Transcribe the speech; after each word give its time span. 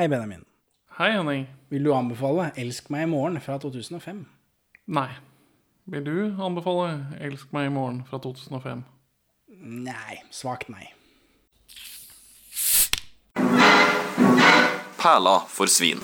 Hei, 0.00 0.08
Benjamin. 0.08 0.44
Hei, 0.98 1.10
Henning. 1.12 1.46
Vil 1.68 1.84
du 1.84 1.92
anbefale 1.92 2.52
'Elsk 2.56 2.90
meg 2.90 3.02
i 3.02 3.06
morgen' 3.06 3.40
fra 3.40 3.58
2005? 3.58 4.26
Nei. 4.86 5.08
Vil 5.86 6.06
du 6.06 6.42
anbefale 6.42 7.06
'Elsk 7.20 7.52
meg 7.52 7.66
i 7.66 7.68
morgen' 7.68 8.06
fra 8.06 8.18
2005? 8.18 8.84
Nei. 9.60 10.22
Svakt 10.30 10.68
nei. 10.68 10.86
Perla 15.02 15.44
for 15.48 15.66
svin. 15.66 16.00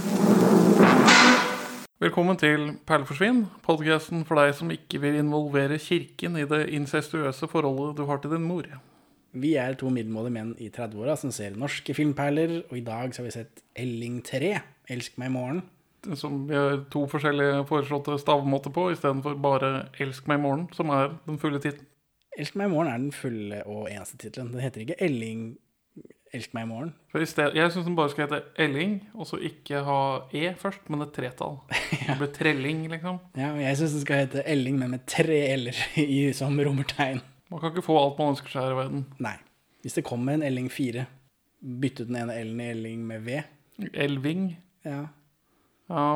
Velkommen 1.99 2.37
til 2.37 2.79
Perleforsvinn, 2.87 3.47
podkasten 3.63 4.27
for 4.27 4.35
deg 4.35 4.55
som 4.55 4.71
ikke 4.71 5.01
vil 5.01 5.15
involvere 5.15 5.79
kirken 5.79 6.37
i 6.37 6.45
det 6.45 6.69
incestuøse 6.69 7.49
forholdet 7.49 7.97
du 7.97 8.05
har 8.05 8.17
til 8.17 8.31
din 8.31 8.45
mor. 8.45 8.65
Vi 9.37 9.55
er 9.61 9.75
to 9.77 9.91
middelmådige 9.93 10.33
menn 10.37 10.53
i 10.63 10.71
30-åra 10.73 11.17
som 11.21 11.33
ser 11.35 11.57
norske 11.61 11.93
filmperler, 11.97 12.63
og 12.71 12.77
i 12.79 12.85
dag 12.87 13.13
så 13.13 13.23
har 13.23 13.27
vi 13.29 13.35
sett 13.37 13.63
Elling 13.77 14.23
3, 14.25 14.55
'Elsk 14.89 15.19
meg 15.19 15.29
i 15.31 15.35
morgen'. 15.35 15.63
Som 16.17 16.47
vi 16.49 16.55
har 16.55 16.85
to 16.91 17.07
forskjellige 17.11 17.67
foreslåtte 17.67 18.15
stavemåter 18.23 18.71
på, 18.73 18.91
istedenfor 18.95 19.35
bare 19.43 19.89
'Elsk 20.01 20.29
meg 20.29 20.39
i 20.39 20.43
morgen', 20.43 20.69
som 20.75 20.89
er 20.91 21.19
den 21.27 21.39
fulle 21.39 21.59
tittelen. 21.61 21.87
'Elsk 22.39 22.57
meg 22.57 22.71
i 22.71 22.75
morgen' 22.75 22.93
er 22.95 22.99
den 22.99 23.13
fulle 23.13 23.63
og 23.67 23.89
eneste 23.91 24.17
tittelen. 24.19 24.53
Den 24.53 24.61
heter 24.61 24.81
ikke 24.81 25.01
Elling 25.03 25.57
'Elsk 26.35 26.55
meg 26.55 26.65
i 26.65 26.71
morgen'. 26.73 26.93
For 27.11 27.19
i 27.19 27.27
sted, 27.27 27.53
Jeg 27.55 27.73
syns 27.73 27.85
den 27.85 27.97
bare 27.97 28.11
skal 28.11 28.27
hete 28.29 28.43
Elling, 28.59 29.01
og 29.15 29.27
så 29.27 29.37
ikke 29.41 29.85
ha 29.85 30.21
E 30.33 30.55
først, 30.55 30.89
men 30.91 31.03
et 31.03 31.13
tretall. 31.13 31.59
Det 32.09 32.19
blir 32.19 32.33
trelling, 32.33 32.89
liksom. 32.89 33.19
Ja, 33.37 33.53
og 33.53 33.61
jeg 33.61 33.77
syns 33.77 33.93
den 33.93 34.01
skal 34.01 34.27
hete 34.27 34.43
Elling, 34.49 34.79
men 34.79 34.91
med 34.91 35.07
tre 35.07 35.57
l-er 35.57 35.77
i- 35.97 36.33
som 36.33 36.59
romertegn. 36.59 37.21
Man 37.51 37.61
kan 37.63 37.71
ikke 37.71 37.85
få 37.87 37.99
alt 38.01 38.19
man 38.19 38.35
ønsker 38.35 38.51
seg 38.51 38.65
her 38.67 38.75
i 38.75 38.79
verden. 38.81 39.05
Nei. 39.23 39.37
Hvis 39.85 39.95
det 39.99 40.07
kommer 40.09 40.35
en 40.35 40.43
Elling 40.43 40.67
4, 40.73 41.05
bytte 41.83 42.03
ut 42.03 42.11
den 42.11 42.19
ene 42.19 42.35
L-en 42.41 42.63
i 42.63 42.71
Elling 42.73 43.05
med 43.07 43.23
V. 43.27 43.43
Elving. 43.93 44.49
Ja. 44.87 45.05
Ja. 45.91 46.09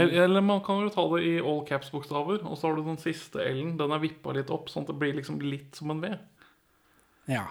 Eller 0.00 0.40
man 0.40 0.62
kan 0.64 0.80
jo 0.80 0.92
ta 0.92 1.04
det 1.12 1.24
i 1.28 1.34
all 1.42 1.60
caps-bokstaver, 1.68 2.40
og 2.48 2.56
så 2.56 2.70
har 2.70 2.78
du 2.78 2.86
den 2.86 3.00
siste 3.02 3.42
L-en. 3.44 3.74
Den 3.80 3.92
er 3.92 4.00
vippa 4.00 4.32
litt 4.32 4.52
opp, 4.54 4.70
sånn 4.72 4.86
at 4.86 4.94
det 4.94 4.96
blir 5.02 5.12
liksom 5.18 5.42
litt 5.44 5.76
som 5.76 5.92
en 5.92 6.00
V. 6.00 6.14
Ja. 7.28 7.44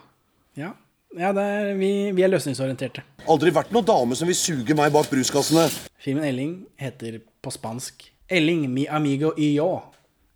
Ja, 0.58 0.72
ja 1.18 1.30
det 1.34 1.44
er, 1.44 1.70
vi, 1.78 1.92
vi 2.18 2.26
er 2.26 2.34
løsningsorienterte. 2.34 3.06
Aldri 3.30 3.54
vært 3.54 3.74
noen 3.74 3.86
dame 3.88 4.18
som 4.18 4.30
vil 4.30 4.38
suge 4.38 4.78
meg 4.78 4.94
bak 4.94 5.10
bruskassene. 5.12 5.68
Filmen 6.02 6.26
Elling 6.26 6.58
heter 6.82 7.22
på 7.44 7.54
spansk 7.54 8.10
Elling 8.34 8.66
mi 8.74 8.88
amigo 8.88 9.34
y 9.38 9.54
yo. 9.60 9.84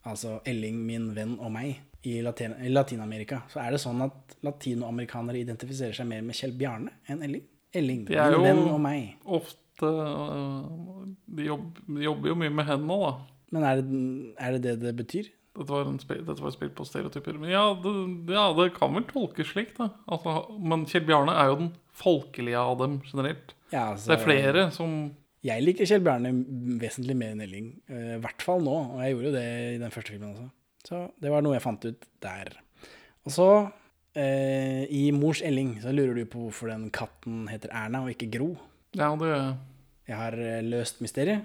Altså 0.06 0.38
Elling 0.46 0.78
min 0.86 1.12
venn 1.16 1.38
og 1.42 1.50
meg. 1.54 1.80
I 2.06 2.22
Latin- 2.22 2.56
i 2.64 2.70
Latin-Amerika 2.70 3.42
så 3.50 3.60
er 3.66 3.72
det 3.72 3.80
sånn 3.82 4.02
at 4.06 4.36
latinoamerikanere 4.46 5.40
identifiserer 5.42 5.94
seg 5.98 6.08
mer 6.08 6.22
med 6.22 6.36
Kjell 6.36 6.54
Bjarne 6.58 6.92
enn 7.10 7.24
Elling. 7.26 7.44
Elling, 7.74 8.06
De 8.08 8.16
er 8.16 8.32
jo 8.32 8.42
venn 8.44 8.62
og 8.70 8.80
meg. 8.82 9.16
ofte 9.26 9.86
øh, 9.86 11.08
de, 11.28 11.44
jobb, 11.50 11.80
de 11.88 12.04
jobber 12.06 12.30
jo 12.32 12.36
mye 12.40 12.54
med 12.54 12.66
hendene, 12.70 13.00
da. 13.04 13.12
Men 13.56 13.64
er 13.64 13.82
det, 13.82 14.00
er 14.44 14.52
det 14.58 14.62
det 14.64 14.76
det 14.84 14.96
betyr? 15.00 15.28
Dette 15.58 15.74
var, 15.74 15.88
en 15.90 15.98
spe, 16.00 16.20
dette 16.22 16.44
var 16.44 16.52
spilt 16.54 16.76
på 16.78 16.86
stereotyper. 16.86 17.38
Men 17.42 17.50
ja 17.50 17.64
det, 17.82 17.94
ja, 18.30 18.48
det 18.54 18.68
kan 18.76 18.94
vel 18.94 19.06
tolkes 19.10 19.48
slik, 19.56 19.72
da. 19.78 19.90
Altså, 20.08 20.36
men 20.62 20.86
Kjell 20.90 21.06
Bjarne 21.08 21.34
er 21.34 21.50
jo 21.52 21.56
den 21.64 21.72
folkelige 21.98 22.60
av 22.62 22.76
dem 22.84 23.00
generelt. 23.08 23.56
Ja, 23.74 23.88
altså, 23.96 24.12
Det 24.12 24.20
er 24.20 24.26
flere 24.28 24.68
som 24.76 24.92
Jeg 25.44 25.64
liker 25.64 25.86
Kjell 25.90 26.04
Bjarne 26.06 26.32
vesentlig 26.82 27.16
mer 27.18 27.34
enn 27.34 27.42
Elling. 27.42 27.72
eh, 27.90 28.16
I 28.18 28.22
hvert 28.22 28.42
fall 28.46 28.62
nå, 28.66 28.76
og 28.94 29.02
jeg 29.02 29.16
gjorde 29.16 29.32
jo 29.32 29.36
det 29.38 29.48
i 29.76 29.82
den 29.82 29.92
første 29.96 30.14
filmen 30.14 30.34
også. 30.36 30.48
Så 30.88 31.02
det 31.20 31.32
var 31.34 31.44
noe 31.44 31.58
jeg 31.58 31.64
fant 31.66 31.84
ut 31.90 32.06
der. 32.24 32.54
Og 33.28 33.34
så, 33.36 33.48
eh, 34.16 34.86
i 34.88 35.10
Mors 35.12 35.42
Elling, 35.44 35.76
så 35.84 35.92
lurer 35.92 36.16
du 36.16 36.24
på 36.32 36.46
hvorfor 36.46 36.72
den 36.72 36.88
katten 36.96 37.48
heter 37.52 37.74
Erna 37.76 38.06
og 38.06 38.14
ikke 38.14 38.30
Gro. 38.38 38.54
Ja, 38.96 39.12
det 39.20 39.28
gjør 39.28 39.42
Jeg 39.44 39.58
Jeg 40.08 40.16
har 40.22 40.38
eh, 40.40 40.62
løst 40.64 41.02
mysteriet. 41.04 41.44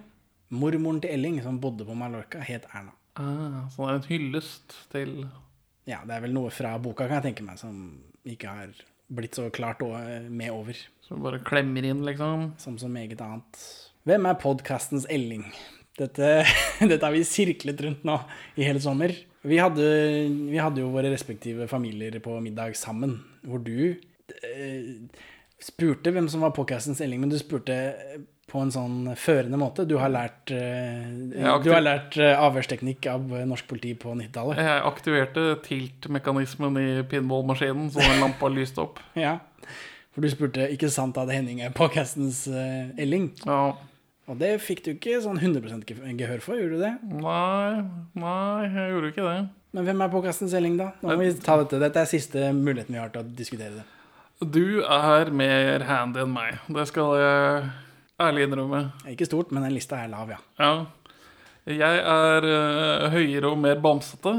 Mormoren 0.53 1.01
til 1.03 1.11
Elling, 1.11 1.41
som 1.43 1.59
bodde 1.59 1.84
på 1.89 1.97
Mallorca, 1.97 2.39
het 2.45 2.69
Erna. 2.75 2.93
ah, 3.17 3.69
Så 3.73 3.83
det 3.83 3.91
er 3.91 3.99
en 3.99 4.09
hyllest 4.11 4.77
til 4.93 5.15
Ja, 5.89 6.05
det 6.06 6.15
er 6.15 6.21
vel 6.22 6.33
noe 6.37 6.50
fra 6.55 6.77
boka, 6.78 7.09
kan 7.09 7.19
jeg 7.19 7.34
tenke 7.34 7.43
meg, 7.43 7.59
som 7.59 7.99
ikke 8.25 8.47
har 8.47 8.69
blitt 9.11 9.34
så 9.34 9.50
klart 9.50 9.81
med 10.31 10.50
over, 10.53 10.77
Som 11.03 11.22
bare 11.25 11.41
klemmer 11.43 11.83
inn, 11.84 12.05
liksom. 12.06 12.53
som 12.59 12.78
så 12.78 12.89
meget 12.89 13.21
annet. 13.21 13.59
Hvem 14.06 14.27
er 14.27 14.39
podkastens 14.39 15.06
Elling? 15.11 15.45
Dette, 15.99 16.45
dette 16.81 17.03
har 17.05 17.12
vi 17.12 17.25
sirklet 17.25 17.81
rundt 17.83 18.05
nå 18.05 18.21
i 18.56 18.62
hele 18.62 18.81
sommer. 18.81 19.11
Vi 19.42 19.58
hadde, 19.58 19.86
vi 20.53 20.58
hadde 20.60 20.84
jo 20.84 20.92
våre 20.94 21.10
respektive 21.10 21.66
familier 21.70 22.14
på 22.22 22.36
middag 22.44 22.76
sammen, 22.78 23.16
hvor 23.42 23.62
du 23.62 23.91
eh, 23.91 24.92
spurte 25.62 26.12
hvem 26.14 26.28
som 26.30 26.44
var 26.44 26.54
podkastens 26.54 27.03
Elling, 27.03 27.25
men 27.25 27.32
du 27.32 27.38
spurte 27.41 27.75
på 28.53 28.60
en 28.60 28.72
sånn 28.75 28.97
førende 29.16 29.58
måte. 29.58 29.86
Du 29.88 29.97
har 29.98 30.12
lært, 30.12 30.50
eh, 30.53 31.08
du 31.32 31.70
har 31.72 31.82
lært 31.82 32.19
eh, 32.20 32.34
avhørsteknikk 32.36 33.08
av 33.10 33.30
eh, 33.32 33.47
norsk 33.48 33.66
politi 33.70 33.94
på 33.98 34.12
90-tallet. 34.19 34.60
Jeg 34.60 34.82
aktiverte 34.91 35.47
tilt-mekanismen 35.64 36.78
i 36.80 36.88
pinballmaskinen, 37.09 37.88
så 37.94 38.03
den 38.04 38.20
lampa 38.22 38.53
lyste 38.53 38.84
opp. 38.84 39.03
Ja. 39.26 39.38
For 40.12 40.20
du 40.20 40.28
spurte 40.28 40.66
ikke 40.69 40.91
sant 40.92 41.16
at 41.16 41.30
Henning 41.32 41.62
er 41.64 41.72
podcastens 41.72 42.44
eh, 42.50 42.92
Elling. 43.00 43.30
Ja. 43.47 43.72
Og 44.31 44.38
det 44.38 44.53
fikk 44.62 44.84
du 44.87 44.91
ikke 44.94 45.19
sånn 45.25 45.41
100 45.43 45.83
ge- 45.88 46.15
gehør 46.21 46.41
for, 46.44 46.55
gjorde 46.60 46.78
du 46.78 46.84
det? 46.84 46.93
Nei, 47.10 47.83
nei, 48.15 48.69
jeg 48.71 48.93
gjorde 48.93 49.10
ikke 49.10 49.25
det. 49.27 49.38
Men 49.75 49.87
hvem 49.88 50.05
er 50.05 50.12
podcastens 50.12 50.55
Elling, 50.55 50.77
da? 50.78 50.91
Nå 51.03 51.16
må 51.16 51.25
vi 51.25 51.33
ta 51.43 51.56
dette. 51.62 51.81
Dette 51.83 52.03
er 52.05 52.10
siste 52.10 52.53
muligheten 52.55 52.94
vi 52.94 53.00
har 53.00 53.10
til 53.15 53.25
å 53.25 53.34
diskutere 53.37 53.72
det. 53.81 53.84
Du 54.53 54.83
er 54.83 55.31
mer 55.34 55.84
handy 55.88 56.22
enn 56.22 56.33
meg. 56.34 56.59
Det 56.71 56.87
skal 56.91 57.15
jeg 57.19 57.71
ærlig 58.22 58.47
innrømme. 58.47 58.83
Ikke 59.10 59.27
stort, 59.27 59.50
men 59.55 59.66
den 59.66 59.75
lista 59.75 59.99
er 60.05 60.10
lav, 60.12 60.31
ja. 60.34 60.39
Ja. 60.60 60.72
Jeg 61.71 62.00
er 62.03 62.47
uh, 62.47 63.09
høyere 63.15 63.50
og 63.53 63.59
mer 63.62 63.78
bamsete. 63.83 64.33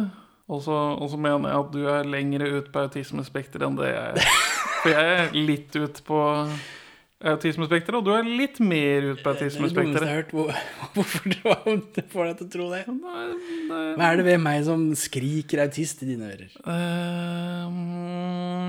Og 0.51 0.59
så 0.63 1.17
mener 1.17 1.49
jeg 1.49 1.59
at 1.63 1.69
du 1.73 1.81
er 1.87 2.07
lengre 2.07 2.49
ut 2.59 2.67
på 2.73 2.81
autismespekteret 2.85 3.63
enn 3.67 3.77
det 3.79 3.89
jeg 3.93 4.15
er. 4.21 4.33
For 4.83 4.91
jeg 4.91 5.13
er 5.23 5.37
litt 5.47 5.75
ut 5.79 6.01
på 6.07 6.19
autismespekteret, 7.23 7.95
og 7.99 8.05
du 8.05 8.11
er 8.15 8.25
litt 8.27 8.59
mer 8.63 9.05
ut 9.13 9.21
på 9.23 9.31
er 9.31 9.37
autismespekteret. 9.37 10.33
Hvorfor 10.95 11.35
får 11.39 12.27
deg 12.27 12.37
til 12.41 12.47
å 12.47 12.51
tro 12.55 12.65
det? 12.73 12.81
Nei, 12.91 13.25
nei. 13.69 13.83
Hva 13.97 14.09
er 14.11 14.19
det 14.19 14.25
ved 14.27 14.41
meg 14.43 14.63
som 14.67 14.83
skriker 14.99 15.63
autist 15.65 16.03
i 16.03 16.09
dine 16.11 16.31
ører? 16.33 16.51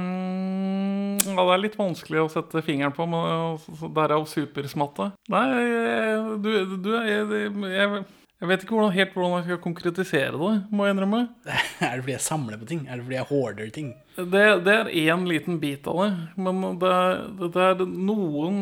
Ehm, 0.04 1.19
ja, 1.34 1.43
det 1.44 1.54
er 1.56 1.62
litt 1.64 1.78
vanskelig 1.78 2.22
å 2.25 2.31
sette 2.32 2.62
fingeren 2.66 2.94
på, 2.94 3.06
men 3.10 3.56
så 3.78 3.91
derav 3.97 4.26
supersmatte. 4.31 5.10
Nei, 5.32 5.44
jeg- 5.54 6.38
du, 6.44 6.50
du 6.84 6.91
jeg, 6.94 7.26
jeg, 7.75 8.04
jeg 8.41 8.48
vet 8.50 8.64
ikke 8.64 8.75
hvordan, 8.76 8.94
helt 8.94 9.14
hvordan 9.16 9.37
jeg 9.41 9.47
skal 9.48 9.62
konkretisere 9.64 10.37
det, 10.41 10.54
må 10.75 10.87
jeg 10.87 10.97
innrømme. 10.97 11.22
Er 11.84 11.97
det 11.98 12.03
fordi 12.04 12.16
jeg 12.16 12.26
samler 12.31 12.60
på 12.60 12.69
ting? 12.70 12.87
Er 12.88 12.98
det 13.00 13.06
fordi 13.09 13.19
jeg 13.20 13.31
hoarder 13.31 13.70
ting? 13.75 13.93
Det, 14.14 14.42
det 14.64 14.75
er 14.78 14.91
én 14.94 15.25
liten 15.26 15.56
bit 15.58 15.86
av 15.91 15.97
det, 16.04 16.10
men 16.38 16.60
det, 16.78 16.91
er- 16.94 17.48
det 17.50 17.62
er 17.64 17.80
noen 17.88 18.60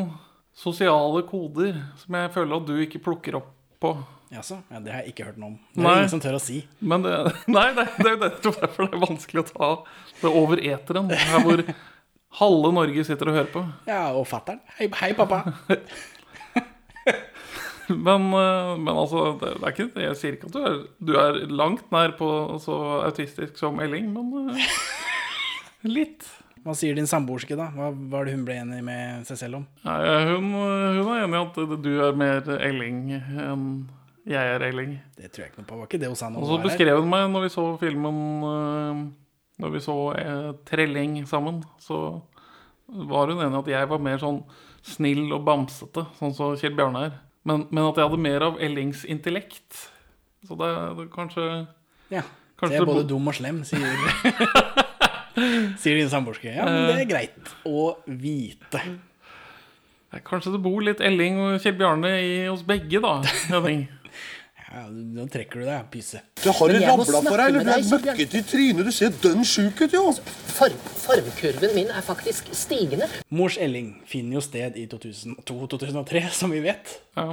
sosiale 0.57 1.23
koder 1.29 1.77
som 2.01 2.17
jeg 2.17 2.31
føler 2.33 2.57
at 2.57 2.67
du 2.69 2.75
ikke 2.81 3.01
plukker 3.05 3.37
opp 3.41 3.51
på. 3.83 3.91
Jaså? 4.33 4.63
Ja, 4.73 4.81
det 4.81 4.93
har 4.95 5.03
jeg 5.05 5.13
ikke 5.13 5.27
hørt 5.29 5.41
noe 5.43 5.51
om. 5.53 5.57
Det 5.75 5.83
er 5.83 5.85
Nei. 5.85 5.97
ingen 6.01 6.13
som 6.15 6.23
tør 6.25 6.39
å 6.39 6.41
si. 6.41 6.63
Men 6.81 7.05
det, 7.05 7.13
nei, 7.53 7.67
det, 7.77 7.85
det 7.99 8.07
er 8.09 8.15
jo 8.17 8.21
derfor 8.25 8.89
det 8.89 8.97
er 8.97 9.03
vanskelig 9.05 9.43
å 9.43 9.49
ta 9.51 9.69
det 10.23 10.33
over 10.41 10.63
eteren. 10.65 11.11
Her 11.13 11.45
hvor 11.45 11.65
halve 12.41 12.71
Norge 12.73 13.05
sitter 13.05 13.29
og 13.29 13.37
hører 13.37 13.53
på. 13.53 13.65
Ja, 13.91 14.07
og 14.17 14.25
fatter'n. 14.31 14.63
Hei, 14.79 14.89
hei, 15.03 15.13
pappa. 15.19 15.43
Men, 17.93 18.31
eh, 18.33 18.77
men 18.79 18.95
altså, 18.97 19.35
det, 19.41 19.49
er 19.59 19.73
ikke, 19.75 19.89
jeg 20.01 20.17
sier 20.17 20.37
ikke 20.37 20.49
at 20.49 20.55
du 20.55 20.61
er, 20.65 20.77
du 21.03 21.11
er 21.19 21.39
langt 21.53 21.91
nær 21.93 22.15
på 22.17 22.29
så 22.63 22.77
autistisk 23.05 23.59
som 23.61 23.81
Elling, 23.85 24.07
men 24.15 24.55
eh, 24.55 24.69
litt. 25.89 26.29
Hva 26.63 26.77
sier 26.79 26.95
din 26.95 27.09
samboerske, 27.11 27.57
da? 27.59 27.71
Hva 27.75 27.89
var 28.13 28.27
det 28.29 28.37
hun 28.37 28.45
ble 28.47 28.61
enig 28.63 28.83
med 28.87 29.27
seg 29.27 29.41
selv 29.41 29.59
om? 29.59 29.65
Nei, 29.83 29.97
hun, 30.31 30.53
hun 30.55 31.11
er 31.11 31.25
enig 31.25 31.41
i 31.41 31.43
at 31.43 31.83
du 31.83 31.91
er 32.07 32.15
mer 32.19 32.47
Elling 32.63 33.09
enn 33.19 33.67
jeg 34.23 34.51
er 34.55 34.63
Elling. 34.63 34.93
Det 35.19 35.33
tror 35.33 35.43
jeg 35.43 35.51
ikke 35.51 35.63
noe 35.65 35.69
på. 35.69 35.79
Var 35.81 35.89
ikke 35.89 35.99
det 35.99 36.11
hun 36.13 36.19
sa 36.19 36.29
når 36.31 36.45
Og 36.45 36.51
så 36.53 36.59
beskrev 36.63 37.01
hun 37.01 37.09
meg 37.11 37.25
når 37.33 37.49
vi 37.49 37.51
så 37.51 37.65
filmen 37.81 38.21
eh, 38.47 39.01
Når 39.65 39.73
vi 39.75 39.81
så 39.83 39.97
eh, 40.15 40.51
Trelling 40.69 41.17
sammen, 41.27 41.63
så 41.83 41.99
var 42.87 43.33
hun 43.33 43.43
enig 43.43 43.57
i 43.57 43.63
at 43.65 43.73
jeg 43.73 43.91
var 43.91 44.05
mer 44.05 44.23
sånn 44.23 44.43
snill 44.87 45.25
og 45.35 45.43
bamsete, 45.47 46.05
sånn 46.19 46.35
som 46.37 46.55
Kjell 46.59 46.75
Bjarne 46.79 47.07
er. 47.09 47.19
Men, 47.47 47.67
men 47.71 47.89
at 47.89 47.99
jeg 47.99 48.07
hadde 48.07 48.23
mer 48.23 48.47
av 48.47 48.63
Ellings 48.63 49.03
intellekt. 49.11 49.89
Så 50.47 50.59
det 50.59 50.71
er 50.71 50.97
det 50.99 51.09
kanskje 51.15 51.49
Ja. 52.13 52.23
Kanskje 52.59 52.79
jeg 52.79 52.85
er 52.85 52.91
både 52.93 53.07
dum 53.11 53.27
og 53.27 53.35
slem, 53.35 53.63
sier 53.67 53.83
Sier 55.83 55.97
din 56.01 56.11
samboerske. 56.13 56.53
Ja, 56.53 56.67
men 56.69 56.91
det 56.91 56.99
er 57.05 57.09
greit 57.11 57.53
å 57.69 57.87
vite. 58.07 58.83
Kanskje 60.29 60.53
det 60.53 60.61
bor 60.61 60.83
litt 60.85 61.01
Elling 61.01 61.39
og 61.41 61.55
Kjell 61.65 61.79
Bjarne 61.79 62.11
i 62.21 62.33
oss 62.53 62.65
begge, 62.69 63.01
da. 63.05 63.19
Henning. 63.49 63.87
Ja, 64.73 64.87
nå 64.89 65.27
trekker 65.29 65.61
du 65.61 65.67
deg, 65.67 65.83
pyse. 65.93 66.23
Det 66.41 66.49
har 66.57 66.71
rabla 66.73 67.19
for 67.27 67.37
deg, 67.37 67.51
eller 67.51 67.67
du 67.67 67.71
er 67.75 67.83
møkkete 67.91 68.39
i 68.39 68.45
trynet. 68.49 68.87
Du 68.89 68.93
ser 68.97 69.11
dønn 69.21 69.45
sjuk 69.45 69.83
ut, 69.83 69.93
jo. 69.93 70.07
Farv, 70.49 70.79
farvekurven 71.03 71.75
min 71.77 71.91
er 71.93 72.01
faktisk 72.07 72.49
stigende. 72.57 73.05
Mors 73.37 73.59
Elling 73.61 73.91
finner 74.09 74.39
jo 74.39 74.43
sted 74.47 74.79
i 74.81 74.87
2002-2003, 74.89 76.23
som 76.33 76.57
vi 76.57 76.63
vet. 76.65 76.95
Ja. 77.21 77.27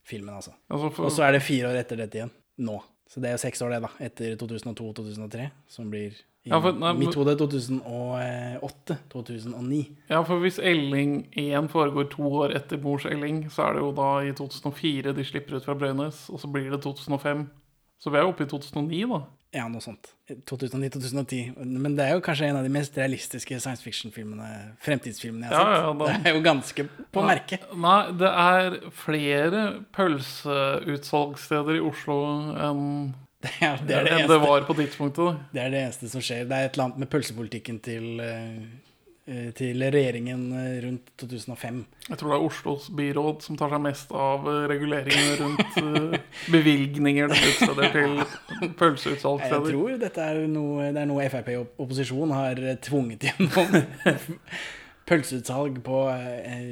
Filmen, 0.05 0.35
altså. 0.35 0.51
altså, 0.69 0.89
for, 0.93 1.05
Og 1.05 1.11
så 1.11 1.23
er 1.25 1.31
det 1.33 1.41
fire 1.41 1.67
år 1.71 1.75
etter 1.81 1.95
dette 1.97 2.15
igjen. 2.17 2.29
Nå. 2.59 2.77
Så 3.09 3.17
det 3.21 3.29
er 3.31 3.33
jo 3.33 3.37
seks 3.41 3.61
år, 3.65 3.69
det, 3.73 3.79
da. 3.81 3.89
Etter 4.05 4.35
2002-2003, 4.37 5.47
som 5.67 5.89
blir 5.89 6.11
i 6.45 6.49
Ja, 6.51 6.59
for- 6.61 6.73
nei, 6.77 6.91
mitt 6.93 7.15
hode 7.17 7.33
2008-2009. 7.35 9.87
ja, 10.09 10.21
for 10.23 10.39
hvis 10.39 10.59
Elling 10.61 11.27
1 11.35 11.69
foregår 11.71 12.09
to 12.11 12.21
år 12.43 12.55
etter 12.55 12.77
Mors 12.81 13.05
Elling, 13.05 13.49
så 13.51 13.63
er 13.69 13.73
det 13.73 13.81
jo 13.83 13.91
da 13.97 14.09
i 14.23 14.31
2004 14.33 15.13
de 15.15 15.23
slipper 15.25 15.55
ut 15.57 15.65
fra 15.65 15.73
Brøynes, 15.75 16.29
og 16.29 16.39
så 16.39 16.47
blir 16.51 16.69
det 16.71 16.81
2005. 16.83 17.49
Så 17.99 18.09
vi 18.11 18.17
er 18.17 18.21
jo 18.23 18.29
oppe 18.31 18.43
i 18.45 18.47
2009, 18.47 19.05
da. 19.09 19.19
Ja, 19.51 19.63
noe 19.67 19.81
sånt. 19.81 20.11
2009-2010. 20.29 21.55
Men 21.65 21.95
det 21.97 22.03
er 22.05 22.11
jo 22.13 22.21
kanskje 22.21 22.51
en 22.51 22.59
av 22.59 22.65
de 22.67 22.69
mest 22.69 22.93
realistiske 22.99 23.57
science 23.59 23.81
fiction-filmene, 23.81 24.49
fremtidsfilmene 24.85 25.47
jeg 25.49 25.55
har 25.57 25.71
Ja, 25.71 25.79
sett. 25.79 26.03
ja, 26.03 26.19
Det 26.21 26.29
er 26.29 26.35
jo 26.37 26.43
ganske 26.45 26.85
på 27.17 27.23
merket. 27.25 27.63
Nei, 27.73 27.95
det 28.19 28.29
er 28.29 28.77
flere 28.93 29.63
pølseutsalgssteder 29.97 31.79
i 31.79 31.81
Oslo 31.89 32.19
enn 32.69 32.83
Ja, 33.63 33.73
det, 33.79 33.95
er 33.95 34.03
det, 34.03 34.11
enn 34.19 34.27
det 34.27 34.37
var 34.43 34.65
på 34.67 34.75
tidspunktet. 34.75 35.37
det 35.55 35.61
er 35.63 35.69
det 35.71 35.81
eneste 35.85 36.09
som 36.11 36.19
skjer. 36.21 36.43
Det 36.49 36.57
er 36.57 36.65
et 36.67 36.73
eller 36.75 36.89
annet 36.89 36.97
med 37.05 37.09
pølsepolitikken 37.13 37.77
til, 37.85 38.19
eh, 38.19 38.57
til 39.57 39.83
regjeringen 39.83 40.45
eh, 40.57 40.79
rundt 40.85 41.11
2005. 41.21 41.79
Jeg 42.07 42.17
tror 42.17 42.31
det 42.31 42.37
er 42.39 42.45
Oslos 42.47 42.87
byråd 42.97 43.43
som 43.45 43.57
tar 43.59 43.69
seg 43.73 43.83
mest 43.83 44.11
av 44.15 44.47
eh, 44.49 44.63
reguleringene 44.71 45.35
rundt 45.43 45.77
eh, 45.81 46.17
bevilgninger 46.49 47.33
til 47.35 47.53
til 47.93 48.17
Jeg 48.73 49.63
tror 49.69 49.97
dette 50.01 50.25
er 50.25 50.41
noe, 50.49 50.89
det 50.95 51.03
er 51.03 51.09
noe 51.09 51.29
Frp 51.29 51.53
og 51.59 51.81
opposisjon 51.85 52.33
har 52.33 52.61
eh, 52.63 52.79
tvunget 52.81 53.29
gjennom. 53.29 53.79
Pølseutsalg 55.09 55.79
på 55.85 56.03
eh, 56.13 56.63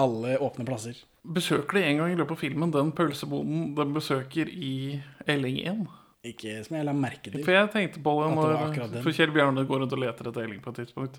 alle 0.00 0.36
åpne 0.40 0.66
plasser. 0.68 0.96
Besøker 1.22 1.78
de 1.78 1.84
en 1.90 2.02
gang 2.02 2.14
i 2.14 2.18
løpet 2.18 2.36
av 2.36 2.40
filmen 2.40 2.72
den 2.74 2.90
pølseboden 2.96 3.74
de 3.78 3.86
besøker 3.94 4.48
i 4.48 5.00
Elling 5.30 5.60
1? 5.60 5.84
Ikke 6.32 6.56
som 6.62 6.76
jeg 6.78 6.86
la 6.86 6.92
merke 6.94 7.30
til. 7.30 7.42
For 7.42 7.54
jeg 7.54 7.70
tenkte 7.74 8.02
på 8.02 8.16
det 8.20 8.32
når. 8.36 9.00
For 9.02 9.14
Kjell 9.14 9.32
Bjarne 9.34 9.64
går 9.66 9.82
rundt 9.82 9.94
og 9.96 10.02
leter 10.02 10.28
etter 10.30 10.44
Elling 10.46 10.60
på 10.62 10.70
et 10.70 10.84
tidspunkt. 10.84 11.18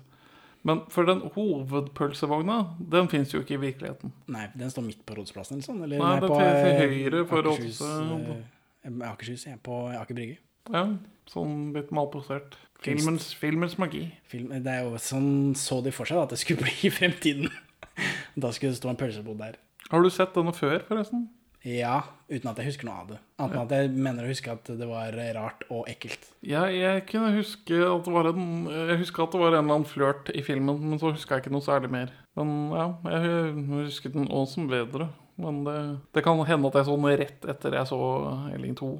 Men 0.64 0.80
for 0.88 1.04
den 1.04 1.20
hovedpølsevogna, 1.34 2.54
den 2.90 3.08
fins 3.12 3.34
jo 3.34 3.42
ikke 3.44 3.56
i 3.58 3.60
virkeligheten. 3.66 4.12
Nei, 4.32 4.46
den 4.56 4.70
står 4.72 4.86
midt 4.86 5.02
på 5.06 5.16
Rådsplassen, 5.18 5.58
eller 5.58 5.66
sånn? 5.66 5.82
Eller 5.84 6.00
Nei, 6.00 6.12
den 6.14 6.22
det 6.22 6.30
er 6.30 6.32
på, 6.32 6.38
til- 6.40 6.62
til 6.64 6.70
eh, 6.72 6.94
høyre 6.94 7.26
for 7.28 7.50
Akershus, 7.50 7.80
Rådhus, 7.84 8.46
eh, 8.84 9.10
Akershus, 9.10 9.44
ja. 9.50 9.56
På 9.62 9.80
Aker 9.92 10.14
Brygge. 10.16 10.38
Ja, 10.72 10.84
sånn 11.28 11.74
litt 11.76 11.90
malposert. 11.92 12.56
Filmens, 12.84 13.30
filmens 13.36 13.76
magi. 13.80 14.06
Film, 14.28 14.48
det 14.64 14.72
er 14.72 14.84
jo 14.88 14.96
sånn 15.00 15.54
så 15.56 15.82
de 15.84 15.92
for 15.92 16.08
seg 16.08 16.18
at 16.22 16.32
det 16.32 16.38
skulle 16.40 16.64
bli 16.64 16.74
i 16.88 16.92
fremtiden. 16.92 17.52
Da 18.36 18.50
skulle 18.52 18.72
det 18.72 18.80
stå 18.80 18.90
en 18.94 18.96
pølsebod 19.00 19.38
der. 19.44 19.60
Har 19.92 20.02
du 20.02 20.08
sett 20.10 20.32
denne 20.34 20.52
før, 20.56 20.80
forresten? 20.88 21.28
Ja, 21.64 22.02
uten 22.28 22.50
at 22.50 22.58
jeg 22.60 22.68
husker 22.68 22.88
noe 22.88 23.00
av 23.00 23.10
det. 23.14 23.18
Annet 23.40 23.54
enn 23.56 23.62
at 23.62 23.72
jeg 23.72 23.92
mener 23.96 24.26
å 24.26 24.28
huske 24.28 24.52
at 24.52 24.68
det 24.76 24.88
var 24.88 25.16
rart 25.36 25.64
og 25.72 25.88
ekkelt. 25.88 26.28
Ja, 26.44 26.66
jeg 26.68 27.06
kunne 27.08 27.32
huske 27.38 27.78
at 27.88 28.04
det 28.04 28.12
var 28.12 28.28
en 28.28 28.68
Jeg 28.68 29.00
husker 29.00 29.24
at 29.24 29.32
det 29.32 29.40
var 29.40 29.54
en 29.54 29.62
eller 29.62 29.78
annen 29.78 29.88
flørt 29.88 30.28
i 30.36 30.44
filmen, 30.44 30.82
men 30.84 31.00
så 31.00 31.14
huska 31.14 31.38
jeg 31.38 31.46
ikke 31.46 31.54
noe 31.56 31.64
særlig 31.64 31.92
mer. 31.94 32.12
Men 32.36 32.54
ja, 32.74 32.86
jeg 33.14 33.66
husker 33.88 34.12
den 34.12 34.28
også 34.28 34.58
som 34.58 34.68
bedre. 34.68 35.08
Men 35.40 35.64
det, 35.66 35.78
det 36.14 36.22
kan 36.22 36.38
hende 36.46 36.68
at 36.68 36.76
jeg 36.78 36.86
så 36.86 36.94
den 36.94 37.18
rett 37.18 37.46
etter 37.50 37.74
jeg 37.74 37.90
så 37.90 38.00
Elling 38.54 38.76
2. 38.78 38.90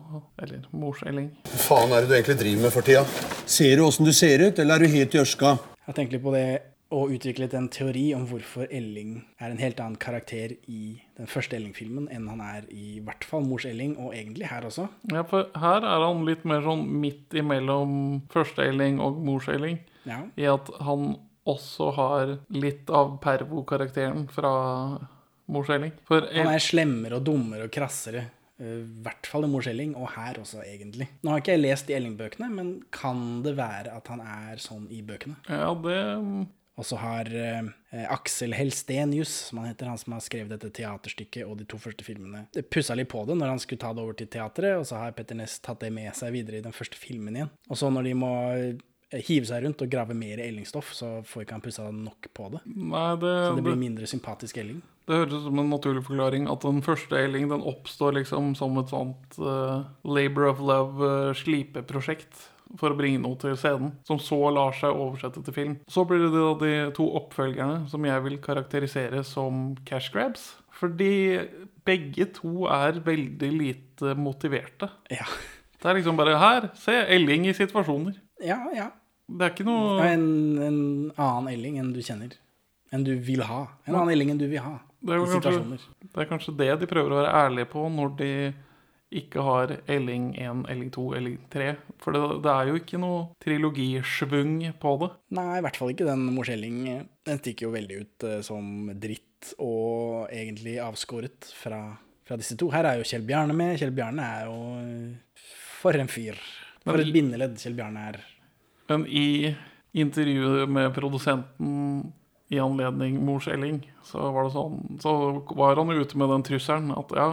Eller 0.43 0.65
Mors 0.75 1.05
Elling. 1.07 1.29
Hva 1.47 1.61
faen 1.69 1.95
er 1.95 2.03
det 2.03 2.11
du 2.11 2.17
egentlig 2.17 2.41
driver 2.41 2.65
med 2.65 2.75
for 2.75 2.89
tida? 2.89 3.05
Ser 3.47 3.77
du 3.77 3.85
åssen 3.87 4.09
du 4.09 4.15
ser 4.17 4.43
ut, 4.43 4.59
eller 4.59 4.81
er 4.81 4.87
du 4.89 4.97
helt 4.97 5.15
i 5.15 5.21
ørska? 5.21 5.59
Jeg 5.85 5.99
tenker 5.99 6.17
litt 6.17 6.25
på 6.25 6.33
det 6.35 6.49
og 6.95 7.11
utviklet 7.17 7.55
en 7.59 7.67
teori 7.75 8.05
om 8.17 8.25
hvorfor 8.31 8.71
Elling 8.71 9.17
er 9.43 9.51
en 9.51 9.59
helt 9.61 9.81
annen 9.83 9.99
karakter 10.01 10.55
i 10.71 11.01
den 11.19 11.27
første 11.31 11.57
Elling-filmen 11.59 12.07
enn 12.15 12.29
han 12.31 12.41
er 12.45 12.69
i 12.71 13.01
hvert 13.05 13.27
fall 13.27 13.43
Mors 13.49 13.67
Elling, 13.69 13.97
og 13.99 14.15
egentlig 14.15 14.47
her 14.53 14.67
også. 14.69 14.87
Ja, 15.13 15.25
for 15.27 15.51
her 15.59 15.83
er 15.83 16.05
han 16.07 16.23
litt 16.29 16.45
mer 16.49 16.63
sånn 16.65 16.87
midt 17.03 17.35
imellom 17.41 18.23
første 18.33 18.69
Elling 18.71 19.01
og 19.03 19.19
Mors 19.27 19.49
Elling. 19.51 19.81
Ja, 20.07 20.23
I 20.39 20.47
at 20.53 20.71
han 20.87 21.17
også 21.49 21.91
har 21.99 22.37
litt 22.55 22.89
av 22.95 23.19
Pervo-karakteren 23.25 24.29
fra 24.33 24.55
Mors 25.53 25.69
Elling. 25.75 25.93
For 26.09 26.25
Han 26.33 26.49
er 26.55 26.63
slemmere 26.65 27.19
og 27.19 27.27
dummere 27.27 27.67
og 27.69 27.73
krassere. 27.75 28.27
eh, 28.61 28.79
I 28.85 29.03
hvert 29.05 29.27
fall 29.29 29.45
i 29.45 29.51
Mors 29.51 29.67
Elling, 29.69 29.97
og 29.99 30.09
her 30.15 30.39
også, 30.41 30.63
egentlig. 30.65 31.09
Nå 31.23 31.33
har 31.35 31.43
ikke 31.43 31.57
jeg 31.57 31.65
lest 31.67 31.89
de 31.91 31.97
Elling-bøkene, 31.99 32.49
men 32.55 32.75
kan 32.95 33.43
det 33.45 33.57
være 33.59 33.93
at 33.97 34.09
han 34.13 34.21
er 34.25 34.57
sånn 34.63 34.87
i 34.95 35.03
bøkene? 35.03 35.37
Ja, 35.51 35.73
det 35.75 35.99
Og 36.75 36.87
så 36.89 36.99
har 36.99 37.29
eh, 37.31 37.69
Aksel 38.11 38.55
Helstenius, 38.57 39.31
som 39.49 39.61
han 39.63 39.71
heter, 39.71 39.91
han 39.93 40.01
som 40.01 40.17
har 40.17 40.25
skrevet 40.25 40.57
dette 40.57 40.73
teaterstykket 40.75 41.47
og 41.47 41.61
de 41.61 41.67
to 41.71 41.79
første 41.79 42.07
filmene, 42.07 42.47
det 42.55 42.67
pussa 42.73 42.97
litt 42.99 43.13
på 43.13 43.23
det 43.29 43.37
når 43.39 43.53
han 43.53 43.63
skulle 43.63 43.83
ta 43.85 43.93
det 43.95 44.03
over 44.03 44.17
til 44.19 44.31
teatret, 44.33 44.81
og 44.81 44.89
så 44.89 44.99
har 45.03 45.15
Petter 45.15 45.39
Næss 45.39 45.61
tatt 45.63 45.85
det 45.85 45.93
med 45.95 46.11
seg 46.19 46.35
videre 46.35 46.59
i 46.59 46.65
den 46.65 46.75
første 46.75 46.99
filmen 46.99 47.39
igjen. 47.39 47.53
Og 47.71 47.79
så 47.79 47.93
når 47.95 48.09
de 48.09 48.15
må 48.19 48.33
eh, 48.57 49.21
hive 49.23 49.47
seg 49.47 49.63
rundt 49.63 49.85
og 49.85 49.93
grave 49.93 50.17
mer 50.19 50.43
Elling-stoff, 50.43 50.91
så 50.97 51.13
får 51.29 51.45
ikke 51.45 51.59
han 51.61 51.63
pussa 51.63 51.87
nok 51.95 52.27
på 52.35 52.49
det. 52.57 52.65
Nei, 52.75 53.07
det, 53.23 53.35
Så 53.47 53.55
det 53.61 53.67
blir 53.69 53.79
mindre 53.79 54.11
sympatisk 54.11 54.59
Elling. 54.59 54.81
det 55.07 55.21
høres 55.21 55.37
ut 55.37 55.47
som 55.47 55.61
en 55.63 55.71
naturlig 55.71 56.03
forklaring 56.09 56.49
at 56.51 56.67
den 56.67 56.83
første 56.83 57.21
Elling 57.21 57.47
den 57.53 57.63
oppstår 57.63 58.19
liksom 58.19 58.55
som 58.59 58.75
et 58.83 58.91
sånt 58.91 59.39
uh, 59.39 59.87
Labor 60.03 60.51
of 60.51 60.65
Love-slipeprosjekt. 60.65 62.49
For 62.81 62.95
å 62.95 62.99
bringe 62.99 63.21
noe 63.23 63.39
til 63.41 63.57
scenen, 63.59 63.93
som 64.07 64.19
så 64.23 64.39
lar 64.55 64.75
seg 64.77 64.95
oversette 64.95 65.43
til 65.45 65.57
film. 65.57 65.77
Så 65.91 66.07
blir 66.09 66.25
det 66.25 66.33
da 66.35 66.51
de 66.63 66.73
to 66.97 67.07
oppfølgerne 67.21 67.85
som 67.93 68.07
jeg 68.09 68.25
vil 68.27 68.41
karakterisere 68.43 69.23
som 69.27 69.75
cash 69.89 70.13
grabs. 70.15 70.53
Fordi 70.75 71.39
begge 71.87 72.27
to 72.35 72.67
er 72.73 72.99
veldig 73.05 73.51
lite 73.55 74.15
motiverte. 74.19 74.89
Ja. 75.13 75.27
Det 75.79 75.91
er 75.91 75.99
liksom 76.01 76.17
bare 76.19 76.39
her, 76.41 76.71
se, 76.81 76.97
Elling 77.15 77.47
i 77.51 77.55
situasjoner. 77.57 78.17
Ja, 78.43 78.59
ja. 78.75 78.89
Det 79.29 79.47
er 79.47 79.53
ikke 79.55 79.67
noe... 79.69 80.01
En, 80.05 80.25
en 80.59 80.81
annen 81.15 81.53
Elling 81.53 81.79
enn 81.81 81.93
du 81.95 82.01
kjenner. 82.05 82.35
Enn 82.93 83.05
du 83.07 83.15
vil 83.27 83.45
ha. 83.47 83.67
En 83.87 83.97
annen 83.97 84.13
Elling 84.15 84.35
enn 84.35 84.41
du 84.41 84.47
vil 84.49 84.65
ha. 84.65 84.79
Det 85.05 85.15
er 85.15 85.21
I 85.21 85.41
kanskje-. 85.45 85.81
Det 86.09 86.23
er 86.23 86.29
kanskje 86.31 86.57
det 86.59 86.71
de 86.81 86.89
prøver 86.89 87.13
å 87.13 87.21
være 87.21 87.35
ærlige 87.45 87.71
på 87.75 87.85
når 87.93 88.15
de 88.21 88.31
ikke 89.21 89.43
har 89.47 89.73
Elling 89.91 90.33
1, 90.41 90.65
Elling 90.73 90.91
2, 90.95 91.05
Elling 91.19 91.37
3. 91.53 91.69
For 92.03 92.17
det, 92.17 92.23
det 92.45 92.53
er 92.53 92.71
jo 92.71 92.81
ikke 92.81 93.01
noe 93.03 93.21
trilogisvung 93.43 94.57
på 94.81 94.95
det. 95.03 95.11
Nei, 95.39 95.51
i 95.59 95.65
hvert 95.65 95.79
fall 95.81 95.93
ikke 95.95 96.09
den 96.09 96.27
Mors 96.35 96.51
Elling. 96.53 96.81
Den 97.27 97.41
stikker 97.41 97.69
jo 97.69 97.75
veldig 97.75 98.01
ut 98.01 98.27
eh, 98.29 98.41
som 98.47 98.91
dritt 99.01 99.55
og 99.61 100.33
egentlig 100.33 100.79
avskåret 100.83 101.51
fra, 101.59 101.81
fra 102.27 102.39
disse 102.41 102.57
to. 102.61 102.71
Her 102.75 102.91
er 102.91 103.01
jo 103.01 103.09
Kjell 103.09 103.27
Bjarne 103.29 103.57
med. 103.57 103.77
Kjell 103.81 103.95
Bjarne 103.97 104.29
er 104.39 104.49
jo 104.49 104.59
eh, 104.81 105.47
For 105.83 106.01
en 106.01 106.11
fyr. 106.11 106.41
For 106.85 107.01
et 107.01 107.15
bindeledd 107.15 107.57
Kjell 107.61 107.79
Bjarne 107.79 108.09
er. 108.11 108.21
Men 108.91 109.07
i 109.09 109.55
intervjuet 109.95 110.69
med 110.69 110.93
produsenten 110.97 112.13
i 112.53 112.59
anledning 112.61 113.17
Mors 113.25 113.47
Elling, 113.49 113.81
så 114.05 114.29
var 114.35 114.45
det 114.45 114.53
sånn 114.53 114.99
Så 115.01 115.13
var 115.57 115.79
han 115.79 115.93
ute 115.95 116.19
med 116.21 116.29
den 116.29 116.45
trusselen 116.45 116.93
at 116.93 117.15
ja, 117.17 117.29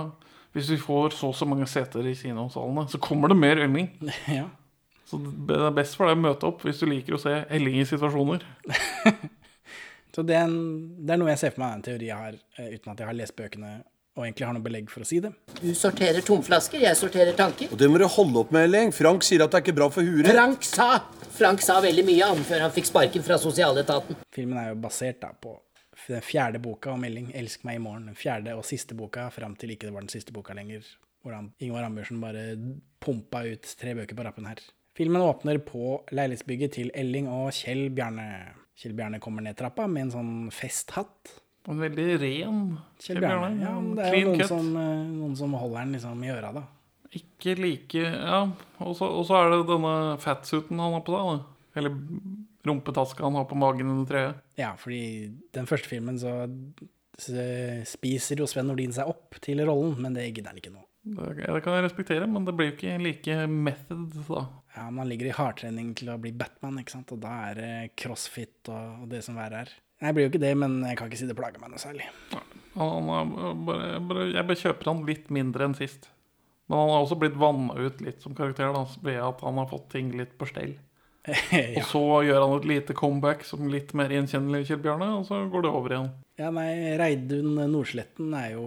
hvis 0.56 0.72
vi 0.74 0.80
får 0.82 1.16
så 1.16 1.30
og 1.32 1.38
så 1.38 1.48
mange 1.48 1.68
seter 1.70 2.08
i 2.08 2.16
kinosalene, 2.18 2.88
så 2.92 3.00
kommer 3.02 3.32
det 3.32 3.40
mer 3.40 3.62
Elling. 3.64 3.88
ja. 4.40 4.50
Så 5.08 5.20
det 5.20 5.60
er 5.60 5.76
best 5.76 5.98
for 6.00 6.08
deg 6.08 6.20
å 6.20 6.24
møte 6.24 6.48
opp 6.48 6.64
hvis 6.66 6.80
du 6.80 6.88
liker 6.88 7.18
å 7.18 7.22
se 7.22 7.34
Elling 7.52 7.82
i 7.82 7.88
situasjoner. 7.88 8.44
Så 10.12 10.26
det 10.28 10.36
er, 10.36 10.44
en, 10.44 10.98
det 11.00 11.14
er 11.14 11.20
noe 11.22 11.32
jeg 11.32 11.40
ser 11.40 11.54
for 11.54 11.64
meg 11.64 11.70
er 11.72 11.78
en 11.78 11.84
teori 11.86 12.08
jeg 12.10 12.20
har, 12.20 12.34
eh, 12.60 12.74
uten 12.76 12.92
at 12.92 13.00
jeg 13.00 13.08
har 13.08 13.16
lest 13.16 13.36
bøkene 13.38 13.70
og 14.20 14.26
egentlig 14.26 14.44
har 14.44 14.56
noe 14.58 14.66
belegg 14.66 14.90
for 14.92 15.06
å 15.06 15.08
si 15.08 15.22
det. 15.24 15.30
Du 15.62 15.70
sorterer 15.78 16.20
tomflasker, 16.28 16.82
jeg 16.84 17.00
sorterer 17.00 17.32
tanker. 17.38 17.72
Og 17.72 17.80
det 17.80 17.88
må 17.88 18.02
du 18.02 18.04
holde 18.12 18.42
opp 18.44 18.52
med, 18.52 18.68
Elling. 18.68 18.92
Frank 18.92 19.24
sier 19.24 19.46
at 19.46 19.54
det 19.54 19.62
er 19.62 19.64
ikke 19.64 19.78
bra 19.78 19.88
for 19.94 20.04
huet. 20.04 20.28
Frank 20.28 20.68
sa 20.68 20.90
Frank 21.32 21.64
sa 21.64 21.80
veldig 21.84 22.04
mye 22.10 22.28
om 22.36 22.44
før 22.44 22.66
han 22.66 22.74
fikk 22.76 22.92
sparken 22.92 23.24
fra 23.24 23.40
sosialetaten. 23.40 24.20
Filmen 24.36 24.60
er 24.60 24.74
jo 24.74 24.82
basert 24.84 25.22
da 25.24 25.32
på 25.32 25.56
den 26.08 26.22
fjerde 26.26 26.62
boka 26.62 26.92
om 26.92 27.04
Elling, 27.04 27.32
'Elsk 27.34 27.64
meg 27.64 27.76
i 27.80 27.84
morgen'. 27.84 28.06
Den 28.06 28.16
fjerde 28.16 28.56
og 28.56 28.66
siste 28.66 28.96
boka 28.96 29.30
fram 29.30 29.56
til 29.56 29.70
ikke 29.70 29.88
det 29.88 29.94
var 29.94 30.02
den 30.02 30.10
siste 30.10 30.34
boka 30.34 30.54
lenger, 30.54 30.82
Hvordan 31.22 31.52
Ingvar 31.62 31.84
Ambjørnsen 31.86 32.22
bare 32.22 32.44
pumpa 33.00 33.44
ut 33.46 33.62
tre 33.78 33.94
bøker 33.94 34.18
på 34.18 34.24
rappen 34.26 34.48
her. 34.50 34.58
Filmen 34.98 35.22
åpner 35.22 35.60
på 35.64 36.02
leilighetsbygget 36.12 36.72
til 36.72 36.92
Elling 36.98 37.28
og 37.30 37.52
Kjell 37.54 37.92
Bjarne. 37.94 38.26
Kjell 38.76 38.96
Bjarne 38.98 39.20
kommer 39.22 39.46
ned 39.46 39.56
trappa 39.60 39.86
med 39.88 40.08
en 40.08 40.12
sånn 40.16 40.34
festhatt. 40.52 41.36
En 41.70 41.78
veldig 41.78 42.08
ren 42.24 42.64
Kjell 43.00 43.22
Bjarne, 43.22 43.62
ja, 43.62 43.76
det 43.96 44.08
er 44.08 44.18
jo 44.18 44.32
noen 44.34 44.48
som, 44.50 44.76
eh, 44.76 45.04
noen 45.14 45.38
som 45.38 45.54
holder 45.54 45.86
den 45.86 45.94
liksom 45.94 46.24
i 46.26 46.34
øra, 46.34 46.54
da. 46.54 46.64
Ikke 47.14 47.56
like 47.60 48.02
Ja, 48.02 48.50
og 48.80 48.96
så 48.96 49.36
er 49.38 49.50
det 49.52 49.68
denne 49.68 50.18
fatsuiten 50.18 50.80
han 50.80 50.94
har 50.94 51.02
på 51.06 51.14
seg. 51.14 51.38
da. 51.38 51.46
Eller 51.76 51.92
rumpetaska 52.68 53.24
han 53.26 53.38
har 53.40 53.48
på 53.50 53.58
magen 53.60 53.90
under 53.90 54.08
treet. 54.10 54.42
Ja, 54.60 54.74
fordi 54.80 55.32
den 55.56 55.70
første 55.70 55.90
filmen 55.92 56.20
så 56.22 56.36
spiser 57.22 58.40
jo 58.42 58.48
Sven 58.50 58.70
Nordin 58.70 58.94
seg 58.96 59.10
opp 59.12 59.38
til 59.44 59.62
rollen, 59.68 59.98
men 60.02 60.16
det 60.18 60.30
gidder 60.32 60.54
han 60.54 60.62
ikke 60.62 60.74
nå. 60.74 60.86
Det, 61.02 61.32
det 61.42 61.62
kan 61.66 61.76
jeg 61.80 61.86
respektere, 61.88 62.28
men 62.30 62.46
det 62.46 62.54
blir 62.58 62.70
jo 62.70 62.76
ikke 62.76 62.98
like 63.02 63.38
method, 63.50 64.18
da. 64.28 64.44
Ja, 64.76 64.88
Man 64.94 65.10
ligger 65.10 65.28
i 65.32 65.36
hardtrening 65.36 65.94
til 65.98 66.12
å 66.14 66.20
bli 66.22 66.32
Batman, 66.38 66.78
ikke 66.82 66.94
sant, 66.94 67.14
og 67.14 67.22
da 67.24 67.34
er 67.50 67.58
det 67.58 67.72
crossfit 68.00 68.70
og, 68.72 69.04
og 69.04 69.10
det 69.12 69.24
som 69.26 69.40
verre 69.40 69.66
er. 69.66 69.74
Jeg 70.02 70.18
blir 70.18 70.26
jo 70.26 70.32
ikke 70.32 70.42
det, 70.42 70.54
men 70.58 70.80
jeg 70.86 70.98
kan 70.98 71.10
ikke 71.10 71.20
si 71.20 71.28
det 71.30 71.38
plager 71.38 71.62
meg 71.62 71.74
noe 71.74 71.82
særlig. 71.82 72.08
Han, 72.78 73.10
bare, 73.68 74.30
jeg 74.32 74.46
bare 74.48 74.62
kjøper 74.62 74.90
han 74.90 75.04
litt 75.10 75.28
mindre 75.34 75.68
enn 75.68 75.78
sist. 75.78 76.08
Men 76.70 76.80
han 76.80 76.94
har 76.94 77.04
også 77.04 77.18
blitt 77.20 77.36
vanna 77.38 77.76
ut 77.76 78.02
litt 78.02 78.24
som 78.24 78.34
karakter 78.38 78.72
da, 78.74 78.86
ved 79.04 79.20
at 79.22 79.44
han 79.46 79.60
har 79.60 79.70
fått 79.70 79.90
ting 79.94 80.14
litt 80.18 80.38
på 80.40 80.48
stell. 80.50 80.78
ja. 81.54 81.82
Og 81.82 81.86
så 81.86 82.02
gjør 82.26 82.42
han 82.42 82.56
et 82.56 82.68
lite 82.70 82.96
comeback 82.98 83.44
som 83.46 83.68
litt 83.70 83.94
mer 83.98 84.10
gjenkjennelig 84.10 84.66
Kjell 84.70 84.82
Bjarne, 84.82 85.12
og 85.20 85.28
så 85.28 85.44
går 85.52 85.66
det 85.68 85.74
over 85.78 85.94
igjen. 85.94 86.12
ja, 86.42 86.50
nei, 86.56 86.70
Reidun 86.98 87.60
Nordsletten 87.70 88.34
er 88.40 88.56
jo 88.56 88.66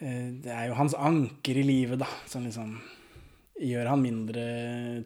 eh, 0.00 0.32
Det 0.42 0.50
er 0.50 0.70
jo 0.72 0.78
hans 0.78 0.96
anker 0.98 1.60
i 1.60 1.66
livet, 1.66 2.02
da, 2.02 2.08
som 2.30 2.46
liksom 2.46 2.80
gjør 3.62 3.92
han 3.92 4.02
mindre 4.02 4.44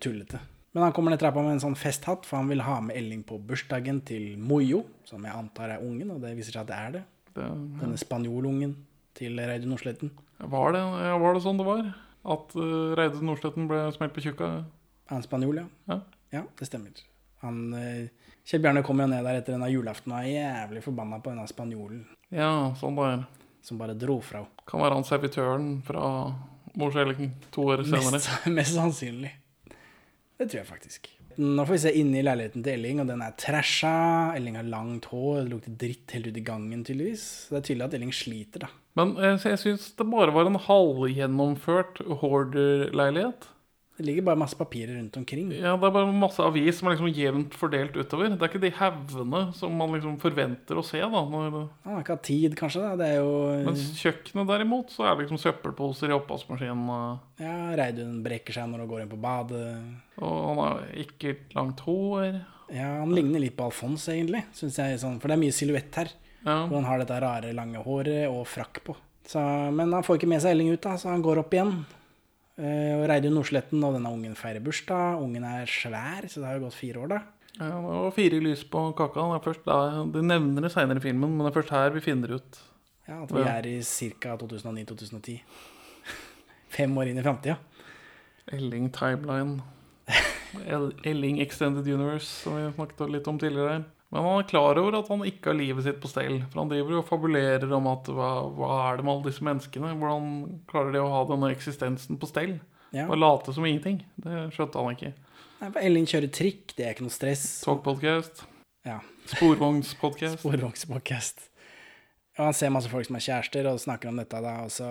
tullete. 0.01 0.41
Men 0.73 0.87
han 0.87 0.95
kommer 0.97 1.13
ned 1.13 1.21
trappa 1.21 1.43
med 1.45 1.59
en 1.59 1.65
sånn 1.67 1.77
festhatt, 1.77 2.25
for 2.29 2.41
han 2.41 2.49
vil 2.49 2.65
ha 2.65 2.79
med 2.85 2.97
Elling 2.97 3.23
på 3.27 3.37
bursdagen 3.45 4.01
til 4.09 4.39
Mojo, 4.41 4.85
som 5.09 5.25
jeg 5.25 5.37
antar 5.37 5.77
er 5.77 5.85
ungen, 5.85 6.13
og 6.15 6.23
det 6.25 6.35
viser 6.39 6.57
seg 6.57 6.65
at 6.65 6.71
det 6.71 6.79
er 6.79 6.93
det. 6.97 7.07
Det, 7.37 7.47
Denne 7.83 8.01
spanjolungen 8.01 8.77
til 9.19 9.37
Reidun 9.41 9.75
Nordsletten. 9.75 10.13
var, 10.39 10.73
det, 10.73 10.85
var 11.21 11.37
det 11.37 11.45
sånn 11.45 11.61
det 11.61 11.67
var? 11.69 11.89
At 12.29 12.55
uh, 12.57 12.95
Reidun 12.97 13.29
Nordsletten 13.29 13.69
ble 13.69 13.89
smelt 13.97 14.15
på 14.17 14.25
tjukka? 14.25 14.53
Han 15.13 15.25
spanjol, 15.25 15.63
ja? 15.63 15.69
Ja. 15.89 16.01
Ja, 16.35 16.43
det 16.59 16.69
stemmer. 16.69 16.91
Han, 17.43 17.59
eh, 17.75 18.09
Kjell 18.49 18.63
Bjarne 18.65 18.83
kom 18.83 18.99
jo 19.01 19.07
ned 19.07 19.25
der 19.25 19.39
etter 19.41 19.55
denne 19.55 19.69
julaften 19.71 20.13
og 20.13 20.19
er 20.25 20.33
jævlig 20.33 20.83
forbanna 20.85 21.21
på 21.23 21.31
denne 21.31 21.47
spanjolen 21.49 22.01
Ja, 22.35 22.75
sånn 22.81 22.97
der. 22.99 23.27
som 23.63 23.79
bare 23.79 23.95
dro 23.99 24.19
fra 24.25 24.43
henne. 24.43 24.65
Kan 24.69 24.81
være 24.83 24.95
han 24.99 25.05
servitøren 25.07 25.69
fra 25.87 26.35
Mors 26.79 26.97
Elling 26.97 27.31
to 27.55 27.63
år 27.73 27.85
senere. 27.85 28.13
Mest, 28.19 28.29
mest 28.59 28.75
sannsynlig. 28.77 29.31
Det 30.39 30.47
tror 30.51 30.61
jeg 30.63 30.67
faktisk. 30.69 31.09
Nå 31.39 31.63
får 31.67 31.77
vi 31.77 31.79
se 31.85 31.93
inni 32.01 32.19
i 32.19 32.25
leiligheten 32.27 32.65
til 32.67 32.73
Elling, 32.75 33.01
og 33.03 33.07
den 33.07 33.21
er 33.23 33.35
trasha. 33.39 34.35
Elling 34.35 34.57
har 34.59 34.67
langt 34.67 35.05
hår, 35.13 35.45
det 35.45 35.53
lukter 35.53 35.77
dritt 35.79 36.11
helt 36.17 36.27
ut 36.33 36.37
i 36.41 36.43
gangen, 36.43 36.81
tydeligvis. 36.87 37.25
Det 37.53 37.61
er 37.61 37.67
tydelig 37.69 37.85
at 37.87 37.95
Elling 37.99 38.15
sliter, 38.15 38.65
da. 38.67 38.71
Men 38.99 39.13
eh, 39.23 39.37
jeg 39.47 39.61
syns 39.63 39.93
det 39.99 40.07
bare 40.11 40.35
var 40.35 40.51
en 40.51 40.59
halvgjennomført 40.65 42.01
hoarder-leilighet. 42.23 43.47
Det 43.99 44.05
ligger 44.07 44.23
bare 44.29 44.39
masse 44.39 44.55
papirer 44.55 44.95
rundt 44.95 45.17
omkring. 45.19 45.49
Ja, 45.59 45.73
Det 45.77 45.89
er 45.89 45.91
bare 45.91 46.13
masse 46.15 46.39
avis 46.39 46.77
som 46.79 46.87
er 46.87 46.95
liksom 46.95 47.09
jevnt 47.13 47.55
fordelt 47.59 47.97
utover. 47.99 48.29
Det 48.31 48.45
er 48.47 48.53
ikke 48.53 48.61
de 48.63 48.71
haugene 48.79 49.41
som 49.59 49.73
man 49.75 49.91
liksom 49.97 50.15
forventer 50.23 50.79
å 50.79 50.85
se. 50.87 51.01
da 51.03 51.09
når, 51.11 51.57
Han 51.83 51.97
har 51.97 52.05
ikke 52.05 52.15
hatt 52.15 52.23
tid, 52.29 52.55
kanskje. 52.55 52.81
da. 52.85 52.93
Det 53.01 53.09
er 53.09 53.17
jo 53.19 53.65
Mens 53.67 53.83
kjøkkenet 53.99 54.47
derimot, 54.47 54.93
så 54.95 55.03
er 55.09 55.17
det 55.17 55.27
liksom 55.27 55.41
søppelposer 55.43 56.13
i 56.13 56.15
oppvaskmaskinen. 56.15 56.87
Og 56.89 57.43
Ja, 57.43 57.75
Reidun 57.75 58.23
brekker 58.23 58.55
seg 58.55 58.71
når 58.71 58.85
hun 58.87 58.89
går 58.89 59.03
inn 59.03 59.11
på 59.17 59.21
badet. 59.21 59.67
og 60.23 60.49
han 60.49 60.63
har 60.63 60.87
ikke 60.95 61.37
langt 61.59 61.81
hår. 61.81 62.41
Ja, 62.71 63.01
Han 63.01 63.11
ligner 63.17 63.41
litt 63.41 63.57
på 63.57 63.65
Alfons, 63.67 64.07
egentlig, 64.09 64.45
synes 64.53 64.77
jeg. 64.79 64.99
Sånn, 65.01 65.19
for 65.19 65.27
det 65.27 65.39
er 65.39 65.43
mye 65.43 65.59
silhuett 65.59 65.95
her. 65.97 66.09
Ja, 66.47 66.67
Hvor 66.69 66.77
han 66.79 66.85
har 66.85 66.99
dette 67.03 67.21
rare, 67.21 67.53
lange 67.53 67.83
håret 67.83 68.29
og 68.31 68.47
frakk 68.47 68.85
på. 68.85 68.95
Så, 69.27 69.41
men 69.75 69.91
han 69.93 70.05
får 70.07 70.19
ikke 70.21 70.29
med 70.31 70.41
seg 70.41 70.53
Elling 70.55 70.71
ut, 70.73 70.81
da, 70.81 70.95
så 70.97 71.09
han 71.11 71.21
går 71.23 71.39
opp 71.43 71.51
igjen. 71.51 71.85
Eh, 72.59 72.95
og 72.99 73.05
Reidun 73.07 73.37
Nordsletten 73.39 73.83
og 73.87 73.95
denne 73.95 74.11
ungen 74.11 74.35
feirer 74.39 74.63
bursdag. 74.65 75.21
Ungen 75.23 75.45
er 75.47 75.69
svær, 75.71 76.27
så 76.27 76.41
det 76.43 76.49
har 76.49 76.59
jo 76.59 76.65
gått 76.67 76.79
fire 76.79 77.05
år, 77.05 77.13
da. 77.13 77.21
ja, 77.61 77.69
det 77.71 77.83
var 77.85 78.11
fire 78.17 78.41
lys 78.43 78.65
på 78.71 78.83
kaka. 78.99 79.27
Det 79.31 79.37
er 79.39 79.45
først 79.47 79.65
da, 79.69 79.79
De 80.15 80.23
nevner 80.27 80.67
det 80.67 80.73
seinere 80.75 80.99
i 80.99 81.07
filmen, 81.07 81.37
men 81.37 81.47
det 81.47 81.53
er 81.53 81.59
først 81.61 81.75
her 81.77 81.95
vi 81.95 82.03
finner 82.05 82.35
ut. 82.39 82.61
Ja, 83.09 83.23
At 83.23 83.33
vi 83.33 83.41
er 83.47 83.67
i 83.71 83.77
ca. 83.83 84.35
2009-2010. 84.43 85.39
Fem 86.77 86.99
år 86.99 87.09
inn 87.13 87.21
i 87.21 87.25
framtida. 87.25 87.57
Elling 88.53 88.91
Timeline. 88.93 89.63
Elling 91.09 91.39
Extended 91.45 91.87
Universe, 91.87 92.27
som 92.43 92.57
vi 92.59 92.67
snakket 92.75 93.11
litt 93.13 93.29
om 93.31 93.39
tidligere. 93.41 93.79
her. 93.79 93.87
Men 94.09 94.25
han 94.25 94.39
er 94.41 94.49
klar 94.49 94.79
over 94.81 94.95
at 94.97 95.09
han 95.13 95.25
ikke 95.29 95.51
har 95.51 95.59
livet 95.59 95.85
sitt 95.85 95.99
på 96.01 96.09
stell. 96.09 96.39
For 96.49 96.63
han 96.63 96.71
driver 96.71 96.95
jo 96.95 97.01
og 97.03 97.09
fabulerer 97.11 97.73
om 97.77 97.89
at 97.91 98.09
hva, 98.09 98.29
hva 98.57 98.71
er 98.87 98.99
det 99.01 99.05
med 99.05 99.13
alle 99.15 99.27
disse 99.29 99.45
menneskene? 99.45 99.91
Hvordan 100.01 100.31
klarer 100.71 100.95
de 100.95 101.03
å 101.03 101.11
ha 101.13 101.25
denne 101.29 101.51
eksistensen 101.53 102.21
på 102.21 102.31
stell? 102.31 102.55
Ja. 102.97 103.05
Og 103.05 103.19
late 103.21 103.53
som 103.53 103.67
ingenting? 103.69 104.01
Det 104.17 104.47
skjønte 104.57 104.81
han 104.81 104.97
ikke. 104.97 105.13
Nei, 105.59 105.69
for 105.75 105.81
Elling 105.83 106.09
kjører 106.09 106.33
trikk, 106.33 106.73
det 106.79 106.87
er 106.87 106.95
ikke 106.95 107.05
noe 107.05 107.13
stress. 107.15 107.45
Togpodcast, 107.67 108.47
Ja, 108.87 109.01
sporvognspodkast. 109.29 110.39
Sporvognspodkast. 110.45 111.45
Og 112.39 112.45
han 112.47 112.55
ser 112.57 112.73
masse 112.73 112.89
folk 112.89 113.09
som 113.09 113.19
er 113.19 113.25
kjærester, 113.27 113.67
og 113.69 113.83
snakker 113.83 114.13
om 114.13 114.21
dette, 114.23 114.41
da. 114.41 114.55
Og 114.65 114.73
så 114.73 114.89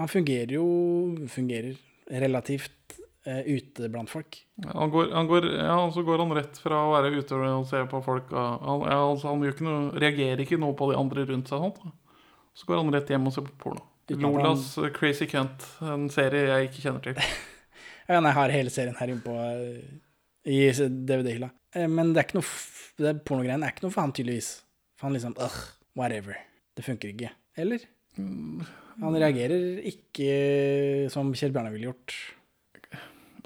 Han 0.00 0.08
fungerer 0.08 0.54
jo 0.56 0.64
Fungerer 1.30 1.76
relativt 2.10 2.98
ute 3.46 3.86
blant 3.92 4.10
folk. 4.10 4.40
Han 4.66 4.90
går, 4.90 5.12
han 5.14 5.28
går, 5.30 5.46
ja, 5.60 5.76
og 5.84 5.92
så 5.94 6.02
går 6.06 6.18
han 6.24 6.34
rett 6.34 6.58
fra 6.58 6.80
å 6.88 6.92
være 6.96 7.12
ute 7.20 7.36
og 7.38 7.66
se 7.70 7.82
på 7.90 8.00
folk 8.02 8.32
han, 8.34 8.82
ja, 8.88 8.96
altså, 8.98 9.28
han 9.30 9.44
ikke 9.46 9.66
noe, 9.66 9.92
reagerer 10.02 10.42
ikke 10.42 10.58
noe 10.58 10.74
på 10.78 10.88
de 10.90 10.98
andre 10.98 11.24
rundt 11.28 11.50
seg. 11.52 11.62
Sånt. 11.62 11.78
Så 12.58 12.66
går 12.68 12.82
han 12.82 12.90
rett 12.92 13.08
hjem 13.14 13.26
og 13.30 13.34
ser 13.36 13.46
på 13.46 13.54
porno. 13.62 13.84
Lolas 14.12 14.74
han- 14.76 14.90
Crazy 14.92 15.28
Cunt, 15.30 15.62
en 15.86 16.08
serie 16.12 16.48
jeg 16.50 16.70
ikke 16.70 16.82
kjenner 16.88 17.02
til. 17.10 17.22
Ja, 18.10 18.18
jeg 18.18 18.34
har 18.34 18.50
hele 18.50 18.70
serien 18.74 18.96
her 18.98 19.08
inne 19.12 19.22
på 19.24 19.32
eh, 19.38 19.84
i 20.50 20.56
DVD-hylla. 20.74 21.48
Eh, 21.78 21.86
Men 21.88 22.10
det 22.12 22.18
er 22.20 22.26
ikke 22.26 22.40
noe 22.40 22.48
det 23.06 23.12
pornogreiene 23.24 23.64
er 23.68 23.72
ikke 23.72 23.84
noe 23.86 23.94
for 23.94 24.02
han, 24.02 24.12
tydeligvis. 24.12 24.48
For 24.98 25.06
han 25.06 25.14
liksom 25.14 25.36
Ugh, 25.38 25.60
whatever. 25.96 26.34
Det 26.76 26.82
funker 26.84 27.12
ikke. 27.14 27.30
Eller? 27.62 27.86
Han 28.18 29.16
reagerer 29.22 29.78
ikke 29.88 31.08
som 31.14 31.30
Kjell 31.38 31.54
Bjarne 31.54 31.70
ville 31.72 31.88
gjort. 31.92 32.16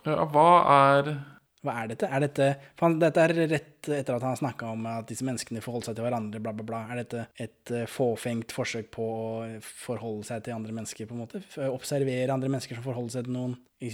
Ja, 0.07 0.27
hva 0.31 0.51
er 0.71 1.11
Hva 1.67 1.75
er 1.83 1.91
dette? 1.91 2.07
Er 2.07 2.23
dette 2.23 2.49
for 2.77 2.87
han, 2.87 3.01
Dette 3.03 3.25
er 3.25 3.35
rett 3.51 3.89
etter 3.91 4.15
at 4.15 4.23
han 4.23 4.35
har 4.35 4.39
snakka 4.39 4.71
om 4.71 4.87
at 4.91 5.09
disse 5.11 5.27
menneskene 5.27 5.63
forholder 5.65 5.91
seg 5.91 5.99
til 5.99 6.07
hverandre, 6.07 6.41
bla, 6.43 6.53
bla, 6.55 6.67
bla. 6.67 6.85
Er 6.91 7.03
dette 7.03 7.27
et 7.43 7.75
eh, 7.75 7.89
fåfengt 7.91 8.55
forsøk 8.55 8.89
på 8.95 9.07
å 9.07 9.27
forholde 9.63 10.27
seg 10.29 10.47
til 10.47 10.57
andre 10.57 10.75
mennesker, 10.75 11.07
på 11.07 11.17
en 11.17 11.23
måte? 11.25 11.43
Observere 11.71 12.35
andre 12.35 12.51
mennesker 12.53 12.79
som 12.79 12.87
forholder 12.87 13.19
seg 13.19 13.29
til 13.29 13.37
noen 13.39 13.55
i, 13.83 13.91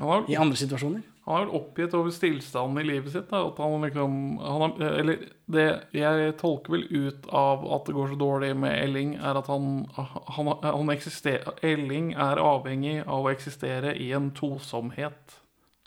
har, 0.00 0.24
i 0.28 0.36
andre 0.40 0.60
situasjoner? 0.60 1.04
han 1.24 1.34
har 1.34 1.44
vel 1.44 1.54
oppgitt 1.54 1.92
over 1.94 2.10
stillstanden 2.10 2.80
i 2.82 2.86
livet 2.88 3.12
sitt. 3.14 3.28
Da, 3.30 3.44
at 3.46 3.58
han 3.62 3.84
liksom 3.86 4.14
han 4.42 4.64
har, 4.64 4.72
Eller 4.98 5.20
det 5.46 5.66
jeg 5.94 6.32
tolker 6.40 6.74
vel 6.74 6.86
ut 6.90 7.28
av 7.30 7.62
at 7.76 7.86
det 7.86 7.94
går 7.94 8.10
så 8.10 8.18
dårlig 8.18 8.56
med 8.58 8.74
Elling, 8.74 9.14
er 9.22 9.38
at 9.38 9.46
han, 9.46 9.84
han, 9.94 10.50
han 10.64 10.90
eksisterer 10.90 11.62
Elling 11.62 12.10
er 12.18 12.42
avhengig 12.42 13.04
av 13.06 13.22
å 13.22 13.30
eksistere 13.30 13.94
i 13.94 14.10
en 14.16 14.32
tosomhet. 14.34 15.38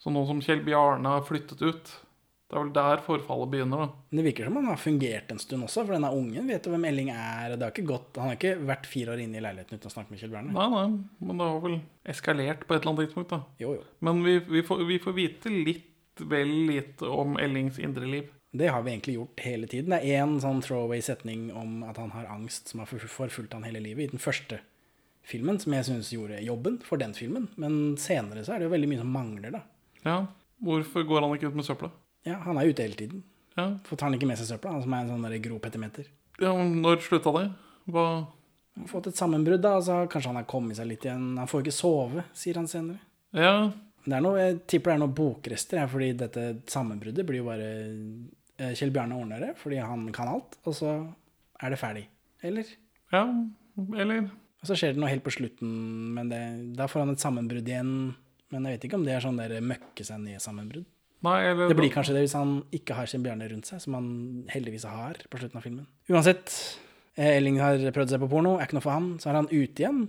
Så 0.06 0.12
nå 0.14 0.22
som 0.30 0.42
Kjell 0.46 0.62
Bjarne 0.62 1.16
har 1.16 1.24
flyttet 1.26 1.62
ut, 1.66 1.94
det 2.46 2.54
er 2.54 2.62
vel 2.62 2.74
der 2.76 3.00
forfallet 3.02 3.50
begynner, 3.50 3.80
da. 3.82 4.04
Men 4.12 4.20
det 4.20 4.26
virker 4.28 4.46
som 4.46 4.60
han 4.60 4.68
har 4.70 4.78
fungert 4.78 5.32
en 5.34 5.40
stund 5.42 5.66
også, 5.66 5.82
for 5.88 5.96
denne 5.96 6.12
ungen 6.14 6.46
vet 6.52 6.68
jo 6.70 6.76
hvem 6.76 6.86
Elling 6.92 7.10
er. 7.10 7.56
Det 7.58 7.66
har 7.66 7.74
ikke 7.74 7.88
gått, 7.90 8.20
han 8.22 8.30
har 8.30 8.38
ikke 8.38 8.52
vært 8.70 8.86
fire 8.86 9.16
år 9.16 9.24
inne 9.24 9.40
i 9.40 9.42
leiligheten 9.42 9.80
uten 9.82 9.90
å 9.90 9.94
snakke 9.96 10.14
med 10.14 10.22
Kjell 10.22 10.30
Bjarne. 10.36 10.54
Nei, 10.54 10.68
nei, 10.76 11.26
men 11.26 11.42
det 11.42 11.48
har 11.50 11.58
vel 11.66 11.80
eskalert 12.14 12.68
på 12.70 12.76
et 12.78 12.84
eller 12.86 12.94
annet 12.94 13.08
tidspunkt, 13.10 13.34
da. 13.34 13.42
Jo, 13.66 13.74
jo. 13.80 13.84
Men 14.06 14.22
vi, 14.28 14.38
vi, 14.46 14.62
får, 14.70 14.86
vi 14.94 15.00
får 15.02 15.18
vite 15.18 15.56
litt 15.58 16.22
vel 16.22 16.54
lite 16.70 17.10
om 17.12 17.34
Ellings 17.42 17.82
indre 17.82 18.06
liv. 18.08 18.30
Det 18.56 18.70
har 18.72 18.86
vi 18.86 18.94
egentlig 18.94 19.18
gjort 19.18 19.42
hele 19.44 19.68
tiden. 19.68 19.92
Det 19.92 19.98
er 20.06 20.22
én 20.22 20.38
sånn 20.40 20.62
throwaway 20.64 21.02
setning 21.04 21.50
om 21.52 21.82
at 21.90 21.98
han 22.00 22.14
har 22.14 22.30
angst 22.32 22.70
som 22.72 22.80
har 22.80 22.88
for- 22.88 23.10
forfulgt 23.12 23.58
han 23.58 23.66
hele 23.68 23.82
livet, 23.84 24.06
i 24.06 24.14
den 24.14 24.22
første 24.24 24.62
filmen, 25.28 25.58
som 25.60 25.74
jeg 25.76 25.90
syns 25.90 26.14
gjorde 26.14 26.40
jobben 26.46 26.78
for 26.86 27.02
den 27.02 27.18
filmen. 27.18 27.50
Men 27.60 27.98
senere 28.00 28.46
så 28.46 28.54
er 28.56 28.62
det 28.62 28.70
jo 28.70 28.76
veldig 28.78 28.92
mye 28.94 29.02
som 29.02 29.12
mangler, 29.18 29.58
da. 29.58 29.66
Ja, 30.06 30.26
Hvorfor 30.66 31.04
går 31.04 31.22
han 31.26 31.34
ikke 31.36 31.50
ut 31.52 31.58
med 31.60 31.66
søpla? 31.68 31.90
Ja, 32.26 32.38
han 32.46 32.58
er 32.58 32.70
ute 32.72 32.86
hele 32.86 32.96
tiden. 32.98 33.24
Ja, 33.58 33.68
For 33.88 33.96
tar 34.00 34.10
han 34.10 34.16
ikke 34.18 34.28
med 34.30 34.40
seg 34.40 34.48
søpla? 34.50 34.72
Han 34.76 34.84
som 34.86 34.94
er 34.96 35.04
en 35.04 35.12
sånn 35.14 35.42
gropetimeter. 35.44 36.08
ja 36.40 36.54
men 36.56 36.82
Når 36.82 37.04
slutta 37.04 37.34
det? 37.36 37.50
Hva 37.92 38.06
Han 38.76 38.84
har 38.84 38.92
fått 38.92 39.08
et 39.08 39.16
sammenbrudd, 39.20 39.62
da. 39.64 39.76
Altså, 39.80 40.02
kanskje 40.12 40.32
han 40.32 40.36
har 40.42 40.48
kommet 40.52 40.76
seg 40.76 40.88
litt 40.90 41.06
igjen. 41.06 41.38
Han 41.40 41.48
får 41.48 41.62
ikke 41.64 41.76
sove, 41.76 42.24
sier 42.36 42.56
han 42.60 42.68
senere. 42.68 43.00
Ja, 43.32 43.72
Det 44.06 44.14
er 44.14 44.22
noe, 44.22 44.38
jeg 44.38 44.58
tipper 44.68 44.92
det 44.92 44.96
er 44.96 45.00
noen 45.02 45.16
bokrester, 45.18 45.80
ja, 45.80 45.88
fordi 45.90 46.12
dette 46.14 46.42
sammenbruddet 46.70 47.26
blir 47.26 47.40
jo 47.40 47.46
bare 47.48 47.70
eh, 48.60 48.74
Kjell 48.78 48.92
Bjarne 48.94 49.16
ordner 49.18 49.40
det, 49.42 49.54
fordi 49.58 49.80
han 49.82 50.04
kan 50.14 50.30
alt, 50.30 50.60
og 50.64 50.76
så 50.78 50.92
er 51.64 51.74
det 51.74 51.80
ferdig. 51.82 52.04
Eller? 52.44 52.70
ja, 53.12 53.24
eller 53.98 54.28
Og 54.62 54.68
så 54.70 54.76
skjer 54.78 54.94
det 54.94 55.02
noe 55.02 55.10
helt 55.10 55.24
på 55.26 55.34
slutten, 55.34 55.72
men 56.14 56.30
det, 56.30 56.42
da 56.78 56.86
får 56.92 57.06
han 57.06 57.16
et 57.16 57.24
sammenbrudd 57.24 57.68
igjen. 57.72 57.96
Men 58.52 58.66
jeg 58.70 58.76
vet 58.78 58.84
ikke 58.90 59.00
om 59.00 59.06
det 59.08 59.14
er 59.16 59.24
sånn 59.26 59.38
der 59.42 59.56
møkke 59.62 60.06
seg 60.06 60.20
ned-sammenbrudd. 60.22 60.86
Det 61.72 61.78
blir 61.80 61.90
kanskje 61.94 62.14
det 62.14 62.22
hvis 62.28 62.36
han 62.38 62.52
ikke 62.76 62.94
har 62.94 63.08
sin 63.10 63.24
bjørne 63.26 63.48
rundt 63.50 63.66
seg, 63.66 63.80
som 63.82 63.96
han 63.98 64.10
heldigvis 64.54 64.84
har 64.86 65.18
på 65.32 65.40
slutten 65.42 65.58
av 65.58 65.64
filmen. 65.66 65.88
Uansett, 66.12 66.52
eh, 67.18 67.38
Elling 67.40 67.58
har 67.60 67.78
prøvd 67.96 68.10
seg 68.14 68.20
på 68.22 68.30
porno, 68.30 68.58
er 68.60 68.68
ikke 68.68 68.78
noe 68.78 68.86
for 68.86 68.92
han. 68.94 69.08
Så 69.20 69.30
er 69.32 69.40
han 69.40 69.48
ute 69.50 69.82
igjen. 69.82 70.04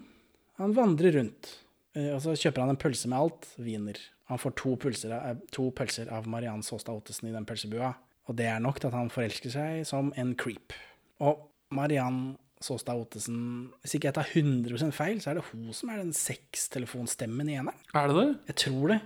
Han 0.59 0.75
vandrer 0.77 1.13
rundt. 1.17 1.55
Eh, 1.95 2.13
Og 2.15 2.21
så 2.21 2.35
kjøper 2.37 2.61
han 2.61 2.71
en 2.75 2.77
pølse 2.77 3.09
med 3.09 3.19
alt. 3.19 3.47
Wiener. 3.59 3.97
Han 4.29 4.39
får 4.39 4.55
to 4.57 4.77
pølser, 4.77 5.13
av- 5.17 5.41
to 5.51 5.71
pølser 5.71 6.11
av 6.13 6.27
Mariann 6.27 6.61
Saastad 6.63 6.93
Ottesen 6.93 7.29
i 7.29 7.33
den 7.33 7.47
pølsebua. 7.47 7.95
Og 8.29 8.37
det 8.37 8.47
er 8.47 8.59
nok 8.61 8.81
til 8.81 8.89
at 8.89 8.95
han 8.95 9.09
forelsker 9.09 9.51
seg 9.51 9.87
som 9.87 10.13
en 10.17 10.35
creep. 10.35 10.73
Og 11.21 11.49
Mariann 11.71 12.37
Saastad 12.63 12.97
Ottesen 12.97 13.39
Hvis 13.83 13.99
ikke 13.99 14.09
jeg 14.09 14.17
tar 14.17 14.31
100 14.33 14.95
feil, 14.97 15.21
så 15.21 15.31
er 15.31 15.39
det 15.39 15.45
hun 15.51 15.69
som 15.77 15.93
er 15.93 16.01
den 16.01 16.15
sextelefonstemmen 16.17 17.53
i 17.53 17.59
eneren. 17.61 17.85
Er 17.93 18.09
det 18.11 18.17
det? 18.17 18.31
Jeg 18.53 18.59
tror 18.65 18.95
det. 18.95 19.01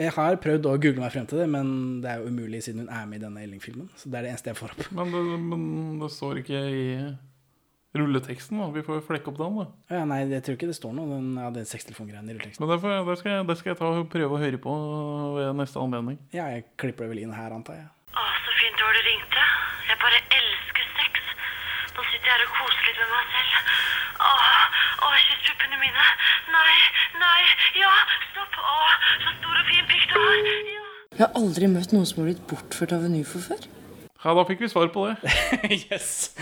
Jeg 0.00 0.14
har 0.16 0.38
prøvd 0.40 0.66
å 0.66 0.78
google 0.80 1.02
meg 1.02 1.12
frem 1.12 1.26
til 1.28 1.42
det, 1.42 1.48
men 1.52 1.72
det 2.00 2.08
er 2.08 2.22
jo 2.22 2.30
umulig 2.32 2.62
siden 2.64 2.86
hun 2.86 2.94
er 2.94 3.08
med 3.08 3.20
i 3.20 3.24
denne 3.26 3.42
Elling-filmen. 3.44 3.90
Så 4.00 4.08
det 4.08 4.16
er 4.16 4.24
det 4.24 4.30
eneste 4.32 4.54
jeg 4.54 4.58
får 4.58 4.72
opp. 4.72 4.86
Men 4.96 5.12
det, 5.12 5.24
men 5.50 5.66
det 6.00 6.08
står 6.14 6.40
ikke 6.40 6.62
i 6.72 6.86
rulleteksten. 7.98 8.58
da 8.58 8.70
Vi 8.70 8.82
får 8.86 9.00
jo 9.00 9.06
flekke 9.06 9.30
opp 9.32 9.38
den. 9.38 9.58
da 9.58 9.98
Ja, 9.98 10.04
nei, 10.08 10.22
jeg 10.30 10.42
tror 10.46 10.56
ikke 10.56 10.70
det 10.70 10.78
står 10.78 10.94
noe 10.96 11.10
den, 11.10 11.30
av 11.38 11.52
den 11.54 11.66
sextelefongreiene 11.68 12.30
i 12.30 12.36
rulleteksten. 12.36 12.64
Men 12.64 12.72
det, 12.72 12.80
der, 13.10 13.20
skal 13.20 13.32
jeg, 13.34 13.46
der, 13.50 13.58
skal 13.60 13.72
jeg 13.72 13.80
ta 13.80 13.90
og 13.98 14.10
prøve 14.12 14.36
å 14.36 14.42
høre 14.42 14.62
på 14.62 14.76
ved 15.36 15.58
neste 15.58 15.82
anledning. 15.82 16.20
Ja, 16.32 16.46
jeg 16.54 16.68
klipper 16.80 17.06
det 17.06 17.14
vel 17.14 17.24
inn 17.24 17.34
her, 17.34 17.52
antar 17.56 17.80
jeg. 17.80 17.88
Å, 18.14 18.26
så 18.46 18.56
fint 18.60 18.78
det 18.78 18.86
var 18.86 18.96
du 18.96 19.02
ringte. 19.08 19.46
Jeg 19.90 20.00
bare 20.04 20.22
elsker 20.38 20.92
sex. 20.96 21.32
Nå 21.96 22.06
sitter 22.12 22.30
jeg 22.30 22.36
her 22.36 22.46
og 22.46 22.54
koser 22.60 22.88
litt 22.88 23.02
med 23.02 23.12
meg 23.16 23.34
selv. 23.34 23.74
Å, 24.20 24.32
å, 25.08 25.12
kyss 25.26 25.44
puppene 25.50 25.79
mine. 25.90 26.06
Nei, 26.54 26.76
nei, 27.20 27.42
ja, 27.82 27.92
stopp. 28.30 28.56
Å, 28.62 28.78
så 29.26 29.34
stor 29.40 29.58
og 29.60 29.68
fin 29.74 29.90
pikk 29.90 30.06
du 30.14 30.16
har. 30.20 30.38
Ja. 30.46 30.86
Jeg 31.10 31.26
har 31.26 31.36
aldri 31.42 31.68
møtt 31.74 31.92
noen 31.92 32.06
som 32.08 32.22
har 32.22 32.30
blitt 32.30 32.46
bortført 32.48 32.94
av 32.96 33.04
en 33.08 33.18
ufo 33.20 33.42
før. 33.44 33.66
Ja, 34.20 34.32
da 34.36 34.44
fikk 34.48 34.62
vi 34.64 34.68
svar 34.72 34.88
på 34.94 35.08
det. 35.10 35.34
yes! 35.90 36.32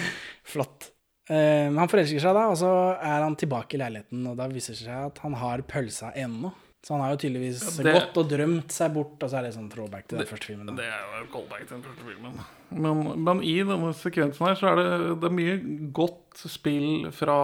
Flott. 0.49 0.91
Eh, 1.31 1.67
Men 1.69 1.83
han 1.83 1.91
forelsker 1.93 2.23
seg 2.23 2.35
da, 2.37 2.47
og 2.53 2.57
så 2.61 2.71
er 2.97 3.21
han 3.25 3.37
tilbake 3.39 3.77
i 3.77 3.83
leiligheten, 3.83 4.23
og 4.31 4.39
da 4.39 4.47
viser 4.51 4.75
det 4.77 4.85
seg 4.87 5.11
at 5.11 5.21
han 5.25 5.37
har 5.39 5.63
pølsa 5.69 6.13
ennå. 6.19 6.53
Så 6.87 6.95
han 6.95 7.03
har 7.03 7.11
jo 7.17 7.19
tydeligvis 7.25 7.59
Ja, 7.67 7.83
det- 7.85 7.93
gått 7.99 8.19
og 8.23 8.29
drømt 8.31 8.71
seg 8.73 8.93
bort, 8.95 9.17
og 9.23 9.31
så 9.33 9.41
er 9.41 9.49
det 9.49 9.55
sånn 9.57 9.67
throwback 9.71 10.07
til 10.09 10.21
den 10.21 10.29
første 10.31 10.47
filmen. 10.53 10.69
Da. 10.71 10.77
Det 10.79 10.87
er 10.87 11.25
jo 11.25 11.27
callback 11.33 11.65
til 11.67 11.75
den 11.75 11.83
første 11.89 12.07
filmen. 12.07 12.39
Men, 12.71 13.25
men 13.27 13.43
i 13.43 13.57
denne 13.67 13.91
sekvensen 13.99 14.47
her 14.47 14.55
så 14.61 14.71
er 14.71 14.79
det, 14.79 14.87
det 15.25 15.29
er 15.29 15.35
mye 15.41 15.57
godt 15.99 16.45
spill 16.49 17.09
fra 17.19 17.39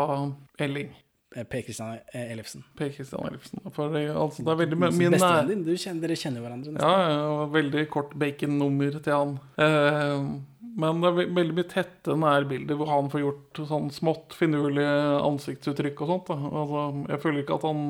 Elling. 0.62 0.92
Eh, 1.36 1.42
Per 1.50 1.62
Christian 1.66 1.98
eh, 2.14 2.30
Ellefsen. 2.32 2.62
Per 2.78 2.90
Christian 2.94 3.26
Ellefsen. 3.26 3.58
For 3.74 3.90
altså, 3.90 4.44
det 4.44 4.52
er 4.52 4.60
veldig 4.62 4.78
my- 4.78 4.90
mye. 4.94 5.10
Bestevennen 5.10 5.48
din, 5.48 5.64
du 5.64 5.72
kjenner, 5.76 6.00
dere 6.06 6.16
kjenner 6.20 6.40
hverandre. 6.44 6.74
Ja, 6.78 6.92
nesten. 6.94 7.14
ja, 7.18 7.46
veldig 7.58 7.88
kort 7.90 8.14
bacon-nummer 8.18 9.00
til 9.02 9.12
han. 9.12 9.38
Eh, 9.58 10.28
men 10.76 11.00
det 11.02 11.10
er 11.10 11.34
veldig 11.34 11.54
mye 11.58 11.68
tette 11.70 12.14
nærbilder 12.18 12.78
hvor 12.78 12.88
han 12.90 13.10
får 13.10 13.20
gjort 13.24 13.60
sånn 13.68 13.90
smått 13.94 14.32
finurlige 14.34 14.94
ansiktsuttrykk 15.26 16.00
og 16.02 16.08
sånt. 16.14 16.30
Altså, 16.30 16.82
jeg 17.10 17.20
føler 17.26 17.42
ikke 17.44 17.54
at 17.58 17.62
han 17.68 17.84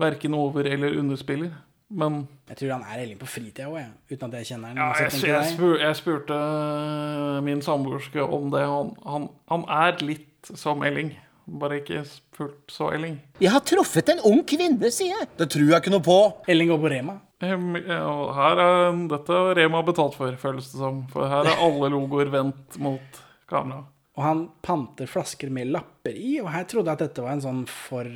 verken 0.00 0.34
over- 0.34 0.66
eller 0.66 0.98
underspiller. 0.98 1.52
Men 1.94 2.26
Jeg 2.48 2.56
tror 2.56 2.70
han 2.72 2.84
er 2.88 3.02
Elling 3.02 3.18
på 3.20 3.26
fritida 3.28 3.66
òg, 3.68 3.84
uten 4.10 4.24
at 4.32 4.32
jeg 4.40 4.46
kjenner 4.56 4.68
han. 4.68 4.76
ja, 4.76 4.92
jeg, 4.96 5.12
jeg, 5.12 5.28
jeg- 5.28 5.52
spur, 5.52 5.76
jeg 5.78 5.96
spurte 5.96 7.42
min 7.44 7.60
samboerske 7.60 8.20
om 8.24 8.50
det. 8.50 8.62
Han, 8.64 8.94
han, 9.04 9.28
han 9.50 9.64
er 9.68 9.98
litt 10.04 10.50
som 10.56 10.82
Elling, 10.82 11.12
bare 11.46 11.80
ikke 11.80 12.02
fullt 12.36 12.72
så 12.72 12.90
Elling. 12.94 13.16
Jeg 13.42 13.52
har 13.54 13.64
truffet 13.66 14.12
en 14.12 14.22
ung 14.28 14.42
kvinne, 14.48 14.90
sier 14.94 15.16
jeg. 15.16 15.28
Det 15.40 15.48
tror 15.52 15.68
jeg 15.68 15.82
ikke 15.82 15.94
noe 15.94 16.04
på. 16.06 16.18
Elling 16.52 16.70
går 16.72 16.82
på 16.82 16.92
Rema. 16.94 17.18
Og 17.42 18.28
Her 18.36 18.62
er 18.62 19.00
dette 19.10 19.34
har 19.34 19.56
Rema 19.58 19.82
betalt 19.86 20.14
for, 20.18 20.36
føles 20.38 20.70
det 20.70 20.78
som. 20.78 21.02
For 21.12 21.26
her 21.30 21.48
er 21.50 21.64
alle 21.64 21.90
logoer 21.90 22.30
vendt 22.32 22.78
mot 22.82 23.22
kamera. 23.50 23.82
Og 24.12 24.24
han 24.26 24.42
panter 24.62 25.08
flasker 25.08 25.50
med 25.50 25.70
lapper 25.72 26.16
i, 26.18 26.36
og 26.42 26.50
her 26.52 26.66
trodde 26.68 26.92
jeg 26.92 27.00
at 27.00 27.06
dette 27.06 27.24
var 27.24 27.32
en 27.34 27.44
sånn 27.44 27.62
for 27.70 28.08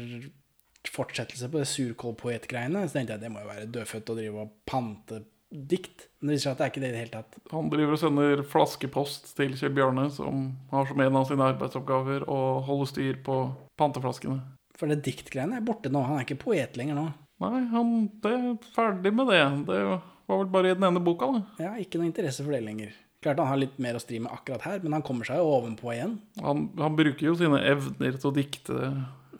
fortsettelse 0.86 1.48
på 1.50 1.58
det 1.58 1.68
surkålpoet-greiene. 1.70 2.84
Så 2.86 2.98
tenkte 2.98 3.16
jeg 3.16 3.24
det 3.24 3.32
må 3.32 3.42
jo 3.42 3.48
være 3.50 3.70
dødfødt 3.74 4.12
å 4.12 4.18
drive 4.18 4.44
og 4.44 4.52
pante 4.68 5.22
dikt. 5.50 6.08
Men 6.20 6.28
det 6.32 6.36
viser 6.36 6.48
seg 6.48 6.52
at 6.54 6.58
det 6.58 6.66
er 6.66 6.72
ikke 6.72 6.82
det 6.84 6.88
i 6.88 6.94
det 6.96 7.02
hele 7.04 7.14
tatt. 7.14 7.38
Han 7.52 7.70
driver 7.72 7.96
og 7.96 8.00
sender 8.02 8.42
flaskepost 8.50 9.30
til 9.38 9.54
Kjell 9.58 9.74
Bjarne, 9.76 10.08
som 10.14 10.48
har 10.72 10.88
som 10.90 11.00
en 11.04 11.16
av 11.20 11.28
sine 11.28 11.46
arbeidsoppgaver 11.52 12.26
å 12.32 12.40
holde 12.66 12.88
styr 12.90 13.20
på 13.26 13.38
panteflaskene. 13.80 14.40
For 14.76 14.90
det 14.92 14.98
diktgreiene 15.06 15.56
er 15.60 15.64
borte 15.64 15.88
nå. 15.92 16.02
Han 16.04 16.18
er 16.20 16.26
ikke 16.26 16.40
poet 16.42 16.76
lenger 16.76 16.98
nå. 16.98 17.06
Nei, 17.40 17.62
han 17.72 17.94
det 18.24 18.32
er 18.32 18.46
ferdig 18.74 19.12
med 19.16 19.28
det. 19.32 19.40
Det 19.68 19.80
var 19.86 20.38
vel 20.42 20.50
bare 20.52 20.70
i 20.72 20.76
den 20.76 20.86
ene 20.88 21.00
boka, 21.04 21.28
da. 21.32 21.42
Ja, 21.62 21.74
ikke 21.80 22.00
noe 22.00 22.08
interesse 22.10 22.44
for 22.44 22.52
det 22.56 22.62
lenger. 22.66 22.94
Klart 23.24 23.40
han 23.40 23.48
har 23.48 23.58
litt 23.60 23.78
mer 23.82 23.96
å 23.96 24.00
stri 24.02 24.18
med 24.22 24.32
akkurat 24.34 24.64
her, 24.66 24.80
men 24.84 24.92
han 24.98 25.04
kommer 25.06 25.24
seg 25.28 25.38
jo 25.40 25.48
ovenpå 25.56 25.92
igjen. 25.94 26.18
Han, 26.44 26.66
han 26.78 26.96
bruker 26.98 27.28
jo 27.30 27.34
sine 27.38 27.60
evner 27.64 28.18
til 28.20 28.28
å 28.30 28.34
dikte 28.36 28.76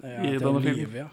Ja, 0.07 0.23
i 0.25 0.33
til 0.37 0.45
denne 0.45 0.62
filmen. 0.64 0.97
ja. 1.03 1.09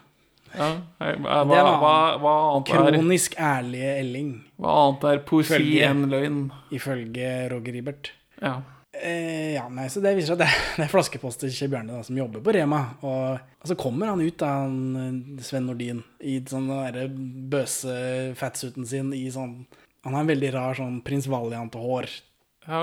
Ja, 0.53 0.69
hva, 1.09 1.39
hva, 1.47 1.93
hva, 2.21 2.33
annet 2.53 2.69
er, 2.69 2.97
Kronisk 2.97 3.37
ærlige 3.41 3.95
Elling, 4.01 4.33
hva 4.61 4.75
annet 4.83 5.07
er 5.09 5.23
poesi 5.25 5.55
Følge. 5.55 5.87
enn 5.87 6.05
løgn? 6.11 6.43
ifølge 6.75 7.31
Roger 7.53 7.79
Ibert. 7.79 8.11
Ja. 8.41 8.59
Eh, 8.93 9.55
ja, 9.55 9.63
nei, 9.73 9.87
så 9.89 10.03
Det 10.03 10.11
viser 10.13 10.35
seg 10.35 10.41
at 10.41 10.43
det 10.45 10.49
det 10.77 10.85
er 10.85 10.91
flaskeposter 10.91 11.49
Kjell 11.51 11.71
Bjarne 11.73 11.95
da, 11.95 12.03
som 12.05 12.17
jobber 12.17 12.43
på 12.45 12.53
Rema. 12.53 12.83
Og, 13.01 13.39
og 13.57 13.71
så 13.71 13.77
kommer 13.79 14.11
han 14.11 14.21
ut, 14.21 14.37
da, 14.39 14.51
han, 14.63 14.77
eh, 14.99 15.45
Sven 15.45 15.65
Nordin, 15.69 16.03
i 16.21 16.37
sånn 16.49 16.69
den 16.93 17.17
bøse 17.51 17.95
fatsuiten 18.39 18.85
sin 18.89 19.13
i 19.17 19.25
sånn 19.33 19.63
Han 20.03 20.17
har 20.17 20.25
en 20.25 20.29
veldig 20.33 20.51
rar 20.53 20.77
sånn 20.77 21.01
prins 21.05 21.29
Valiant-hår. 21.31 22.09
Ja. 22.67 22.81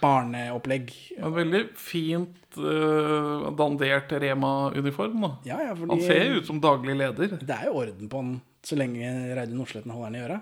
Barneopplegg. 0.00 0.92
En 1.18 1.34
veldig 1.34 1.64
fint 1.78 2.58
uh, 2.58 3.50
dandert 3.58 4.12
Rema-uniform, 4.22 5.26
da. 5.26 5.32
Ja, 5.48 5.58
ja, 5.68 5.74
fordi 5.78 5.96
Han 5.96 6.06
ser 6.06 6.24
jo 6.26 6.40
ut 6.40 6.48
som 6.48 6.62
daglig 6.62 6.96
leder. 6.98 7.36
Det 7.40 7.56
er 7.56 7.68
jo 7.70 7.82
orden 7.82 8.10
på 8.10 8.22
han 8.22 8.38
så 8.66 8.76
lenge 8.76 9.10
Reidun 9.36 9.62
Osletten 9.64 9.92
holder 9.94 10.10
han 10.10 10.18
i 10.18 10.24
øra. 10.26 10.40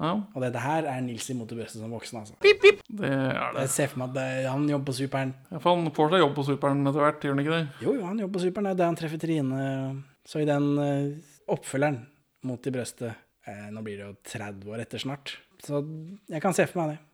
Ja, 0.00 0.14
Og 0.32 0.40
dette 0.40 0.60
her 0.64 0.86
er 0.88 1.02
Nils 1.04 1.26
imot 1.28 1.50
det 1.50 1.58
brøstet 1.58 1.82
som 1.82 1.92
voksen, 1.92 2.22
altså. 2.22 2.34
det 2.40 2.54
er 2.56 3.50
det. 3.52 3.66
Jeg 3.66 3.72
ser 3.74 3.90
for 3.92 4.00
meg 4.00 4.14
at 4.14 4.14
det, 4.16 4.46
han 4.48 4.62
jobber 4.70 4.88
på 4.88 4.94
Superen. 4.96 5.34
Ja, 5.50 5.58
for 5.60 5.76
han 5.76 5.92
får 5.96 6.14
seg 6.14 6.22
jobb 6.24 6.32
på 6.38 6.44
Superen 6.46 6.88
etter 6.88 7.04
hvert, 7.04 7.26
gjør 7.26 7.36
han 7.36 7.42
ikke 7.44 7.58
det? 7.58 7.66
Jo, 7.84 7.92
jo, 7.98 8.06
han 8.08 8.22
jobber 8.22 8.38
på 8.38 8.44
Superen. 8.46 8.70
Det 8.70 8.72
er 8.72 8.78
der 8.80 8.88
han 8.88 8.96
treffer 8.96 9.20
Trine. 9.20 9.66
Så 10.30 10.40
i 10.40 10.48
den 10.48 10.70
uh, 10.80 11.52
oppfølgeren, 11.52 12.00
Mot 12.48 12.64
i 12.64 12.72
brøstet 12.72 13.10
eh, 13.10 13.66
Nå 13.68 13.82
blir 13.84 13.98
det 14.00 14.06
jo 14.06 14.14
30 14.32 14.72
år 14.72 14.80
etter 14.86 15.02
snart. 15.02 15.34
Så 15.60 15.82
jeg 16.30 16.40
kan 16.40 16.56
se 16.56 16.64
for 16.70 16.80
meg 16.80 16.94
det. 16.94 17.09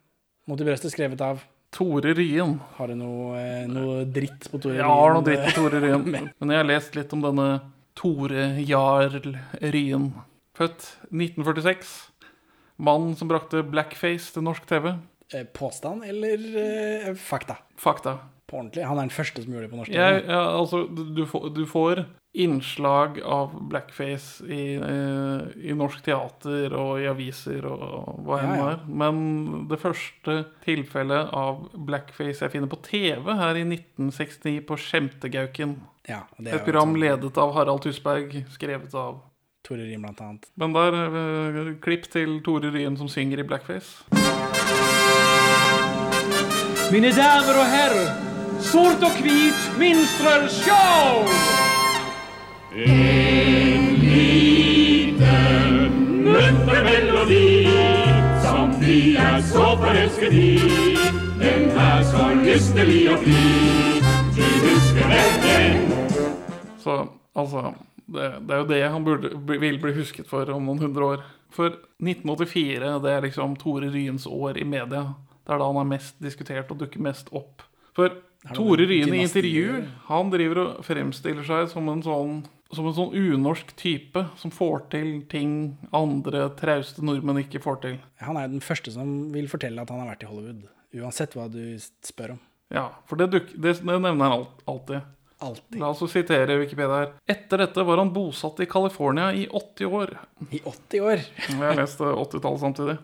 Mot 0.46 0.60
i 0.62 0.66
brøstet 0.66 0.92
skrevet 0.94 1.22
av 1.26 1.40
Tore 1.74 2.12
Ryen. 2.14 2.56
Har 2.76 2.88
du 2.88 2.94
noe, 2.98 3.38
eh, 3.40 3.66
noe 3.66 4.04
dritt 4.06 4.46
på 4.50 4.60
Tore 4.62 4.76
Ryen? 4.76 4.82
Jeg 4.84 4.90
har 4.92 5.14
noe 5.16 5.26
dritt 5.26 5.42
på 5.48 5.54
Tore 5.56 5.80
Ryen. 5.82 6.04
Men 6.38 6.52
jeg 6.54 6.60
har 6.62 6.68
lest 6.68 6.94
litt 6.98 7.12
om 7.16 7.24
denne 7.24 7.48
Tore 7.98 8.46
Jarl 8.62 9.34
Ryen. 9.74 10.12
Født 10.56 10.86
1946. 11.10 11.90
Mannen 12.78 13.16
som 13.18 13.28
brakte 13.28 13.64
blackface 13.66 14.30
til 14.36 14.46
norsk 14.46 14.68
TV. 14.70 14.92
Eh, 15.34 15.44
Påstand 15.50 16.06
eller 16.06 16.46
eh, 16.62 17.12
fakta? 17.18 17.58
Fakta. 17.80 18.18
På 18.46 18.60
ordentlig. 18.60 18.84
Han 18.86 18.98
er 19.00 19.08
den 19.08 19.16
første 19.16 19.42
som 19.42 19.54
gjør 19.54 19.66
det 19.66 19.72
på 19.72 19.80
norsk. 19.80 19.90
Ja, 19.94 20.10
ja, 20.20 20.42
altså, 20.54 20.84
du, 20.86 21.02
du, 21.50 21.66
får, 21.66 22.04
innslag 22.36 23.22
av 23.24 23.54
blackface 23.70 24.44
i, 24.44 24.74
eh, 24.76 25.68
i 25.70 25.74
norsk 25.74 26.02
teater 26.04 26.74
og 26.76 27.00
i 27.00 27.06
aviser 27.08 27.64
og 27.64 28.18
hva 28.26 28.42
enn 28.42 28.52
det 28.52 28.58
ja. 28.60 28.66
er. 28.74 28.82
Men 29.02 29.22
det 29.70 29.78
første 29.80 30.34
tilfellet 30.66 31.32
av 31.32 31.64
blackface 31.88 32.44
jeg 32.44 32.52
finner 32.52 32.68
på 32.68 32.82
TV 32.84 33.32
her 33.40 33.56
i 33.56 33.64
1969 33.64 34.60
på 34.68 34.78
Skjemtegauken. 34.84 35.78
Ja, 36.06 36.26
det 36.36 36.52
er 36.52 36.60
Et 36.60 36.68
program 36.68 36.92
sånn 36.92 37.02
ledet 37.06 37.40
av 37.40 37.56
Harald 37.56 37.82
Tusberg, 37.86 38.36
skrevet 38.52 38.92
av 38.94 39.24
Tore 39.66 39.88
Ryen, 39.88 40.04
blant 40.04 40.20
annet. 40.20 40.46
Men 40.60 40.76
der, 40.76 40.92
eh, 40.92 41.72
klipp 41.80 42.04
til 42.12 42.42
Tore 42.44 42.70
Ryen 42.70 43.00
som 43.00 43.08
synger 43.08 43.40
i 43.40 43.48
blackface. 43.48 44.04
Mine 46.92 47.10
damer 47.16 47.56
og 47.58 47.66
herrer, 47.66 48.25
sort 48.60 49.02
og 49.06 49.12
hvit 49.22 49.62
minstrelshow! 49.78 51.26
En 52.76 53.84
liten 54.02 55.92
muntermelodi 56.24 57.68
som 58.44 58.74
vi 58.80 59.16
er 59.16 59.40
så 59.40 59.66
forelsket 59.80 60.32
i. 60.32 60.58
Den 61.40 61.70
er 61.70 62.02
så 62.04 62.28
lystelig 62.42 63.02
og 63.12 63.18
bli. 63.24 63.46
Du 64.36 64.44
husker 64.66 65.06
vel 65.12 65.32
den? 65.44 65.76
Så 66.80 66.94
altså 67.34 67.72
det, 68.06 68.26
det 68.46 68.54
er 68.54 68.60
jo 68.60 68.68
det 68.70 68.82
han 68.88 69.04
burde, 69.04 69.32
vil 69.60 69.80
bli 69.82 69.94
husket 69.96 70.28
for 70.28 70.50
om 70.52 70.68
noen 70.68 70.84
hundre 70.84 71.04
år. 71.04 71.24
For 71.50 71.72
1984, 72.02 72.92
det 73.02 73.12
er 73.12 73.24
liksom 73.24 73.56
Tore 73.60 73.88
Ryens 73.90 74.26
år 74.28 74.60
i 74.60 74.64
media. 74.68 75.02
Det 75.46 75.54
er 75.54 75.60
da 75.62 75.70
han 75.70 75.80
er 75.80 75.90
mest 75.96 76.18
diskutert 76.22 76.70
og 76.70 76.80
dukker 76.82 77.02
mest 77.02 77.30
opp. 77.32 77.64
For 77.96 78.12
Tore 78.54 78.86
Ryen 78.86 79.14
i 79.14 79.22
intervju 79.24 79.80
Han 80.10 80.30
driver 80.30 80.60
og 80.62 80.84
fremstiller 80.86 81.46
seg 81.46 81.70
som 81.72 81.88
en 81.90 82.04
sånn 82.04 82.36
Som 82.74 82.88
en 82.90 82.96
sånn 82.96 83.14
unorsk 83.14 83.72
type 83.78 84.24
som 84.38 84.52
får 84.54 84.86
til 84.94 85.10
ting 85.30 85.76
andre 85.94 86.48
trauste 86.58 87.04
nordmenn 87.04 87.44
ikke 87.44 87.62
får 87.62 87.76
til. 87.84 87.98
Han 88.26 88.38
er 88.40 88.50
den 88.50 88.64
første 88.64 88.90
som 88.94 89.32
vil 89.34 89.46
fortelle 89.50 89.82
at 89.82 89.92
han 89.94 90.02
har 90.02 90.10
vært 90.10 90.24
i 90.26 90.30
Hollywood. 90.30 90.64
Uansett 90.98 91.36
hva 91.38 91.46
du 91.52 91.76
spør 91.78 92.34
om. 92.34 92.40
Ja, 92.74 92.88
for 93.06 93.22
det, 93.22 93.28
duk, 93.30 93.52
det, 93.54 93.76
det 93.78 94.00
nevner 94.02 94.18
han 94.18 94.48
alltid. 94.66 95.06
Altid. 95.38 95.78
La 95.82 95.90
oss 95.92 96.00
sitere 96.08 96.56
Wikipedia 96.56 97.02
her. 97.02 97.10
Etter 97.28 97.60
dette 97.60 97.82
var 97.84 98.00
han 98.00 98.10
bosatt 98.14 98.60
i 98.64 98.66
California 98.66 99.28
i 99.36 99.44
80 99.46 99.96
år. 99.98 100.14
I 100.48 100.62
80 100.64 101.02
år. 101.04 101.24
Jeg 101.50 101.58
har 101.60 101.76
lest 101.76 102.00
80-tallet 102.00 102.62
samtidig. 102.62 102.96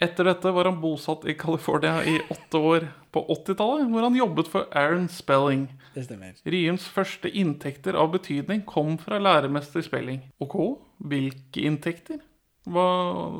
Etter 0.00 0.24
dette 0.24 0.50
var 0.56 0.64
han 0.64 0.78
bosatt 0.80 1.26
i 1.28 1.34
California 1.36 1.98
i 2.08 2.16
åtte 2.32 2.56
år. 2.56 2.86
På 3.12 3.20
80-tallet 3.34 3.90
hvor 3.92 4.06
han 4.06 4.16
jobbet 4.16 4.48
for 4.48 4.70
Aaron 4.72 5.10
Spelling. 5.12 5.66
Det 5.92 6.06
stemmer. 6.06 6.38
Ryens 6.48 6.86
første 6.88 7.28
inntekter 7.28 7.98
av 8.00 8.14
betydning 8.14 8.62
kom 8.64 8.96
fra 9.02 9.18
læremester 9.20 9.84
Spelling. 9.84 10.22
Ok, 10.40 10.56
hvilke 11.04 11.66
inntekter? 11.68 12.22
Hva, 12.70 12.86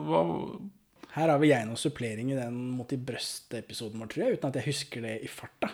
hva 0.04 0.22
Her 1.14 1.32
har 1.32 1.40
vi 1.40 1.50
jeg 1.50 1.68
noen 1.68 1.80
supplering 1.80 2.30
i 2.32 2.38
den 2.38 2.56
Mot 2.76 2.92
i 2.92 3.00
brøstet-episoden 3.00 4.00
vår, 4.02 4.12
tror 4.12 4.26
jeg, 4.26 4.40
uten 4.40 4.52
at 4.52 4.60
jeg 4.60 4.68
husker 4.68 5.06
det 5.08 5.16
i 5.24 5.32
farta. 5.32 5.72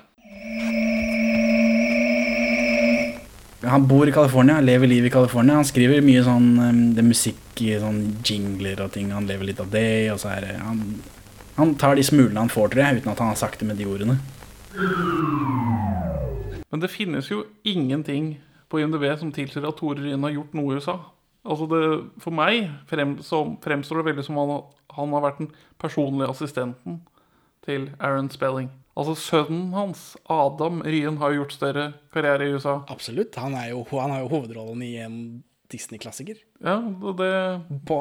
Han 3.66 3.86
bor 3.88 4.08
i 4.08 4.14
California, 4.14 4.60
lever 4.60 4.90
livet 4.90 5.10
i 5.10 5.14
California. 5.14 5.58
Han 5.58 5.66
skriver 5.66 6.04
mye 6.04 6.22
sånn 6.26 6.48
um, 6.60 6.80
det 6.94 7.02
er 7.02 7.08
musikk 7.08 7.42
sånn 7.82 8.00
jingler 8.26 8.82
og 8.84 8.92
ting. 8.94 9.10
Han 9.14 9.28
lever 9.28 9.50
litt 9.50 9.60
av 9.62 9.70
det. 9.72 10.12
Og 10.12 10.20
så 10.22 10.32
er 10.34 10.46
det 10.46 10.54
han, 10.60 10.82
han 11.56 11.74
tar 11.80 11.96
de 11.96 12.04
smulene 12.06 12.44
han 12.44 12.52
får, 12.52 12.72
tror 12.72 12.84
jeg, 12.84 13.00
uten 13.00 13.12
at 13.12 13.22
han 13.24 13.32
har 13.32 13.40
sagt 13.40 13.62
det 13.62 13.68
med 13.70 13.80
de 13.80 13.88
ordene. 13.88 14.18
Men 16.70 16.82
det 16.82 16.92
finnes 16.92 17.30
jo 17.30 17.44
ingenting 17.64 18.36
på 18.68 18.80
IMDb 18.82 19.06
som 19.18 19.32
tilsier 19.32 19.66
at 19.66 19.78
Tore 19.78 20.02
Ryen 20.02 20.24
har 20.26 20.34
gjort 20.34 20.56
noe 20.58 20.74
i 20.74 20.80
USA. 20.80 20.96
Altså 21.46 21.68
det, 21.70 21.82
For 22.22 22.34
meg 22.34 22.72
frem, 22.90 23.16
fremstår 23.62 24.02
det 24.02 24.08
veldig 24.10 24.24
som 24.26 24.40
han, 24.40 24.56
han 24.96 25.14
har 25.14 25.24
vært 25.28 25.44
den 25.44 25.52
personlige 25.80 26.32
assistenten 26.34 27.00
til 27.64 27.90
Aaron 28.00 28.30
Spelling. 28.30 28.70
Altså 28.96 29.16
Sønnen 29.20 29.74
hans, 29.76 30.04
Adam 30.32 30.80
Ryen, 30.86 31.18
har 31.20 31.32
jo 31.32 31.42
gjort 31.42 31.56
større 31.56 31.84
karriere 32.14 32.46
i 32.46 32.54
USA. 32.56 32.78
Absolutt. 32.92 33.36
Han, 33.42 33.56
jo, 33.68 33.82
han 33.92 34.14
har 34.14 34.24
jo 34.24 34.30
hovedrollen 34.32 34.84
i 34.86 34.94
en 35.04 35.18
Disney-klassiker. 35.72 36.40
Ja, 36.64 36.78
det, 37.18 37.30
På 37.88 38.00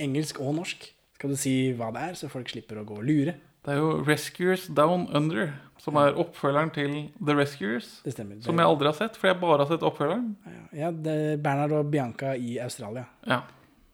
engelsk 0.00 0.40
og 0.40 0.54
norsk. 0.62 0.88
Skal 1.18 1.34
du 1.34 1.36
si 1.36 1.54
hva 1.76 1.90
det 1.92 2.06
er, 2.06 2.16
så 2.16 2.30
folk 2.32 2.48
slipper 2.48 2.80
å 2.80 2.86
gå 2.88 3.02
og 3.02 3.04
lure? 3.04 3.36
det 3.64 3.74
er 3.74 3.80
jo 3.80 3.88
Rescuers 4.06 4.66
Down 4.72 5.06
Under, 5.16 5.50
som 5.80 5.98
er 6.00 6.16
oppfølgeren 6.20 6.70
til 6.72 6.94
The 7.20 7.34
Rescuers. 7.36 7.90
Det 8.04 8.14
stemmer. 8.14 8.38
Som 8.44 8.60
jeg 8.60 8.68
aldri 8.72 8.88
har 8.88 8.96
sett, 8.96 9.18
for 9.20 9.28
jeg 9.28 9.40
bare 9.42 9.64
har 9.64 9.68
sett 9.68 9.84
oppfølgeren. 9.84 10.30
Ja, 10.76 10.88
det 10.90 11.16
er 11.16 11.42
Bernard 11.44 11.74
og 11.76 11.90
Bianca 11.92 12.32
i 12.36 12.56
Australia. 12.62 13.04
Ja. 13.28 13.42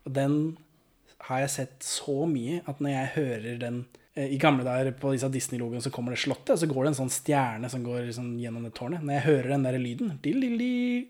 Og 0.06 0.14
den 0.14 0.36
har 1.26 1.42
jeg 1.42 1.54
sett 1.56 1.86
så 1.86 2.28
mye 2.30 2.60
at 2.70 2.78
når 2.82 2.94
jeg 2.94 3.12
hører 3.16 3.58
den 3.64 3.80
I 4.16 4.38
gamle 4.40 4.64
dager 4.64 4.94
på 4.96 5.10
disse 5.12 5.28
Disney-logoene 5.28 5.84
så 5.84 5.90
kommer 5.92 6.14
det 6.14 6.22
slottet, 6.22 6.54
og 6.54 6.60
så 6.62 6.66
går 6.70 6.86
det 6.86 6.90
en 6.94 6.98
sånn 7.02 7.10
stjerne 7.12 7.68
som 7.68 7.82
går 7.84 8.06
sånn 8.16 8.30
gjennom 8.40 8.64
det 8.64 8.72
tårnet. 8.72 9.02
Når 9.04 9.18
jeg 9.18 9.24
hører 9.26 9.52
den 9.52 9.66
der 9.66 9.76
lyden 9.76 10.14
dill, 10.24 10.40
dill, 10.40 10.56
dill, 10.56 11.04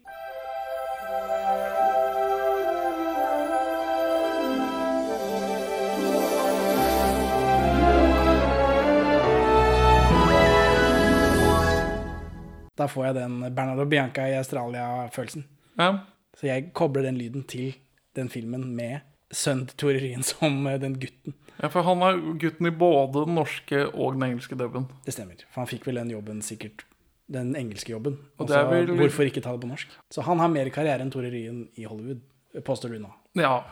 Da 12.77 12.85
får 12.92 13.07
jeg 13.07 13.14
den 13.16 13.38
Bernardo 13.55 13.87
Bianca 13.88 14.27
i 14.29 14.35
Australia-følelsen. 14.37 15.47
ja. 15.79 15.92
Så 16.37 16.51
jeg 16.51 16.73
kobler 16.77 17.07
den 17.07 17.16
lyden 17.16 17.47
til 17.49 17.79
den 18.19 18.29
filmen 18.29 18.66
med 18.77 18.99
sønnen 19.37 19.68
til 19.70 19.77
Tore 19.85 20.01
Ryen 20.03 20.25
som 20.27 20.59
eh, 20.70 20.79
den 20.83 20.96
gutten. 21.03 21.35
ja, 21.61 21.68
for 21.72 21.85
han 21.87 22.03
er 22.07 22.20
gutten 22.42 22.68
i 22.68 22.75
både 22.75 23.27
den 23.27 23.37
norske 23.38 23.83
og 23.92 24.16
den 24.16 24.27
engelske 24.31 24.57
dubben. 24.59 24.88
Det 25.07 25.14
stemmer. 25.16 25.44
For 25.53 25.62
han 25.62 25.70
fikk 25.70 25.87
vel 25.90 26.01
den 26.03 26.14
jobben 26.16 26.42
sikkert 26.44 26.85
Den 27.29 27.55
engelske 27.59 27.90
jobben. 27.90 28.18
Og 28.38 28.44
Også, 28.46 28.55
er 28.55 28.66
så 28.68 28.70
vel- 28.70 28.99
hvorfor 29.01 29.27
ikke 29.27 29.40
ta 29.42 29.51
det 29.57 29.61
på 29.64 29.70
norsk? 29.72 29.94
Så 30.14 30.22
han 30.22 30.38
har 30.38 30.49
mer 30.53 30.68
karriere 30.70 31.03
enn 31.03 31.11
Tore 31.11 31.27
Ryen 31.33 31.64
i 31.75 31.83
Hollywood, 31.88 32.20
påstår 32.62 32.92
du 32.94 33.01
nå. 33.03 33.11
Ja, 33.35 33.64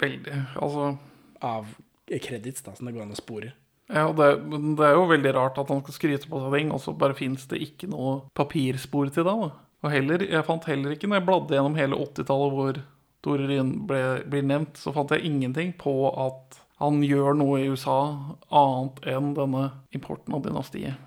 veldig. 0.00 0.36
Altså 0.56 0.86
Av 1.42 1.66
credits, 2.22 2.62
da, 2.62 2.72
som 2.76 2.86
det 2.88 2.94
går 2.96 3.02
an 3.06 3.12
å 3.14 3.18
spore. 3.18 3.52
Ja, 3.92 4.06
og 4.08 4.16
det, 4.16 4.28
det 4.78 4.86
er 4.86 4.94
jo 4.96 5.04
veldig 5.10 5.32
rart 5.36 5.58
at 5.60 5.68
han 5.72 5.82
skal 5.84 5.94
skryte 5.96 6.28
på 6.30 6.40
seg 6.40 6.54
ting, 6.56 6.72
og 6.72 6.80
så 6.80 6.94
bare 6.96 7.16
fins 7.18 7.44
det 7.50 7.60
ikke 7.64 7.88
noe 7.92 8.22
papirspor 8.38 9.10
til 9.12 9.26
det. 9.26 9.34
da. 9.42 9.50
Og 9.82 9.90
heller, 9.92 10.22
jeg 10.30 10.46
fant 10.46 10.64
heller 10.70 10.94
ikke, 10.94 11.08
når 11.10 11.18
jeg 11.20 11.26
bladde 11.28 11.56
gjennom 11.58 11.76
hele 11.76 11.98
80-tallet 11.98 12.56
hvor 12.56 12.80
Tore 13.22 13.46
Ryen 13.46 13.74
blir 13.86 14.42
nevnt, 14.46 14.76
så 14.80 14.92
fant 14.94 15.12
jeg 15.14 15.26
ingenting 15.28 15.72
på 15.78 15.94
at 16.10 16.58
han 16.82 16.98
gjør 17.06 17.36
noe 17.38 17.60
i 17.62 17.70
USA 17.70 18.00
annet 18.50 19.02
enn 19.12 19.32
denne 19.38 19.68
importen 19.94 20.34
av 20.34 20.42
dynastiet. 20.42 20.98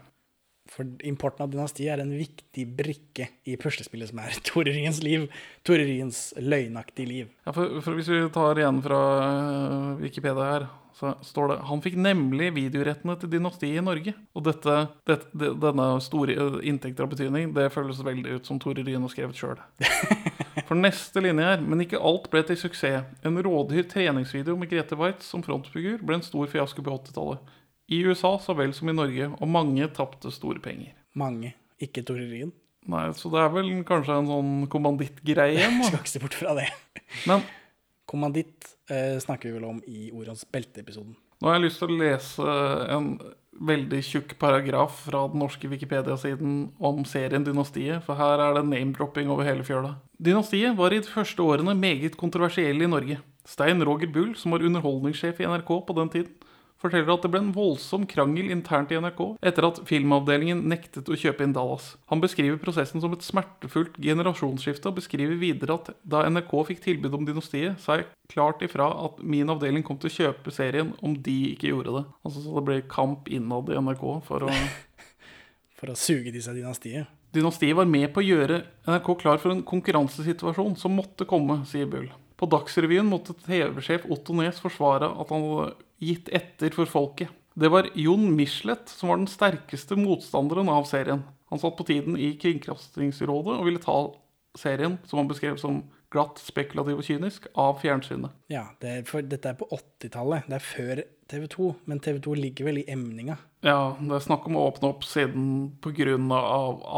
For 0.71 0.87
importen 1.05 1.43
av 1.45 1.51
dynastiet 1.51 1.91
er 1.93 2.01
en 2.01 2.13
viktig 2.15 2.63
brikke 2.77 3.27
i 3.45 3.57
puslespillet 3.61 4.09
som 4.09 4.21
er 4.23 4.39
Tore 4.47 4.71
Ryens 4.73 5.01
liv. 5.05 5.27
Tore 5.67 5.83
Ryens 5.85 6.29
løgnaktige 6.39 7.11
liv. 7.11 7.29
Ja, 7.43 7.51
for, 7.51 7.81
for 7.85 7.99
Hvis 7.99 8.09
vi 8.09 8.23
tar 8.33 8.61
igjen 8.61 8.81
fra 8.85 9.01
øh, 9.19 10.01
Wikipedia 10.01 10.49
her, 10.53 10.67
så 10.95 11.11
står 11.27 11.49
det 11.51 11.55
Han 11.67 11.81
fikk 11.83 11.97
nemlig 11.99 12.53
videorettene 12.55 13.17
til 13.19 13.31
dynastiet 13.33 13.81
i 13.81 13.83
Norge. 13.83 14.13
Og 14.31 14.45
dette, 14.47 14.75
dette, 15.09 15.49
denne 15.59 15.87
store 16.03 16.35
inntekten 16.63 17.03
av 17.03 17.11
betydning, 17.11 17.51
det 17.55 17.67
føles 17.73 17.99
veldig 18.05 18.37
ut 18.37 18.47
som 18.47 18.61
Tore 18.63 18.85
Ryen 18.85 19.03
har 19.03 19.11
skrevet 19.11 19.35
sjøl. 19.35 19.59
For 20.69 20.79
neste 20.79 21.19
linje 21.19 21.43
her, 21.43 21.59
men 21.59 21.83
ikke 21.83 21.99
alt 21.99 22.29
ble 22.31 22.45
til 22.47 22.59
suksess. 22.61 23.09
En 23.27 23.35
rådyr 23.43 23.89
treningsvideo 23.91 24.55
med 24.59 24.71
Grete 24.71 24.95
Waitz 24.99 25.27
som 25.27 25.43
frontfigur 25.43 25.99
ble 25.99 26.21
en 26.21 26.25
stor 26.25 26.47
fiasko 26.51 26.85
på 26.85 26.95
80-tallet. 26.95 27.51
I 27.91 27.99
USA 28.07 28.31
så 28.41 28.55
vel 28.57 28.71
som 28.73 28.89
i 28.89 28.95
Norge, 28.95 29.27
og 29.35 29.51
mange 29.51 29.89
tapte 29.93 30.31
store 30.33 30.63
penger. 30.63 30.95
Mange. 31.19 31.51
Ikke 31.83 32.05
Tore 32.07 32.23
Ryen. 32.23 32.55
Nei, 32.87 33.09
Så 33.17 33.29
det 33.33 33.41
er 33.41 33.51
vel 33.51 33.69
kanskje 33.85 34.15
en 34.15 34.31
sånn 34.31 34.55
kommandittgreie 34.71 35.59
igjen, 35.59 35.77
da. 35.81 35.91
Skal 35.91 36.01
ikke 36.01 36.13
se 36.15 36.23
bort 36.23 36.39
fra 36.39 36.55
det. 36.57 36.69
Men 37.27 37.43
Kommanditt 38.05 38.74
eh, 38.89 39.17
snakker 39.21 39.49
vi 39.49 39.57
vel 39.57 39.67
om 39.69 39.81
i 39.87 40.09
Orans 40.13 40.45
belte-episoden. 40.51 41.15
Nå 41.41 41.49
har 41.49 41.57
jeg 41.57 41.67
lyst 41.67 41.81
til 41.81 41.91
å 41.91 41.99
lese 41.99 42.55
en 42.95 43.09
veldig 43.55 44.01
tjukk 44.03 44.33
paragraf 44.39 45.05
fra 45.07 45.25
den 45.31 45.39
norske 45.39 45.69
Wikipedia-siden 45.71 46.55
om 46.79 47.03
serien 47.07 47.45
Dynastiet, 47.45 48.03
for 48.03 48.19
her 48.19 48.41
er 48.43 48.57
det 48.57 48.65
name-dropping 48.67 49.31
over 49.31 49.47
hele 49.47 49.63
fjøla. 49.67 49.95
Dynastiet 50.19 50.75
var 50.77 50.95
i 50.95 50.99
de 51.03 51.11
første 51.11 51.43
årene 51.43 51.75
meget 51.77 52.17
kontroversielle 52.19 52.87
i 52.87 52.91
Norge. 52.91 53.19
Stein 53.45 53.83
Roger 53.85 54.09
Bull, 54.11 54.33
som 54.35 54.55
var 54.55 54.63
underholdningssjef 54.65 55.39
i 55.39 55.47
NRK 55.47 55.71
på 55.87 55.95
den 55.99 56.11
tiden, 56.11 56.44
forteller 56.81 57.13
at 57.13 57.25
det 57.25 57.31
ble 57.33 57.41
en 57.43 57.53
voldsom 57.55 58.05
krangel 58.09 58.51
internt 58.53 58.91
i 58.93 58.99
NRK 59.01 59.21
etter 59.45 59.67
at 59.67 59.81
filmavdelingen 59.89 60.63
nektet 60.69 61.09
å 61.09 61.17
kjøpe 61.19 61.45
inn 61.45 61.55
Dallas. 61.55 61.93
Han 62.11 62.21
beskriver 62.23 62.59
prosessen 62.61 63.03
som 63.03 63.15
et 63.15 63.25
smertefullt 63.25 63.97
generasjonsskifte, 64.01 64.91
og 64.91 64.99
beskriver 64.99 65.39
videre 65.41 65.79
at 65.79 65.93
da 66.03 66.25
NRK 66.29 66.55
fikk 66.71 66.83
tilbud 66.85 67.17
om 67.17 67.27
Dynastiet, 67.27 67.79
sa 67.81 67.99
jeg 67.99 68.09
klart 68.31 68.63
ifra 68.65 68.89
at 69.07 69.21
min 69.23 69.49
avdeling 69.51 69.85
kom 69.85 69.99
til 70.01 70.11
å 70.11 70.15
kjøpe 70.17 70.53
serien 70.53 70.93
om 71.05 71.15
de 71.15 71.37
ikke 71.53 71.71
gjorde 71.71 71.99
det. 71.99 72.05
Altså 72.25 72.43
Så 72.43 72.55
det 72.57 72.65
ble 72.67 72.81
kamp 72.91 73.29
innad 73.31 73.71
i 73.71 73.79
NRK 73.79 74.05
for 74.27 74.49
å 74.49 74.51
For 75.75 75.91
å 75.91 75.97
suge 75.99 76.31
til 76.31 76.39
seg 76.39 76.55
dynastiet. 76.55 77.09
Dynastiet 77.35 77.75
var 77.75 77.87
med 77.89 78.07
på 78.15 78.21
å 78.21 78.23
gjøre 78.23 78.61
NRK 78.87 79.09
klar 79.19 79.41
for 79.43 79.51
en 79.51 79.63
konkurransesituasjon 79.67 80.77
som 80.79 80.95
måtte 80.95 81.27
komme, 81.27 81.65
sier 81.67 81.89
Bull. 81.91 82.07
På 82.35 82.49
Dagsrevyen 82.51 83.07
måtte 83.07 83.35
TV-sjef 83.45 84.07
Otto 84.11 84.35
Nes 84.35 84.59
forsvare 84.63 85.07
at 85.07 85.31
han 85.31 85.45
hadde 85.45 85.71
gitt 86.03 86.29
etter 86.35 86.73
for 86.75 86.89
folket. 86.89 87.31
Det 87.55 87.69
var 87.71 87.87
Jon 87.95 88.27
Michelet 88.35 88.91
som 88.91 89.09
var 89.09 89.21
den 89.21 89.31
sterkeste 89.31 89.95
motstanderen 89.95 90.67
av 90.69 90.83
serien. 90.89 91.23
Han 91.53 91.61
satt 91.61 91.77
på 91.77 91.85
tiden 91.87 92.17
i 92.19 92.33
Kringkastingsrådet 92.41 93.55
og 93.55 93.67
ville 93.67 93.79
ta 93.79 93.95
serien, 94.59 94.97
som 95.07 95.21
han 95.21 95.29
beskrev 95.29 95.59
som 95.61 95.83
glatt, 96.11 96.39
spekulativ 96.43 96.99
og 96.99 97.07
kynisk, 97.07 97.47
av 97.59 97.79
fjernsynet. 97.81 98.33
Ja, 98.51 98.65
det 98.83 98.91
er 98.91 99.05
for, 99.07 99.25
dette 99.25 99.51
er 99.51 99.59
på 99.59 99.67
80-tallet. 99.71 100.47
Det 100.49 100.57
er 100.57 100.65
før 100.65 101.01
TV 101.31 101.47
2, 101.51 101.69
men 101.91 102.01
TV 102.03 102.19
2 102.27 102.35
ligger 102.39 102.69
vel 102.69 102.81
i 102.81 102.87
emninga. 102.91 103.37
Ja, 103.65 103.95
det 103.99 104.17
er 104.17 104.25
snakk 104.27 104.47
om 104.49 104.59
å 104.59 104.67
åpne 104.69 104.91
opp 104.93 105.07
siden 105.07 105.47
pga. 105.83 106.17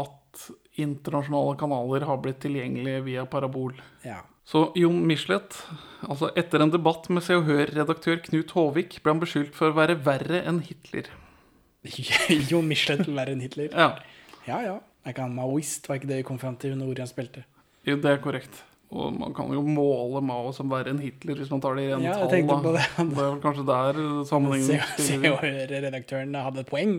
at 0.02 0.48
internasjonale 0.78 1.56
kanaler 1.58 2.06
har 2.06 2.20
blitt 2.22 2.40
tilgjengelige 2.44 3.04
via 3.06 3.24
parabol. 3.26 3.74
Ja. 4.06 4.20
Så 4.48 4.62
Jon 4.80 5.02
Michelet, 5.04 5.58
altså 6.08 6.30
etter 6.40 6.62
en 6.64 6.70
debatt 6.72 7.08
med 7.12 7.20
Se 7.26 7.36
og 7.36 7.44
Hør-redaktør 7.50 8.20
Knut 8.24 8.54
Håvik, 8.56 8.94
ble 9.04 9.12
han 9.12 9.20
beskyldt 9.20 9.52
for 9.56 9.74
å 9.74 9.76
være 9.76 9.98
verre 10.06 10.40
enn 10.48 10.62
Hitler. 10.64 11.10
Jon 12.50 12.64
Michelet 12.68 13.10
verre 13.12 13.34
enn 13.36 13.44
Hitler. 13.44 13.68
Ja, 13.74 13.90
Ja, 14.48 14.62
ja. 14.64 14.78
Ikke 15.08 15.24
han 15.24 15.32
maoist, 15.36 15.86
var 15.88 15.96
ikke 16.00 16.08
det 16.10 16.16
vi 16.22 16.24
kom 16.30 16.38
fram 16.40 16.56
til 16.60 16.74
under 16.74 16.88
ordet 16.90 17.04
han 17.04 17.10
spilte? 17.12 17.44
jo, 17.88 17.94
det 17.96 18.10
er 18.10 18.18
korrekt. 18.24 18.58
Og 18.88 19.12
man 19.12 19.34
kan 19.36 19.48
jo 19.52 19.60
måle 19.64 20.20
Mao 20.24 20.50
som 20.56 20.68
verre 20.72 20.90
enn 20.94 21.00
Hitler 21.00 21.36
hvis 21.36 21.50
man 21.52 21.60
tar 21.60 21.76
det 21.76 21.84
i 21.86 21.92
en 21.92 22.04
Ja, 22.06 22.14
jeg 22.24 22.46
tall. 22.48 22.62
på 22.64 22.72
det. 22.72 22.84
Det 23.12 23.24
er 23.24 23.40
kanskje 23.44 23.64
der 23.68 23.98
sammenhengen 24.28 24.68
Se, 24.96 25.04
se 25.04 25.18
og 25.28 25.42
Hør-redaktøren 25.44 26.32
hadde 26.40 26.64
et 26.64 26.70
poeng, 26.72 26.94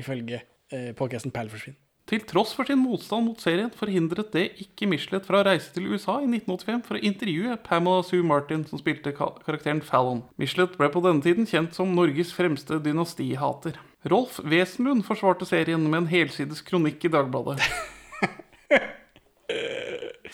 ifølge 0.00 0.42
eh, 0.72 0.90
podkasten 0.96 1.32
Perleforsvinn. 1.32 1.76
Til 2.10 2.24
tross 2.26 2.50
for 2.58 2.66
sin 2.66 2.80
motstand 2.82 3.28
mot 3.28 3.38
serien 3.38 3.68
forhindret 3.70 4.32
det 4.34 4.48
ikke 4.64 4.88
Michelet 4.90 5.28
fra 5.28 5.38
å 5.40 5.44
reise 5.46 5.68
til 5.70 5.84
USA 5.92 6.16
i 6.18 6.26
1985 6.26 6.80
for 6.88 6.98
å 6.98 7.02
intervjue 7.06 7.58
Pamela 7.62 8.02
Sue 8.02 8.26
Martin, 8.26 8.64
som 8.66 8.80
spilte 8.80 9.12
karakteren 9.14 9.78
Fallon. 9.86 10.24
Michelet 10.40 10.74
ble 10.80 10.88
på 10.90 11.04
denne 11.04 11.22
tiden 11.22 11.46
kjent 11.46 11.78
som 11.78 11.94
Norges 11.94 12.34
fremste 12.34 12.80
dynastihater. 12.82 13.78
Rolf 14.10 14.40
Wesenlund 14.42 15.06
forsvarte 15.06 15.46
serien 15.46 15.86
med 15.86 16.00
en 16.00 16.10
helsides 16.10 16.64
kronikk 16.66 17.06
i 17.06 17.12
Dagbladet. 17.14 17.62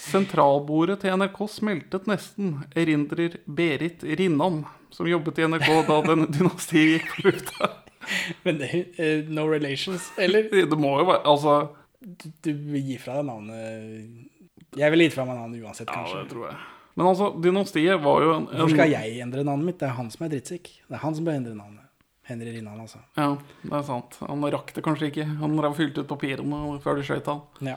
Sentralbordet 0.07 1.03
til 1.05 1.13
NRK 1.21 1.43
smeltet 1.59 2.09
nesten, 2.09 2.63
erindrer 2.73 3.37
Berit 3.45 4.01
Rinnan, 4.17 4.63
som 4.89 5.13
jobbet 5.13 5.43
i 5.43 5.51
NRK 5.51 5.73
da 5.91 6.01
denne 6.09 6.33
dynastiet 6.33 6.95
gikk 6.95 7.13
på 7.13 7.29
lufta. 7.29 7.75
Men 8.47 8.59
det 8.63 8.71
eh, 9.03 9.27
no 9.29 9.47
relations, 9.51 10.11
eller? 10.19 10.49
Det 10.53 10.79
må 10.79 10.97
jo 11.01 11.07
være 11.11 11.23
Altså, 11.27 11.57
Du, 12.01 12.29
du 12.45 12.53
vil 12.75 12.85
gi 12.93 12.99
fra 13.03 13.19
deg 13.19 13.27
navnet 13.29 14.77
Jeg 14.79 14.93
ville 14.93 15.07
gitt 15.09 15.17
fra 15.17 15.25
meg 15.29 15.39
navnet 15.41 15.65
uansett, 15.65 15.89
kanskje. 15.91 16.19
ja, 16.19 16.25
det 16.27 16.31
tror 16.35 16.49
jeg. 16.51 16.59
Men 16.97 17.11
altså, 17.11 17.31
dynastiet 17.45 18.01
var 18.05 18.23
jo 18.25 18.35
en, 18.37 18.47
Hvorfor 18.53 18.77
skal 18.77 18.93
jeg 18.95 19.19
endre 19.25 19.43
navnet 19.45 19.71
mitt? 19.71 19.81
Det 19.81 19.89
er 19.89 19.97
han 19.99 20.09
som 20.13 20.25
er 20.27 20.33
drittsekk. 20.33 20.71
Det 20.87 20.97
er 20.97 21.03
han 21.03 21.17
som 21.17 21.27
bør 21.27 21.37
endre 21.41 21.57
navnet. 21.57 21.83
Henry 22.27 22.51
Rinnan, 22.57 22.81
altså. 22.83 22.99
Ja, 23.15 23.37
det 23.63 23.75
er 23.79 23.85
sant. 23.87 24.17
Han 24.27 24.43
rakk 24.51 24.73
det 24.75 24.83
kanskje 24.83 25.13
ikke. 25.13 25.27
Han 25.39 25.61
fylte 25.77 26.03
ut 26.03 26.09
papirene 26.11 26.79
før 26.83 26.99
de 26.99 27.05
skøyt 27.07 27.29
han. 27.31 27.45
Ja. 27.69 27.77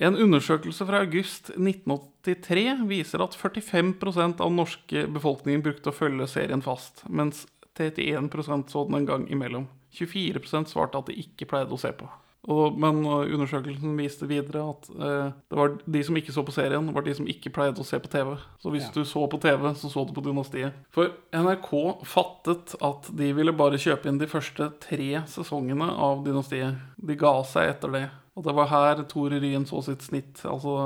En 0.00 0.16
undersøkelse 0.16 0.86
fra 0.88 1.02
august 1.04 1.50
1983 1.58 2.86
viser 2.88 3.20
at 3.20 3.36
45% 3.36 4.40
av 4.40 4.52
norske 4.54 5.02
befolkningen 5.12 5.64
brukte 5.66 5.90
å 5.92 5.96
følge 5.96 6.28
serien 6.30 6.62
fast, 6.64 7.02
mens 7.10 7.42
31 7.80 8.68
så 8.70 8.84
den 8.86 9.00
en 9.00 9.06
gang 9.08 9.28
imellom. 9.32 9.68
24% 9.96 10.70
svarte 10.70 10.98
at 11.00 11.08
de 11.10 11.18
ikke 11.18 11.48
pleide 11.50 11.74
å 11.74 11.80
se 11.80 11.90
på. 11.96 12.06
Og, 12.48 12.76
men 12.80 13.02
uh, 13.04 13.26
undersøkelsen 13.28 13.98
viste 14.00 14.24
videre 14.24 14.62
at 14.72 14.86
eh, 14.88 15.32
det 15.52 15.58
var 15.58 15.74
de 15.84 16.00
som 16.06 16.16
ikke 16.16 16.32
så 16.32 16.40
på 16.46 16.54
serien, 16.56 16.86
var 16.96 17.04
de 17.04 17.12
som 17.18 17.26
ikke 17.28 17.52
pleide 17.52 17.82
å 17.82 17.84
se 17.84 17.98
på 18.00 18.08
TV. 18.08 18.30
Så 18.62 18.72
hvis 18.72 18.86
Ja. 18.86 18.92
du 18.94 19.04
så 19.04 19.26
på 19.28 19.40
TV, 19.42 19.66
så 19.76 19.90
så 19.92 20.06
du 20.08 20.14
på 20.16 20.24
Dynastiet. 20.24 20.72
For 20.94 21.12
NRK 21.36 22.00
fattet 22.08 22.72
at 22.80 23.10
de 23.12 23.28
ville 23.36 23.52
bare 23.52 23.80
kjøpe 23.80 24.08
inn 24.08 24.18
de 24.22 24.30
første 24.30 24.70
tre 24.80 25.10
sesongene 25.28 25.90
av 25.92 26.24
Dynastiet. 26.24 26.80
De 26.96 27.18
ga 27.20 27.34
seg 27.44 27.74
etter 27.74 27.92
det. 27.98 28.06
Og 28.38 28.46
det 28.46 28.56
var 28.56 28.72
her 28.72 29.04
Tore 29.04 29.36
Ryen 29.42 29.66
så 29.68 29.82
sitt 29.84 30.00
snitt. 30.06 30.40
Altså 30.48 30.78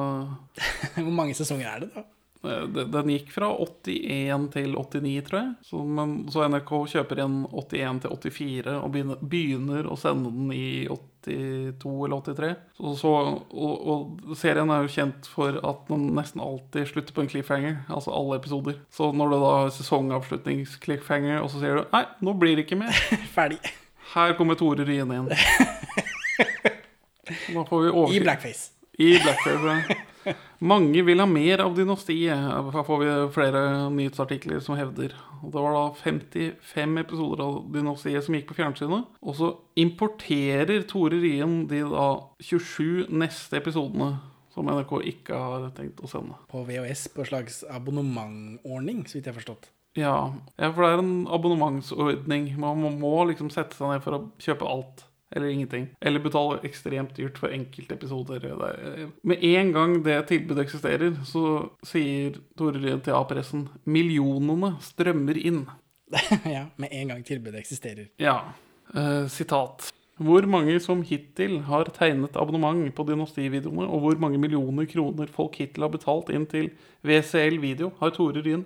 Hvor 1.05 1.15
mange 1.15 1.39
sesonger 1.39 1.71
er 1.71 1.85
det, 1.85 1.93
da? 1.95 2.03
Eh, 2.45 2.65
Den 2.95 3.11
gikk 3.13 3.31
fra 3.35 3.49
81 3.57 4.49
til 4.53 4.75
89, 4.77 5.23
tror 5.29 5.39
jeg. 5.41 5.51
Så, 5.69 5.81
men, 5.85 6.15
så 6.33 6.45
NRK 6.51 6.73
kjøper 6.95 7.21
igjen 7.23 7.39
81 7.51 8.01
til 8.05 8.15
84 8.15 8.75
og 8.81 8.91
begynner, 8.95 9.23
begynner 9.35 9.89
å 9.91 9.97
sende 10.01 10.33
den 10.35 10.53
i 10.55 10.67
82 10.91 11.95
eller 12.05 12.25
83. 12.29 12.51
Så, 12.79 12.93
så, 13.01 13.13
og, 13.51 13.75
og 13.95 14.35
serien 14.39 14.71
er 14.75 14.85
jo 14.85 14.93
kjent 14.93 15.29
for 15.33 15.57
at 15.65 15.87
den 15.89 16.11
nesten 16.19 16.43
alltid 16.45 16.91
slutter 16.93 17.17
på 17.17 17.25
en 17.25 17.31
cliffhanger. 17.33 17.79
Altså 17.89 18.13
alle 18.15 18.41
episoder. 18.43 18.81
Så 18.93 19.09
når 19.17 19.33
du 19.33 19.39
da 19.41 19.55
har 19.63 19.75
sesongavslutnings-cliffhanger, 19.79 21.41
og 21.43 21.49
så 21.53 21.63
sier 21.63 21.81
du 21.81 21.89
Nei, 21.95 22.05
nå 22.25 22.37
blir 22.41 22.59
det 22.59 22.67
ikke 22.69 22.81
mer. 22.85 22.93
Ferdig. 23.37 23.61
Her 24.15 24.37
kommer 24.39 24.55
Tore 24.61 24.85
Ryen 24.87 25.09
vi 27.81 28.17
I 28.17 28.21
blackface. 28.21 28.71
I 29.01 29.15
blackface. 29.23 29.87
ja. 29.89 30.03
Mange 30.65 31.03
vil 31.07 31.21
ha 31.21 31.27
mer 31.29 31.63
av 31.65 31.75
dynastiet. 31.77 32.35
Her 32.35 32.87
får 32.87 33.01
vi 33.03 33.15
flere 33.35 33.63
nyhetsartikler 33.95 34.63
som 34.65 34.79
hevder. 34.79 35.15
Og 35.43 35.53
Det 35.53 35.65
var 35.65 35.77
da 35.77 35.85
55 36.01 36.99
episoder 37.05 37.45
av 37.45 37.59
dynastiet 37.75 38.25
som 38.25 38.37
gikk 38.37 38.49
på 38.53 38.59
fjernsynet. 38.61 39.09
Og 39.23 39.39
så 39.39 39.51
importerer 39.81 40.87
Tore 40.89 41.21
Ryen 41.21 41.65
de 41.71 41.83
da 41.91 42.09
27 42.41 43.11
neste 43.13 43.61
episodene 43.61 44.15
som 44.55 44.69
NRK 44.71 44.93
ikke 45.11 45.39
har 45.39 45.71
tenkt 45.75 46.03
å 46.05 46.11
sende. 46.11 46.37
På 46.51 46.63
VHS 46.67 47.09
på 47.15 47.25
en 47.25 47.31
slags 47.33 47.63
abonnementordning, 47.67 49.03
så 49.09 49.19
vidt 49.19 49.27
jeg 49.27 49.35
har 49.35 49.41
forstått. 49.41 49.73
Ja, 49.99 50.15
for 50.59 50.83
det 50.83 50.91
er 50.91 51.03
en 51.03 51.17
abonnementsordning. 51.31 52.53
Man 52.59 52.83
må 53.01 53.17
liksom 53.31 53.51
sette 53.55 53.77
seg 53.79 53.91
ned 53.91 54.07
for 54.07 54.17
å 54.17 54.23
kjøpe 54.43 54.71
alt. 54.71 55.05
Eller 55.35 55.51
ingenting. 55.51 55.89
Eller 56.01 56.23
betale 56.23 56.61
ekstremt 56.63 57.17
dyrt 57.17 57.39
for 57.43 57.51
enkeltepisoder. 57.51 58.45
Er- 58.47 59.09
Med 59.27 59.43
en 59.45 59.73
gang 59.75 59.97
det 60.05 60.21
tilbudet 60.29 60.63
eksisterer, 60.65 61.17
så 61.27 61.71
sier 61.83 62.37
Tore 62.57 62.79
Ryen 62.79 63.01
til 63.03 63.17
A-pressen 63.19 63.65
millionene 63.85 64.77
strømmer 64.81 65.37
inn. 65.43 65.65
ja, 66.47 66.67
Med 66.79 66.93
en 66.95 67.09
gang 67.09 67.25
tilbudet 67.27 67.59
eksisterer. 67.65 68.07
Ja. 68.23 68.37
Eh, 68.95 69.27
sitat. 69.27 69.91
Hvor 70.23 70.47
mange 70.47 70.77
som 70.79 71.01
hittil 71.03 71.57
har 71.67 71.89
tegnet 71.91 72.37
abonnement 72.39 72.93
på 72.95 73.03
Dynastivideoene, 73.09 73.89
og 73.91 74.05
hvor 74.05 74.21
mange 74.23 74.39
millioner 74.39 74.87
kroner 74.87 75.27
folk 75.27 75.57
hittil 75.59 75.83
har 75.83 75.91
betalt 75.91 76.31
inn 76.31 76.47
til 76.47 76.69
VCL 77.03 77.59
Video, 77.59 77.91
har 77.99 78.15
Tore 78.15 78.39
Ryen 78.45 78.63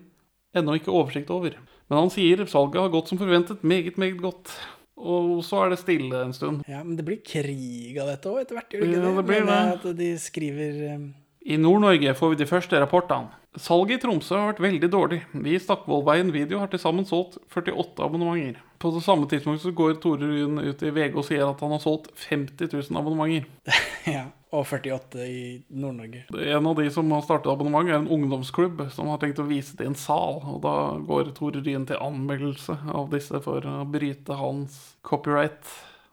ennå 0.57 0.75
ikke 0.77 0.93
oversikt 0.93 1.31
over. 1.33 1.57
Men 1.89 2.03
han 2.03 2.11
sier 2.13 2.45
salget 2.45 2.83
har 2.83 2.93
gått 2.93 3.09
som 3.09 3.17
forventet, 3.21 3.65
meget, 3.65 3.97
meget 3.97 4.21
godt. 4.21 4.53
Og 4.99 5.41
så 5.47 5.65
er 5.65 5.73
det 5.73 5.81
stille 5.81 6.25
en 6.27 6.35
stund. 6.35 6.63
Ja, 6.69 6.83
Men 6.83 6.97
det 6.99 7.07
blir 7.07 7.21
krig 7.25 7.99
av 8.03 8.11
dette 8.11 8.31
òg, 8.31 8.43
etter 8.43 8.59
hvert. 8.59 8.75
gjør 8.75 8.85
det 8.85 8.99
Ja, 8.99 9.15
det 9.17 9.27
blir 9.31 9.47
det. 9.47 9.59
At 9.79 9.89
de 9.99 10.13
skriver 10.19 10.79
um... 10.95 11.09
I 11.49 11.57
Nord-Norge 11.57 12.15
får 12.19 12.33
vi 12.35 12.41
de 12.43 12.49
første 12.51 12.81
rapportene. 12.83 13.31
Salget 13.59 13.99
i 13.99 14.03
Tromsø 14.03 14.37
har 14.37 14.51
vært 14.53 14.61
veldig 14.63 14.89
dårlig. 14.93 15.19
Vi 15.33 15.55
i 15.57 15.61
Stakkvollveien 15.63 16.29
Video 16.35 16.59
har 16.61 16.69
til 16.71 16.83
sammen 16.83 17.07
solgt 17.09 17.39
48 17.49 18.05
abonnementer. 18.05 18.61
På 18.79 18.91
det 18.95 19.01
samme 19.03 19.27
tidspunkt 19.31 19.63
så 19.63 19.73
går 19.75 19.97
Tore 20.03 20.29
Ryen 20.29 20.61
ut 20.61 20.83
i 20.85 20.93
VG 20.95 21.17
og 21.17 21.25
sier 21.27 21.47
at 21.49 21.63
han 21.65 21.73
har 21.75 21.81
solgt 21.83 22.13
50 22.29 22.69
000 22.75 23.01
abonnementer. 23.01 23.49
Ja, 24.09 24.29
og 24.51 24.65
48 24.67 25.27
i 25.29 25.43
Nord-Norge. 25.69 26.25
En 26.33 26.67
av 26.71 26.79
de 26.79 26.87
som 26.93 27.11
har 27.13 27.25
startet 27.27 27.51
abonnement, 27.53 27.89
er 27.89 27.99
en 28.01 28.09
ungdomsklubb 28.09 28.87
som 28.95 29.11
har 29.13 29.21
tenkt 29.23 29.43
å 29.43 29.49
vise 29.49 29.77
det 29.77 29.85
i 29.85 29.91
en 29.93 29.99
sal. 29.99 30.41
Og 30.55 30.63
da 30.65 30.75
går 31.09 31.35
Tore 31.37 31.61
Ryen 31.65 31.85
til 31.89 32.01
anmeldelse 32.01 32.79
av 32.95 33.11
disse 33.13 33.43
for 33.45 33.65
å 33.69 33.83
bryte 33.89 34.39
hans 34.41 34.79
copyright. 35.07 35.61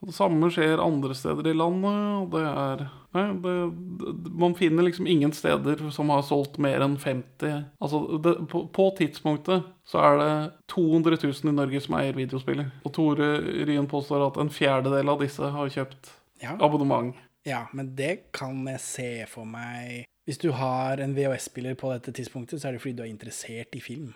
Det 0.05 0.13
samme 0.13 0.51
skjer 0.53 0.81
andre 0.83 1.15
steder 1.17 1.47
i 1.49 1.55
landet, 1.57 2.01
og 2.19 2.27
det 2.35 2.41
er 2.45 2.81
nei, 3.15 3.23
det, 3.41 3.53
det, 4.01 4.33
Man 4.37 4.53
finner 4.59 4.85
liksom 4.85 5.07
ingen 5.09 5.31
steder 5.33 5.79
som 5.95 6.11
har 6.13 6.21
solgt 6.27 6.59
mer 6.61 6.83
enn 6.83 6.97
50 7.01 7.63
Altså, 7.79 8.01
det, 8.21 8.35
på, 8.51 8.65
på 8.75 8.89
tidspunktet 8.99 9.65
så 9.87 10.03
er 10.03 10.19
det 10.19 10.29
200 10.75 11.17
000 11.23 11.49
i 11.49 11.55
Norge 11.55 11.81
som 11.81 11.97
eier 11.97 12.13
videospiller. 12.17 12.69
Og 12.85 12.93
Tore 12.93 13.31
Ryen 13.65 13.87
påstår 13.89 14.27
at 14.27 14.37
en 14.43 14.51
fjerdedel 14.53 15.09
av 15.15 15.23
disse 15.23 15.53
har 15.57 15.73
kjøpt 15.73 16.13
Ja. 16.43 16.57
abonnement. 16.59 17.15
Ja, 17.45 17.65
men 17.77 17.93
det 17.97 18.31
kan 18.35 18.63
jeg 18.67 18.81
se 18.81 19.09
for 19.29 19.45
meg 19.45 20.05
Hvis 20.25 20.41
du 20.41 20.49
har 20.57 21.01
en 21.03 21.13
VHS-spiller 21.13 21.77
på 21.77 21.91
dette 21.93 22.13
tidspunktet, 22.17 22.61
så 22.61 22.69
er 22.69 22.75
det 22.75 22.81
fordi 22.81 22.97
du 22.97 23.03
er 23.05 23.11
interessert 23.11 23.75
i 23.77 23.81
film. 23.83 24.13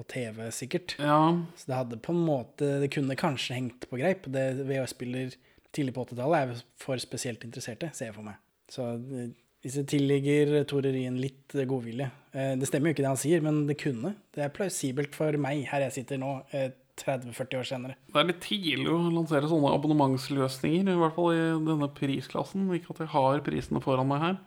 Og 0.00 0.06
TV, 0.08 0.46
sikkert. 0.56 0.94
Ja, 0.96 1.36
Så 1.56 1.68
det 1.68 1.76
hadde 1.76 1.98
på 2.00 2.14
en 2.14 2.24
måte 2.24 2.80
Det 2.80 2.88
kunne 2.94 3.16
kanskje 3.16 3.58
hengt 3.58 3.84
på 3.90 4.00
greip. 4.00 4.24
Det 4.32 4.64
VHS-spiller 4.64 5.36
tidlig 5.72 5.92
på 5.94 6.06
80-tallet 6.06 6.38
er 6.38 6.64
for 6.80 7.00
spesielt 7.00 7.44
interesserte, 7.44 7.90
ser 7.92 8.08
jeg 8.10 8.16
for 8.16 8.24
meg. 8.24 8.40
Så 8.72 8.88
eh, 8.96 9.30
hvis 9.62 9.76
det 9.78 9.86
tilligger 9.92 10.64
Tore 10.68 10.90
Ryen 10.90 11.20
litt 11.22 11.54
eh, 11.54 11.66
godvilje 11.70 12.08
eh, 12.34 12.54
Det 12.58 12.68
stemmer 12.68 12.90
jo 12.90 12.96
ikke 12.96 13.04
det 13.04 13.12
han 13.12 13.20
sier, 13.20 13.44
men 13.44 13.62
det 13.68 13.78
kunne. 13.80 14.14
Det 14.34 14.44
er 14.44 14.54
plausibelt 14.54 15.14
for 15.16 15.36
meg 15.40 15.66
her 15.70 15.84
jeg 15.86 15.96
sitter 16.00 16.20
nå, 16.20 16.32
eh, 16.56 16.72
30-40 17.02 17.58
år 17.58 17.68
senere. 17.68 17.98
Det 18.08 18.20
er 18.20 18.28
litt 18.30 18.40
tidlig 18.44 18.88
å 18.90 19.00
lansere 19.12 19.50
sånne 19.50 19.74
abonnementsløsninger, 19.76 20.92
i 20.92 21.02
hvert 21.02 21.18
fall 21.18 21.34
i 21.34 21.42
denne 21.66 21.90
prisklassen. 21.96 22.70
Ikke 22.76 22.94
at 22.94 23.04
jeg 23.04 23.12
har 23.14 23.44
prisene 23.46 23.82
foran 23.84 24.10
meg 24.10 24.24
her. 24.24 24.40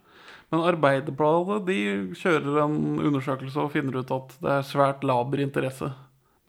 Men 0.53 0.65
Arbeiderbladet 0.69 1.63
de 1.67 1.79
kjører 2.17 2.61
en 2.63 2.79
undersøkelse 3.01 3.63
og 3.63 3.73
finner 3.73 4.01
ut 4.01 4.13
at 4.13 4.35
det 4.43 4.57
er 4.59 4.67
svært 4.67 5.05
laber 5.07 5.41
interesse. 5.43 5.89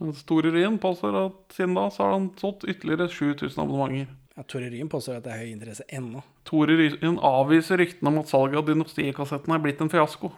Mens 0.03 0.21
Tore 0.29 0.53
Ryen 0.53 0.77
påstår 0.79 1.17
at 1.23 1.57
siden 1.57 1.77
da 1.79 1.87
så 1.91 2.05
har 2.05 2.19
han 2.19 2.31
solgt 2.41 2.67
ytterligere 2.69 3.09
7000 3.09 3.63
abonnementer. 3.63 4.13
Ja, 4.37 4.45
Tore 4.45 4.69
Ryen 4.69 4.91
påstår 4.93 5.17
at 5.17 5.25
det 5.25 5.33
er 5.33 5.41
høy 5.41 5.53
interesse 5.55 5.87
ennå. 5.89 6.21
Tore 6.45 6.77
Ryen 6.77 7.17
avviser 7.25 7.81
ryktene 7.81 8.13
om 8.13 8.21
at 8.21 8.29
salget 8.29 8.61
av 8.61 8.67
Dynastikassettene 8.69 9.57
er 9.57 9.65
blitt 9.65 9.81
en 9.81 9.93
fiasko. 9.93 10.35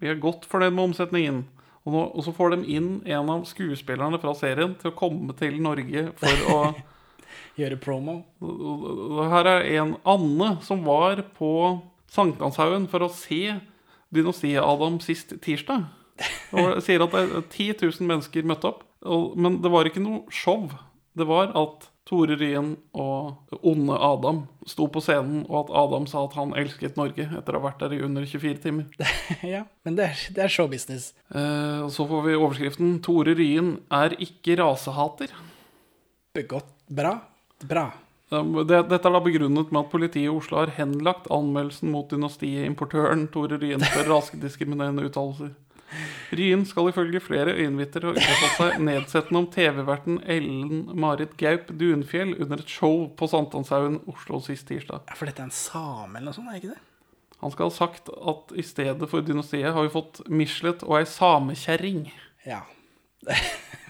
Vi 0.00 0.08
er 0.08 0.22
godt 0.22 0.48
fornøyd 0.48 0.72
med 0.72 0.86
omsetningen. 0.88 1.42
Og, 1.82 1.92
nå, 1.92 2.02
og 2.14 2.24
så 2.24 2.34
får 2.34 2.54
de 2.54 2.76
inn 2.76 2.90
en 3.10 3.30
av 3.32 3.46
skuespillerne 3.48 4.20
fra 4.22 4.34
serien 4.38 4.76
til 4.78 4.92
å 4.92 4.96
komme 4.96 5.34
til 5.38 5.58
Norge 5.62 6.10
for 6.20 6.50
å 6.54 6.58
Gjøre 7.56 7.76
promo. 7.80 8.14
Her 9.28 9.48
er 9.50 9.66
en 9.76 9.96
Anne 10.08 10.54
som 10.64 10.80
var 10.86 11.20
på 11.36 11.50
Sankthanshaugen 12.12 12.86
for 12.88 13.04
å 13.04 13.10
se 13.12 13.58
Dynastiet-Adam 14.12 14.98
sist 15.04 15.34
tirsdag. 15.44 15.84
Og 16.56 16.80
sier 16.84 17.04
at 17.04 17.12
det 17.12 17.22
er 17.22 17.44
10 17.44 17.76
000 17.82 18.08
mennesker 18.08 18.48
møtte 18.48 18.72
opp. 18.72 18.82
Men 19.36 19.60
det 19.64 19.72
var 19.72 19.88
ikke 19.88 20.04
noe 20.04 20.24
show. 20.32 20.68
Det 21.16 21.28
var 21.28 21.52
at 21.58 21.88
Tore 22.08 22.34
Ryen 22.34 22.74
og 22.98 23.60
onde 23.62 23.94
Adam 23.94 24.42
sto 24.66 24.88
på 24.90 25.00
scenen, 25.04 25.44
og 25.46 25.64
at 25.64 25.72
Adam 25.84 26.06
sa 26.10 26.24
at 26.26 26.34
han 26.34 26.54
elsket 26.58 26.98
Norge 26.98 27.28
etter 27.28 27.54
å 27.54 27.60
ha 27.60 27.66
vært 27.68 27.84
der 27.84 27.94
i 27.94 28.02
under 28.02 28.26
24 28.26 28.58
timer. 28.64 29.08
ja, 29.54 29.62
men 29.86 29.98
det 29.98 30.08
er, 30.10 30.22
det 30.34 30.44
er 30.46 30.52
showbusiness. 30.52 31.12
Eh, 31.30 31.86
så 31.94 32.06
får 32.10 32.26
vi 32.26 32.38
overskriften 32.38 32.96
'Tore 33.02 33.36
Ryen 33.38 33.76
er 33.94 34.16
ikke 34.18 34.58
rasehater'. 34.58 35.34
Begått. 36.34 36.72
Bra. 36.90 37.20
Bra. 37.62 37.90
Det, 38.32 38.78
dette 38.88 39.04
er 39.04 39.12
da 39.12 39.20
begrunnet 39.20 39.70
med 39.70 39.82
at 39.82 39.90
politiet 39.92 40.24
i 40.24 40.32
Oslo 40.32 40.62
har 40.62 40.72
henlagt 40.78 41.28
anmeldelsen 41.32 41.90
mot 41.92 42.08
dynastiet-importøren 42.08 43.26
Tore 43.32 43.58
Ryen 43.60 43.84
for 43.84 44.08
rasediskriminerende 44.14 45.04
uttalelser. 45.06 45.52
Ryen 46.38 46.64
skal 46.68 46.88
ifølge 46.90 47.20
flere 47.22 47.54
øyenvitner 47.56 48.06
ha 48.08 48.14
uttalt 48.14 48.56
seg 48.58 48.78
nedsettende 48.86 49.42
om 49.42 49.48
TV-verten 49.52 50.20
Ellen 50.30 50.86
Marit 50.98 51.36
Gaup 51.40 51.72
Dunfjell 51.78 52.36
under 52.38 52.62
et 52.62 52.72
show 52.72 53.04
på 53.18 53.28
Sankthanshaugen, 53.30 54.00
Oslo 54.10 54.40
sist 54.44 54.68
tirsdag. 54.70 55.04
Ja, 55.08 55.18
For 55.18 55.28
dette 55.28 55.44
er 55.44 55.50
en 55.50 55.54
same 55.56 56.18
eller 56.18 56.30
noe 56.30 56.38
sånt, 56.38 56.52
er 56.52 56.62
ikke 56.62 56.74
det? 56.74 56.80
Han 57.42 57.50
skal 57.50 57.68
ha 57.68 57.74
sagt 57.74 58.08
at 58.12 58.52
i 58.54 58.62
stedet 58.62 59.08
for 59.10 59.24
dynastiet 59.26 59.74
har 59.74 59.82
vi 59.82 59.90
fått 59.90 60.22
Michelet 60.30 60.84
og 60.86 61.00
ei 61.00 61.06
samekjerring. 61.10 62.04
Ja. 62.46 62.62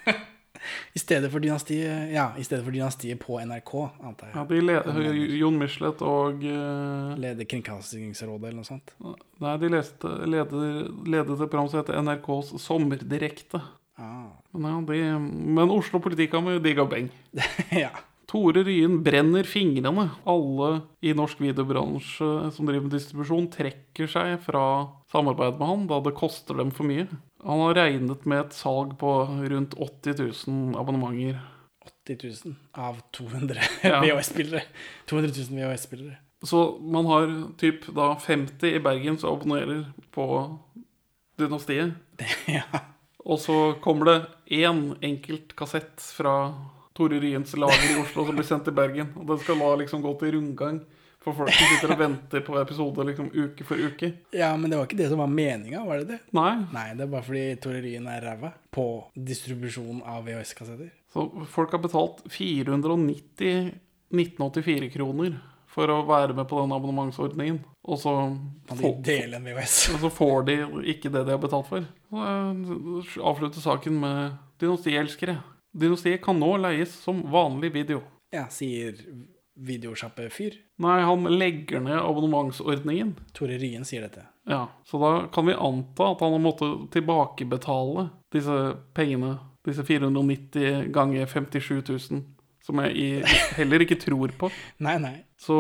I 0.97 1.03
stedet 1.03 1.31
for 1.33 1.43
dynastiet 1.43 2.13
Ja, 2.13 2.31
i 2.39 2.45
stedet 2.47 2.65
for 2.65 2.75
dynastiet 2.75 3.21
på 3.23 3.39
NRK, 3.41 3.73
antar 4.05 4.31
jeg. 4.31 4.37
Ja, 4.37 4.45
de 4.49 4.63
leder, 4.63 5.21
Jon 5.41 5.59
Michelet 5.61 6.03
og 6.07 6.45
uh, 6.47 7.13
Leder 7.21 7.49
Kringkastingsrådet 7.49 8.51
eller 8.51 8.61
noe 8.61 8.69
sånt. 8.69 8.95
Nei, 9.43 9.57
de 9.63 9.73
leste, 9.73 10.15
leder, 10.29 10.87
ledet 11.07 11.37
et 11.37 11.49
program 11.49 11.71
som 11.73 11.83
heter 11.83 12.01
NRKs 12.03 12.55
Sommerdirekte. 12.63 13.63
Ah. 14.01 14.31
Men, 14.53 14.71
ja, 14.71 14.81
de, 14.89 15.03
men 15.59 15.75
Oslo 15.75 16.01
Politikammer, 16.03 16.61
digga 16.63 16.87
beng. 16.89 17.11
ja. 17.85 17.93
Tore 18.33 18.63
Ryen 18.65 19.03
brenner 19.05 19.45
fingrene. 19.45 20.07
Alle 20.25 20.71
i 21.05 21.13
norsk 21.17 21.43
videobransje 21.43 22.29
som 22.57 22.69
driver 22.69 22.87
med 22.87 22.95
distribusjon, 22.97 23.51
trekker 23.53 24.09
seg 24.09 24.39
fra 24.47 24.65
samarbeid 25.13 25.59
med 25.61 25.69
han, 25.69 25.85
da 25.91 26.01
det 26.05 26.15
koster 26.17 26.57
dem 26.57 26.73
for 26.73 26.89
mye. 26.89 27.05
Han 27.43 27.61
har 27.61 27.75
regnet 27.75 28.25
med 28.25 28.41
et 28.41 28.55
salg 28.55 28.95
på 29.01 29.13
rundt 29.51 29.75
80 29.75 30.19
000 30.47 30.77
abonnementer. 30.79 31.41
80 32.07 32.19
000 32.45 32.55
av 32.73 33.01
200 33.11 33.57
Ja. 33.83 34.01
VHS-spillere. 34.05 34.63
200 35.11 35.33
000 35.51 35.59
VHS-spillere. 35.59 36.17
Så 36.43 36.79
man 36.81 37.07
har 37.07 37.29
typ 37.59 37.87
da 37.95 38.15
50 38.19 38.77
i 38.77 38.81
Bergen 38.83 39.19
som 39.19 39.35
abonnerer 39.35 39.85
på 40.11 40.27
Dynastiet. 41.39 41.93
ja. 42.47 42.63
Og 43.25 43.39
så 43.41 43.75
kommer 43.83 44.11
det 44.11 44.17
én 44.47 44.97
enkelt 45.03 45.55
kassett 45.59 46.03
fra 46.15 46.55
Tore 46.95 47.21
Ryens 47.23 47.55
lager 47.57 47.91
i 47.91 48.01
Oslo 48.03 48.27
som 48.27 48.39
blir 48.39 48.47
sendt 48.47 48.67
til 48.67 48.75
Bergen. 48.77 49.15
Og 49.19 49.27
den 49.31 49.43
skal 49.43 49.63
da 49.63 49.75
liksom 49.83 50.03
gå 50.03 50.15
til 50.21 50.35
rundgang 50.37 50.83
for 51.23 51.37
folk 51.37 51.53
som 51.55 51.71
sitter 51.71 51.95
og 51.95 52.01
venter 52.01 52.43
på 52.47 52.57
episode 52.61 53.07
liksom 53.09 53.31
uke 53.35 53.67
for 53.67 53.79
uke. 53.79 54.13
ja, 54.35 54.51
men 54.57 54.71
det 54.71 54.81
var 54.81 54.89
ikke 54.89 54.99
det 54.99 55.09
som 55.13 55.23
var 55.23 55.31
meninga, 55.31 55.85
var 55.87 56.03
det 56.03 56.17
det? 56.17 56.19
Nei. 56.35 56.57
Nei, 56.75 56.89
det 56.99 57.07
er 57.07 57.13
bare 57.15 57.27
fordi 57.29 57.45
torerien 57.63 58.09
er 58.11 58.27
ræva 58.27 58.53
på 58.75 58.89
distribusjon 59.15 60.03
av 60.09 60.27
VHS-kassetter. 60.27 60.91
Så 61.13 61.29
folk 61.53 61.75
har 61.77 61.83
betalt 61.85 62.23
490 62.33 63.73
1984 64.13 64.91
kroner 64.93 65.39
for 65.73 65.89
å 65.89 66.03
være 66.05 66.35
med 66.37 66.45
på 66.51 66.59
den 66.61 66.75
abonnementsordningen. 66.77 67.63
Og 67.89 67.99
så, 67.99 68.13
VHS? 68.69 69.77
og 69.95 70.03
så 70.05 70.11
får 70.13 70.45
de 70.51 70.57
ikke 70.93 71.11
det 71.11 71.25
de 71.27 71.35
har 71.35 71.41
betalt 71.43 71.71
for. 71.71 71.87
Så 72.13 72.27
eh, 72.29 73.23
avslutter 73.33 73.65
saken 73.65 73.97
med 74.03 74.37
dynastielskere. 74.61 75.39
Dynastiet 75.73 76.21
kan 76.25 76.37
nå 76.39 76.55
leies 76.61 76.93
som 77.07 77.25
vanlig 77.33 77.73
video. 77.75 78.03
Ja, 78.33 78.47
sier 78.53 79.01
videosjappe-fyr. 79.59 80.57
Nei, 80.83 80.99
han 81.05 81.25
legger 81.29 81.83
ned 81.85 81.99
abonnementsordningen. 82.01 83.15
Tore 83.37 83.59
Ryen 83.61 83.85
sier 83.85 84.07
dette. 84.07 84.25
Ja, 84.49 84.69
Så 84.89 84.99
da 84.99 85.27
kan 85.33 85.47
vi 85.47 85.55
anta 85.55 86.13
at 86.13 86.21
han 86.25 86.33
har 86.35 86.43
måttet 86.43 86.89
tilbakebetale 86.95 88.09
disse 88.33 88.77
pengene. 88.97 89.37
Disse 89.63 89.85
490 89.87 90.89
ganger 90.95 91.27
57 91.27 91.83
000. 92.11 92.23
Som 92.63 92.79
jeg 92.83 93.23
heller 93.59 93.83
ikke 93.83 93.99
tror 93.99 94.33
på. 94.39 94.51
Nei, 94.83 94.97
nei. 95.03 95.17
Så 95.43 95.57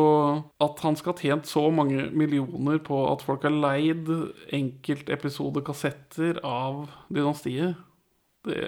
at 0.62 0.78
han 0.86 0.94
skal 0.98 1.12
ha 1.14 1.18
tjent 1.18 1.46
så 1.50 1.64
mange 1.74 2.08
millioner 2.14 2.78
på 2.82 3.00
at 3.10 3.22
folk 3.26 3.42
har 3.46 3.54
leid 3.54 4.06
enkeltepisodekassetter 4.54 6.38
av 6.46 6.86
Dynastiet 7.10 7.74
det, 8.42 8.58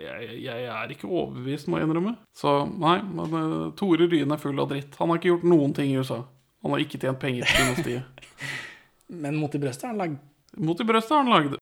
jeg, 0.00 0.38
jeg 0.42 0.64
er 0.66 0.90
ikke 0.90 1.06
overbevist, 1.06 1.68
må 1.70 1.78
jeg 1.78 1.86
innrømme. 1.86 2.16
Så 2.34 2.50
nei, 2.66 2.96
men 3.06 3.34
uh, 3.36 3.68
Tore 3.78 4.08
Ryen 4.10 4.34
er 4.34 4.42
full 4.42 4.58
av 4.58 4.72
dritt. 4.72 4.96
Han 4.98 5.12
har 5.12 5.20
ikke 5.20 5.30
gjort 5.30 5.46
noen 5.52 5.74
ting 5.76 5.92
i 5.92 6.00
USA. 6.00 6.24
Han 6.64 6.74
har 6.74 6.82
ikke 6.82 6.98
tjent 6.98 7.20
penger 7.22 7.46
til 7.46 7.62
Dynastiet. 7.62 8.26
Men 9.22 9.34
mot 9.40 9.54
i 9.54 9.58
brøstet 9.58 9.88
har 9.88 9.90
han 9.90 9.98
lagd 9.98 10.60
Mot 10.62 10.80
i 10.80 10.84
brøstet 10.86 11.16
har 11.16 11.24
han 11.24 11.32
lagd. 11.34 11.56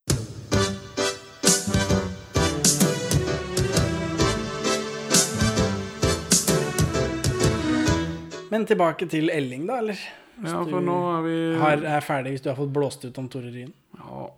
Men 8.50 8.66
tilbake 8.66 9.07
til 9.09 9.31
Elling, 9.31 9.68
da, 9.68 9.78
eller? 9.78 10.00
Hvis 10.38 10.52
Ja, 10.52 10.61
for 10.64 10.85
nå 10.85 10.96
er 11.12 11.24
vi 11.24 11.37
har, 11.61 11.85
er 11.98 12.04
ferdig 12.04 12.37
hvis 12.37 12.44
du 12.44 12.48
har 12.50 12.57
fått 12.59 12.72
blåst 12.74 13.04
ut 13.04 13.16
om 13.20 13.28
Tore 13.31 13.52
Ryen. 13.52 13.72
Ja, 13.98 14.28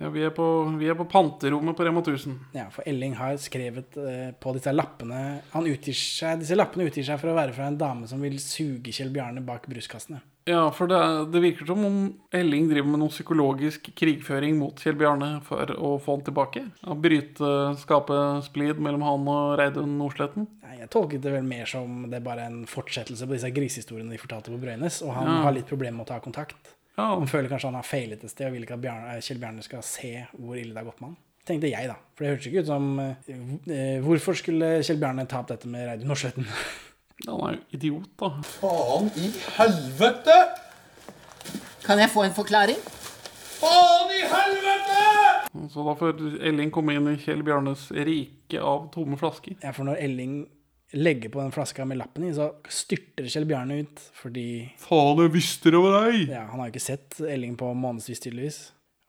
ja 0.00 0.08
vi, 0.14 0.22
er 0.22 0.30
på, 0.30 0.44
vi 0.78 0.88
er 0.88 0.94
på 0.98 1.06
panterommet 1.10 1.76
på 1.76 1.84
Rema 1.86 2.00
1000. 2.04 2.36
Ja, 2.54 2.68
for 2.70 2.86
Elling 2.86 3.16
har 3.18 3.36
skrevet 3.42 3.96
eh, 3.98 4.30
på 4.38 4.52
disse 4.54 4.70
lappene 4.74 5.40
Han 5.52 5.66
utgir 5.66 5.94
seg, 5.98 6.38
Disse 6.44 6.54
lappene 6.58 6.86
utgir 6.88 7.04
seg 7.06 7.18
for 7.20 7.32
å 7.32 7.36
være 7.38 7.52
fra 7.56 7.66
en 7.70 7.78
dame 7.80 8.06
som 8.10 8.20
vil 8.22 8.38
suge 8.42 8.92
Kjell 8.94 9.10
Bjarne 9.14 9.42
bak 9.44 9.66
brystkassene. 9.70 10.20
Ja, 10.48 10.62
for 10.72 10.88
det, 10.88 10.98
det 11.34 11.42
virker 11.44 11.66
som 11.68 11.82
om 11.84 11.96
Elling 12.32 12.70
driver 12.70 12.88
med 12.88 13.02
noe 13.02 13.12
psykologisk 13.12 13.90
krigføring 13.98 14.54
mot 14.56 14.80
Kjell 14.80 14.96
Bjarne 14.96 15.42
for 15.44 15.68
å 15.76 15.90
få 16.00 16.14
han 16.16 16.24
tilbake. 16.24 16.62
Ja, 16.86 16.94
bryte, 16.96 17.50
skape 17.82 18.16
splid 18.46 18.80
mellom 18.80 19.04
han 19.04 19.28
og 19.28 19.58
Reidun 19.60 19.98
Nordsletten. 20.00 20.46
Nei, 20.64 20.78
Jeg 20.80 20.88
tolket 20.94 21.20
det 21.26 21.34
vel 21.34 21.44
mer 21.44 21.68
som 21.68 22.06
det 22.08 22.22
er 22.22 22.24
bare 22.24 22.46
en 22.48 22.62
fortsettelse 22.70 23.28
på 23.28 23.36
disse 23.36 23.50
grisehistoriene 23.52 24.14
de 24.14 24.22
fortalte 24.22 24.54
på 24.54 24.62
Brøynes, 24.62 25.02
og 25.04 25.12
han 25.18 25.28
Ja. 25.28 25.42
har 25.44 25.52
litt 25.58 25.68
problemer 25.68 25.98
med 26.00 26.06
å 26.06 26.12
ta 26.14 26.20
kontakt. 26.24 26.72
Ja, 26.98 27.14
Han 27.14 27.28
føler 27.30 27.46
kanskje 27.48 27.70
han 27.70 27.78
har 27.78 27.86
feilet 27.86 28.24
et 28.26 28.32
sted 28.32 28.48
og 28.48 28.56
vil 28.56 28.64
ikke 28.66 28.74
at 28.74 28.82
Bjarne, 28.82 29.14
eh, 29.14 29.22
Kjell 29.22 29.38
Bjarne 29.38 29.62
skal 29.62 29.84
se 29.86 30.12
hvor 30.34 30.58
ille 30.58 30.74
det 30.74 30.80
har 30.80 30.88
gått 30.88 31.00
med 31.00 31.12
han. 31.12 31.16
Tenkte 31.46 31.70
jeg, 31.70 31.86
da. 31.88 31.94
For 32.16 32.24
det 32.24 32.32
hørtes 32.32 32.48
ikke 32.50 32.64
ut 32.64 32.68
som 32.68 32.88
eh, 33.00 33.30
eh, 33.70 34.00
Hvorfor 34.04 34.36
skulle 34.36 34.72
Kjell 34.82 34.98
Bjarne 34.98 35.26
ta 35.30 35.44
opp 35.44 35.52
dette 35.52 35.70
med 35.70 35.86
Reidun 35.86 36.10
Norsletten? 36.10 36.48
han 37.28 37.44
er 37.46 37.54
jo 37.54 37.78
idiot, 37.78 38.10
da. 38.18 38.32
Faen 38.58 39.12
i 39.14 39.30
helvete! 39.60 40.38
Kan 41.86 42.02
jeg 42.02 42.10
få 42.12 42.26
en 42.26 42.34
forklaring? 42.34 42.82
Faen 43.62 44.12
i 44.18 44.20
helvete! 44.34 44.98
Så 45.70 45.86
da 45.86 45.94
får 46.02 46.18
Elling 46.50 46.74
komme 46.74 46.98
inn 46.98 47.08
i 47.14 47.16
Kjell 47.22 47.46
Bjarnes 47.46 47.88
rike 47.94 48.58
av 48.58 48.90
tomme 48.94 49.16
flasker. 49.20 49.54
Ja, 49.62 49.70
for 49.70 49.86
når 49.86 50.02
Elling 50.02 50.40
legger 50.96 51.28
på 51.28 51.40
den 51.42 51.52
flaska 51.52 51.84
med 51.84 51.98
lappen 52.00 52.24
i, 52.24 52.32
så 52.34 52.48
styrter 52.72 53.28
Kjell 53.28 53.44
Bjarne 53.48 53.82
ut 53.82 54.00
fordi 54.16 54.46
Faen, 54.80 55.20
jeg 55.20 55.34
visste 55.34 55.72
det 55.74 55.82
var 55.84 56.06
deg! 56.06 56.30
ja, 56.32 56.46
han 56.48 56.62
har 56.62 56.70
jo 56.70 56.74
ikke 56.74 56.84
sett 56.86 57.18
Elling 57.28 57.58
på 57.60 57.68
månedsvis, 57.76 58.22
tydeligvis. 58.24 58.60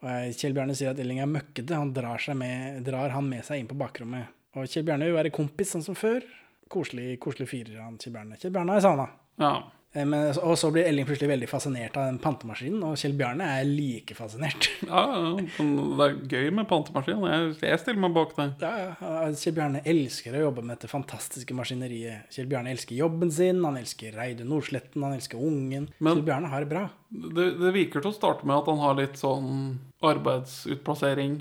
Og 0.03 0.35
Kjell 0.39 0.55
Bjarne 0.55 0.75
sier 0.79 0.93
at 0.93 0.99
Elling 0.99 1.19
er 1.23 1.31
møkkete. 1.31 1.75
Han 1.75 1.93
drar, 1.95 2.19
seg 2.23 2.37
med, 2.39 2.83
drar 2.87 3.11
han 3.15 3.25
med 3.27 3.43
seg 3.47 3.61
inn 3.61 3.67
på 3.67 3.77
bakrommet. 3.79 4.31
Og 4.55 4.67
Kjell 4.67 4.85
Bjarne 4.87 5.09
vil 5.09 5.17
være 5.17 5.33
kompis, 5.35 5.73
sånn 5.75 5.83
som 5.83 5.97
før. 5.99 6.23
Koselig, 6.71 7.17
koselig 7.23 7.49
fyrer 7.51 7.81
han 7.83 7.97
Kjell 7.99 8.15
Bjarne. 8.15 8.39
Kjell 8.39 8.53
Bjarne 8.55 8.75
har 8.75 8.79
jeg 8.79 8.87
savna. 8.87 9.07
Ja. 9.39 9.53
Eh, 9.95 10.05
Men, 10.05 10.29
og 10.45 10.53
så 10.61 10.69
blir 10.71 10.85
Elling 10.85 11.05
plutselig 11.07 11.31
veldig 11.31 11.47
fascinert 11.49 11.95
av 11.97 12.05
den 12.11 12.19
pantemaskinen, 12.21 12.83
og 12.85 12.93
Kjell 13.01 13.15
Bjarne 13.17 13.47
er 13.57 13.63
like 13.65 14.13
fascinert. 14.13 14.67
Ja, 14.89 15.01
ja, 15.09 15.31
det 15.39 16.05
er 16.05 16.13
gøy 16.29 16.51
med 16.53 16.67
pantemaskin. 16.69 17.23
Jeg, 17.25 17.55
jeg 17.65 17.79
stiller 17.81 18.03
meg 18.03 18.13
bak 18.13 18.35
det. 18.37 18.45
Ja, 18.61 18.71
ja, 19.01 19.23
Kjell 19.33 19.55
Bjarne 19.57 19.81
elsker 19.89 20.37
å 20.37 20.43
jobbe 20.45 20.61
med 20.65 20.75
dette 20.77 20.91
fantastiske 20.91 21.57
maskineriet. 21.57 22.29
Kjell 22.35 22.47
Bjarne 22.51 22.71
elsker 22.75 22.95
jobben 22.99 23.33
sin, 23.33 23.63
han 23.65 23.77
elsker 23.81 24.13
Reidun 24.17 24.49
Nordsletten, 24.53 25.01
han 25.07 25.17
elsker 25.17 25.41
ungen. 25.41 25.89
Men- 25.99 26.19
Kjell 26.19 26.27
Bjarne 26.29 26.53
har 26.53 26.65
det 26.65 26.69
bra. 26.75 26.85
det. 27.09 27.49
Det 27.59 27.73
virker 27.73 28.01
til 28.05 28.11
å 28.13 28.17
starte 28.19 28.45
med 28.45 28.57
at 28.61 28.69
han 28.69 28.81
har 28.85 28.93
litt 29.01 29.17
sånn 29.17 29.79
arbeidsutplassering. 30.05 31.39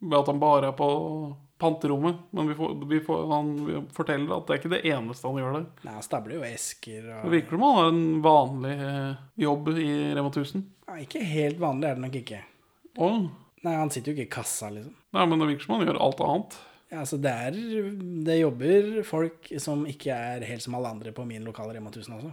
Ved 0.00 0.18
at 0.20 0.26
han 0.30 0.38
bare 0.38 0.68
er 0.70 0.76
på 0.78 0.88
panterommet. 1.58 2.20
Men 2.30 2.48
vi 2.50 2.54
får, 2.58 2.74
vi 2.90 3.00
får, 3.04 3.24
han 3.32 3.50
forteller 3.96 4.36
at 4.36 4.46
det 4.48 4.54
er 4.54 4.60
ikke 4.62 4.72
det 4.76 4.80
eneste 4.92 5.28
han 5.28 5.40
gjør 5.42 5.56
der. 5.58 5.66
Nei, 5.86 5.94
han 5.98 6.06
stabler 6.06 6.38
jo 6.38 6.46
esker 6.48 7.08
Det 7.08 7.18
og 7.24 7.34
virker 7.34 7.56
som 7.56 7.66
han 7.66 7.76
har 7.78 7.90
en 7.92 8.00
vanlig 8.24 8.72
eh, 8.88 9.20
jobb 9.44 9.68
i 9.74 9.90
Rema 10.16 10.30
1000. 10.32 10.64
ja, 10.88 10.96
Ikke 11.04 11.22
helt 11.26 11.60
vanlig 11.62 11.90
er 11.90 11.98
det 11.98 12.04
nok 12.06 12.18
ikke. 12.22 12.40
Og, 12.98 13.28
Nei, 13.66 13.74
han 13.74 13.90
sitter 13.90 14.12
jo 14.12 14.16
ikke 14.20 14.28
i 14.28 14.34
kassa, 14.38 14.68
liksom. 14.70 14.92
nei, 15.16 15.22
men 15.26 15.40
det 15.42 15.48
virker 15.50 15.66
som 15.66 15.74
han 15.74 15.88
gjør 15.88 15.96
alt 16.04 16.20
annet. 16.22 16.58
Ja, 16.88 17.00
altså 17.02 17.18
det 17.20 17.32
er 17.34 17.56
Det 18.24 18.36
jobber 18.38 18.86
folk 19.04 19.48
som 19.60 19.82
ikke 19.90 20.14
er 20.14 20.44
helt 20.46 20.62
som 20.64 20.76
alle 20.78 20.92
andre 20.94 21.10
på 21.12 21.26
min 21.26 21.44
lokale 21.44 21.74
Rema 21.74 21.90
1000 21.90 22.14
også. 22.20 22.30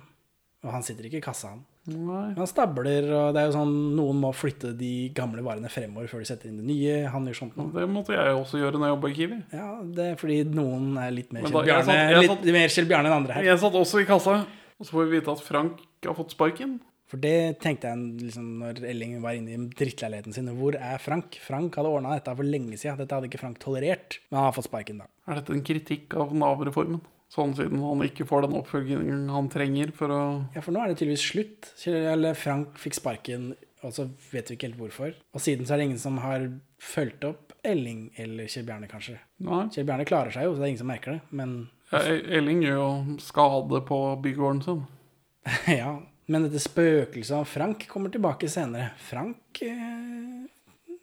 Og 0.65 0.71
han 0.73 0.85
sitter 0.85 1.09
ikke 1.09 1.19
i 1.19 1.25
kassa, 1.25 1.55
han. 1.55 1.65
Nei. 1.85 2.31
Han 2.33 2.49
stabler, 2.49 3.05
og 3.13 3.35
det 3.35 3.43
er 3.43 3.49
jo 3.51 3.55
sånn 3.59 3.73
noen 3.97 4.17
må 4.23 4.31
flytte 4.33 4.71
de 4.77 5.11
gamle 5.15 5.43
varene 5.45 5.69
fremover 5.69 6.09
før 6.09 6.23
de 6.23 6.29
setter 6.31 6.49
inn 6.49 6.57
det 6.63 6.65
nye. 6.65 6.95
Han 7.13 7.29
gjør 7.29 7.37
sånt 7.43 7.59
nå. 7.59 7.67
Det 7.75 7.85
måtte 7.91 8.15
jeg 8.15 8.39
også 8.39 8.61
gjøre 8.61 8.79
når 8.79 8.87
jeg 8.87 8.95
jobba 8.95 9.11
i 9.11 9.17
Kiwi. 9.19 9.37
Ja, 9.53 9.67
det 9.99 10.07
er 10.09 10.17
fordi 10.21 10.39
noen 10.49 10.97
er 11.01 11.13
litt 11.13 11.35
mer 11.35 11.45
litt 11.45 12.73
Kjell 12.73 12.89
Bjarne 12.89 13.11
enn 13.11 13.19
andre 13.19 13.37
her. 13.37 13.47
Jeg 13.51 13.61
satt 13.61 13.77
også 13.77 14.01
i 14.01 14.09
kassa, 14.09 14.41
og 14.79 14.87
så 14.87 14.97
får 14.97 15.05
vi 15.05 15.19
vite 15.19 15.37
at 15.37 15.45
Frank 15.45 15.85
har 16.05 16.17
fått 16.17 16.33
sparken. 16.33 16.79
For 17.05 17.21
det 17.21 17.59
tenkte 17.61 17.91
jeg 17.91 18.25
liksom 18.31 18.45
når 18.63 18.79
Elling 18.89 19.19
var 19.21 19.37
inne 19.37 19.53
i 19.53 19.65
drittleiligheten 19.77 20.33
sin. 20.33 20.49
Hvor 20.57 20.73
er 20.73 20.97
Frank? 21.01 21.37
Frank 21.37 21.77
hadde 21.77 21.91
ordna 21.93 22.15
dette 22.17 22.33
for 22.33 22.49
lenge 22.49 22.79
siden. 22.81 22.97
Dette 22.97 23.13
hadde 23.13 23.29
ikke 23.29 23.43
Frank 23.43 23.59
tolerert. 23.61 24.17
Men 24.31 24.39
han 24.41 24.47
har 24.49 24.55
fått 24.57 24.71
sparken, 24.71 25.03
da. 25.03 25.11
Er 25.29 25.37
dette 25.37 25.53
en 25.53 25.61
kritikk 25.65 26.17
av 26.17 26.33
Nav-reformen? 26.33 27.03
Sånn 27.35 27.51
siden 27.57 27.81
han 27.83 28.03
ikke 28.05 28.23
får 28.29 28.45
den 28.45 28.53
oppfølgingen 28.61 29.25
han 29.33 29.49
trenger 29.51 29.89
for 29.95 30.11
å 30.15 30.19
Ja, 30.55 30.61
for 30.63 30.71
nå 30.71 30.79
er 30.85 30.91
det 30.93 30.99
tydeligvis 31.01 31.25
slutt. 31.33 31.71
Eller 31.91 32.37
Frank 32.39 32.77
fikk 32.79 32.95
sparken, 32.95 33.49
og 33.83 33.91
så 33.97 34.05
vet 34.31 34.47
vi 34.49 34.55
ikke 34.55 34.69
helt 34.69 34.79
hvorfor. 34.79 35.15
Og 35.35 35.43
siden 35.43 35.67
så 35.67 35.75
er 35.75 35.81
det 35.83 35.87
ingen 35.89 35.99
som 36.01 36.17
har 36.23 36.45
fulgt 36.79 37.25
opp 37.27 37.51
Elling 37.65 38.07
eller 38.21 38.47
Kjell 38.47 38.63
Bjarne, 38.67 38.87
kanskje. 38.87 39.17
Nei. 39.43 39.65
Kjell 39.73 39.87
Bjarne 39.89 40.05
klarer 40.07 40.31
seg 40.31 40.45
jo, 40.47 40.53
så 40.55 40.61
det 40.61 40.67
er 40.67 40.73
ingen 40.75 40.83
som 40.85 40.91
merker 40.93 41.17
det. 41.17 41.21
Men 41.35 41.55
Ja, 41.91 41.99
E- 42.07 42.37
Elling 42.39 42.61
gjør 42.63 42.77
jo 42.79 43.17
skade 43.25 43.81
på 43.89 43.99
bygården 44.23 44.61
sin. 44.63 44.83
ja. 45.81 45.95
Men 46.31 46.47
dette 46.47 46.61
spøkelset 46.63 47.35
av 47.37 47.45
Frank 47.49 47.83
kommer 47.91 48.09
tilbake 48.13 48.47
senere. 48.49 48.91
Frank 49.09 49.59
eh, 49.65 50.45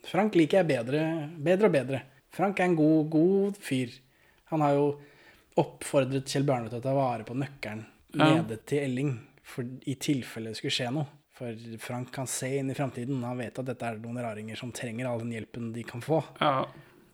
Frank 0.08 0.34
liker 0.38 0.62
jeg 0.62 0.70
bedre, 0.72 1.02
bedre 1.38 1.68
og 1.68 1.76
bedre. 1.76 2.00
Frank 2.34 2.58
er 2.58 2.70
en 2.70 2.78
god, 2.78 3.10
god 3.12 3.58
fyr. 3.62 3.92
Han 4.50 4.64
har 4.64 4.74
jo 4.78 4.86
oppfordret 5.60 6.28
Kjell 6.30 6.44
Bjarne 6.48 6.70
til 6.72 6.78
å 6.80 6.84
ta 6.84 6.94
vare 6.96 7.24
på 7.28 7.34
nøkkelen 7.36 7.84
Ja. 8.14 8.28
nede 8.42 8.58
til 8.68 8.78
Elling, 8.84 9.12
for, 9.42 9.64
i 9.86 9.94
tilfelle 9.96 10.50
det 10.52 10.56
skulle 10.60 10.70
skje 10.74 10.92
noe. 10.92 11.06
For 11.32 11.56
Frank 11.80 12.10
kan 12.12 12.26
se 12.28 12.58
inn 12.58 12.70
i 12.70 12.74
framtiden. 12.76 13.22
Han 13.24 13.38
vet 13.40 13.58
at 13.58 13.64
dette 13.66 13.82
er 13.88 13.96
noen 13.98 14.20
raringer 14.22 14.56
som 14.56 14.70
trenger 14.70 15.08
all 15.08 15.18
den 15.24 15.32
hjelpen 15.32 15.72
de 15.72 15.82
kan 15.82 16.00
få. 16.04 16.22
Ja. 16.40 16.66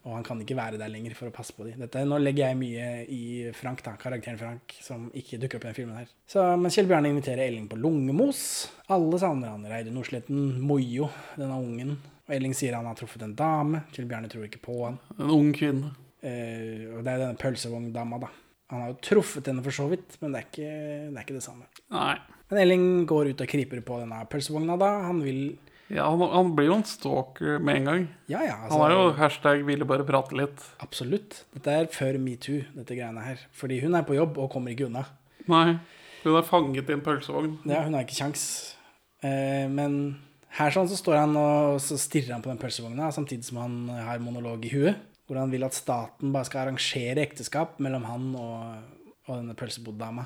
Og 0.05 0.14
han 0.14 0.24
kan 0.24 0.41
ikke 0.43 0.57
være 0.57 0.78
der 0.80 0.89
lenger 0.91 1.14
for 1.14 1.28
å 1.28 1.34
passe 1.34 1.53
på 1.55 1.64
dem. 1.66 1.78
Dette, 1.80 2.03
nå 2.07 2.18
legger 2.18 2.49
jeg 2.49 2.57
mye 2.59 2.89
i 3.12 3.22
Frank, 3.55 3.82
da, 3.84 3.93
karakteren 4.01 4.39
Frank, 4.41 4.74
som 4.82 5.07
ikke 5.14 5.39
dukker 5.43 5.59
opp 5.61 5.64
i 5.66 5.68
den 5.68 5.76
filmen 5.78 5.97
her. 6.01 6.09
Så, 6.26 6.43
men 6.59 6.70
Kjell 6.74 6.86
Bjarne 6.91 7.11
inviterer 7.12 7.47
Elling 7.47 7.68
på 7.68 7.76
lungemos. 7.78 8.41
Alle 8.89 9.18
savner 9.22 9.53
han. 9.55 9.66
Reidun 9.68 9.95
Nordsletten, 9.99 10.61
Mojo, 10.64 11.11
denne 11.36 11.59
ungen. 11.62 11.97
Og 12.28 12.34
Elling 12.34 12.55
sier 12.59 12.74
han 12.78 12.86
har 12.91 12.95
truffet 12.99 13.22
en 13.26 13.34
dame. 13.39 13.84
Kjell 13.93 14.09
Bjarne 14.11 14.28
tror 14.32 14.47
ikke 14.49 14.62
på 14.64 14.80
han. 14.84 14.99
En 15.18 15.30
ung 15.30 15.53
kvinne. 15.57 15.95
Eh, 16.22 16.88
og 16.96 17.04
det 17.06 17.12
er 17.14 17.22
denne 17.24 17.38
pølsevogndama, 17.38 18.18
da. 18.24 18.30
Han 18.72 18.82
har 18.82 18.90
jo 18.92 18.98
truffet 19.00 19.46
henne 19.48 19.62
for 19.64 19.72
så 19.72 19.86
vidt, 19.88 20.18
men 20.20 20.34
det 20.34 20.40
er 20.42 20.48
ikke 20.48 20.66
det, 20.68 21.14
er 21.16 21.22
ikke 21.24 21.38
det 21.38 21.44
samme. 21.46 21.64
Nei. 21.94 22.18
Men 22.50 22.60
Elling 22.62 22.84
går 23.08 23.30
ut 23.32 23.40
og 23.44 23.48
kryper 23.48 23.80
på 23.84 24.00
denne 24.02 24.18
pølsevogna, 24.28 24.76
da. 24.80 24.90
Han 25.08 25.22
vil 25.24 25.42
Ja, 25.88 26.04
han, 26.10 26.20
han 26.20 26.50
blir 26.56 26.66
jo 26.68 26.74
en 26.76 26.84
stalker 26.84 27.62
med 27.64 27.78
en 27.78 27.86
gang. 27.88 28.02
Ja, 28.28 28.42
ja. 28.44 28.56
altså- 28.64 28.76
Han 28.82 28.90
er 28.90 28.94
jo 28.98 29.12
hashtag 29.16 29.62
'ville 29.64 29.86
bare 29.88 30.04
prate 30.04 30.36
litt'. 30.36 30.66
Absolutt. 30.84 31.44
Dette 31.54 31.68
er 31.72 31.86
før 31.86 32.18
metoo, 32.20 32.60
dette 32.76 32.92
greiene 32.94 33.24
her. 33.24 33.38
Fordi 33.52 33.80
hun 33.80 33.94
er 33.94 34.02
på 34.02 34.14
jobb 34.14 34.36
og 34.36 34.50
kommer 34.50 34.68
ikke 34.76 34.84
unna. 34.86 35.06
Nei. 35.48 35.78
Hun 36.24 36.36
er 36.36 36.42
fanget 36.42 36.90
i 36.90 36.92
en 36.92 37.00
pølsevogn. 37.00 37.58
Ja, 37.64 37.82
hun 37.84 37.94
har 37.94 38.02
ikke 38.04 38.20
kjangs. 38.20 38.74
Eh, 39.22 39.66
men 39.66 40.18
her 40.50 40.70
sånn 40.70 40.88
så 40.90 40.96
står 40.98 41.16
han 41.22 41.36
og 41.36 41.80
så 41.80 41.96
stirrer 41.96 42.32
han 42.34 42.42
på 42.42 42.50
den 42.52 42.58
pølsevogna, 42.58 43.08
samtidig 43.10 43.44
som 43.44 43.56
han 43.62 43.88
har 43.88 44.18
monolog 44.18 44.64
i 44.66 44.68
huet. 44.74 44.96
Hvor 45.29 45.43
han 45.43 45.53
vil 45.53 45.66
at 45.66 45.76
staten 45.76 46.33
bare 46.33 46.49
skal 46.49 46.64
arrangere 46.64 47.20
ekteskap 47.20 47.76
mellom 47.85 48.07
han 48.09 48.31
og, 48.41 49.11
og 49.29 49.35
denne 49.35 49.57
pølseboddama. 49.59 50.24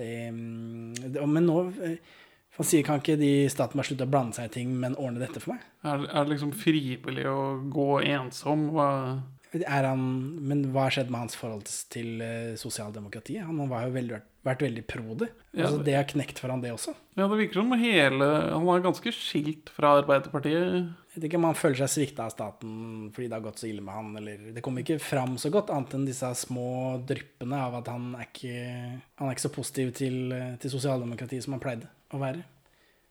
Mm, 0.00 0.94
men 1.28 1.44
nå 1.44 1.56
eh, 1.82 1.96
Han 2.56 2.66
sier 2.66 2.84
kan 2.86 3.02
ikke 3.02 3.18
de 3.20 3.48
staten 3.52 3.78
bare 3.78 3.88
slutte 3.88 4.06
å 4.06 4.10
blande 4.10 4.36
seg 4.36 4.48
i 4.48 4.54
ting, 4.54 4.72
men 4.82 4.96
ordne 4.98 5.22
dette 5.22 5.42
for 5.42 5.54
meg? 5.54 5.66
Er, 5.86 6.02
er 6.08 6.24
det 6.26 6.34
liksom 6.34 6.54
frivillig 6.56 7.26
å 7.30 7.60
gå 7.72 7.90
ensom? 8.10 8.66
Hva? 8.74 8.88
Er 9.60 9.86
han, 9.86 10.02
men 10.46 10.66
hva 10.70 10.86
har 10.86 10.94
skjedd 10.94 11.10
med 11.10 11.24
hans 11.24 11.38
forhold 11.38 11.70
til 11.90 12.20
eh, 12.22 12.58
sosialdemokratiet? 12.60 13.46
Han 13.46 13.70
var 13.70 13.86
jo 13.86 13.94
veldig, 13.96 14.20
vært 14.46 14.62
veldig 14.64 14.82
pro 14.88 15.14
det. 15.20 15.28
Altså, 15.56 15.82
det- 15.84 15.94
har 15.96 16.04
knekt 16.08 16.38
for 16.38 16.48
han, 16.48 16.60
det 16.62 16.70
også. 16.72 16.94
Ja, 17.16 17.26
det 17.28 17.38
virker 17.38 17.60
som 17.60 17.72
hele 17.72 18.24
Han 18.52 18.68
er 18.68 18.80
ganske 18.80 19.12
skilt 19.12 19.68
fra 19.68 20.00
Arbeiderpartiet. 20.00 20.88
Jeg 21.10 21.16
vet 21.20 21.24
ikke 21.28 21.36
om 21.40 21.44
han 21.44 21.54
føler 21.58 21.76
seg 21.76 21.90
svikta 21.90 22.24
av 22.24 22.30
staten 22.30 23.10
fordi 23.12 23.28
det 23.28 23.32
har 23.36 23.42
gått 23.44 23.58
så 23.58 23.68
ille 23.68 23.82
med 23.82 23.92
han, 23.94 24.16
eller 24.16 24.52
Det 24.54 24.62
kommer 24.62 24.80
ikke 24.82 25.00
fram 25.00 25.36
så 25.36 25.50
godt, 25.50 25.70
annet 25.74 25.94
enn 25.94 26.06
disse 26.06 26.30
små 26.46 27.04
dryppene 27.04 27.58
av 27.58 27.74
at 27.82 27.88
han 27.88 28.14
er 28.14 28.28
ikke, 28.30 29.02
han 29.18 29.28
er 29.28 29.34
ikke 29.34 29.48
så 29.48 29.52
positiv 29.54 29.92
til, 29.92 30.56
til 30.60 30.70
sosialdemokratiet 30.70 31.42
som 31.42 31.52
han 31.58 31.60
pleide 31.60 31.88
å 32.14 32.18
være. 32.22 32.44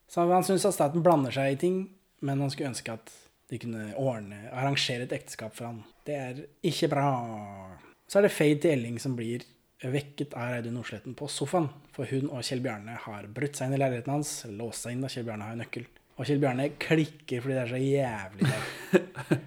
Så 0.10 0.26
han 0.32 0.44
syns 0.48 0.66
at 0.66 0.74
staten 0.74 1.04
blander 1.04 1.32
seg 1.32 1.54
i 1.54 1.60
ting, 1.60 1.90
men 2.22 2.40
han 2.40 2.50
skulle 2.50 2.72
ønske 2.72 2.94
at 2.94 3.12
de 3.50 3.58
kunne 3.58 3.94
ordne, 3.98 4.50
arrangere 4.54 5.04
et 5.04 5.12
ekteskap 5.14 5.54
for 5.54 5.66
han. 5.66 5.84
Det 6.06 6.16
er 6.16 6.42
ikke 6.64 6.90
bra. 6.90 7.76
Så 8.10 8.18
er 8.20 8.26
det 8.26 8.32
Fade 8.34 8.62
til 8.62 8.72
Elling 8.72 8.98
som 9.02 9.16
blir 9.18 9.44
vekket 9.84 10.34
av 10.36 10.58
Audun 10.58 10.76
Nordsleten 10.80 11.16
på 11.18 11.30
sofaen. 11.32 11.70
For 11.96 12.10
hun 12.12 12.28
og 12.34 12.44
Kjell 12.44 12.64
Bjarne 12.64 12.98
har 13.06 13.30
brutt 13.32 13.60
seg 13.60 13.70
inn 13.70 13.78
i 13.78 13.82
leiligheten 13.82 14.18
hans, 14.18 14.34
låst 14.52 14.86
seg 14.86 14.96
inn 14.96 15.06
da 15.06 15.12
Kjell 15.12 15.28
Bjarne 15.28 15.48
har 15.48 15.60
nøkkel. 15.60 15.88
Og 16.20 16.28
Kjell 16.28 16.42
Bjarne 16.42 16.68
klikker 16.82 17.46
fordi 17.46 17.56
det 17.56 17.64
er 17.64 17.72
så 17.72 17.80
jævlig 17.80 18.50
der. 18.50 19.40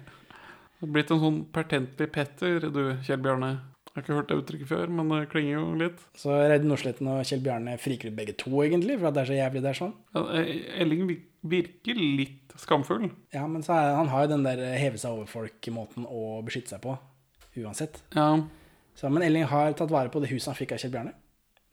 Du 0.83 0.87
har 0.87 0.95
blitt 0.97 1.11
en 1.15 1.21
sånn 1.21 1.37
pertentlig 1.55 2.09
Petter, 2.11 2.65
du, 2.73 2.81
Kjell 3.05 3.21
Bjarne. 3.23 3.51
Jeg 3.93 3.93
har 3.99 4.03
ikke 4.07 4.15
hørt 4.17 4.31
det 4.31 4.37
uttrykket 4.41 4.67
før, 4.71 4.89
men 4.97 5.11
det 5.13 5.19
klinger 5.29 5.53
jo 5.53 5.65
litt. 5.77 5.99
Så 6.17 6.33
Reidun 6.33 6.71
Nordsletten 6.73 7.11
og 7.13 7.21
Kjell 7.29 7.43
Bjarne 7.45 7.75
friker 7.79 8.09
ut 8.09 8.17
begge 8.17 8.33
to, 8.41 8.49
egentlig, 8.65 8.97
for 8.97 9.11
at 9.11 9.15
det 9.15 9.21
er 9.21 9.29
så 9.29 9.37
jævlig 9.37 9.61
det 9.61 9.69
er 9.69 9.77
sånn. 9.77 9.93
Ja, 10.17 10.23
eh, 10.39 10.49
Elling 10.81 11.05
virker 11.53 12.01
litt 12.01 12.57
skamfull. 12.57 13.05
Ja, 13.35 13.45
men 13.47 13.61
så 13.63 13.77
er, 13.77 13.93
han 13.99 14.09
har 14.09 14.25
jo 14.25 14.33
den 14.33 14.47
der 14.47 14.65
heve 14.81 14.97
seg 14.97 15.13
over 15.13 15.29
folk-måten 15.29 16.09
å 16.09 16.41
beskytte 16.43 16.73
seg 16.73 16.81
på, 16.83 16.97
uansett. 17.61 18.01
Ja. 18.17 18.27
Så, 18.97 19.09
men 19.09 19.25
Elling 19.25 19.45
har 19.49 19.75
tatt 19.77 19.91
vare 19.93 20.11
på 20.13 20.21
det 20.23 20.31
huset 20.31 20.51
han 20.51 20.57
fikk 20.57 20.75
av 20.75 20.81
Kjell 20.83 20.93
Bjarne. 20.93 21.13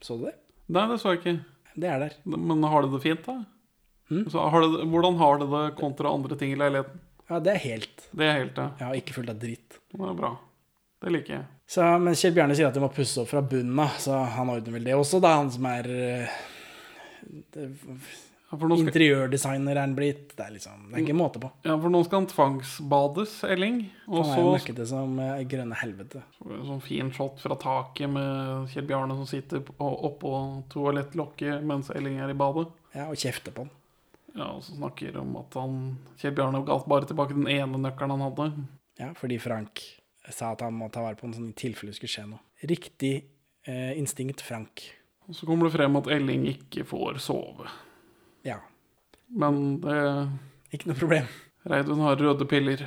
Så 0.01 0.17
du 0.17 0.27
det? 0.27 0.35
Nei, 0.71 0.87
det 0.89 0.99
så 1.01 1.13
jeg 1.13 1.21
ikke. 1.21 1.35
Det 1.75 1.89
er 1.89 2.03
der. 2.03 2.15
Men 2.25 2.63
har 2.67 2.85
det 2.85 2.91
det 2.95 3.01
fint, 3.03 3.25
da? 3.25 3.43
Mm. 4.11 4.25
Så 4.31 4.43
har 4.53 4.65
det, 4.65 4.85
hvordan 4.91 5.19
har 5.21 5.39
det 5.39 5.47
det 5.51 5.65
kontra 5.79 6.11
andre 6.11 6.37
ting 6.39 6.51
i 6.51 6.59
leiligheten? 6.59 7.03
Ja, 7.31 7.39
det 7.39 7.53
er 7.53 7.61
helt. 7.63 8.07
Det 8.11 8.25
er 8.27 8.39
helt, 8.41 8.57
ja. 8.59 8.71
Ja, 8.81 8.89
ikke 8.97 9.15
fullt 9.15 9.31
av 9.31 9.37
dritt. 9.39 9.77
Det 9.93 9.99
er 10.03 10.17
bra. 10.17 10.33
Det 11.01 11.13
liker 11.15 11.37
jeg. 11.37 11.45
Så, 11.71 11.85
men 12.03 12.17
Kjell 12.19 12.33
Bjarne 12.35 12.57
sier 12.57 12.67
at 12.67 12.75
de 12.75 12.83
må 12.83 12.91
pusse 12.91 13.21
opp 13.21 13.29
fra 13.31 13.41
bunnen 13.45 13.79
av, 13.79 13.95
så 14.03 14.17
han 14.35 14.51
ordner 14.51 14.75
vel 14.75 14.89
det 14.89 14.97
også, 14.97 15.21
da, 15.23 15.37
han 15.39 15.51
som 15.53 15.65
er 15.69 15.87
eh, 15.95 16.33
det, 17.55 17.69
Ja, 18.51 18.57
skal, 18.59 18.81
Interiørdesigner 18.83 19.77
er 19.77 19.79
han 19.79 19.93
blitt. 19.95 20.33
Det 20.35 20.43
er 20.43 20.51
liksom, 20.51 20.89
det 20.89 20.97
er 20.97 21.05
ikke 21.05 21.15
måte 21.15 21.39
på. 21.39 21.51
ja, 21.63 21.75
for 21.79 21.93
nå 21.93 22.01
skal 22.03 22.19
han 22.19 22.27
tvangsbades, 22.27 23.35
Elling. 23.47 23.77
Og 24.11 24.25
så 24.27 24.41
møkkete 24.43 24.87
som 24.89 25.13
eh, 25.23 25.43
grønne 25.47 25.77
helvete. 25.79 26.23
sånn 26.41 26.81
fin 26.83 27.11
shot 27.15 27.39
fra 27.39 27.55
taket 27.55 28.11
med 28.11 28.67
Kjell 28.73 28.89
Bjarne 28.89 29.15
som 29.15 29.29
sitter 29.29 29.63
oppå 29.79 30.33
toalettlokket 30.73 31.63
mens 31.63 31.93
Elling 31.95 32.19
er 32.19 32.33
i 32.33 32.37
badet. 32.37 32.67
Ja, 32.91 33.07
og 33.07 33.15
kjefter 33.15 33.55
på 33.55 33.63
han. 33.65 33.71
Ja, 34.35 34.49
og 34.51 34.63
så 34.63 34.75
snakker 34.75 35.15
om 35.21 35.31
at 35.39 35.55
han 35.59 35.79
Kjell 36.19 36.35
Bjarne 36.35 36.63
ga 36.67 36.77
bare 36.91 37.07
tilbake 37.07 37.37
den 37.37 37.47
ene 37.51 37.79
nøkkelen 37.79 38.17
han 38.17 38.25
hadde. 38.27 38.49
Ja, 38.99 39.13
fordi 39.15 39.39
Frank 39.39 39.83
sa 40.29 40.51
at 40.53 40.61
han 40.63 40.75
må 40.77 40.89
ta 40.91 41.03
vare 41.03 41.17
på 41.19 41.25
den 41.27 41.37
sånn 41.37 41.53
i 41.53 41.57
tilfelle 41.57 41.91
det 41.91 41.99
skulle 41.99 42.13
skje 42.13 42.25
noe. 42.33 42.43
Riktig 42.67 43.13
eh, 43.67 43.95
instinkt, 43.99 44.43
Frank. 44.45 44.83
Og 45.27 45.37
så 45.37 45.47
kommer 45.47 45.67
det 45.67 45.77
frem 45.77 45.95
at 45.99 46.11
Elling 46.11 46.45
ikke 46.51 46.85
får 46.87 47.21
sove. 47.23 47.71
Men 49.31 49.79
det 49.83 49.97
ikke 50.75 50.91
noe 50.91 50.99
problem. 50.99 51.31
Reidun 51.67 52.03
har 52.03 52.19
røde 52.19 52.47
piller. 52.49 52.83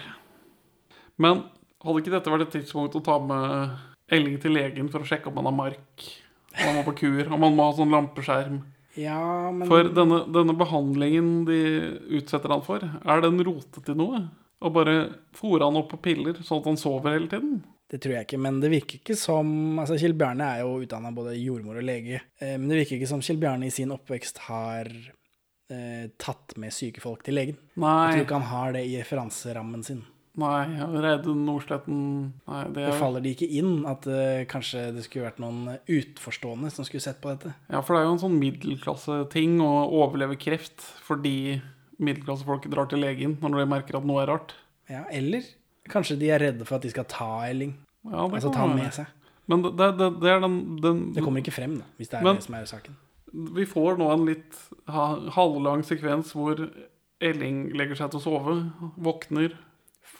Men 1.20 1.45
hadde 1.84 2.01
ikke 2.03 2.14
dette 2.14 2.32
vært 2.32 2.47
et 2.49 2.55
tidspunkt 2.59 2.97
å 2.99 3.03
ta 3.05 3.18
med 3.22 3.74
Elling 4.12 4.38
til 4.40 4.57
legen 4.57 4.90
for 4.92 5.05
å 5.05 5.09
sjekke 5.09 5.30
om 5.30 5.40
han 5.40 5.51
har 5.51 5.57
mark? 5.57 6.07
Om 6.55 6.62
han 6.64 6.78
må 6.78 6.86
på 6.86 6.97
kur? 7.03 7.28
Om 7.28 7.47
han 7.47 7.57
må 7.57 7.68
ha 7.68 7.76
sånn 7.76 7.92
lampeskjerm? 7.95 8.62
Ja, 9.01 9.51
men 9.51 9.66
For 9.66 9.88
denne, 9.90 10.22
denne 10.30 10.55
behandlingen 10.57 11.45
de 11.49 11.61
utsetter 12.20 12.53
han 12.53 12.62
for, 12.64 12.82
er 12.84 13.22
den 13.24 13.40
rotet 13.47 13.82
til 13.86 13.99
noe? 13.99 14.26
Og 14.64 14.74
bare 14.76 14.97
fôre 15.36 15.66
han 15.66 15.80
opp 15.80 15.90
på 15.92 16.03
piller 16.05 16.38
sånn 16.40 16.62
at 16.62 16.68
han 16.70 16.78
sover 16.80 17.16
hele 17.16 17.30
tiden? 17.32 17.62
Det 17.90 18.01
tror 18.03 18.14
jeg 18.16 18.26
ikke, 18.26 18.40
men 18.40 18.62
det 18.62 18.70
virker 18.72 19.01
ikke 19.01 19.16
som 19.18 19.80
altså 19.82 19.99
Kjell 20.01 20.16
Bjarne 20.18 20.47
er 20.55 20.62
jo 20.62 20.78
utdanna 20.82 21.12
både 21.14 21.34
jordmor 21.36 21.82
og 21.82 21.84
lege, 21.84 22.22
eh, 22.40 22.55
men 22.57 22.70
det 22.70 22.80
virker 22.80 22.97
ikke 22.97 23.11
som 23.11 23.22
Kjell 23.22 23.42
Bjarne 23.42 23.68
i 23.68 23.74
sin 23.74 23.92
oppvekst 23.95 24.40
har 24.47 24.88
eh, 25.70 26.08
tatt 26.18 26.56
med 26.60 26.72
syke 26.72 27.00
folk 27.00 27.22
til 27.26 27.34
legen. 27.38 27.56
Nei. 27.76 27.94
Jeg 28.10 28.18
tror 28.18 28.26
ikke 28.26 28.40
han 28.40 28.50
har 28.50 28.72
det 28.76 28.82
i 28.86 28.98
referanserammen 29.00 29.84
sin. 29.86 30.02
nei, 30.36 30.64
ja, 30.76 30.86
Reidun 30.90 31.44
Nordsletten 31.46 31.98
Nei, 32.48 32.62
det 32.64 32.74
Det 32.74 32.86
er 32.90 32.98
faller 32.98 33.20
de 33.22 33.30
ikke 33.36 33.46
inn 33.54 33.84
at 33.86 34.06
eh, 34.10 34.44
kanskje 34.50 34.88
det 34.96 35.04
skulle 35.06 35.28
vært 35.28 35.38
noen 35.38 35.76
utforstående 35.86 36.72
som 36.74 36.84
skulle 36.84 37.00
sett 37.04 37.20
på 37.22 37.30
dette. 37.30 37.54
Ja, 37.70 37.80
for 37.82 37.94
det 37.94 38.02
er 38.02 38.08
jo 38.08 38.16
en 38.16 38.22
sånn 38.24 38.40
middelklasseting 38.40 39.60
å 39.62 39.70
overleve 40.02 40.36
kreft 40.40 40.82
fordi 41.06 41.60
middelklassefolk 42.02 42.66
drar 42.72 42.88
til 42.90 42.98
legen 43.04 43.36
når 43.40 43.60
de 43.62 43.66
merker 43.70 43.98
at 44.00 44.04
noe 44.08 44.22
er 44.24 44.32
rart. 44.32 44.54
Ja, 44.90 45.04
eller 45.14 45.46
kanskje 45.88 46.18
de 46.18 46.30
er 46.34 46.42
redde 46.42 46.66
for 46.66 46.76
at 46.80 46.82
de 46.82 46.90
skal 46.90 47.06
ta 47.08 47.30
Elling. 47.46 47.76
Ja, 48.04 48.26
Altså 48.26 48.50
ta 48.52 48.64
han 48.66 48.74
med 48.76 48.90
seg. 48.92 49.06
Men 49.46 49.62
det, 49.62 49.76
det, 50.00 50.06
det 50.22 50.30
er 50.32 50.40
den, 50.40 50.54
den 50.80 51.00
Det 51.14 51.22
kommer 51.24 51.40
ikke 51.44 51.52
frem, 51.54 51.78
da, 51.78 51.84
hvis 52.00 52.08
det 52.10 52.18
er 52.18 52.24
Men- 52.24 52.36
det 52.40 52.44
som 52.46 52.54
er 52.58 52.64
saken. 52.68 52.96
Vi 53.35 53.64
får 53.66 53.97
nå 53.99 54.09
en 54.14 54.26
litt 54.28 54.59
halvlang 55.35 55.82
sekvens 55.87 56.32
hvor 56.37 56.61
Elling 57.24 57.64
legger 57.78 57.99
seg 57.99 58.12
til 58.12 58.20
å 58.20 58.24
sove, 58.24 58.55
våkner, 59.01 59.55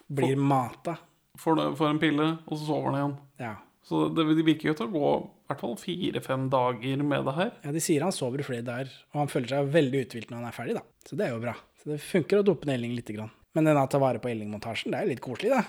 Blir 0.09 0.37
mata. 0.41 0.97
får, 1.41 1.61
får 1.79 1.89
en 1.93 2.01
pille, 2.03 2.27
og 2.47 2.59
så 2.59 2.65
sover 2.67 2.91
han 2.91 2.99
igjen. 2.99 3.15
Ja. 3.43 3.55
Så 3.85 4.07
det, 4.17 4.25
det 4.39 4.45
virker 4.47 4.71
jo 4.71 4.75
til 4.79 4.87
å 4.89 4.93
gå 4.95 5.09
i 5.21 5.49
hvert 5.51 5.61
fall 5.61 5.75
fire-fem 5.77 6.47
dager 6.53 7.03
med 7.05 7.27
det 7.29 7.35
her. 7.37 7.51
ja, 7.67 7.73
de 7.77 7.83
sier 7.85 8.05
han 8.07 8.15
sover 8.17 8.41
i 8.41 8.47
flere 8.47 8.65
dager, 8.65 8.93
og 9.12 9.21
han 9.25 9.29
føler 9.33 9.51
seg 9.53 9.73
veldig 9.75 10.01
uthvilt 10.07 10.31
når 10.33 10.41
han 10.41 10.49
er 10.49 10.57
ferdig, 10.57 10.77
da. 10.79 10.85
Så 11.05 11.19
det 11.21 11.27
er 11.27 11.35
jo 11.35 11.43
bra. 11.43 11.55
Så 11.83 11.91
det 11.93 11.99
funker 12.01 12.41
å 12.41 12.47
dope 12.47 12.65
ned 12.69 12.79
Elling 12.79 12.95
lite 12.97 13.17
grann. 13.17 13.33
Men 13.55 13.69
den 13.69 13.77
å 13.79 13.85
ta 13.93 14.01
vare 14.03 14.23
på 14.25 14.31
Elling-montasjen, 14.33 14.95
det 14.95 15.01
er 15.03 15.05
jo 15.09 15.12
litt 15.12 15.25
koselig, 15.25 15.53
da. 15.53 15.65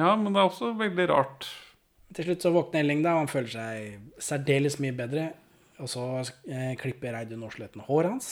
Ja, 0.00 0.10
men 0.18 0.34
det 0.34 0.42
er 0.42 0.48
også 0.50 0.72
veldig 0.80 1.06
rart. 1.12 1.46
Til 2.16 2.26
slutt 2.26 2.42
så 2.42 2.50
våkner 2.56 2.82
Elling, 2.82 3.04
da, 3.06 3.14
og 3.14 3.22
han 3.24 3.30
føler 3.30 3.54
seg 3.54 4.18
særdeles 4.22 4.80
mye 4.82 4.96
bedre. 4.98 5.28
Og 5.80 5.90
så 5.90 6.06
eh, 6.20 6.72
klipper 6.80 7.14
Reidun 7.16 7.44
Aarsletten 7.46 7.84
håret 7.86 8.14
hans. 8.14 8.30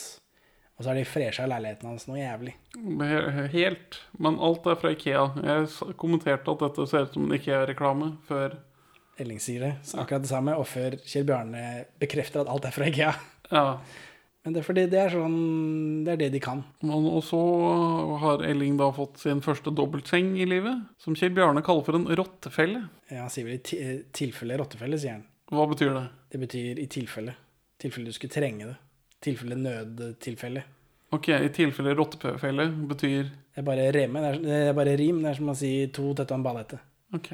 Og 0.78 0.84
så 0.84 0.92
har 0.92 0.98
de 1.00 1.08
fresha 1.08 1.46
leiligheten 1.50 1.88
hans 1.90 2.06
noe 2.06 2.20
jævlig. 2.20 2.54
Helt. 3.54 3.98
Men 4.22 4.38
alt 4.38 4.66
er 4.70 4.78
fra 4.78 4.92
Ikea. 4.94 5.24
Jeg 5.42 5.94
kommenterte 5.98 6.54
at 6.54 6.62
dette 6.62 6.86
ser 6.86 7.08
ut 7.08 7.16
som 7.16 7.26
en 7.26 7.34
Ikea-reklame 7.34 8.12
før 8.28 8.60
Elling 9.18 9.40
sier 9.42 9.64
det, 9.64 9.72
så 9.82 9.98
akkurat 9.98 10.22
det 10.22 10.30
samme, 10.30 10.52
og 10.54 10.68
før 10.70 10.94
Kjell 11.02 11.24
Bjarne 11.26 11.62
bekrefter 11.98 12.44
at 12.44 12.50
alt 12.52 12.68
er 12.68 12.74
fra 12.76 12.86
IKEA. 12.86 13.16
Ja. 13.50 13.64
Men 14.46 14.54
det 14.54 14.60
er 14.60 14.66
fordi 14.68 14.84
det 14.92 14.98
er 15.02 15.10
sånn 15.12 15.38
Det 16.06 16.12
er 16.12 16.20
det 16.20 16.28
de 16.36 16.40
kan. 16.40 16.60
Men, 16.84 17.08
og 17.10 17.24
så 17.26 17.40
har 18.22 18.44
Elling 18.46 18.78
da 18.78 18.90
fått 18.94 19.18
sin 19.24 19.42
første 19.44 19.72
dobbeltseng 19.74 20.36
i 20.38 20.46
livet, 20.48 20.86
som 21.02 21.16
Kjell 21.18 21.34
Bjarne 21.36 21.64
kaller 21.66 21.86
for 21.88 21.98
en 21.98 22.06
rottefelle. 22.06 22.84
Ja, 23.10 23.24
han 23.24 23.34
sier 23.34 23.48
vel 23.48 23.58
i 23.58 23.90
tilfelle 24.14 24.60
rottefelle, 24.60 25.00
sier 25.00 25.18
han. 25.18 25.26
Hva 25.48 25.64
betyr 25.70 25.94
det? 25.96 26.06
Det 26.32 26.40
betyr 26.42 26.80
i 26.82 26.86
tilfelle. 26.92 27.34
tilfelle 27.80 28.10
du 28.10 28.16
skulle 28.16 28.34
trenge 28.34 28.66
det. 28.66 28.76
tilfelle 29.24 29.56
nødtilfelle. 29.56 30.62
Ok, 31.10 31.28
i 31.32 31.48
tilfelle 31.48 31.94
rottefelle 31.96 32.66
betyr 32.90 33.22
Det 33.30 33.62
er 33.62 33.64
bare 33.66 33.86
reme. 33.92 34.20
Det 34.20 34.28
er, 34.28 34.42
det 34.44 34.58
er 34.68 34.74
bare 34.76 34.96
rim. 35.00 35.22
Det 35.22 35.30
er 35.30 35.38
som 35.38 35.48
å 35.48 35.56
si 35.56 35.70
to 35.94 36.10
tette 36.14 36.34
og 36.34 36.38
en 36.38 36.44
ballette. 36.44 36.78
Ok. 37.16 37.30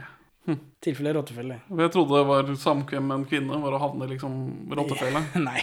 Tilfelle 0.85 1.15
rottefelle. 1.17 1.59
Jeg 1.69 1.91
trodde 1.93 2.19
det 2.21 2.27
var 2.29 2.55
samkvem 2.61 3.07
med 3.09 3.17
en 3.19 3.27
kvinne, 3.29 3.59
var 3.65 3.77
å 3.77 3.83
havne 3.83 4.09
liksom 4.13 4.37
rottefelle. 4.79 5.25
Nei. 5.49 5.61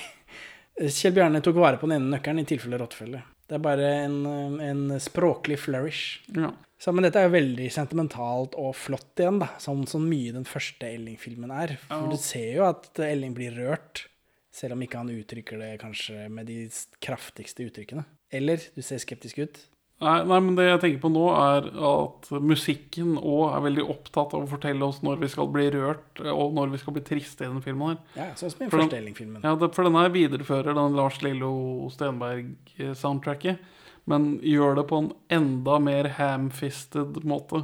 Kjell 0.90 1.14
Bjarne 1.14 1.42
tok 1.46 1.56
vare 1.62 1.78
på 1.78 1.86
den 1.90 1.98
ene 2.00 2.16
nøkkelen 2.18 2.42
i 2.42 2.48
tilfelle 2.50 2.80
rottefelle. 2.82 3.22
Det 3.52 3.58
er 3.58 3.64
bare 3.66 3.88
en, 4.06 4.20
en 4.64 4.84
språklig 5.04 5.58
flourish. 5.60 6.22
Ja. 6.34 6.54
Så, 6.82 6.94
men 6.96 7.04
dette 7.06 7.20
er 7.22 7.28
jo 7.28 7.34
veldig 7.36 7.68
sentimentalt 7.76 8.56
og 8.58 8.72
flott 8.80 9.20
igjen, 9.22 9.42
da. 9.44 9.52
Sånn 9.62 9.84
som 9.92 10.08
mye 10.10 10.32
den 10.34 10.48
første 10.50 10.88
Elling-filmen 10.88 11.52
er. 11.54 11.76
For 11.84 12.08
Ja. 12.08 12.14
du 12.16 12.18
ser 12.18 12.48
jo 12.56 12.64
at 12.66 12.98
Elling 13.06 13.36
blir 13.38 13.54
rørt, 13.60 14.06
selv 14.52 14.74
om 14.74 14.82
ikke 14.82 14.98
han 15.04 15.12
uttrykker 15.14 15.60
det 15.62 15.74
kanskje 15.84 16.26
med 16.32 16.48
de 16.50 16.64
kraftigste 17.04 17.68
uttrykkene. 17.68 18.06
Eller 18.32 18.64
du 18.74 18.82
ser 18.82 18.98
skeptisk 19.04 19.44
ut. 19.44 19.60
Nei, 20.02 20.40
men 20.42 20.56
det 20.58 20.66
jeg 20.66 20.82
tenker 20.82 21.02
på 21.04 21.12
nå, 21.14 21.26
er 21.38 21.68
at 21.92 22.30
musikken 22.42 23.18
òg 23.20 23.52
er 23.52 23.66
veldig 23.68 23.84
opptatt 23.94 24.34
av 24.38 24.46
å 24.46 24.50
fortelle 24.50 24.88
oss 24.88 25.02
når 25.06 25.20
vi 25.22 25.30
skal 25.30 25.50
bli 25.54 25.68
rørt, 25.76 26.22
og 26.26 26.56
når 26.58 26.72
vi 26.74 26.80
skal 26.82 26.96
bli 26.96 27.04
triste 27.06 27.46
i 27.46 27.52
den 27.52 27.62
filmen 27.66 27.94
her. 27.94 28.00
Ja, 28.18 28.30
sånn 28.40 28.54
som 28.54 28.66
i 28.66 28.72
For 28.72 28.82
den-. 28.82 29.38
Ja, 29.44 29.54
det, 29.62 29.70
for 29.78 29.86
den 29.86 30.00
her 30.00 30.10
viderefører 30.14 30.78
den 30.78 30.98
Lars 30.98 31.22
Lillo 31.22 31.52
Stenberg-soundtracket, 31.94 33.62
men 34.10 34.32
gjør 34.42 34.80
det 34.80 34.88
på 34.90 35.04
en 35.04 35.12
enda 35.38 35.78
mer 35.84 36.10
ham-fisted 36.18 37.22
måte. 37.28 37.62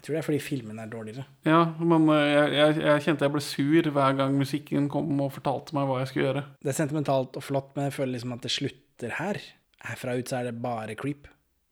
Jeg 0.00 0.06
tror 0.06 0.14
det 0.14 0.20
er 0.22 0.24
fordi 0.30 0.40
filmen 0.40 0.78
er 0.80 0.88
dårligere. 0.88 1.26
Ja, 1.44 1.58
men 1.76 2.06
eh, 2.14 2.28
jeg, 2.30 2.52
jeg, 2.56 2.76
jeg 2.86 3.02
kjente 3.04 3.26
jeg 3.26 3.34
ble 3.34 3.42
sur 3.44 3.88
hver 3.98 4.14
gang 4.16 4.38
musikken 4.38 4.86
kom 4.92 5.10
og 5.20 5.34
fortalte 5.34 5.76
meg 5.76 5.90
hva 5.90 5.98
jeg 6.00 6.12
skulle 6.12 6.28
gjøre. 6.30 6.44
Det 6.62 6.72
er 6.72 6.78
sentimentalt 6.78 7.36
og 7.36 7.44
flott, 7.44 7.74
men 7.74 7.90
jeg 7.90 7.98
føler 7.98 8.14
liksom 8.14 8.32
at 8.38 8.46
det 8.46 8.54
slutter 8.54 9.18
her. 9.18 9.42
Herfra 9.90 10.14
ut 10.16 10.32
så 10.32 10.38
er 10.40 10.48
det 10.48 10.54
bare 10.62 10.96
creep, 10.96 11.28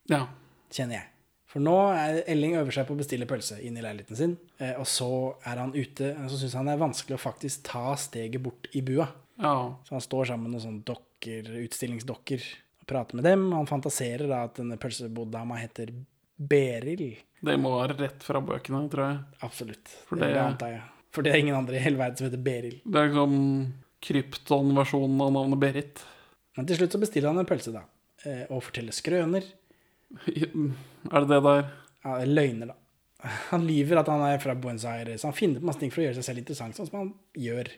Ja. 0.09 0.27
kjenner 0.71 0.95
jeg. 1.01 1.07
For 1.49 1.61
nå 1.65 1.75
er 1.97 2.19
Elling 2.29 2.57
øver 2.61 2.71
seg 2.77 2.85
på 2.87 2.93
å 2.93 2.99
bestille 3.01 3.25
pølse 3.27 3.57
inn 3.65 3.77
i 3.79 3.81
leiligheten 3.81 4.17
sin, 4.17 4.35
eh, 4.61 4.75
og 4.77 4.85
så 4.87 5.09
er 5.49 5.57
han 5.63 5.73
ute, 5.73 6.11
og 6.21 6.29
så 6.29 6.37
syns 6.43 6.55
han 6.59 6.67
det 6.69 6.75
er 6.75 6.83
vanskelig 6.83 7.17
å 7.17 7.23
faktisk 7.23 7.63
ta 7.71 7.95
steget 7.97 8.43
bort 8.43 8.69
i 8.77 8.83
bua. 8.83 9.09
ja. 9.41 9.55
Så 9.85 9.91
han 9.97 10.01
står 10.05 10.27
sammen 10.29 10.51
med 10.51 10.59
noen 10.59 10.67
sånne 10.67 10.85
dokker, 10.85 11.49
utstillingsdokker, 11.65 12.43
og 12.83 12.87
prater 12.87 13.15
med 13.17 13.25
dem. 13.25 13.51
Han 13.53 13.67
fantaserer 13.67 14.29
da 14.29 14.43
at 14.45 14.55
denne 14.61 14.77
pølseboddama 14.77 15.57
heter 15.59 15.89
Beril. 16.39 17.17
Det 17.43 17.57
må 17.59 17.73
være 17.81 17.97
rett 17.99 18.23
fra 18.23 18.41
bøkene, 18.45 18.85
tror 18.91 19.05
jeg. 19.09 19.19
Absolutt. 19.43 19.89
For 20.07 20.17
det, 20.17 20.35
det- 20.35 20.43
antar 20.45 20.69
jeg. 20.75 20.83
For 21.11 21.23
det 21.23 21.33
er 21.33 21.39
ingen 21.39 21.57
andre 21.57 21.77
i 21.77 21.79
hele 21.83 21.97
verden 21.97 22.17
som 22.19 22.27
heter 22.29 22.43
Beril. 22.45 22.81
Det 22.85 22.95
er 23.01 23.09
liksom 23.09 23.73
krypton-versjonen 24.05 25.21
av 25.25 25.33
navnet 25.33 25.59
Berit. 25.63 26.03
Men 26.57 26.67
til 26.67 26.77
slutt 26.77 26.93
så 26.95 27.01
bestiller 27.01 27.29
han 27.33 27.39
en 27.39 27.47
pølse, 27.49 27.73
da. 27.73 27.83
eh, 28.25 28.45
Og 28.51 28.63
forteller 28.63 28.93
skrøner. 28.93 29.45
Er 31.13 31.25
det 31.25 31.29
det 31.31 31.41
der? 31.45 31.71
Ja, 32.05 32.19
løgner, 32.25 32.73
da. 32.73 32.77
Han 33.51 33.65
lyver 33.67 34.01
at 34.01 34.09
han 34.11 34.23
er 34.23 34.39
fra 34.43 34.55
Buenos 34.55 34.85
Aires. 34.87 35.25
Han 35.27 35.35
finner 35.35 35.61
på 35.61 35.69
masse 35.69 35.83
ting 35.83 35.91
for 35.91 36.03
å 36.03 36.07
gjøre 36.07 36.19
seg 36.21 36.29
selv 36.29 36.43
interessant, 36.43 36.77
sånn 36.79 36.89
som 36.89 36.99
han 37.01 37.09
gjør. 37.39 37.71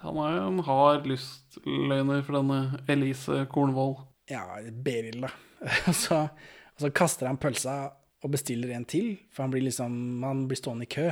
Han 0.00 0.18
er 0.24 0.36
jo 0.36 0.42
en 0.48 0.64
hard 0.64 1.08
lystløgner 1.08 2.22
for 2.26 2.38
denne 2.38 2.60
Elise 2.92 3.44
Kornvoll. 3.52 3.96
Ja, 4.30 4.44
Beril, 4.84 5.24
da. 5.26 5.32
Og 5.90 5.96
så, 5.96 6.22
og 6.76 6.84
så 6.84 6.88
kaster 6.96 7.28
han 7.28 7.40
pølsa 7.40 7.74
og 8.20 8.32
bestiller 8.32 8.72
en 8.72 8.86
til, 8.88 9.14
for 9.32 9.44
han 9.44 9.52
blir 9.52 9.66
liksom 9.66 10.22
Han 10.24 10.46
blir 10.48 10.56
stående 10.60 10.86
i 10.86 10.92
kø. 10.92 11.10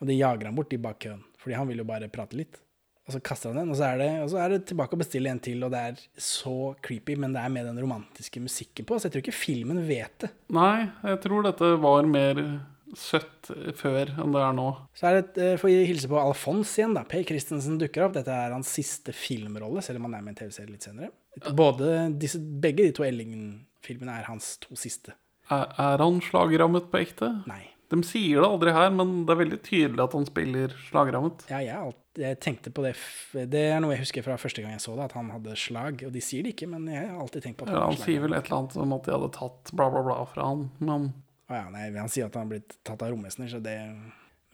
Og 0.00 0.08
de 0.08 0.16
jager 0.16 0.48
han 0.48 0.56
bort 0.56 0.72
i 0.72 0.80
bak 0.80 1.00
køen, 1.04 1.22
fordi 1.40 1.56
han 1.56 1.68
vil 1.68 1.82
jo 1.82 1.86
bare 1.88 2.10
prate 2.12 2.36
litt. 2.38 2.60
Og 3.08 3.14
så 3.14 3.20
kaster 3.24 3.54
han 3.54 3.62
den, 3.62 3.70
og 3.72 3.78
så 3.78 3.86
er 3.88 4.00
det, 4.02 4.08
og 4.20 4.26
så 4.28 4.40
er 4.44 4.52
det 4.52 4.64
tilbake 4.68 4.92
og 4.92 5.00
bestille 5.00 5.30
en 5.32 5.38
til, 5.40 5.62
og 5.64 5.72
det 5.72 5.80
er 5.80 6.00
så 6.20 6.74
creepy, 6.84 7.14
men 7.16 7.32
det 7.32 7.40
er 7.40 7.52
med 7.54 7.64
den 7.64 7.78
romantiske 7.80 8.42
musikken 8.44 8.84
på, 8.84 8.98
så 8.98 9.08
jeg 9.08 9.14
tror 9.14 9.24
ikke 9.24 9.38
filmen 9.38 9.80
vet 9.88 10.26
det. 10.26 10.28
Nei, 10.52 10.90
jeg 11.08 11.22
tror 11.24 11.46
dette 11.46 11.70
var 11.80 12.10
mer 12.10 12.42
søtt 12.96 13.50
før 13.76 14.12
enn 14.20 14.34
det 14.34 14.42
er 14.44 14.52
nå. 14.56 14.66
Så 14.96 15.08
er 15.08 15.18
det, 15.18 15.40
eh, 15.40 15.56
får 15.60 15.70
vi 15.70 15.78
hilse 15.88 16.10
på 16.10 16.20
Alfons 16.20 16.74
igjen, 16.78 16.94
da. 16.96 17.04
Per 17.08 17.24
Christensen 17.28 17.80
dukker 17.80 18.06
opp. 18.06 18.14
Dette 18.16 18.32
er 18.32 18.52
hans 18.54 18.68
siste 18.76 19.12
filmrolle, 19.16 19.82
selv 19.84 20.00
om 20.00 20.08
han 20.08 20.18
er 20.18 20.24
med 20.24 20.32
i 20.32 20.36
en 20.36 20.40
TV-serie 20.42 20.72
litt 20.72 20.84
senere. 20.84 21.10
Både 21.56 22.12
disse, 22.18 22.40
begge 22.40 22.84
de 22.84 22.92
to 22.96 23.04
Elling-filmene 23.08 24.20
er 24.20 24.28
hans 24.28 24.56
to 24.64 24.76
siste. 24.76 25.16
Er, 25.48 25.68
er 25.80 26.04
han 26.04 26.20
slagrammet 26.24 26.90
på 26.92 27.00
ekte? 27.00 27.32
Nei. 27.48 27.64
De 27.88 27.98
sier 28.04 28.42
det 28.42 28.48
aldri 28.48 28.72
her, 28.76 28.90
men 28.92 29.22
det 29.24 29.32
er 29.32 29.40
veldig 29.40 29.58
tydelig 29.64 30.02
at 30.04 30.16
han 30.16 30.26
spiller 30.28 30.74
slagrammet. 30.90 31.46
Ja, 31.48 31.60
jeg, 31.64 31.94
jeg 32.20 32.38
tenkte 32.44 32.72
på 32.74 32.84
det 32.84 32.92
Det 33.48 33.62
er 33.70 33.80
noe 33.80 33.94
jeg 33.94 34.02
husker 34.02 34.26
fra 34.26 34.36
første 34.40 34.64
gang 34.64 34.74
jeg 34.74 34.82
så 34.84 34.96
det, 34.98 35.06
at 35.08 35.16
han 35.16 35.30
hadde 35.32 35.56
slag. 35.56 36.04
Og 36.04 36.12
de 36.12 36.22
sier 36.24 36.44
det 36.44 36.52
ikke, 36.56 36.68
men 36.68 36.84
jeg 36.92 37.06
har 37.08 37.16
alltid 37.22 37.46
tenkt 37.46 37.62
på 37.62 37.68
at 37.68 37.72
Ja, 37.72 37.86
han 37.88 37.96
sier 38.02 38.24
vel 38.24 38.36
et 38.36 38.44
eller 38.44 38.60
annet 38.60 38.76
om 38.84 38.92
at 38.98 39.08
de 39.08 39.16
hadde 39.16 39.32
tatt 39.38 39.72
bla, 39.72 39.88
bla, 39.94 40.04
bla 40.04 40.20
fra 40.28 40.50
han, 40.50 40.68
men 40.84 41.10
Å 41.48 41.62
ja, 41.62 41.66
nei, 41.72 41.88
han 41.96 42.12
sier 42.12 42.28
at 42.28 42.36
han 42.36 42.44
har 42.44 42.58
blitt 42.58 42.76
tatt 42.84 43.04
av 43.06 43.14
romvesener, 43.14 43.48
så 43.48 43.62
det 43.64 43.78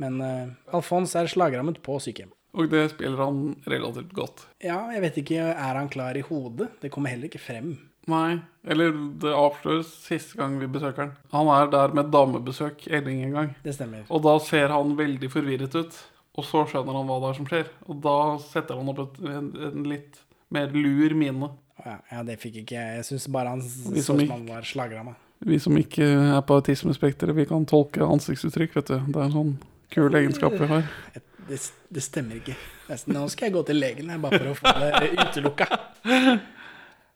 Men 0.03 0.23
uh, 0.23 0.75
Alfons 0.75 1.15
er 1.19 1.31
slagrammet 1.31 1.83
på 1.83 1.99
sykehjem. 2.03 2.31
Og 2.55 2.71
det 2.71 2.85
spiller 2.93 3.19
han 3.19 3.57
relativt 3.67 4.15
godt. 4.15 4.45
Ja, 4.63 4.79
jeg 4.95 5.03
vet 5.03 5.19
ikke, 5.25 5.49
er 5.51 5.79
han 5.81 5.91
klar 5.91 6.15
i 6.15 6.23
hodet? 6.23 6.71
Det 6.83 6.91
kommer 6.95 7.11
heller 7.11 7.27
ikke 7.27 7.43
frem. 7.43 7.73
Nei, 8.11 8.39
eller 8.69 8.93
det 9.23 9.33
avsløres 9.33 9.89
siste 10.05 10.37
gang 10.37 10.59
vi 10.61 10.69
besøker 10.69 11.07
han. 11.07 11.15
Han 11.33 11.49
er 11.55 11.71
der 11.73 11.95
med 11.97 12.11
damebesøk 12.13 12.87
Elling 12.93 13.23
en 13.25 13.37
gang. 13.39 13.55
Det 13.65 13.77
stemmer. 13.77 14.05
Og 14.13 14.25
da 14.27 14.35
ser 14.45 14.75
han 14.75 14.93
veldig 14.99 15.31
forvirret 15.33 15.77
ut. 15.79 15.99
Og 16.35 16.47
så 16.47 16.65
skjønner 16.69 16.97
han 16.99 17.09
hva 17.09 17.21
det 17.23 17.29
er 17.31 17.37
som 17.39 17.49
skjer. 17.49 17.69
Og 17.87 18.01
da 18.05 18.17
setter 18.43 18.81
han 18.81 18.91
opp 18.91 19.05
et, 19.05 19.21
en, 19.31 19.51
en 19.69 19.85
litt 19.89 20.19
mer 20.55 20.73
lur 20.75 21.15
mine. 21.17 21.51
Ja, 21.85 21.99
ja, 22.11 22.25
det 22.27 22.41
fikk 22.43 22.61
ikke 22.63 22.77
jeg. 22.77 22.97
Jeg 23.01 23.07
syns 23.11 23.29
bare 23.33 23.55
han 23.55 23.63
så 23.65 24.03
som 24.09 24.21
han 24.31 24.49
var 24.49 24.67
slagramma. 24.67 25.15
Vi 25.45 25.59
som 25.61 25.77
ikke 25.77 26.07
er 26.07 26.41
på 26.47 26.57
autismespekteret, 26.61 27.37
vi 27.37 27.47
kan 27.49 27.67
tolke 27.69 28.07
ansiktsuttrykk, 28.07 28.77
vet 28.79 28.93
du. 28.93 28.99
Det 29.13 29.21
er 29.21 29.27
en 29.27 29.35
sånn 29.35 29.55
kul 29.93 30.21
egenskap 30.21 30.57
vi 30.61 30.71
har. 30.71 30.91
Det, 31.45 31.59
det 31.93 32.01
stemmer 32.01 32.39
ikke. 32.39 32.55
Nå 33.13 33.27
skal 33.29 33.51
jeg 33.51 33.53
gå 33.53 33.63
til 33.69 33.77
legen 33.77 34.09
jeg, 34.09 34.21
bare 34.23 34.39
for 34.41 34.49
å 34.49 34.55
få 34.57 34.71
det 34.81 35.11
utelukka. 35.13 35.67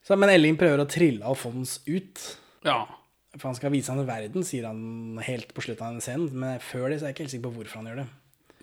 Så, 0.07 0.16
men 0.16 0.30
Elling 0.32 0.57
prøver 0.61 0.80
å 0.82 0.88
trille 0.88 1.24
Alfons 1.26 1.78
ut. 1.88 2.22
Ja. 2.64 2.84
For 3.36 3.51
han 3.51 3.59
skal 3.59 3.72
vise 3.74 3.92
ham 3.92 4.07
verden, 4.09 4.44
sier 4.46 4.64
han 4.70 5.18
helt 5.26 5.51
på 5.55 5.62
slutten 5.66 5.84
av 5.84 5.92
denne 5.92 6.05
scenen. 6.07 6.30
Men 6.32 6.62
før 6.64 6.88
det 6.90 7.01
så 7.01 7.07
er 7.07 7.11
jeg 7.12 7.16
ikke 7.18 7.26
helt 7.26 7.34
sikker 7.34 7.49
på 7.51 7.55
hvorfor 7.59 7.80
han 7.82 7.90
gjør 7.90 8.01
det. 8.03 8.07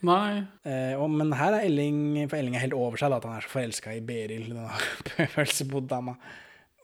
Nei. 0.05 0.31
Eh, 0.67 0.95
og, 0.99 1.05
men 1.13 1.31
her 1.39 1.55
er 1.55 1.63
Elling 1.69 1.99
For 2.29 2.37
Elling 2.37 2.57
er 2.57 2.65
helt 2.65 2.75
over 2.77 2.99
seg 2.99 3.13
da, 3.13 3.19
at 3.21 3.27
han 3.29 3.37
er 3.37 3.45
så 3.45 3.53
forelska 3.53 3.93
i 3.95 4.01
Beril, 4.05 4.47
denne 4.51 5.29
pølseboddama. 5.35 6.17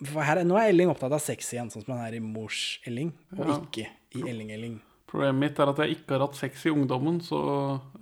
For 0.02 0.24
her 0.26 0.42
er, 0.42 0.48
nå 0.48 0.56
er 0.58 0.72
Elling 0.72 0.90
opptatt 0.94 1.14
av 1.14 1.22
sex 1.22 1.52
igjen, 1.54 1.70
sånn 1.74 1.84
som 1.86 1.94
han 1.98 2.06
er 2.08 2.16
i 2.18 2.24
Mors 2.24 2.80
Elling, 2.90 3.12
og 3.38 3.44
Ja. 3.46 3.58
ikke 3.60 3.90
i 4.18 4.24
Elling-Elling. 4.32 4.80
Problemet 5.12 5.42
mitt 5.42 5.58
er 5.60 5.68
at 5.68 5.80
jeg 5.84 5.98
ikke 5.98 6.16
har 6.16 6.22
hatt 6.24 6.38
sex 6.40 6.62
i 6.70 6.72
ungdommen, 6.72 7.18
så 7.20 7.38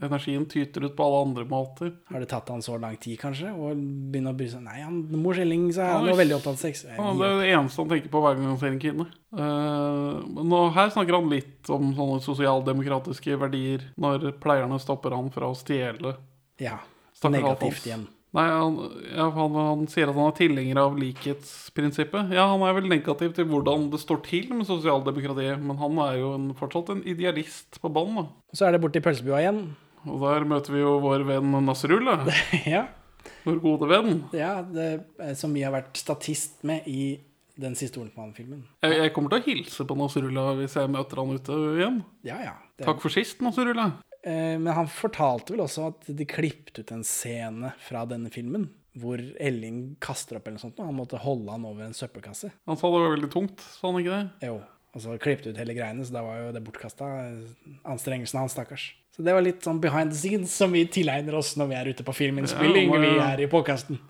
energien 0.06 0.44
tyter 0.50 0.84
ut 0.86 0.94
på 0.98 1.06
alle 1.08 1.22
andre 1.26 1.46
måter. 1.50 1.96
Har 2.12 2.22
det 2.22 2.28
tatt 2.30 2.52
han 2.54 2.62
så 2.62 2.76
lang 2.78 3.00
tid, 3.02 3.16
kanskje, 3.18 3.50
å 3.50 3.72
begynne 3.74 4.30
å 4.30 4.38
bry 4.38 4.46
seg 4.52 4.62
Nei, 4.68 4.78
han, 4.86 5.00
mor 5.18 5.40
Elling 5.42 5.72
så 5.74 5.88
er 5.88 5.96
han 5.96 6.12
jo 6.12 6.20
veldig 6.20 6.38
opptatt 6.38 6.60
av 6.60 6.62
sex. 6.62 6.84
Ja, 6.86 7.08
det 7.18 7.32
er 7.32 7.42
det 7.42 7.50
eneste 7.56 7.82
han 7.82 7.90
tenker 7.96 8.14
på 8.14 8.22
hver 8.22 8.38
gang 8.38 8.52
han 8.52 8.62
ser 8.62 8.76
en 8.76 8.84
kvinne. 8.84 9.08
Eh, 9.34 10.22
men 10.36 10.54
nå, 10.54 10.62
her 10.78 10.94
snakker 10.94 11.18
han 11.18 11.34
litt 11.34 11.74
om 11.74 11.90
sånne 11.98 12.22
sosialdemokratiske 12.28 13.42
verdier, 13.42 13.90
når 13.98 14.30
pleierne 14.44 14.78
stopper 14.84 15.18
han 15.18 15.34
fra 15.34 15.50
å 15.50 15.58
stjele. 15.58 16.14
Ja. 16.62 16.78
Negativt 17.26 17.90
igjen. 17.90 18.06
Nei, 18.38 18.46
han, 18.46 18.76
ja, 19.10 19.26
han, 19.34 19.56
han 19.58 19.88
sier 19.90 20.12
at 20.12 20.18
han 20.18 20.28
er 20.30 20.36
tilhenger 20.38 20.80
av 20.84 20.98
likhetsprinsippet. 21.02 22.34
Ja, 22.36 22.46
han 22.52 22.62
er 22.68 22.76
vel 22.78 22.90
negativ 22.92 23.34
til 23.34 23.48
hvordan 23.50 23.88
det 23.90 24.02
står 24.04 24.22
til 24.28 24.52
med 24.54 24.68
sosialdemokratiet, 24.70 25.58
men 25.64 25.80
han 25.82 26.02
er 26.06 26.20
jo 26.20 26.36
en, 26.38 26.52
fortsatt 26.58 26.92
en 26.94 27.02
idealist 27.10 27.80
på 27.82 27.90
bånn. 27.94 28.28
Så 28.54 28.68
er 28.68 28.76
det 28.76 28.84
borte 28.84 29.02
i 29.02 29.06
pølsebua 29.06 29.42
igjen. 29.42 29.64
Og 30.06 30.22
der 30.22 30.46
møter 30.48 30.76
vi 30.76 30.84
jo 30.84 31.00
vår 31.04 31.26
venn 31.28 31.58
Nasrullah, 31.66 32.30
ja. 32.76 32.86
vår 33.48 33.58
gode 33.64 33.90
venn. 33.90 34.22
ja 34.38 34.60
det, 34.64 34.92
som 35.40 35.56
vi 35.56 35.66
har 35.66 35.74
vært 35.74 35.98
statist 36.00 36.62
med 36.70 36.86
i 36.88 37.18
den 37.60 37.74
siste 37.76 38.00
Olsenmann-filmen. 38.00 38.62
Jeg, 38.86 38.94
jeg 39.02 39.14
kommer 39.16 39.34
til 39.34 39.42
å 39.42 39.48
hilse 39.50 39.86
på 39.90 39.98
Nasrullah 40.00 40.54
hvis 40.62 40.78
jeg 40.80 40.92
møter 40.94 41.20
han 41.20 41.34
ute 41.36 41.58
igjen. 41.74 41.98
Ja, 42.30 42.38
ja. 42.46 42.54
Det, 42.78 42.86
Takk 42.86 43.02
for 43.04 43.12
sist, 43.12 43.42
Nasrullah. 43.44 43.98
Eh, 44.28 44.58
Men 44.60 44.74
han 44.76 44.88
fortalte 44.92 45.54
vel 45.56 45.64
også 45.64 45.88
at 45.94 46.10
de 46.12 46.26
klippet 46.28 46.80
ut 46.82 46.92
en 46.92 47.04
scene 47.08 47.74
fra 47.88 48.06
denne 48.10 48.32
filmen 48.34 48.70
hvor 49.00 49.22
Elling 49.40 49.96
kaster 50.04 50.36
opp 50.40 50.48
eller 50.50 50.58
noe 50.58 50.64
sånt, 50.66 50.80
og 50.82 50.88
han 50.90 50.96
måtte 50.98 51.20
holde 51.22 51.54
han 51.54 51.64
over 51.64 51.86
en 51.86 51.94
søppelkasse. 51.96 52.50
Han 52.68 52.76
sa 52.76 52.90
det 52.90 53.00
var 53.00 53.14
veldig 53.14 53.30
tungt, 53.32 53.62
sa 53.62 53.88
han 53.88 54.00
ikke 54.02 54.16
det? 54.18 54.50
Jo, 54.50 54.56
og 54.92 55.04
så 55.06 55.14
klippet 55.22 55.52
ut 55.54 55.60
hele 55.62 55.76
greiene, 55.78 56.04
så 56.04 56.18
da 56.18 56.24
var 56.26 56.40
jo 56.42 56.50
det 56.56 56.64
bortkasta. 56.66 57.08
Anstrengelsen 57.88 58.42
hans, 58.42 58.56
stakkars. 58.58 58.90
Så 59.16 59.24
det 59.24 59.36
var 59.38 59.46
litt 59.46 59.64
sånn 59.64 59.80
behind 59.84 60.12
the 60.12 60.18
scenes 60.20 60.52
som 60.52 60.74
vi 60.76 60.82
tilegner 60.92 61.38
oss 61.38 61.54
når 61.60 61.70
vi 61.72 61.78
er 61.80 61.92
ute 61.94 62.04
på 62.08 62.16
filminnspilling. 62.18 62.92
Ja, 62.92 63.00
Vi 63.06 63.14
er 63.30 63.46
i 63.46 63.48
påkasten. 63.52 64.02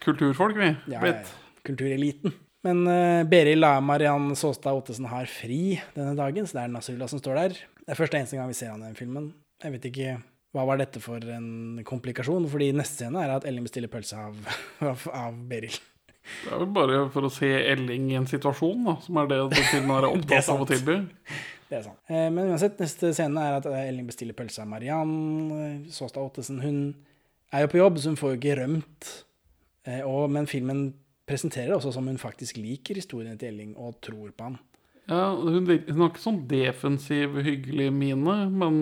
Kulturfolk, 0.00 0.56
vi. 0.56 0.70
Ja, 0.94 1.02
Blitt. 1.02 1.34
kultureliten. 1.66 2.32
Men 2.64 2.82
uh, 2.86 3.24
Berit 3.28 3.58
La 3.58 3.74
Mariann 3.80 4.30
Saastad 4.36 4.76
Ottesen 4.76 5.08
har 5.10 5.28
fri 5.28 5.80
denne 5.96 6.14
dagen, 6.16 6.46
så 6.48 6.58
det 6.58 6.64
er 6.66 6.74
Nasrullah 6.74 7.08
som 7.12 7.20
står 7.20 7.38
der. 7.42 7.60
Det 7.80 7.92
er 7.94 7.98
første 7.98 8.18
eneste 8.20 8.36
gang 8.38 8.48
vi 8.48 8.56
ser 8.56 8.72
han 8.72 8.82
i 8.84 8.88
den 8.90 8.98
filmen. 8.98 9.30
Jeg 9.60 9.74
vet 9.76 9.88
ikke 9.90 10.18
hva 10.56 10.64
var 10.66 10.80
dette 10.80 10.98
for 11.02 11.22
en 11.30 11.78
komplikasjon, 11.86 12.48
fordi 12.50 12.72
neste 12.74 13.04
scene 13.04 13.20
er 13.22 13.36
at 13.36 13.44
Elling 13.46 13.66
bestiller 13.68 13.90
pølse 13.92 14.18
av, 14.18 14.38
av, 14.90 15.04
av 15.14 15.36
Beryl. 15.50 15.76
Det 16.30 16.50
er 16.52 16.60
vel 16.62 16.72
bare 16.74 16.98
for 17.14 17.26
å 17.26 17.30
se 17.32 17.48
Elling 17.72 18.10
i 18.12 18.16
en 18.18 18.26
situasjon, 18.28 18.82
da, 18.86 18.96
som 19.04 19.18
er 19.22 19.30
det 19.30 19.38
du 19.52 19.56
filmen 19.70 19.94
er 19.96 20.08
opptatt 20.10 20.50
av 20.52 20.64
å 20.64 20.68
tilby. 20.68 20.96
Det 21.70 21.78
er 21.78 21.84
sant. 21.86 22.00
Eh, 22.10 22.26
Men 22.34 22.50
uansett, 22.50 22.80
neste 22.82 23.12
scene 23.14 23.44
er 23.46 23.58
at 23.60 23.68
eh, 23.70 23.86
Elling 23.92 24.08
bestiller 24.10 24.34
pølse 24.38 24.62
av 24.64 24.68
Mariann. 24.72 25.14
Såstad 25.86 25.96
Saastad 26.18 26.24
Ottesen. 26.26 26.58
Hun 26.64 26.80
er 27.54 27.64
jo 27.64 27.70
på 27.72 27.80
jobb, 27.80 28.00
så 28.02 28.10
hun 28.12 28.18
får 28.20 28.34
jo 28.34 28.40
ikke 28.40 28.56
rømt. 28.60 29.10
Eh, 29.86 30.02
Og, 30.06 30.24
men 30.34 30.50
filmen 30.50 30.82
presenterer 31.30 31.76
også 31.76 31.92
som 31.94 32.10
hun 32.10 32.18
faktisk 32.18 32.58
liker 32.58 32.98
historien 32.98 33.38
til 33.38 33.52
Elling 33.54 33.76
og 33.78 34.00
tror 34.02 34.32
på 34.34 34.48
han. 34.50 34.58
Ja, 35.10 35.34
hun, 35.34 35.66
hun 35.66 36.00
har 36.04 36.10
ikke 36.12 36.22
sånn 36.22 36.42
defensiv, 36.48 37.34
hyggelig 37.42 37.88
mine, 37.92 38.36
men 38.50 38.76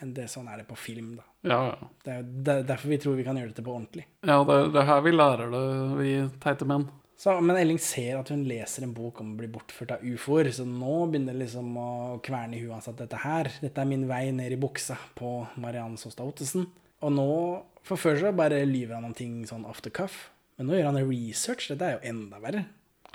Men 0.00 0.12
det, 0.14 0.28
sånn 0.30 0.46
er 0.52 0.60
det 0.62 0.68
på 0.68 0.76
film, 0.78 1.16
da. 1.18 1.24
ja, 1.50 1.60
ja. 1.72 1.88
Det 2.04 2.12
er 2.12 2.18
jo 2.22 2.42
der- 2.46 2.62
derfor 2.68 2.88
vi 2.92 2.98
tror 3.02 3.16
vi 3.18 3.24
kan 3.26 3.36
gjøre 3.36 3.50
dette 3.52 3.64
på 3.66 3.72
ordentlig. 3.74 4.04
Ja, 4.22 4.36
det, 4.44 4.54
er- 4.54 4.68
det 4.70 4.80
er 4.82 4.86
her 4.92 5.00
vi 5.02 5.10
lærer 5.16 5.50
det, 5.50 5.64
vi 5.98 6.12
teite 6.44 6.64
menn. 6.68 6.86
Så, 7.16 7.40
men 7.40 7.56
Elling 7.56 7.78
ser 7.78 8.18
at 8.18 8.28
hun 8.28 8.42
leser 8.44 8.82
en 8.84 8.92
bok 8.92 9.20
om 9.22 9.32
å 9.34 9.36
bli 9.38 9.46
bortført 9.48 9.92
av 9.94 10.02
ufoer, 10.02 10.50
så 10.52 10.64
nå 10.66 11.06
begynner 11.10 11.32
det 11.32 11.44
liksom 11.46 11.74
å 11.78 12.20
kverne 12.20 12.54
i 12.58 12.60
huet 12.64 12.72
hans 12.74 12.88
at 12.90 12.96
dette 12.98 13.20
her, 13.22 13.50
dette 13.62 13.78
er 13.80 13.86
min 13.86 14.06
vei 14.10 14.30
ned 14.34 14.52
i 14.52 14.56
buksa 14.60 14.96
på 15.16 15.46
Mariann 15.62 15.96
Sosta 15.96 16.26
Ottesen. 16.26 16.66
Og 17.02 17.12
nå, 17.14 17.62
for 17.86 17.96
før 17.96 18.18
så 18.18 18.32
bare 18.34 18.64
lyver 18.66 18.94
han 18.98 19.04
om 19.06 19.14
ting 19.14 19.44
sånn 19.46 19.64
off 19.64 19.80
the 19.82 19.90
cuff, 19.94 20.30
men 20.58 20.66
nå 20.66 20.74
gjør 20.78 20.90
han 20.92 21.08
research, 21.08 21.68
dette 21.70 21.82
er 21.86 21.96
jo 21.98 22.08
enda 22.12 22.40
verre. 22.42 22.64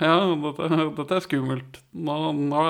Ja, 0.00 0.16
dette, 0.42 0.68
dette 0.96 1.16
er 1.18 1.24
skummelt. 1.24 1.80
Nå, 1.92 2.16
nå, 2.36 2.66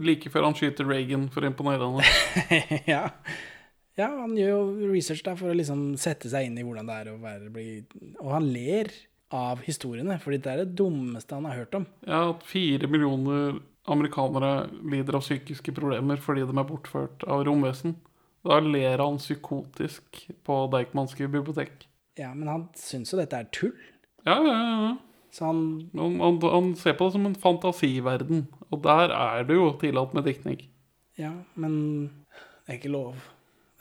like 0.00 0.32
før 0.32 0.48
han 0.48 0.56
skyter 0.56 0.88
Reagan 0.88 1.28
for 1.32 1.44
å 1.44 1.50
imponere 1.50 1.88
henne. 1.88 2.46
ja. 2.94 3.02
ja, 4.00 4.08
han 4.08 4.36
gjør 4.38 4.52
jo 4.54 4.92
research 4.92 5.24
da 5.26 5.36
for 5.38 5.52
å 5.52 5.56
liksom 5.58 5.90
sette 6.00 6.32
seg 6.32 6.48
inn 6.48 6.56
i 6.60 6.64
hvordan 6.66 6.88
det 6.88 7.00
er 7.02 7.12
å 7.12 7.18
være, 7.20 7.50
bli, 7.52 7.66
og 8.22 8.30
han 8.38 8.48
ler 8.54 8.92
av 9.32 9.62
historiene, 9.64 10.18
for 10.20 10.34
det 10.34 10.48
er 10.48 10.64
det 10.64 10.78
dummeste 10.80 11.36
han 11.36 11.48
har 11.48 11.62
hørt 11.62 11.76
om. 11.76 11.86
Ja, 12.08 12.24
at 12.32 12.48
fire 12.48 12.88
millioner 12.88 13.60
amerikanere 13.90 14.68
lider 14.86 15.18
av 15.18 15.24
psykiske 15.24 15.74
problemer 15.74 16.20
fordi 16.22 16.44
de 16.46 16.54
er 16.54 16.68
bortført 16.68 17.24
av 17.28 17.44
romvesen. 17.48 17.96
Da 18.46 18.58
ler 18.64 18.98
han 18.98 19.20
psykotisk 19.22 20.24
på 20.46 20.58
Deichmanske 20.72 21.28
bibliotek. 21.30 21.86
Ja, 22.18 22.32
men 22.34 22.50
han 22.50 22.68
syns 22.76 23.12
jo 23.12 23.20
dette 23.20 23.38
er 23.38 23.48
tull. 23.54 23.74
Ja, 24.26 24.36
ja, 24.40 24.58
ja. 24.58 24.92
Han 25.40 25.90
Han, 25.96 26.18
han, 26.20 26.40
han 26.42 26.74
ser 26.76 26.96
på 26.98 27.08
det 27.08 27.16
som 27.16 27.26
en 27.26 27.38
fantasiverden, 27.38 28.46
og 28.70 28.82
der 28.84 29.14
er 29.16 29.46
det 29.48 29.56
jo 29.56 29.70
tillatt 29.80 30.12
med 30.14 30.28
diktning. 30.28 30.58
Ja, 31.18 31.32
men 31.54 32.10
det 32.66 32.74
er 32.74 32.78
ikke 32.80 32.92
lov. 32.92 33.16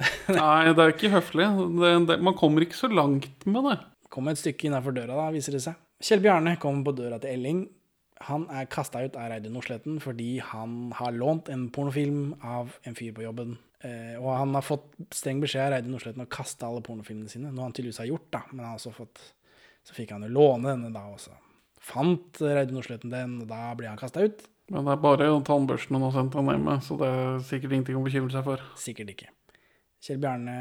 Nei, 0.32 0.72
det 0.74 0.82
er 0.82 0.93
ikke 0.95 1.14
høflig. 1.14 1.47
Det, 1.78 1.91
det, 2.10 2.18
man 2.24 2.38
kommer 2.38 2.66
ikke 2.66 2.80
så 2.80 2.89
langt 2.91 3.45
med 3.45 3.68
det. 3.70 3.78
Kom 4.12 4.28
et 4.28 4.39
stykke 4.39 4.68
innafor 4.68 4.95
døra, 4.95 5.16
da, 5.16 5.30
viser 5.36 5.56
det 5.56 5.64
seg. 5.64 5.78
Kjell 6.02 6.24
Bjarne 6.24 6.58
kommer 6.60 6.89
på 6.89 6.95
døra 6.97 7.20
til 7.22 7.36
Elling. 7.36 7.62
Han 8.28 8.45
er 8.54 8.70
kasta 8.70 9.02
ut 9.02 9.18
av 9.18 9.32
Reidun 9.32 9.56
Nordsletten 9.58 9.97
fordi 10.02 10.36
han 10.45 10.91
har 10.97 11.14
lånt 11.16 11.49
en 11.49 11.68
pornofilm 11.74 12.36
av 12.45 12.76
en 12.86 12.97
fyr 12.97 13.14
på 13.18 13.26
jobben. 13.26 13.56
Eh, 13.82 14.18
og 14.20 14.30
han 14.36 14.54
har 14.58 14.66
fått 14.66 14.91
streng 15.16 15.41
beskjed 15.41 15.64
av 15.64 15.72
Reidun 15.76 15.95
Nordsletten 15.95 16.26
å 16.26 16.30
kaste 16.30 16.68
alle 16.68 16.84
pornofilmene 16.86 17.32
sine. 17.32 17.54
Noe 17.54 17.66
han 17.66 17.74
tydeligvis 17.74 18.02
har 18.04 18.12
gjort, 18.12 18.28
da, 18.34 18.43
men 18.52 18.66
han 18.66 18.76
har 18.76 18.82
også 18.82 18.93
fått, 18.93 19.24
så 19.88 19.98
fikk 19.98 20.14
han 20.16 20.26
jo 20.28 20.32
låne 20.36 20.74
denne 20.74 20.92
da 20.94 21.06
også. 21.10 21.34
Fant 21.82 22.42
Reidun 22.44 22.78
Nordsletten 22.78 23.14
den, 23.14 23.38
og 23.44 23.50
da 23.50 23.72
ble 23.78 23.90
han 23.90 24.00
kasta 24.00 24.24
ut? 24.28 24.44
Men 24.72 24.88
det 24.88 24.94
er 24.94 25.04
bare 25.04 25.30
tannbørsten 25.48 25.98
hun 25.98 26.06
har 26.06 26.16
sendt 26.16 26.38
han 26.38 26.52
hjem 26.52 26.68
med, 26.70 26.84
så 26.86 26.98
det 27.00 27.10
er 27.12 27.46
sikkert 27.48 27.74
ingenting 27.76 27.98
å 28.00 28.04
bekymre 28.06 28.34
seg 28.34 28.46
for. 28.46 28.68
Sikkert 28.80 29.16
ikke. 29.16 29.32
Kjell 30.02 30.22
Bjarne 30.22 30.54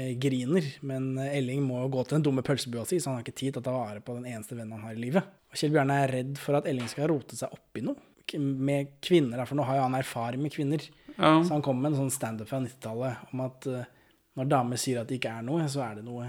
eh, 0.00 0.12
griner, 0.20 0.64
men 0.88 1.10
Elling 1.20 1.64
må 1.66 1.82
gå 1.92 2.04
til 2.04 2.18
den 2.18 2.28
dumme 2.28 2.44
pølsebua 2.46 2.86
si, 2.88 3.00
så 3.00 3.10
han 3.10 3.18
har 3.18 3.26
ikke 3.26 3.36
tid 3.36 3.56
til 3.56 3.60
å 3.60 3.66
ta 3.66 3.74
vare 3.74 4.04
på 4.04 4.14
den 4.16 4.28
eneste 4.30 4.56
vennen 4.56 4.78
han 4.78 4.86
har 4.88 4.96
i 4.96 5.02
livet. 5.02 5.34
Og 5.52 5.60
Kjell 5.60 5.74
Bjarne 5.74 5.98
er 6.04 6.14
redd 6.20 6.38
for 6.40 6.56
at 6.56 6.68
Elling 6.70 6.88
skal 6.88 7.10
rote 7.12 7.36
seg 7.36 7.52
opp 7.52 7.80
i 7.80 7.84
noe 7.84 7.98
med 8.36 9.00
kvinner, 9.00 9.40
for 9.48 9.56
nå 9.56 9.64
har 9.64 9.78
jo 9.78 9.84
han 9.86 9.96
erfaring 9.96 10.42
med 10.42 10.52
kvinner. 10.52 10.82
Ja, 11.16 11.44
Så 11.44 11.54
han 11.54 11.62
kommer 11.62 11.86
med 11.88 11.94
en 11.94 12.02
sånn 12.04 12.12
standup 12.12 12.50
fra 12.50 12.60
90-tallet 12.60 13.32
om 13.32 13.40
at 13.46 13.66
eh, 13.66 13.86
når 14.38 14.50
damer 14.52 14.78
sier 14.80 15.00
at 15.00 15.08
det 15.08 15.18
ikke 15.18 15.32
er 15.32 15.46
noe, 15.46 15.64
så 15.70 15.82
er 15.86 15.98
det 15.98 16.04
noe, 16.06 16.28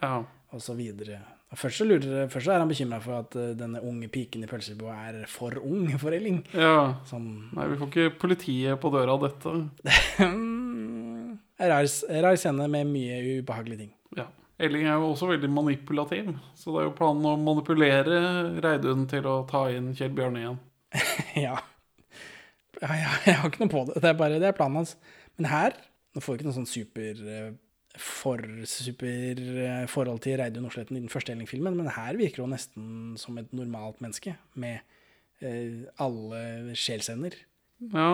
ja. 0.00 0.14
og 0.22 0.62
så 0.62 0.76
videre. 0.78 1.18
Først 1.52 1.82
så, 1.82 1.84
lurer, 1.84 2.28
først 2.32 2.46
så 2.48 2.54
er 2.54 2.62
han 2.62 2.70
bekymra 2.70 2.98
for 3.04 3.18
at 3.18 3.34
eh, 3.36 3.50
denne 3.58 3.82
unge 3.84 4.08
piken 4.12 4.44
i 4.44 4.48
pølsebua 4.48 4.94
er 5.10 5.18
for 5.28 5.58
ung 5.60 5.90
for 6.00 6.14
Elling. 6.16 6.40
ja. 6.56 6.94
Sånn 7.08 7.26
Nei, 7.52 7.66
vi 7.68 7.78
får 7.80 7.90
ikke 7.90 8.18
politiet 8.22 8.80
på 8.80 8.92
døra 8.94 9.16
av 9.18 9.26
dette. 9.26 9.52
rar, 11.72 11.90
rar 12.24 12.38
scene 12.40 12.68
med 12.72 12.88
mye 12.88 13.18
ubehagelige 13.42 13.84
ting. 13.84 13.92
Ja. 14.16 14.30
Elling 14.62 14.86
er 14.86 14.96
jo 14.96 15.10
også 15.10 15.28
veldig 15.32 15.50
manipulativ, 15.52 16.30
så 16.56 16.72
det 16.72 16.80
er 16.80 16.88
jo 16.88 16.96
planen 16.96 17.28
å 17.28 17.34
manipulere 17.40 18.22
Reidun 18.62 19.04
til 19.10 19.28
å 19.28 19.42
ta 19.48 19.66
inn 19.74 19.92
Kjell 19.98 20.14
Bjørne 20.16 20.44
igjen. 20.44 20.60
Ja. 21.46 21.56
ja, 22.80 22.88
ja 22.96 23.12
jeg 23.26 23.36
har 23.40 23.48
ikke 23.48 23.64
noe 23.64 23.72
på 23.72 23.84
det. 23.88 24.00
Det 24.04 24.10
er 24.10 24.16
bare 24.18 24.40
det 24.40 24.48
er 24.50 24.56
planen 24.56 24.82
hans. 24.82 24.96
Men 25.36 25.52
her 25.52 25.76
Nå 26.12 26.20
får 26.20 26.34
vi 26.34 26.38
ikke 26.42 26.48
noe 26.50 26.56
sånn 26.58 26.68
super 26.68 27.20
eh, 27.24 27.52
for 28.00 28.40
super 28.64 29.40
eh, 29.66 29.86
forhold 29.90 30.20
til 30.24 30.38
Reidun 30.40 30.62
Nordsletten 30.66 30.96
i 30.96 31.00
den 31.04 31.10
første 31.12 31.32
Elling-filmen, 31.34 31.74
men 31.76 31.90
her 31.92 32.16
virker 32.16 32.42
hun 32.44 32.54
nesten 32.54 33.16
som 33.20 33.36
et 33.38 33.50
normalt 33.52 34.00
menneske, 34.00 34.36
med 34.54 34.78
eh, 35.42 35.84
alle 36.00 36.72
sjelsender. 36.78 37.36
Ja. 37.92 38.12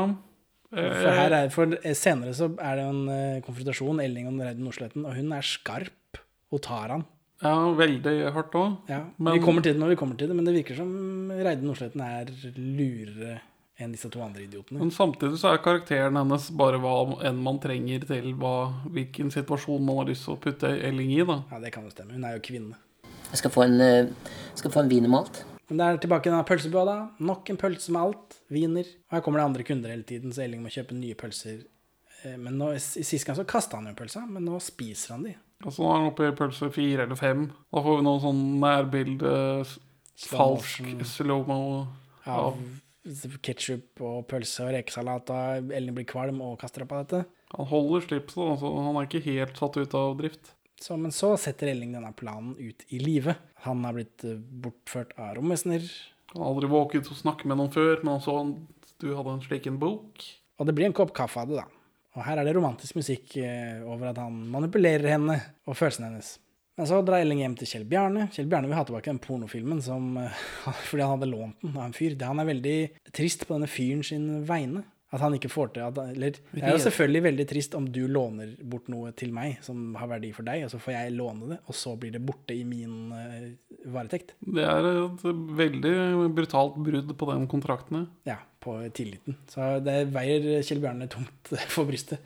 For, 0.68 0.78
Eh, 0.78 1.32
er, 1.32 1.48
for 1.48 1.70
senere 1.96 2.34
så 2.36 2.50
er 2.60 2.74
det 2.76 2.82
en 2.84 3.04
eh, 3.08 3.38
konfrontasjon, 3.46 4.02
Elling 4.04 4.26
og 4.28 4.40
Reidun 4.44 4.66
Nordsletten, 4.66 5.06
og 5.08 5.14
hun 5.16 5.30
er 5.32 5.40
skarp. 5.46 6.18
Hun 6.52 6.60
tar 6.60 6.88
han. 6.92 7.04
ja, 7.40 7.54
veldig 7.78 8.32
hardt 8.34 8.52
òg. 8.58 8.74
Ja, 8.90 9.04
Men- 9.18 9.34
Vi 9.38 9.44
kommer 9.46 9.62
til 9.62 9.72
det 9.72 9.80
når 9.80 9.88
vi 9.94 9.96
kommer 9.96 10.16
til 10.18 10.28
det, 10.28 10.36
men 10.36 10.44
det 10.44 10.54
virker 10.58 10.76
som 10.76 11.30
Reidun 11.30 11.70
Nordsletten 11.70 12.00
er 12.02 12.26
lurere 12.58 13.40
enn 13.78 13.92
disse 13.94 14.08
to 14.10 14.20
andre 14.24 14.42
idiotene. 14.42 14.80
Men 14.80 14.90
samtidig 14.90 15.38
så 15.38 15.52
er 15.54 15.62
karakteren 15.62 16.16
hennes 16.18 16.48
bare 16.58 16.80
hva 16.82 16.94
enn 17.28 17.38
man 17.42 17.60
trenger 17.62 18.04
til 18.08 18.32
hva, 18.40 18.72
hvilken 18.90 19.30
situasjon 19.30 19.84
man 19.86 20.00
har 20.02 20.08
lyst 20.10 20.24
til 20.26 20.34
å 20.34 20.40
putte 20.42 20.72
Elling 20.88 21.12
i. 21.14 21.22
da. 21.24 21.42
Ja, 21.52 21.60
det 21.62 21.72
kan 21.72 21.84
jo 21.86 21.90
stemme. 21.94 22.12
Hun 22.16 22.24
er 22.26 22.36
jo 22.38 22.42
kvinne. 22.48 22.76
Jeg 23.30 23.38
skal 23.42 23.50
få 23.54 23.64
en, 23.68 23.80
eh, 23.80 24.08
skal 24.58 24.70
få 24.74 24.80
en 24.82 24.88
wiener. 24.90 25.30
Men 25.68 25.76
det 25.78 25.86
er 25.86 25.98
tilbake 25.98 26.26
i 26.26 26.30
denne 26.32 26.44
pølsebua, 26.48 26.84
da. 26.88 27.08
Nok 27.20 27.50
en 27.50 27.56
pølse 27.60 27.90
med 27.92 28.00
alt. 28.02 28.38
Wiener. 28.50 28.86
Og 29.10 29.18
her 29.18 29.20
kommer 29.20 29.38
det 29.38 29.44
andre 29.50 29.64
kunder 29.68 29.90
hele 29.90 30.02
tiden, 30.02 30.32
så 30.32 30.42
Elling 30.44 30.62
må 30.64 30.70
kjøpe 30.72 30.96
nye 30.96 31.14
pølser. 31.14 31.64
Eh, 32.24 32.36
Men 32.36 32.56
nå, 32.58 32.72
i 32.74 32.78
Sist 33.04 33.24
gang 33.26 33.36
så 33.36 33.44
kasta 33.46 33.76
han 33.76 33.86
jo 33.86 33.94
pølsa, 33.94 34.26
men 34.28 34.44
nå 34.44 34.58
spiser 34.60 35.14
han 35.14 35.22
de. 35.24 35.34
Altså 35.64 35.82
Nå 35.82 35.90
er 35.92 35.98
han 35.98 36.10
oppe 36.10 36.26
i 36.28 36.34
pølse 36.38 36.72
fire 36.72 37.02
eller 37.04 37.16
fem. 37.16 37.46
Da 37.72 37.82
får 37.82 37.98
vi 37.98 38.02
noe 38.06 38.20
sånn 38.22 38.42
nærbilde, 38.60 39.66
falsk 40.16 41.04
slow-mo 41.04 41.86
av 42.26 42.56
ketsjup 43.44 44.02
og 44.04 44.26
pølse 44.30 44.66
og 44.66 44.74
rekesalat, 44.76 45.32
og 45.32 45.74
Ellen 45.74 45.96
blir 45.96 46.08
kvalm 46.08 46.40
og 46.44 46.58
kaster 46.60 46.84
opp 46.84 46.94
av 46.94 47.04
dette. 47.04 47.24
Han 47.54 47.68
holder 47.70 48.04
slipset, 48.04 48.42
altså. 48.44 48.72
Han 48.84 48.98
er 48.98 49.08
ikke 49.08 49.24
helt 49.24 49.60
satt 49.60 49.78
ut 49.78 49.96
av 49.96 50.16
drift. 50.18 50.52
Så, 50.78 50.96
men 51.00 51.14
så 51.14 51.32
setter 51.40 51.72
Elling 51.72 51.94
denne 51.96 52.12
planen 52.16 52.54
ut 52.58 52.84
i 52.94 53.00
livet. 53.02 53.40
Han 53.64 53.82
har 53.86 53.96
blitt 53.96 54.24
eh, 54.26 54.38
bortført 54.38 55.14
av 55.18 55.34
romvesener. 55.38 55.86
Han 56.34 56.44
har 56.44 56.52
aldri 56.52 56.70
våget 56.70 57.08
å 57.10 57.16
snakke 57.18 57.48
med 57.48 57.58
noen 57.58 57.72
før, 57.74 57.96
men 58.04 58.14
han 58.14 58.22
så 58.22 58.36
en, 58.42 58.52
du 59.02 59.08
hadde 59.10 59.34
en 59.34 59.42
slik 59.42 59.66
en 59.70 59.80
bok. 59.80 60.22
Og 60.58 60.68
det 60.68 60.74
blir 60.76 60.88
en 60.88 60.96
kopp 60.96 61.14
kaffe 61.16 61.42
av 61.42 61.50
det, 61.50 61.62
da. 61.64 61.66
Og 62.18 62.24
her 62.26 62.40
er 62.40 62.46
det 62.46 62.54
romantisk 62.56 62.98
musikk 62.98 63.36
eh, 63.42 63.80
over 63.86 64.12
at 64.12 64.20
han 64.22 64.38
manipulerer 64.52 65.16
henne 65.16 65.38
og 65.66 65.78
følelsene 65.78 66.12
hennes. 66.12 66.36
Men 66.78 66.86
så 66.86 67.00
drar 67.02 67.24
Elling 67.24 67.40
hjem 67.42 67.56
til 67.58 67.68
Kjell 67.72 67.86
Bjarne. 67.90 68.28
Kjell 68.34 68.46
Bjarne 68.50 68.70
vil 68.70 68.78
ha 68.78 68.84
tilbake 68.86 69.10
den 69.10 69.18
pornofilmen 69.22 69.80
som, 69.82 70.12
eh, 70.22 70.44
fordi 70.88 71.02
han 71.02 71.16
hadde 71.16 71.30
lånt 71.32 71.58
den 71.64 71.74
av 71.74 71.88
en 71.88 71.96
fyr. 71.96 72.14
Han 72.22 72.38
er 72.38 72.52
veldig 72.52 72.78
trist 73.18 73.42
på 73.48 73.56
denne 73.56 73.70
fyren 73.70 74.04
sin 74.06 74.30
vegne. 74.46 74.84
At 75.08 75.22
han 75.24 75.32
ikke 75.32 75.48
får 75.48 75.70
til 75.72 75.86
at, 75.86 75.98
Eller 76.12 76.34
det 76.36 76.60
er 76.60 76.74
jo 76.74 76.80
selvfølgelig 76.84 77.22
veldig 77.24 77.44
trist 77.48 77.74
om 77.78 77.86
du 77.88 78.02
låner 78.12 78.50
bort 78.60 78.90
noe 78.92 79.14
til 79.16 79.30
meg 79.32 79.62
som 79.64 79.94
har 79.96 80.10
verdi 80.10 80.34
for 80.36 80.44
deg, 80.44 80.66
og 80.66 80.72
så 80.74 80.80
får 80.84 80.94
jeg 80.94 81.14
låne 81.16 81.48
det, 81.54 81.56
og 81.64 81.76
så 81.80 81.94
blir 81.96 82.12
det 82.12 82.20
borte 82.28 82.52
i 82.52 82.66
min 82.68 83.14
uh, 83.16 83.46
varetekt. 83.88 84.34
Det 84.44 84.66
er 84.68 84.90
et 84.90 85.24
veldig 85.62 85.94
brutalt 86.36 86.76
brudd 86.76 87.14
på 87.16 87.30
den 87.32 87.48
kontrakten. 87.48 88.04
ja. 88.28 88.36
Ja, 88.36 88.36
på 88.60 88.74
tilliten. 88.92 89.36
Så 89.48 89.78
det 89.86 90.10
veier 90.12 90.60
Kjell 90.66 90.80
Bjarne 90.82 91.06
tungt 91.08 91.52
for 91.74 91.88
brystet. 91.88 92.20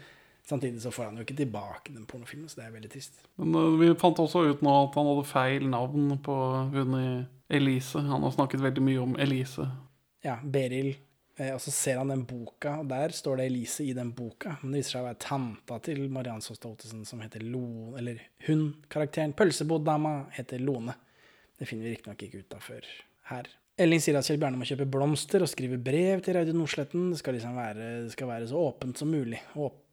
Samtidig 0.48 0.82
så 0.82 0.90
får 0.90 1.04
han 1.04 1.20
jo 1.20 1.24
ikke 1.26 1.38
tilbake 1.38 1.92
den 1.94 2.06
pornofilmen, 2.08 2.48
så 2.50 2.60
det 2.60 2.66
er 2.66 2.74
veldig 2.74 2.90
trist. 2.90 3.20
Men 3.38 3.54
uh, 3.54 3.76
vi 3.78 3.92
fant 4.00 4.18
også 4.18 4.42
ut 4.48 4.64
nå 4.66 4.74
at 4.88 4.98
han 4.98 5.08
hadde 5.12 5.28
feil 5.30 5.68
navn 5.70 6.16
på 6.24 6.36
hun 6.74 6.98
i 6.98 7.06
Elise. 7.52 8.02
Han 8.08 8.26
har 8.26 8.34
snakket 8.34 8.64
veldig 8.64 8.84
mye 8.84 9.04
om 9.04 9.14
Elise. 9.22 9.68
Ja, 10.26 10.40
Beril. 10.42 10.96
Eh, 11.36 11.54
og 11.54 11.60
så 11.64 11.72
ser 11.72 11.96
han 12.00 12.10
den 12.12 12.26
boka, 12.28 12.74
og 12.82 12.90
der 12.90 13.14
står 13.16 13.40
det 13.40 13.46
Elise 13.48 13.86
i 13.86 13.94
den 13.96 14.12
boka. 14.16 14.56
Men 14.60 14.74
det 14.74 14.82
viser 14.82 14.96
seg 14.96 15.04
å 15.04 15.08
være 15.08 15.22
tanta 15.24 15.78
til 15.86 16.04
Mariann 16.12 16.44
Såstad 16.44 16.74
Ottesen, 16.74 17.06
som 17.08 17.22
heter 17.24 17.44
Lone 17.46 17.96
Eller 18.00 18.20
hun, 18.48 18.68
karakteren 18.92 19.32
pølseboddama, 19.36 20.16
heter 20.36 20.62
Lone. 20.62 20.94
Det 21.58 21.68
finner 21.70 21.88
vi 21.88 21.94
riktignok 21.94 22.26
ikke 22.26 22.42
ut 22.42 22.56
av 22.58 22.64
før 22.66 22.86
her. 23.30 23.48
Elling 23.80 24.02
sier 24.04 24.18
at 24.18 24.26
Kjell 24.28 24.40
Bjarne 24.40 24.58
må 24.60 24.66
kjøpe 24.68 24.84
blomster 24.90 25.42
og 25.44 25.48
skrive 25.48 25.78
brev 25.80 26.20
til 26.24 26.36
Reidun 26.36 26.58
Nordsletten. 26.60 27.08
Det 27.14 27.22
skal 27.22 27.38
liksom 27.38 27.56
være, 27.56 27.86
det 28.04 28.12
skal 28.12 28.28
være 28.28 28.50
så 28.50 28.60
åpent 28.68 29.00
som 29.00 29.08
mulig. 29.08 29.40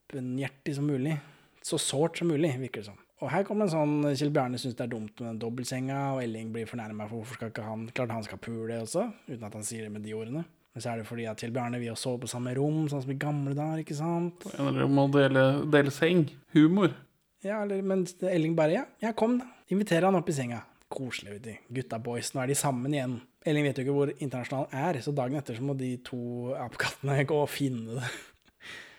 Åpenhjertig 0.10 0.76
som 0.76 0.88
mulig. 0.90 1.18
Så 1.62 1.78
sårt 1.78 2.18
som 2.18 2.28
mulig, 2.28 2.56
virker 2.58 2.82
det 2.82 2.90
som. 2.90 2.98
Og 3.20 3.28
her 3.34 3.44
kommer 3.44 3.68
en 3.68 3.74
sånn 3.74 4.16
Kjell 4.16 4.32
Bjarne 4.32 4.58
syns 4.58 4.78
det 4.80 4.86
er 4.86 4.94
dumt 4.94 5.12
med 5.20 5.28
den 5.28 5.42
dobbeltsenga, 5.42 5.98
og 6.16 6.22
Elling 6.24 6.54
blir 6.54 6.70
fornærma 6.70 7.06
for 7.10 7.20
hvorfor 7.20 7.36
skal 7.36 7.52
ikke 7.52 7.66
han 7.66 7.90
Klart 7.92 8.14
han 8.16 8.24
skal 8.24 8.40
pule 8.42 8.78
også, 8.80 9.10
uten 9.28 9.44
at 9.44 9.58
han 9.58 9.68
sier 9.68 9.86
det 9.86 9.92
med 9.94 10.06
de 10.08 10.16
ordene. 10.16 10.46
Men 10.74 10.84
så 10.84 10.94
er 10.94 11.02
det 11.02 11.10
fordi 11.10 11.28
at 11.28 11.42
Kjell 11.42 11.54
Bjarne 11.54 11.82
vil 11.82 11.92
jo 11.92 11.98
sove 12.00 12.24
på 12.24 12.32
samme 12.32 12.54
rom, 12.56 12.86
sånn 12.90 13.04
som 13.04 13.12
i 13.12 13.20
gamle 13.20 13.54
dager, 13.58 13.84
ikke 13.84 13.98
sant? 13.98 14.48
Eller 14.56 14.86
om 14.86 15.04
å 15.04 15.08
dele, 15.12 15.46
dele 15.70 15.94
seng. 15.94 16.24
Humor. 16.56 16.96
Ja, 17.44 17.62
eller, 17.64 17.84
men 17.86 18.06
Elling 18.30 18.56
bare 18.58 18.78
Ja, 18.78 18.86
ja, 19.04 19.14
kom, 19.18 19.38
da. 19.42 19.50
Inviterer 19.74 20.08
han 20.08 20.18
opp 20.18 20.30
i 20.32 20.36
senga. 20.36 20.64
Koselig, 20.90 21.36
vet 21.36 21.46
du. 21.46 21.68
Gutta 21.80 22.00
boys, 22.02 22.32
nå 22.34 22.42
er 22.42 22.50
de 22.50 22.58
sammen 22.58 22.96
igjen. 22.96 23.20
Elling 23.48 23.68
vet 23.68 23.78
jo 23.80 23.86
ikke 23.86 23.98
hvor 23.98 24.14
internasjonal 24.16 24.72
er, 24.76 25.00
så 25.04 25.14
dagen 25.16 25.38
etter 25.40 25.60
så 25.60 25.66
må 25.66 25.76
de 25.78 25.94
to 26.06 26.56
apekattene 26.58 27.22
gå 27.30 27.38
og 27.44 27.52
finne 27.52 28.00
det. 28.00 28.10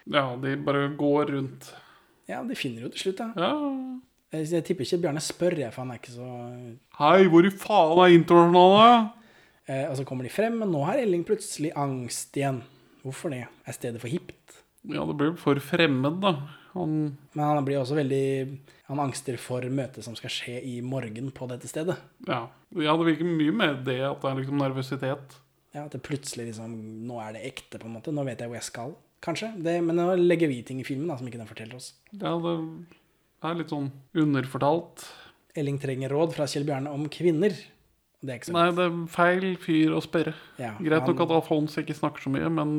Ja, 0.08 0.36
de 0.40 0.56
bare 0.64 0.88
går 0.96 1.32
rundt. 1.34 1.72
Ja, 2.30 2.42
de 2.46 2.54
finner 2.58 2.86
jo 2.86 2.88
til 2.94 3.00
slutt, 3.08 3.18
da. 3.20 3.32
Ja. 3.36 3.52
Jeg, 4.30 4.46
jeg 4.52 4.64
tipper 4.68 4.86
ikke 4.86 5.00
Bjarne 5.02 5.20
spør, 5.24 5.56
jeg, 5.58 5.72
for 5.74 5.82
han 5.82 5.90
er 5.90 5.98
ikke 5.98 6.12
så 6.14 6.28
Hei, 7.00 7.24
hvor 7.32 7.46
i 7.46 7.50
faen 7.50 7.98
er 7.98 8.12
internasjonale? 8.14 9.10
eh, 9.66 9.88
Og 9.90 9.96
så 9.98 10.04
kommer 10.06 10.22
de 10.24 10.30
frem, 10.30 10.60
men 10.62 10.70
nå 10.70 10.84
har 10.86 11.00
Elling 11.02 11.24
plutselig 11.26 11.72
angst 11.74 12.36
igjen. 12.38 12.62
Hvorfor 13.02 13.32
det? 13.34 13.46
Er 13.66 13.72
stedet 13.74 14.00
for 14.02 14.12
hipt? 14.12 14.60
Ja, 14.86 15.02
det 15.04 15.16
blir 15.18 15.34
for 15.36 15.58
fremmed, 15.60 16.20
da. 16.22 16.36
Han 16.72 17.16
Men 17.34 17.44
han 17.44 17.64
blir 17.66 17.80
også 17.80 17.96
veldig 17.98 18.58
Han 18.86 19.00
angster 19.02 19.36
for 19.42 19.60
møtet 19.66 20.04
som 20.06 20.14
skal 20.14 20.30
skje 20.30 20.60
i 20.62 20.76
morgen 20.80 21.32
på 21.34 21.48
dette 21.50 21.66
stedet. 21.68 21.96
Ja. 22.28 22.44
ja, 22.78 22.94
det 22.96 23.06
virker 23.08 23.26
mye 23.26 23.52
med 23.52 23.84
det 23.86 23.98
at 24.06 24.22
det 24.22 24.30
er 24.30 24.38
liksom 24.38 24.58
nervøsitet. 24.62 25.36
Ja, 25.74 25.84
At 25.86 25.92
det 25.94 26.02
plutselig 26.06 26.46
liksom 26.52 26.72
Nå 27.06 27.18
er 27.22 27.34
det 27.34 27.44
ekte, 27.50 27.78
på 27.82 27.86
en 27.90 27.96
måte. 27.98 28.14
Nå 28.14 28.22
vet 28.26 28.38
jeg 28.40 28.50
hvor 28.50 28.58
jeg 28.60 28.68
skal. 28.70 28.94
Kanskje. 29.24 29.50
Det, 29.60 29.76
men 29.84 29.98
nå 30.00 30.06
legger 30.16 30.48
vi 30.48 30.62
ting 30.64 30.80
i 30.80 30.86
filmen 30.86 31.10
da, 31.10 31.18
som 31.20 31.28
ikke 31.28 31.40
den 31.40 31.50
forteller 31.50 31.76
oss. 31.76 31.92
Ja, 32.14 32.32
det 32.40 32.54
er 33.48 33.58
litt 33.58 33.72
sånn 33.72 33.90
underfortalt. 34.16 35.04
Elling 35.58 35.80
trenger 35.82 36.12
råd 36.14 36.34
fra 36.36 36.46
Kjell 36.48 36.66
Bjarne 36.68 36.92
om 36.94 37.06
kvinner. 37.12 37.54
Det 38.20 38.32
er 38.32 38.40
ikke 38.40 38.50
så 38.50 38.54
Nei, 38.54 38.66
det 38.76 38.84
er 38.84 38.96
feil 39.12 39.46
fyr 39.60 39.94
å 39.96 40.02
spørre. 40.04 40.34
Ja, 40.60 40.74
Greit 40.76 41.08
nok 41.08 41.22
at 41.24 41.32
Alfons 41.38 41.76
ikke 41.80 41.96
snakker 41.96 42.24
så 42.24 42.32
mye, 42.32 42.50
men 42.52 42.74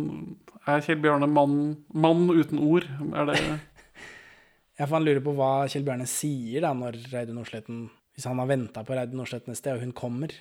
er 0.69 0.83
Kjell 0.85 1.01
Bjarne 1.01 1.29
mann, 1.29 1.55
mann 1.93 2.27
uten 2.29 2.61
ord? 2.61 2.85
Er 3.09 3.31
det 3.31 3.39
Ja, 4.79 4.85
for 4.85 4.95
han 4.97 5.05
lurer 5.05 5.21
på 5.25 5.33
hva 5.37 5.49
Kjell 5.69 5.85
Bjarne 5.85 6.07
sier 6.09 6.63
da 6.65 6.71
når 6.77 6.99
Reidun 7.11 7.37
Nordsletten 7.37 7.83
Hvis 8.15 8.25
han 8.29 8.39
har 8.41 8.49
venta 8.49 8.85
på 8.85 8.95
Reidun 8.97 9.19
Nordsletten 9.21 9.53
et 9.53 9.59
sted, 9.59 9.77
og 9.77 9.85
hun 9.85 9.93
kommer, 9.97 10.33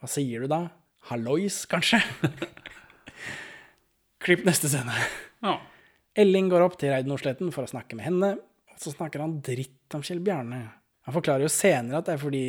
hva 0.00 0.08
sier 0.10 0.44
du 0.44 0.50
da? 0.52 0.66
Hallois, 1.10 1.62
kanskje? 1.70 2.00
Klipp 4.24 4.42
neste 4.48 4.72
scene. 4.72 4.96
Ja. 5.44 5.58
Elling 6.16 6.48
går 6.48 6.64
opp 6.64 6.78
til 6.80 6.92
Reid 6.92 7.08
Nordsletten 7.10 7.52
for 7.52 7.66
å 7.66 7.70
snakke 7.70 7.98
med 7.98 8.06
henne, 8.08 8.32
og 8.72 8.80
så 8.80 8.92
snakker 8.94 9.24
han 9.24 9.38
dritt 9.44 9.96
om 9.96 10.04
Kjell 10.06 10.22
Bjarne. 10.24 10.62
Han 11.06 11.14
forklarer 11.14 11.44
jo 11.46 11.52
senere 11.52 12.00
at 12.00 12.08
det 12.08 12.16
er 12.16 12.22
fordi 12.22 12.44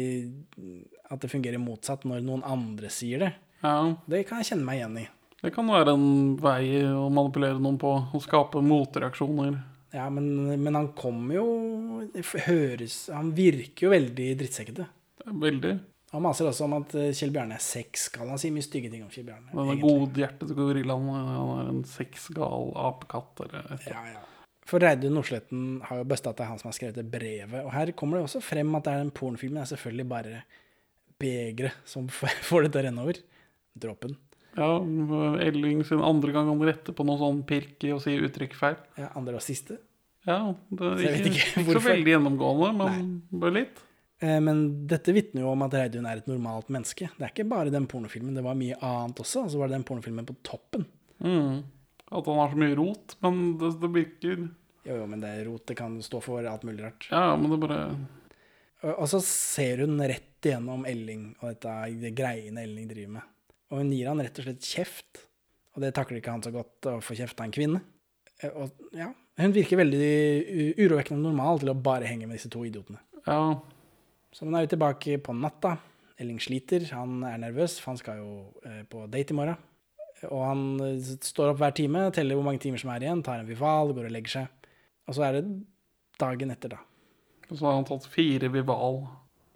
at 1.11 1.21
det 1.21 1.29
fungerer 1.31 1.61
motsatt 1.61 2.07
når 2.07 2.23
noen 2.25 2.45
andre 2.47 2.89
sier 2.93 3.21
det. 3.25 3.31
ja. 3.61 3.77
Det 4.09 4.23
kan 4.27 4.41
jeg 4.41 4.51
kjenne 4.53 4.67
meg 4.67 4.79
igjen 4.81 4.99
i. 5.03 5.07
Det 5.37 5.51
kan 5.53 5.67
være 5.69 5.93
en 5.93 6.07
vei 6.41 6.79
å 6.89 7.09
manipulere 7.13 7.59
noen 7.61 7.77
på, 7.77 7.91
å 7.93 8.21
skape 8.23 8.63
motreaksjoner. 8.65 9.59
Ja, 9.93 10.07
men, 10.11 10.25
men 10.59 10.75
han 10.75 10.89
kommer 10.97 11.37
jo 11.37 11.45
høres 12.43 13.07
Han 13.13 13.29
virker 13.37 13.87
jo 13.87 13.91
veldig 13.93 14.25
drittsekkete. 14.41 14.87
Veldig. 15.27 15.77
Han 16.17 16.25
maser 16.25 16.47
også 16.49 16.65
om 16.65 16.73
at 16.79 16.95
eh, 16.97 17.11
Kjell 17.13 17.29
Bjarne 17.35 17.59
er 17.59 17.61
sexgal. 17.61 18.25
Han 18.31 18.39
sier 18.41 18.53
mye 18.55 18.65
stygge 18.65 18.89
ting 18.89 19.03
om 19.05 19.11
Kjell 19.13 19.27
Bjarne. 19.27 19.51
Denne 19.53 19.75
er 19.75 19.83
godhjertet 19.83 20.53
gorillaen, 20.57 21.11
han 21.13 21.51
er 21.53 21.69
en 21.75 21.83
sexgal 21.85 22.71
apekatt 22.87 23.43
eller 23.45 23.67
et 23.67 23.85
eller 23.85 23.93
Ja, 23.93 24.15
ja. 24.15 24.23
For 24.67 24.83
Reidun 24.83 25.13
Nordsletten 25.15 25.67
har 25.87 26.01
jo 26.01 26.07
bøsta 26.09 26.33
at 26.33 26.39
det 26.39 26.43
er 26.43 26.49
han 26.49 26.59
som 26.59 26.67
har 26.71 26.75
skrevet 26.75 26.97
det 26.97 27.05
brevet. 27.07 27.61
Og 27.61 27.69
her 27.71 27.93
kommer 27.95 28.17
det 28.17 28.25
også 28.27 28.41
frem 28.43 28.73
at 28.75 28.87
det 28.87 28.95
er 28.95 29.05
den 29.05 29.13
pornofilmen 29.15 29.61
er 29.61 29.69
selvfølgelig 29.69 30.07
bare 30.09 30.41
begeret 31.21 31.77
som 31.87 32.09
får 32.49 32.65
det 32.65 32.73
til 32.73 32.81
å 32.81 32.85
renne 32.89 33.05
over. 33.05 33.21
Dråpen. 33.77 34.17
Ja, 34.57 34.71
Elling 35.45 35.83
sin 35.85 36.01
andre 36.01 36.33
gang 36.33 36.49
han 36.49 36.65
retter 36.65 36.97
på 36.97 37.05
noe 37.05 37.21
sånn 37.21 37.43
pirk 37.47 37.85
i 37.85 37.93
å 37.93 38.01
si 38.01 38.17
uttrykk 38.17 38.57
feil. 38.57 38.79
Ja, 38.97 39.11
andre 39.13 39.37
og 39.37 39.45
siste. 39.45 39.77
Ja, 40.27 40.41
det 40.73 40.87
er 40.97 41.19
ikke, 41.21 41.29
ikke 41.29 41.61
ikke 41.61 41.75
så 41.77 41.83
veldig 41.85 42.15
gjennomgående, 42.17 42.71
men 42.81 43.11
bare 43.37 43.53
litt. 43.61 43.83
Eh, 44.19 44.39
Men 44.41 44.61
dette 44.89 45.13
vitner 45.13 45.43
jo 45.45 45.51
om 45.53 45.61
at 45.67 45.73
Reidun 45.77 46.05
er 46.09 46.17
et 46.21 46.27
normalt 46.29 46.69
menneske. 46.73 47.09
Det 47.17 47.25
er 47.27 47.33
ikke 47.33 47.49
bare 47.49 47.73
den 47.73 47.85
pornofilmen, 47.89 48.33
det 48.37 48.43
var 48.45 48.57
mye 48.57 48.77
annet 48.81 49.19
også. 49.23 49.43
Og 49.45 49.51
så 49.53 49.59
var 49.61 49.69
det 49.69 49.77
den 49.77 49.87
pornofilmen 49.87 50.25
på 50.27 50.35
toppen. 50.47 50.85
Mm. 51.21 51.63
At 52.07 52.25
han 52.29 52.39
har 52.39 52.53
så 52.53 52.61
mye 52.61 52.77
rot, 52.79 53.15
men 53.25 53.57
det, 53.59 53.73
det 53.81 53.89
virker 53.93 54.37
Jo, 54.87 54.95
jo, 55.01 55.05
men 55.11 55.19
det 55.21 55.29
er 55.35 55.45
rot. 55.49 55.65
Det 55.67 55.75
kan 55.77 55.97
stå 56.01 56.21
for 56.23 56.45
alt 56.47 56.63
mulig 56.63 56.85
rart. 56.85 57.09
Ja, 57.11 57.35
men 57.35 57.51
det 57.51 57.59
bare 57.65 57.81
Og 58.85 58.93
og 59.03 59.07
så 59.11 59.19
ser 59.25 59.81
hun 59.83 59.97
rett 59.99 60.45
igjennom 60.45 60.85
Elling 60.87 61.31
og 61.41 61.49
dette 61.49 61.73
det 61.99 62.13
greiene 62.15 62.61
Elling 62.63 62.87
driver 62.87 63.15
med. 63.17 63.25
Og 63.73 63.81
hun 63.81 63.89
gir 63.91 64.07
han 64.07 64.21
rett 64.23 64.37
og 64.39 64.45
slett 64.47 64.63
kjeft. 64.63 65.23
Og 65.75 65.81
det 65.83 65.89
takler 65.97 66.21
ikke 66.21 66.31
han 66.31 66.45
så 66.45 66.53
godt 66.53 66.87
å 66.89 66.99
få 67.03 67.17
kjeft 67.17 67.37
av 67.41 67.49
en 67.49 67.55
kvinne. 67.57 67.81
Eh, 68.41 68.49
Og 68.53 68.71
ja, 68.95 69.09
hun 69.41 69.51
virker 69.53 69.77
veldig 69.81 70.77
urovekkende 70.79 71.21
normal 71.25 71.59
til 71.61 71.73
å 71.73 71.75
bare 71.89 72.07
henge 72.09 72.25
med 72.29 72.37
disse 72.39 72.49
to 72.53 72.63
idiotene. 72.65 73.01
Ja, 73.27 73.57
Så 74.37 74.45
man 74.45 74.59
er 74.59 74.67
jo 74.67 74.75
tilbake 74.75 75.17
på 75.25 75.33
natta. 75.33 75.79
Elling 76.21 76.37
sliter, 76.41 76.83
han 76.93 77.23
er 77.25 77.39
nervøs, 77.41 77.79
for 77.81 77.93
han 77.93 77.97
skal 77.97 78.19
jo 78.21 78.33
eh, 78.65 78.83
på 78.89 79.07
date 79.09 79.33
i 79.33 79.37
morgen. 79.37 79.57
Og 80.27 80.43
han 80.45 80.61
eh, 80.85 81.15
står 81.25 81.55
opp 81.55 81.61
hver 81.61 81.73
time, 81.77 82.03
teller 82.13 82.37
hvor 82.37 82.45
mange 82.45 82.61
timer 82.61 82.81
som 82.81 82.91
er 82.93 83.05
igjen, 83.05 83.23
tar 83.25 83.41
en 83.41 83.49
Vival, 83.49 83.95
går 83.97 84.11
og 84.11 84.13
legger 84.13 84.35
seg. 84.35 84.69
Og 85.09 85.17
så 85.17 85.25
er 85.25 85.39
det 85.39 85.43
dagen 86.21 86.53
etter, 86.53 86.75
da. 86.75 86.83
Og 87.47 87.55
så 87.55 87.65
har 87.65 87.79
han 87.79 87.89
tatt 87.89 88.05
fire 88.13 88.51
Vival. 88.53 89.01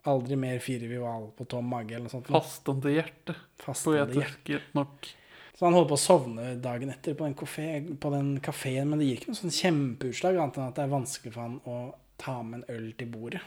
Aldri 0.10 0.42
mer 0.42 0.58
fire 0.66 0.90
Vival 0.90 1.30
på 1.38 1.46
tom 1.50 1.70
mage 1.70 1.94
eller 1.94 2.08
noe 2.10 2.16
sånt. 2.16 2.34
Fastende 2.34 2.96
hjerte. 2.96 3.38
Fastende 3.62 4.18
hjerte. 4.18 4.64
Nok. 4.78 5.14
Så 5.54 5.68
han 5.68 5.78
holder 5.78 5.94
på 5.94 5.98
å 6.00 6.06
sovne 6.08 6.52
dagen 6.58 6.90
etter 6.90 7.14
på 7.14 7.28
den, 7.28 7.38
kafé, 7.38 7.70
på 8.02 8.16
den 8.18 8.34
kafeen, 8.42 8.90
men 8.90 8.98
det 8.98 9.12
gir 9.12 9.22
ikke 9.22 9.36
noe 9.36 9.44
sånn 9.44 9.60
kjempeutslag, 9.62 10.42
annet 10.42 10.58
enn 10.58 10.70
at 10.72 10.80
det 10.80 10.88
er 10.88 10.94
vanskelig 10.98 11.34
for 11.36 11.46
han 11.46 11.60
å 11.70 11.82
ta 12.22 12.40
med 12.42 12.64
en 12.64 12.80
øl 12.80 12.94
til 12.98 13.14
bordet. 13.14 13.44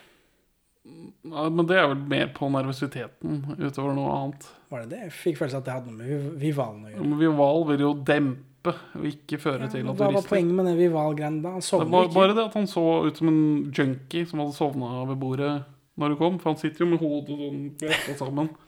Ja, 0.85 1.47
men 1.49 1.64
det 1.66 1.78
er 1.80 1.87
vel 1.89 2.01
mer 2.11 2.26
på 2.37 2.49
nervøsiteten 2.53 3.39
utover 3.57 3.95
noe 3.97 4.11
annet. 4.18 4.49
Var 4.70 4.82
det 4.85 4.91
det? 4.91 4.99
Jeg 5.07 5.12
fikk 5.16 5.39
følelsen 5.39 5.62
at 5.62 5.68
det 5.68 5.72
hadde 5.78 5.93
noe 5.93 5.97
med 5.97 6.11
Viv- 6.11 6.35
Vivalen 6.43 6.82
å 6.85 6.91
gjøre. 6.93 7.05
Men 7.09 7.18
Vival 7.22 7.64
vil 7.70 7.85
jo 7.87 7.93
dempe, 8.11 8.74
og 8.97 9.07
ikke 9.09 9.39
føre 9.41 9.70
til 9.72 9.80
at 9.80 9.89
Hva 9.89 9.95
du 9.97 10.03
var 10.05 10.12
rister. 10.18 10.28
poenget 10.35 10.55
med 10.59 10.66
den 10.68 10.76
Vival-greien 10.82 11.39
da? 11.45 11.55
Han 11.57 11.64
sovner 11.64 12.05
ikke. 12.09 12.14
bare 12.18 12.35
det 12.37 12.45
at 12.45 12.55
han 12.61 12.66
så 12.68 12.85
ut 13.07 13.16
som 13.16 13.28
en 13.28 13.72
junkie 13.76 14.26
som 14.28 14.41
hadde 14.45 14.57
sovna 14.57 14.93
ved 15.09 15.18
bordet 15.20 15.55
når 15.97 16.09
du 16.14 16.16
kom. 16.20 16.39
For 16.39 16.51
han 16.53 16.61
sitter 16.61 16.85
jo 16.85 16.91
med 16.91 17.01
hodet 17.01 17.39
sånn 17.41 17.64
bretta 17.80 18.18
sammen. 18.20 18.53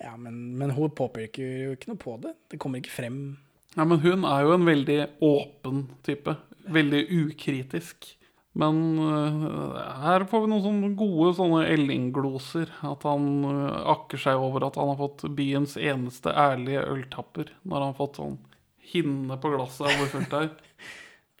Ja, 0.00 0.14
men, 0.16 0.56
men 0.56 0.70
hun 0.72 0.88
påpeker 0.96 1.44
jo 1.66 1.72
ikke 1.76 1.90
noe 1.90 1.98
på 2.00 2.14
det. 2.22 2.30
Det 2.48 2.56
kommer 2.58 2.80
ikke 2.80 2.88
frem. 2.94 3.36
Ja, 3.76 3.84
men 3.84 3.98
hun 4.00 4.24
er 4.24 4.46
jo 4.46 4.54
en 4.54 4.64
veldig 4.64 4.96
åpen 5.20 5.82
type. 6.08 6.32
Veldig 6.72 7.02
ukritisk. 7.18 8.14
Men 8.60 8.80
øh, 9.00 9.76
her 10.02 10.24
får 10.28 10.44
vi 10.44 10.50
noen 10.52 10.64
sånne 10.64 10.90
gode 10.98 11.32
sånne 11.38 11.62
Elling-gloser. 11.72 12.72
At 12.86 13.06
han 13.08 13.28
øh, 13.48 13.76
akker 13.94 14.20
seg 14.20 14.40
over 14.40 14.66
at 14.68 14.78
han 14.80 14.92
har 14.92 14.98
fått 15.00 15.24
byens 15.36 15.78
eneste 15.80 16.34
ærlige 16.34 16.84
øltapper. 16.92 17.54
Når 17.64 17.76
han 17.78 17.92
har 17.92 18.00
fått 18.00 18.20
sånn 18.20 18.36
hinne 18.90 19.38
på 19.40 19.52
glasset 19.54 19.86
av 19.86 19.96
hvor 19.96 20.12
fullt 20.16 20.34
det 20.34 20.42
er. 20.48 20.52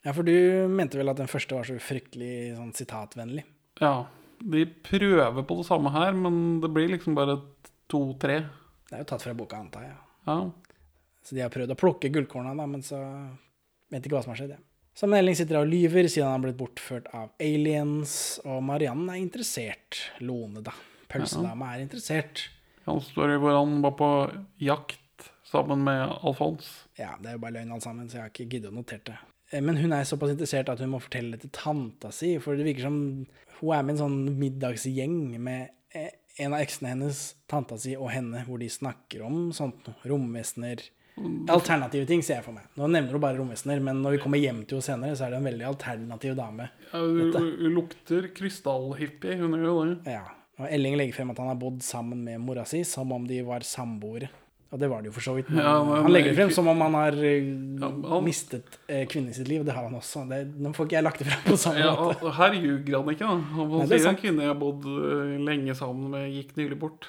Ja, 0.00 0.14
for 0.16 0.24
du 0.24 0.32
mente 0.72 0.96
vel 0.96 1.12
at 1.12 1.18
den 1.20 1.28
første 1.28 1.52
var 1.52 1.66
så 1.68 1.74
fryktelig 1.76 2.54
sånn 2.56 2.70
sitatvennlig. 2.72 3.42
Ja, 3.82 4.06
de 4.40 4.62
prøver 4.64 5.44
på 5.44 5.58
det 5.58 5.66
samme 5.68 5.92
her, 5.92 6.16
men 6.16 6.60
det 6.62 6.70
blir 6.72 6.88
liksom 6.88 7.18
bare 7.18 7.34
to-tre. 7.90 8.38
Det 8.88 8.96
er 8.96 9.02
jo 9.04 9.08
tatt 9.10 9.26
fra 9.26 9.34
boka, 9.36 9.60
antar 9.60 9.84
jeg. 9.84 9.98
Ja. 10.24 10.38
Så 11.20 11.36
de 11.36 11.44
har 11.44 11.52
prøvd 11.52 11.74
å 11.74 11.76
plukke 11.76 12.08
gullkorna, 12.14 12.54
da, 12.56 12.64
men 12.70 12.80
så 12.86 12.96
vet 13.92 14.00
ikke 14.06 14.16
hva 14.16 14.24
som 14.24 14.32
har 14.32 14.40
skjedd. 14.40 14.56
Ja. 14.56 14.69
Så 15.00 15.08
Elling 15.16 15.36
sitter 15.38 15.62
og 15.62 15.70
lyver 15.70 16.04
siden 16.12 16.26
han 16.28 16.34
har 16.34 16.42
blitt 16.44 16.58
bortført 16.58 17.06
av 17.16 17.30
aliens, 17.40 18.12
og 18.44 18.58
Mariann 18.68 19.06
er 19.08 19.16
interessert. 19.16 19.96
Lone, 20.20 20.60
da. 20.60 20.74
Pølsedama 21.08 21.70
er 21.72 21.86
interessert. 21.86 22.42
Han 22.84 23.00
står 23.00 23.32
i 23.32 23.38
hvor 23.40 23.56
han 23.56 23.78
var 23.80 23.94
på 23.96 24.10
jakt 24.60 25.30
sammen 25.48 25.86
med 25.86 26.04
Alfons. 26.20 26.68
Ja, 27.00 27.14
det 27.16 27.32
er 27.32 27.38
jo 27.38 27.42
bare 27.46 27.56
løgn 27.56 27.72
alt 27.72 27.86
sammen, 27.86 28.12
så 28.12 28.18
jeg 28.18 28.26
har 28.26 28.34
ikke 28.34 28.48
giddet 28.52 28.68
å 28.68 28.76
notere 28.76 29.06
det. 29.08 29.16
Eh, 29.54 29.64
Men 29.64 29.80
hun 29.80 29.96
er 29.96 30.04
såpass 30.04 30.34
interessert 30.34 30.68
at 30.68 30.84
hun 30.84 30.92
må 30.92 31.00
fortelle 31.00 31.32
det 31.32 31.46
til 31.46 31.56
tanta 31.56 32.12
si, 32.12 32.34
for 32.42 32.60
det 32.60 32.68
virker 32.68 32.90
som 32.90 33.00
hun 33.60 33.72
er 33.72 33.82
med 33.88 33.96
en 33.96 34.02
sånn 34.04 34.20
middagsgjeng 34.36 35.16
med 35.40 35.96
eh, 35.96 36.12
en 36.44 36.52
av 36.52 36.60
eksene 36.60 36.92
hennes, 36.92 37.24
tanta 37.48 37.80
si 37.80 37.96
og 37.96 38.12
henne, 38.12 38.44
hvor 38.44 38.60
de 38.60 38.68
snakker 38.68 39.24
om 39.24 39.48
sånt. 39.56 39.88
Romvesener. 40.04 40.84
Alternative 41.50 42.06
ting, 42.06 42.22
ser 42.22 42.38
jeg 42.40 42.44
for 42.44 42.52
meg. 42.56 42.64
Nå 42.78 42.88
nevner 42.90 43.12
hun 43.16 43.20
bare 43.22 43.38
romvesener, 43.38 43.80
men 43.82 44.02
når 44.04 44.16
vi 44.16 44.22
kommer 44.24 44.38
hjem 44.42 44.64
til 44.66 44.78
henne 44.78 44.86
senere, 44.86 45.16
så 45.18 45.26
er 45.26 45.30
det 45.34 45.40
en 45.42 45.48
veldig 45.50 45.66
alternativ 45.70 46.36
dame. 46.38 46.68
Ja, 46.92 46.98
hun, 47.00 47.32
hun 47.34 47.74
lukter 47.76 48.28
krystallhippie, 48.36 49.38
hun 49.40 49.56
gjør 49.58 49.66
jo 49.70 49.80
det. 49.94 50.14
Ja. 50.18 50.26
Og 50.60 50.68
Elling 50.68 50.96
legger 51.00 51.16
frem 51.16 51.30
at 51.32 51.38
han 51.40 51.48
har 51.54 51.56
bodd 51.60 51.80
sammen 51.82 52.20
med 52.26 52.40
mora 52.44 52.66
si, 52.68 52.82
som 52.84 53.12
om 53.16 53.26
de 53.26 53.40
var 53.46 53.64
samboere. 53.64 54.28
Og 54.70 54.78
det 54.78 54.86
var 54.86 55.00
det 55.02 55.08
jo 55.10 55.14
for 55.16 55.24
så 55.24 55.32
vidt. 55.34 55.48
Men 55.50 55.64
Ja, 55.64 55.82
men- 55.82 56.02
han 56.04 56.12
legger 56.12 56.30
det 56.30 56.36
frem 56.36 56.50
som 56.54 56.68
om 56.70 56.80
han 56.80 56.94
har 56.94 57.12
ja, 57.18 57.88
han- 58.12 58.22
mistet 58.24 58.76
eh, 58.86 59.04
kvinnen 59.08 59.30
i 59.30 59.34
sitt 59.34 59.48
liv. 59.48 59.64
Det 59.64 59.72
har 59.74 59.82
han 59.88 59.94
også. 59.98 60.28
Det, 60.28 60.44
nå 60.60 60.70
får 60.76 60.86
ikke 60.86 60.94
jeg 60.98 61.02
lagt 61.08 61.18
det 61.18 61.26
frem 61.26 61.42
på 61.48 61.56
samme 61.58 61.80
Ja, 61.80 61.96
måte. 61.96 62.22
og 62.22 62.34
her 62.36 62.52
ljuger 62.54 63.00
han 63.00 63.08
ikke, 63.10 63.18
da. 63.26 63.34
Han 63.56 63.80
er 63.80 63.86
sier 63.98 64.08
en 64.12 64.20
kvinne 64.20 64.44
jeg 64.44 64.52
har 64.52 64.60
bodd 64.60 64.84
øh, 64.86 65.38
lenge 65.42 65.74
sammen 65.74 66.10
med, 66.12 66.30
gikk 66.30 66.54
nylig 66.56 66.78
bort. 66.78 67.08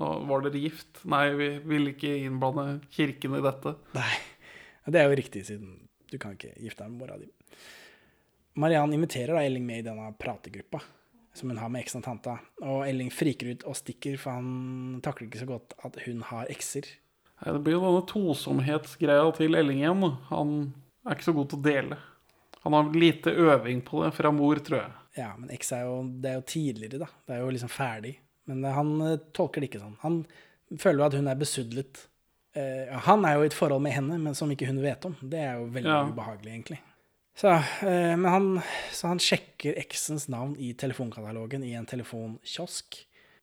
Var 0.00 0.46
dere 0.46 0.62
gift? 0.62 1.02
Nei, 1.12 1.26
vi 1.36 1.48
vil 1.68 1.90
ikke 1.92 2.14
innblande 2.24 2.80
kirken 2.94 3.36
i 3.36 3.42
dette. 3.44 3.74
Nei, 3.96 4.14
det 4.88 5.02
er 5.02 5.10
jo 5.10 5.18
riktig, 5.20 5.44
siden 5.50 5.74
du 6.10 6.16
kan 6.18 6.34
ikke 6.34 6.54
gifte 6.56 6.86
deg 6.86 6.94
med 6.94 7.02
mora 7.02 7.18
di. 7.20 7.28
Mariann 8.60 8.94
inviterer 8.96 9.36
da 9.36 9.44
Elling 9.46 9.66
med 9.66 9.82
i 9.82 9.86
denne 9.86 10.08
prategruppa 10.18 10.80
som 11.32 11.52
hun 11.52 11.60
har 11.60 11.70
med 11.70 11.84
eksen 11.84 12.00
og 12.00 12.06
tanta. 12.06 12.36
Og 12.64 12.82
Elling 12.88 13.10
friker 13.14 13.52
ut 13.52 13.66
og 13.68 13.76
stikker, 13.78 14.16
for 14.20 14.40
han 14.40 15.00
takler 15.04 15.28
ikke 15.28 15.42
så 15.44 15.48
godt 15.48 15.76
at 15.86 16.00
hun 16.06 16.24
har 16.30 16.50
ekser. 16.52 16.88
Nei, 17.40 17.52
Det 17.54 17.62
blir 17.64 17.76
jo 17.78 17.84
denne 17.84 18.06
tosomhetsgreia 18.10 19.28
til 19.36 19.58
Elling 19.58 19.82
igjen. 19.84 20.08
Han 20.32 20.56
er 21.06 21.16
ikke 21.16 21.28
så 21.30 21.36
god 21.36 21.52
til 21.52 21.60
å 21.60 21.66
dele. 21.68 22.00
Han 22.64 22.76
har 22.76 22.90
lite 22.92 23.32
øving 23.32 23.84
på 23.86 24.02
det 24.04 24.10
fra 24.16 24.32
mor, 24.34 24.58
tror 24.60 24.82
jeg. 24.82 24.96
Ja, 25.16 25.30
men 25.38 25.52
eks 25.54 25.72
er 25.72 25.86
jo, 25.86 26.02
det 26.20 26.30
er 26.32 26.40
jo 26.40 26.48
tidligere, 26.50 27.00
da. 27.04 27.08
Det 27.26 27.36
er 27.36 27.40
jo 27.44 27.54
liksom 27.54 27.72
ferdig. 27.72 28.18
Men 28.50 28.64
eh, 28.66 28.76
han 28.76 28.92
eh, 29.06 29.18
tolker 29.36 29.62
det 29.62 29.70
ikke 29.70 29.82
sånn. 29.82 29.96
Han 30.04 30.20
føler 30.78 31.02
jo 31.04 31.08
at 31.08 31.18
hun 31.18 31.30
er 31.30 31.38
besudlet. 31.40 32.06
Uh, 32.50 32.96
han 33.06 33.22
er 33.26 33.36
jo 33.38 33.44
i 33.44 33.48
et 33.50 33.54
forhold 33.54 33.82
med 33.84 33.94
henne, 33.94 34.16
men 34.18 34.34
som 34.34 34.50
ikke 34.50 34.66
hun 34.66 34.80
vet 34.82 35.04
om. 35.06 35.12
Det 35.22 35.38
er 35.38 35.60
jo 35.60 35.68
veldig 35.70 35.90
Ja. 35.92 36.00
ubehagelig, 36.10 36.50
egentlig. 36.50 36.80
Så, 37.38 37.52
uh, 37.54 38.16
men 38.18 38.26
han, 38.26 38.48
så 38.90 39.12
han 39.12 39.22
sjekker 39.22 39.78
eksens 39.78 40.26
navn 40.30 40.56
i 40.58 40.72
telefonkatalogen 40.74 41.62
i 41.66 41.76
en 41.78 41.86
telefonkiosk. 41.86 42.98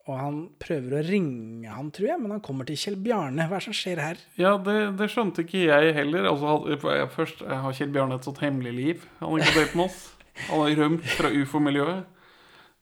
Og 0.08 0.16
han 0.16 0.36
prøver 0.60 0.98
å 1.00 1.04
ringe 1.04 1.72
han, 1.72 1.90
tror 1.92 2.08
jeg, 2.14 2.20
men 2.24 2.32
han 2.36 2.44
kommer 2.44 2.68
til 2.68 2.78
Kjell 2.80 3.00
Bjarne. 3.04 3.48
Hva 3.48 3.58
er 3.58 3.64
det 3.64 3.68
som 3.68 3.76
skjer 3.76 4.00
her? 4.00 4.20
Ja, 4.40 4.54
det, 4.64 4.76
det 5.00 5.10
skjønte 5.12 5.44
ikke 5.44 5.66
jeg 5.66 5.96
heller. 5.98 6.30
Altså, 6.32 6.54
jeg, 6.72 7.10
først 7.16 7.44
har 7.48 7.76
Kjell 7.76 7.92
Bjarne 7.96 8.20
et 8.20 8.28
sånt 8.28 8.40
hemmelig 8.44 8.76
liv. 8.76 9.08
Han 9.20 9.34
har 9.34 9.44
ikke 9.44 9.60
delt 9.60 9.76
med 9.76 9.90
oss. 9.90 9.98
Han 10.48 10.64
har 10.64 10.78
rømt 10.80 11.10
fra 11.18 11.32
ufo-miljøet. 11.34 12.06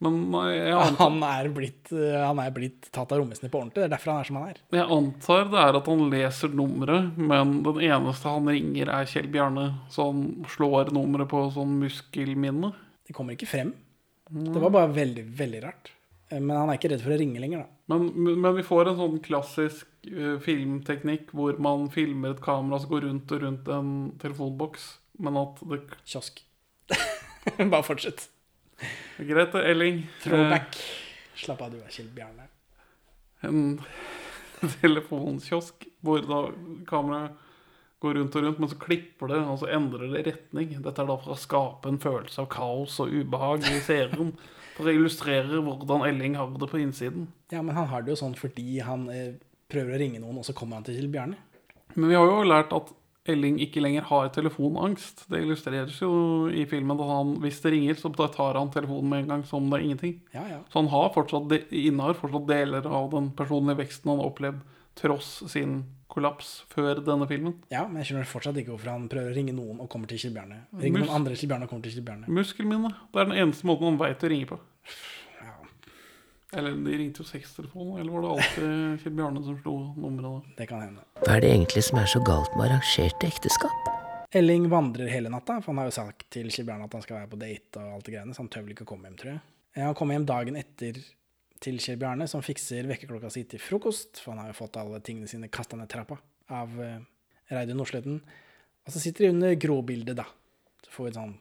Men 0.04 0.18
jeg 0.52 0.74
antar, 0.76 0.98
Han 1.06 1.24
er 1.24 1.50
blitt, 1.56 1.92
eh, 1.96 2.18
han 2.20 2.40
er 2.44 2.52
blitt 2.52 2.90
tatt 2.92 3.14
av 3.16 3.22
romvesenet 3.22 3.52
på 3.52 3.62
ordentlig. 3.62 3.80
Det 3.80 3.88
er 3.88 3.94
derfor 3.94 4.12
han 4.12 4.20
er 4.22 4.28
som 4.28 4.40
han 4.42 4.50
er. 4.52 4.60
jeg 4.76 4.88
antar 4.98 5.46
det 5.54 5.62
er 5.62 5.80
at 5.80 5.90
han 5.92 6.04
leser 6.12 6.56
nummeret, 6.60 7.18
men 7.18 7.56
den 7.64 7.82
eneste 7.88 8.34
han 8.34 8.52
ringer, 8.52 8.92
er 8.92 9.08
Kjell 9.10 9.30
Bjarne. 9.32 9.68
Så 9.90 10.10
han 10.12 10.46
slår 10.52 10.92
nummeret 10.96 11.32
på 11.32 11.46
sånn 11.56 11.78
muskelminne. 11.80 12.74
Det 13.08 13.16
kommer 13.16 13.38
ikke 13.38 13.50
frem. 13.50 13.72
Det 14.30 14.60
var 14.60 14.74
bare 14.74 14.92
veldig, 14.92 15.26
veldig 15.38 15.64
rart. 15.64 15.94
Eh, 16.30 16.40
Men 16.42 16.58
han 16.58 16.70
er 16.70 16.80
ikke 16.80 16.92
redd 16.92 17.04
for 17.06 17.16
å 17.16 17.20
ringe 17.22 17.40
lenger, 17.40 17.64
da. 17.64 17.72
Men, 17.96 18.10
men 18.42 18.56
vi 18.58 18.66
får 18.66 18.90
en 18.90 18.98
sånn 18.98 19.18
klassisk 19.22 19.86
uh, 20.10 20.40
filmteknikk 20.42 21.30
hvor 21.38 21.60
man 21.62 21.86
filmer 21.94 22.34
et 22.34 22.42
kamera 22.42 22.80
som 22.82 22.90
går 22.90 23.06
rundt 23.06 23.34
og 23.36 23.44
rundt 23.46 23.70
en 23.70 23.92
telefonboks, 24.22 24.88
men 25.22 25.38
at 25.38 25.62
det 25.70 25.84
Kiosk. 26.04 26.42
bare 27.62 27.86
fortsett. 27.86 28.26
Greit, 29.18 29.54
det, 29.54 29.64
Elling. 29.72 30.04
Throwback. 30.24 30.78
Slapp 31.36 31.64
av, 31.66 31.74
du 31.74 31.82
er 31.82 31.94
Kjell 31.94 32.12
Bjarne. 32.16 32.48
Eh, 33.42 33.50
en 33.50 33.80
telefonkiosk 34.82 35.88
hvor 36.06 36.24
da 36.26 36.42
kameraet 36.90 37.42
går 38.04 38.20
rundt 38.20 38.36
og 38.38 38.44
rundt, 38.44 38.60
men 38.62 38.70
så 38.70 38.78
klipper 38.80 39.32
det, 39.32 39.40
og 39.50 39.58
så 39.62 39.70
endrer 39.74 40.12
det 40.12 40.26
retning. 40.28 40.76
Dette 40.84 41.02
er 41.02 41.08
da 41.10 41.16
for 41.22 41.34
å 41.34 41.40
skape 41.40 41.90
en 41.90 42.02
følelse 42.02 42.44
av 42.44 42.50
kaos 42.54 43.00
og 43.02 43.14
ubehag 43.14 43.66
i 43.72 43.80
serien. 43.86 44.34
For 44.76 44.90
å 44.90 44.94
illustrere 44.94 45.62
hvordan 45.64 46.04
Elling 46.10 46.36
har 46.38 46.52
det 46.52 46.70
på 46.70 46.82
innsiden. 46.84 47.30
Ja, 47.54 47.64
men 47.64 47.76
han 47.78 47.88
har 47.90 48.04
det 48.04 48.14
jo 48.14 48.20
sånn 48.20 48.36
fordi 48.38 48.82
han 48.84 49.08
eh, 49.14 49.38
prøver 49.72 49.96
å 49.96 50.02
ringe 50.02 50.22
noen, 50.22 50.42
og 50.42 50.48
så 50.48 50.54
kommer 50.58 50.78
han 50.78 50.88
til 50.88 51.00
Kjell 51.00 51.10
Bjarne. 51.14 51.40
Men 51.96 52.12
vi 52.12 52.18
har 52.20 52.28
jo 52.28 52.44
lært 52.46 52.76
at 52.76 52.92
Elling 53.26 53.58
ikke 53.64 53.82
lenger 53.82 54.06
har 54.06 54.30
telefonangst. 54.36 55.26
Det 55.32 55.42
illustreres 55.42 55.98
jo 55.98 56.12
i 56.54 56.66
filmen 56.70 57.00
at 57.02 57.10
han, 57.10 57.34
hvis 57.42 57.58
det 57.64 57.74
ringer, 57.74 57.98
så 57.98 58.12
tar 58.14 58.60
han 58.60 58.70
telefonen 58.74 59.10
med 59.10 59.24
en 59.24 59.32
gang 59.34 59.46
som 59.50 59.66
det 59.72 59.80
er 59.80 59.86
ingenting. 59.88 60.16
Ja, 60.36 60.46
ja. 60.52 60.60
Så 60.70 60.84
han 60.84 60.92
har 60.94 61.10
fortsatt, 61.16 61.56
innehar 61.74 62.18
fortsatt 62.20 62.46
deler 62.52 62.86
av 62.86 63.10
den 63.16 63.32
personlige 63.38 63.82
veksten 63.82 64.14
han 64.14 64.22
har 64.22 64.30
opplevd 64.30 64.62
tross 64.96 65.42
sin 65.52 65.82
kollaps 66.12 66.52
før 66.72 67.02
denne 67.04 67.28
filmen. 67.28 67.58
Ja, 67.74 67.84
men 67.90 68.00
jeg 68.00 68.12
skjønner 68.12 68.30
fortsatt 68.30 68.62
ikke 68.62 68.76
hvorfor 68.76 68.94
han 68.94 69.10
prøver 69.12 69.34
å 69.34 69.36
ringe 69.36 69.56
noen 69.58 69.82
og 69.84 69.90
kommer 69.92 70.10
til 70.12 70.22
Kjell 70.22 70.36
Bjarne. 70.38 70.62
Ringe 70.80 71.02
noen 71.02 71.18
andre 71.18 71.36
Kjell 71.36 71.52
Bjarne 71.52 71.68
og 71.68 71.74
kommer 71.74 71.88
til 71.88 71.98
Kjell 71.98 72.08
Bjarne. 72.08 72.30
Muskelminne. 72.32 72.94
Det 73.12 73.22
er 73.22 73.30
den 73.32 73.42
eneste 73.44 73.68
måten 73.68 73.90
han 73.90 74.00
veit 74.00 74.24
å 74.24 74.32
ringe 74.32 74.50
på. 74.54 74.62
Eller 76.56 76.72
de 76.86 76.98
ringte 76.98 77.20
jo 77.20 77.28
sekstelefonen, 77.28 77.98
eller 78.00 78.14
var 78.16 78.22
det 78.24 78.30
alltid 78.36 79.02
Kjell 79.04 79.16
Bjarne 79.18 79.42
som 79.44 79.58
slo 79.60 79.74
nummeret 80.00 80.30
da? 80.30 80.54
det 80.62 80.68
kan 80.70 80.84
hende. 80.86 81.02
Hva 81.26 81.34
er 81.36 81.44
det 81.44 81.50
egentlig 81.52 81.84
som 81.84 82.00
er 82.00 82.08
så 82.08 82.22
galt 82.24 82.56
med 82.56 82.70
arrangerte 82.70 83.28
ekteskap? 83.28 83.90
Elling 84.36 84.70
vandrer 84.72 85.12
hele 85.12 85.32
natta, 85.32 85.58
for 85.64 85.74
han 85.74 85.82
har 85.84 85.90
jo 85.90 85.96
sagt 85.98 86.26
til 86.34 86.48
Kjell 86.52 86.68
Bjarne 86.70 86.88
at 86.88 86.96
han 86.96 87.04
skal 87.04 87.20
være 87.20 87.32
på 87.34 87.40
date 87.42 87.84
og 87.84 87.98
alt 87.98 88.08
det 88.08 88.16
greiene, 88.16 88.36
så 88.36 88.44
han 88.44 88.50
tør 88.54 88.66
vel 88.66 88.76
ikke 88.76 88.88
å 88.88 88.90
komme 88.94 89.10
hjem, 89.10 89.20
tror 89.20 89.32
jeg. 89.34 89.44
Eh, 89.76 89.84
Han 89.84 89.96
kommer 90.00 90.16
hjem 90.18 90.28
dagen 90.32 90.60
etter 90.60 91.02
til 91.66 91.80
Kjell 91.84 92.00
Bjarne, 92.00 92.28
som 92.32 92.44
fikser 92.44 92.88
vekkerklokka 92.88 93.32
si 93.32 93.44
til 93.52 93.64
frokost, 93.64 94.22
for 94.24 94.34
han 94.34 94.44
har 94.44 94.52
jo 94.54 94.60
fått 94.60 94.80
alle 94.80 95.00
tingene 95.04 95.28
sine 95.32 95.52
kasta 95.52 95.80
ned 95.80 95.92
trappa 95.92 96.18
av 96.56 96.72
uh, 96.80 97.00
Reidun 97.52 97.80
Nordsletten. 97.80 98.20
Og 98.86 98.94
så 98.94 99.02
sitter 99.02 99.26
de 99.26 99.34
under 99.34 99.56
gråbildet, 99.60 100.20
da. 100.20 100.28
Så 100.86 100.92
får 100.94 101.08
vi 101.08 101.12
et 101.14 101.20
sånn 101.20 101.36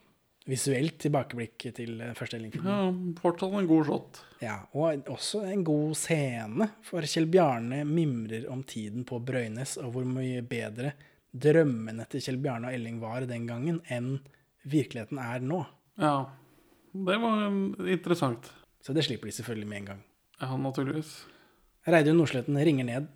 visuelt 0.48 0.98
tilbakeblikk 1.00 1.66
til 1.76 1.96
uh, 2.02 2.12
første 2.16 2.38
Elling-film. 2.38 2.68
Ja, 2.68 2.90
fortsatt 3.22 3.56
en 3.58 3.68
god 3.70 3.88
shot. 3.88 4.20
Ja, 4.44 4.58
og 4.76 5.08
også 5.12 5.44
en 5.48 5.64
god 5.64 5.96
scene, 5.98 6.68
for 6.84 7.06
Kjell 7.08 7.28
Bjarne 7.32 7.82
mimrer 7.88 8.46
om 8.52 8.62
tiden 8.68 9.06
på 9.08 9.20
Brøynes, 9.24 9.78
og 9.80 9.94
hvor 9.94 10.08
mye 10.08 10.44
bedre 10.46 10.92
drømmene 11.34 12.06
til 12.10 12.22
Kjell 12.24 12.40
Bjarne 12.44 12.70
og 12.70 12.76
Elling 12.76 13.00
var 13.02 13.26
den 13.30 13.48
gangen, 13.48 13.80
enn 13.90 14.18
virkeligheten 14.68 15.20
er 15.20 15.44
nå. 15.44 15.64
Ja. 16.00 16.16
Det 16.94 17.16
var 17.18 17.46
um, 17.48 17.62
interessant. 17.90 18.52
Så 18.84 18.94
det 18.94 19.06
slipper 19.06 19.30
de 19.30 19.34
selvfølgelig 19.34 19.68
med 19.70 19.80
en 19.80 19.88
gang. 19.94 20.02
Ja, 20.40 20.56
naturligvis. 20.60 21.16
Reidun 21.88 22.20
Nordsletten 22.20 22.56
ringer 22.56 22.86
ned, 22.86 23.08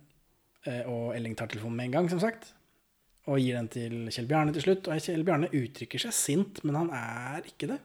eh, 0.65 0.81
og 0.89 1.13
Elling 1.15 1.35
tar 1.37 1.49
telefonen 1.49 1.77
med 1.77 1.89
en 1.89 1.95
gang, 1.99 2.09
som 2.11 2.21
sagt. 2.21 2.51
Og 3.29 3.37
gir 3.43 3.53
den 3.59 3.67
til 3.69 3.93
Kjell 4.09 4.25
Bjarne 4.29 4.53
til 4.55 4.63
slutt. 4.65 4.87
Og 4.89 5.03
Kjell 5.05 5.21
Bjarne 5.27 5.49
uttrykker 5.53 6.01
seg 6.01 6.15
sint, 6.17 6.63
men 6.65 6.77
han 6.79 6.89
er 6.95 7.45
ikke 7.45 7.67
det. 7.69 7.77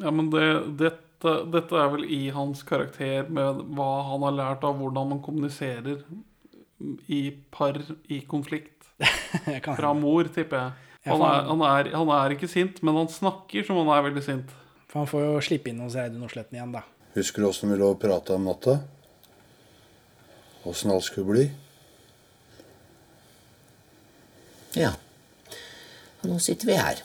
Ja, 0.00 0.12
men 0.14 0.30
det, 0.32 0.46
dette, 0.80 1.32
dette 1.52 1.76
er 1.82 1.90
vel 1.92 2.06
i 2.14 2.22
hans 2.32 2.62
karakter 2.64 3.28
med 3.28 3.64
hva 3.76 3.88
han 4.12 4.24
har 4.28 4.36
lært 4.38 4.64
av 4.64 4.76
hvordan 4.80 5.10
man 5.12 5.20
kommuniserer 5.24 6.00
i 7.10 7.20
par 7.52 7.76
i 8.08 8.20
konflikt. 8.30 8.86
Fra 9.78 9.92
mor, 9.98 10.30
tipper 10.34 10.62
jeg. 10.62 10.84
Han 11.08 11.22
er, 11.24 11.42
han- 11.48 11.62
er, 11.66 11.90
han 11.96 12.10
er 12.14 12.34
ikke 12.36 12.48
sint, 12.50 12.80
men 12.84 12.96
han 12.98 13.08
snakker 13.12 13.64
som 13.66 13.78
han 13.82 13.90
er 13.96 14.06
veldig 14.08 14.22
sint. 14.24 14.54
For 14.88 15.02
han 15.02 15.10
får 15.10 15.24
jo 15.26 15.40
slippe 15.44 15.70
inn 15.72 15.82
hos 15.84 15.96
Reidun 15.98 16.24
Osletten 16.26 16.56
igjen, 16.58 16.72
da. 16.74 16.82
Husker 17.18 17.42
du 17.44 17.48
åssen 17.50 17.70
vi 17.72 17.76
lå 17.80 17.90
og 17.94 18.00
prata 18.02 18.34
om 18.38 18.46
natta? 18.48 18.78
Åssen 20.68 20.90
alt 20.92 21.04
skulle 21.06 21.28
bli? 21.32 21.44
Ja. 24.78 24.92
Og 26.22 26.32
nå 26.32 26.38
sitter 26.42 26.70
vi 26.72 26.76
her. 26.78 27.00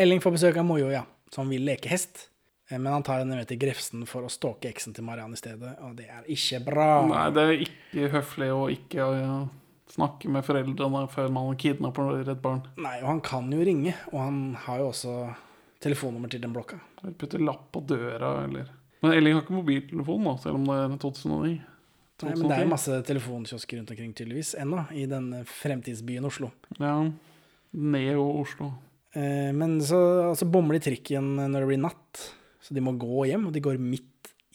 Elling 0.00 0.22
får 0.22 0.34
besøk 0.38 0.58
av 0.60 0.66
Mojo, 0.66 0.88
ja, 0.92 1.04
som 1.34 1.50
vil 1.52 1.64
leke 1.66 1.90
hest. 1.92 2.26
Eh, 2.70 2.78
Men 2.78 2.92
han 2.92 3.02
tar 3.06 3.20
henne 3.22 3.36
med 3.38 3.48
til 3.50 3.58
Grefsen 3.60 4.06
for 4.08 4.26
å 4.26 4.30
stalke 4.32 4.70
eksen 4.70 4.94
til 4.96 5.04
Mariann 5.06 5.34
i 5.34 5.40
stedet, 5.40 5.76
og 5.84 5.96
det 5.98 6.08
er 6.10 6.26
ikke 6.30 6.62
bra. 6.66 6.88
Nei, 7.10 7.26
det 7.34 7.44
er 7.46 7.64
ikke 7.66 8.10
høflig 8.16 8.50
å 8.54 8.64
ikke 8.72 9.06
ja, 9.20 9.36
snakke 9.90 10.30
med 10.30 10.46
foreldrene 10.46 11.04
før 11.10 11.30
man 11.34 11.56
kidnapper 11.60 12.22
et 12.22 12.42
barn. 12.42 12.62
Nei, 12.80 12.96
og 13.02 13.08
han 13.10 13.22
kan 13.26 13.50
jo 13.52 13.62
ringe, 13.66 13.94
og 14.12 14.20
han 14.22 14.42
har 14.66 14.82
jo 14.82 14.90
også 14.92 15.16
telefonnummer 15.82 16.30
til 16.30 16.42
den 16.44 16.54
blokka. 16.54 16.78
Eller 17.02 17.16
putte 17.18 17.40
lapp 17.42 17.70
på 17.74 17.82
døra, 17.88 18.44
eller 18.44 18.70
Men 19.00 19.14
Elling 19.16 19.32
har 19.34 19.42
ikke 19.46 19.56
mobiltelefon, 19.56 20.26
da, 20.28 20.32
selv 20.42 20.58
om 20.58 20.66
det 20.68 20.74
er 20.76 20.96
2009. 21.00 21.52
Nei, 22.26 22.34
men 22.36 22.48
det 22.50 22.58
er 22.58 22.68
masse 22.70 22.98
telefonkiosker 23.08 23.78
rundt 23.80 23.90
omkring 23.94 24.12
tydeligvis 24.16 24.54
ennå, 24.60 24.84
i 24.92 25.06
denne 25.10 25.42
fremtidsbyen 25.48 26.26
Oslo. 26.28 26.50
Ja. 26.78 26.94
Neo 27.72 28.26
Oslo. 28.42 28.72
Eh, 29.14 29.50
Men 29.56 29.78
så 29.82 29.98
altså, 30.30 30.46
bommer 30.50 30.76
de 30.78 30.84
trikken 30.90 31.34
når 31.38 31.60
det 31.64 31.68
blir 31.72 31.82
natt, 31.82 32.24
så 32.60 32.74
de 32.76 32.82
må 32.84 32.92
gå 33.00 33.26
hjem, 33.30 33.46
og 33.48 33.52
de 33.56 33.62
går 33.64 33.78
midt 33.82 34.06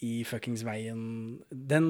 i 0.04 0.22
fuckings 0.28 0.62
veien. 0.66 1.38
Den 1.50 1.86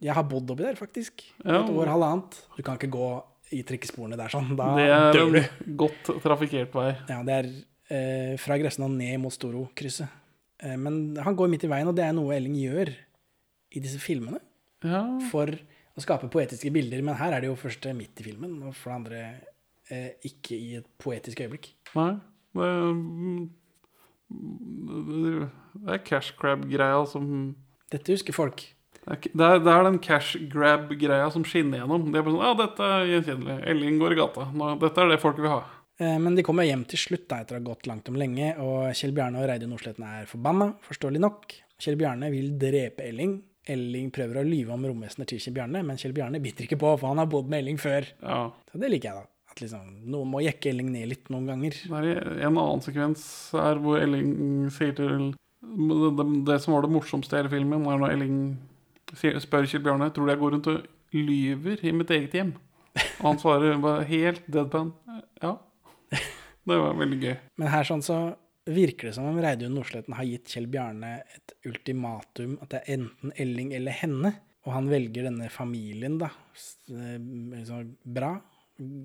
Jeg 0.00 0.12
har 0.14 0.24
bodd 0.28 0.50
oppi 0.52 0.62
der, 0.66 0.76
faktisk. 0.76 1.24
Ja. 1.44 1.62
Et 1.62 1.70
år, 1.72 1.88
halvannet. 1.88 2.36
Du 2.56 2.62
kan 2.62 2.76
ikke 2.76 2.90
gå 2.92 3.08
i 3.56 3.62
trikkesporene 3.66 4.16
der 4.20 4.28
sånn. 4.30 4.52
Da 4.56 4.74
Det 4.76 4.86
er 4.92 5.12
dør 5.16 5.32
du. 5.32 5.38
en 5.40 5.76
godt 5.80 6.10
trafikkert 6.22 6.74
vei. 6.76 6.90
Ja, 7.08 7.22
det 7.26 7.38
er 7.38 7.48
eh, 7.90 8.36
fra 8.38 8.58
Gressna 8.60 8.86
ned 8.92 9.18
mot 9.24 9.32
Storo-krysset. 9.34 10.08
Eh, 10.62 10.76
men 10.76 11.16
han 11.16 11.34
går 11.34 11.48
midt 11.50 11.64
i 11.64 11.72
veien, 11.72 11.88
og 11.88 11.96
det 11.96 12.04
er 12.04 12.12
noe 12.14 12.36
Elling 12.36 12.54
gjør 12.60 12.92
i 13.72 13.80
disse 13.80 13.98
filmene 14.02 14.38
Ja. 14.86 15.02
for 15.30 15.50
å 15.50 16.02
skape 16.02 16.30
poetiske 16.32 16.72
bilder. 16.72 17.02
Men 17.04 17.18
her 17.20 17.36
er 17.36 17.44
det 17.44 17.50
jo 17.50 17.58
først 17.60 17.86
midt 17.96 18.20
i 18.22 18.26
filmen, 18.30 18.58
og 18.64 18.74
for 18.78 18.90
det 18.92 18.98
andre 19.00 19.22
eh, 19.90 20.10
ikke 20.30 20.56
i 20.56 20.74
et 20.80 20.88
poetisk 21.02 21.42
øyeblikk. 21.44 21.72
Nei. 21.98 22.12
Det, 22.50 22.66
er, 22.66 22.84
det 25.80 25.94
er 25.94 26.04
cash 26.06 26.34
grab-greia 26.38 27.02
som 27.08 27.54
Dette 27.90 28.14
husker 28.14 28.34
folk. 28.34 28.62
Det 29.10 29.42
er, 29.42 29.58
det 29.58 29.72
er, 29.72 29.84
den 29.86 29.98
cash 30.02 30.38
grab-greia 30.52 31.30
som 31.34 31.42
skinner 31.46 31.80
gjennom. 31.82 32.10
Det 32.12 32.20
er 32.20 32.26
bare 32.26 32.34
sånn, 32.36 32.44
ja, 32.46 32.56
dette 32.58 32.88
er 32.94 33.08
gjenkjennelig. 33.14 33.56
Elling 33.72 34.00
går 34.02 34.14
i 34.14 34.18
gata. 34.20 34.46
Nå, 34.54 34.68
dette 34.82 35.02
er 35.02 35.10
det 35.10 35.20
folk 35.22 35.40
vil 35.40 35.50
ha. 35.50 35.60
Eh, 35.98 36.16
Men 36.22 36.36
de 36.38 36.44
kommer 36.46 36.68
hjem 36.68 36.84
til 36.90 37.00
slutt 37.00 37.26
da, 37.30 37.40
etter 37.42 37.56
å 37.56 37.60
ha 37.60 37.66
gått 37.72 37.88
langt 37.90 38.10
om 38.12 38.18
lenge, 38.20 38.52
og 38.62 38.92
Kjell 38.96 39.14
Bjarne 39.16 39.40
og 39.40 39.48
Reidun 39.50 39.72
Nordsletten 39.74 40.06
er 40.06 40.28
forbanna, 40.30 40.70
forståelig 40.86 41.22
nok. 41.26 41.56
Kjell 41.80 41.98
Bjarne 41.98 42.30
vil 42.32 42.52
drepe 42.60 43.06
Elling. 43.08 43.38
Elling 43.68 44.08
prøver 44.14 44.40
å 44.40 44.46
lyve 44.46 44.72
om 44.74 44.86
romvesener 44.88 45.28
til 45.28 45.40
Kjell 45.42 45.56
Bjarne, 45.58 45.82
men 45.86 45.98
Kjell 46.00 46.14
Bjarne 46.16 46.40
biter 46.42 46.64
ikke 46.64 46.80
på, 46.80 46.94
for 47.00 47.10
han 47.10 47.20
har 47.20 47.28
bodd 47.30 47.50
med 47.50 47.62
Elling 47.62 47.80
før. 47.80 48.08
Ja. 48.22 48.46
Så 48.70 48.80
det 48.80 48.90
liker 48.92 49.10
jeg, 49.10 49.20
da. 49.20 49.26
At 49.50 49.60
liksom, 49.60 49.92
noen 50.10 50.30
må 50.30 50.40
jekke 50.44 50.70
Elling 50.70 50.90
ned 50.94 51.10
litt 51.10 51.30
noen 51.32 51.50
ganger. 51.50 51.76
Det 51.90 52.14
er 52.14 52.46
en 52.46 52.60
annen 52.62 52.84
sekvens 52.84 53.22
her 53.56 53.82
hvor 53.82 54.00
Elling 54.00 54.70
sier 54.72 54.94
til 54.96 55.32
det, 55.60 56.10
det, 56.16 56.26
det 56.48 56.58
som 56.64 56.76
var 56.76 56.86
det 56.86 56.92
morsomste 56.94 57.36
i 57.36 57.42
hele 57.42 57.52
filmen, 57.52 57.84
er 57.84 58.00
når 58.00 58.14
Elling 58.14 58.38
sier, 59.12 59.36
spør 59.42 59.68
Kjell 59.68 59.84
Bjarne 59.84 60.10
tror 60.14 60.28
du 60.28 60.32
jeg 60.32 60.40
går 60.40 60.54
rundt 60.56 60.70
og 60.72 61.16
lyver 61.16 61.82
i 61.84 61.92
mitt 61.96 62.12
eget 62.14 62.36
hjem. 62.38 62.54
Og 63.20 63.26
han 63.26 63.40
svarer 63.42 63.82
bare 63.82 64.06
helt 64.08 64.46
deadpan. 64.50 64.94
Ja. 65.42 65.56
Det 66.10 66.78
var 66.78 66.96
veldig 66.98 67.18
gøy. 67.20 67.34
Men 67.60 67.72
her 67.72 67.86
sånn 67.88 68.02
så 68.04 68.16
virker 68.74 69.08
det 69.08 69.16
som 69.16 69.28
om 69.30 69.40
Reidun 69.42 69.74
Nordsletten 69.76 70.16
har 70.16 70.28
gitt 70.28 70.52
Kjell 70.52 70.68
Bjarne 70.70 71.16
et 71.34 71.54
ultimatum, 71.68 72.56
at 72.62 72.72
det 72.72 72.80
er 72.80 72.96
enten 72.98 73.34
Elling 73.40 73.74
eller 73.76 73.96
henne, 74.02 74.32
og 74.66 74.74
han 74.76 74.90
velger 74.90 75.26
denne 75.28 75.48
familien, 75.52 76.18
da. 76.20 76.30
Eh, 76.92 77.16
liksom, 77.56 77.94
bra, 78.04 78.34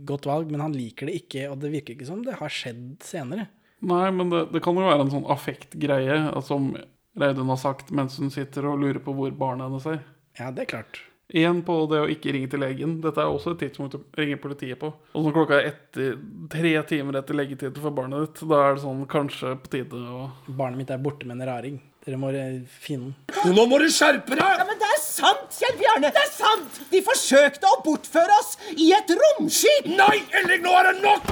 godt 0.08 0.28
valg, 0.30 0.52
men 0.52 0.64
han 0.64 0.76
liker 0.76 1.10
det 1.10 1.20
ikke, 1.22 1.48
og 1.52 1.60
det 1.64 1.72
virker 1.74 1.96
ikke 1.96 2.10
som 2.10 2.24
det 2.26 2.38
har 2.42 2.52
skjedd 2.52 2.98
senere. 3.06 3.48
Nei, 3.86 4.08
men 4.16 4.32
det, 4.32 4.48
det 4.54 4.64
kan 4.66 4.78
jo 4.78 4.86
være 4.88 5.06
en 5.06 5.14
sånn 5.14 5.28
affektgreie 5.32 6.20
som 6.46 6.72
Reidun 7.20 7.52
har 7.52 7.60
sagt 7.62 7.92
mens 7.96 8.18
hun 8.20 8.32
sitter 8.34 8.68
og 8.72 8.80
lurer 8.82 9.02
på 9.04 9.14
hvor 9.16 9.36
barnet 9.36 9.70
hennes 9.70 9.90
er. 9.92 10.02
Ja, 10.40 10.50
det 10.52 10.66
er 10.66 10.72
klart. 10.78 11.00
Igjen 11.34 11.64
på 11.66 11.74
det 11.90 12.00
å 12.04 12.10
ikke 12.12 12.36
ringe 12.36 12.50
til 12.52 12.62
legen. 12.62 13.00
Dette 13.02 13.24
er 13.24 13.32
også 13.34 13.56
et 13.56 13.64
tidspunkt 13.64 13.96
å 13.98 14.02
ringe 14.20 14.38
politiet 14.38 14.78
på. 14.78 14.92
Og 15.18 15.26
når 15.26 15.34
klokka 15.34 15.58
er 15.58 15.72
etter, 15.72 16.20
tre 16.54 16.74
timer 16.86 17.18
etter 17.18 17.38
leggetid 17.40 17.80
for 17.82 17.96
barnet 17.98 18.28
ditt, 18.28 18.44
da 18.52 18.60
er 18.68 18.78
det 18.78 18.84
sånn 18.84 19.02
kanskje 19.10 19.56
på 19.64 19.74
tide 19.74 19.98
å 20.06 20.28
Barnet 20.46 20.84
mitt 20.84 20.94
er 20.94 21.02
borte 21.02 21.26
med 21.26 21.40
en 21.40 21.50
raring. 21.50 21.82
Dere 22.06 22.20
må 22.22 22.30
eh, 22.38 22.60
finne 22.70 23.16
den. 23.34 23.56
Nå 23.58 23.66
må 23.66 23.82
du 23.82 23.88
skjerpe 23.90 24.38
deg! 24.38 24.46
Ja, 24.46 24.66
men 24.70 24.78
det 24.78 24.92
er 24.94 25.02
sant, 25.02 25.48
Kjell 25.58 25.80
Bjarne! 25.80 26.12
Det 26.14 26.22
er 26.22 26.30
sant! 26.30 26.82
De 26.92 27.02
forsøkte 27.08 27.72
å 27.74 27.80
bortføre 27.86 28.42
oss 28.44 28.54
i 28.78 28.92
et 28.94 29.14
romskip! 29.18 29.90
Nei, 29.98 30.20
Elling, 30.38 30.62
nå 30.62 30.76
er 30.78 30.92
det 30.92 31.00
nok! 31.02 31.32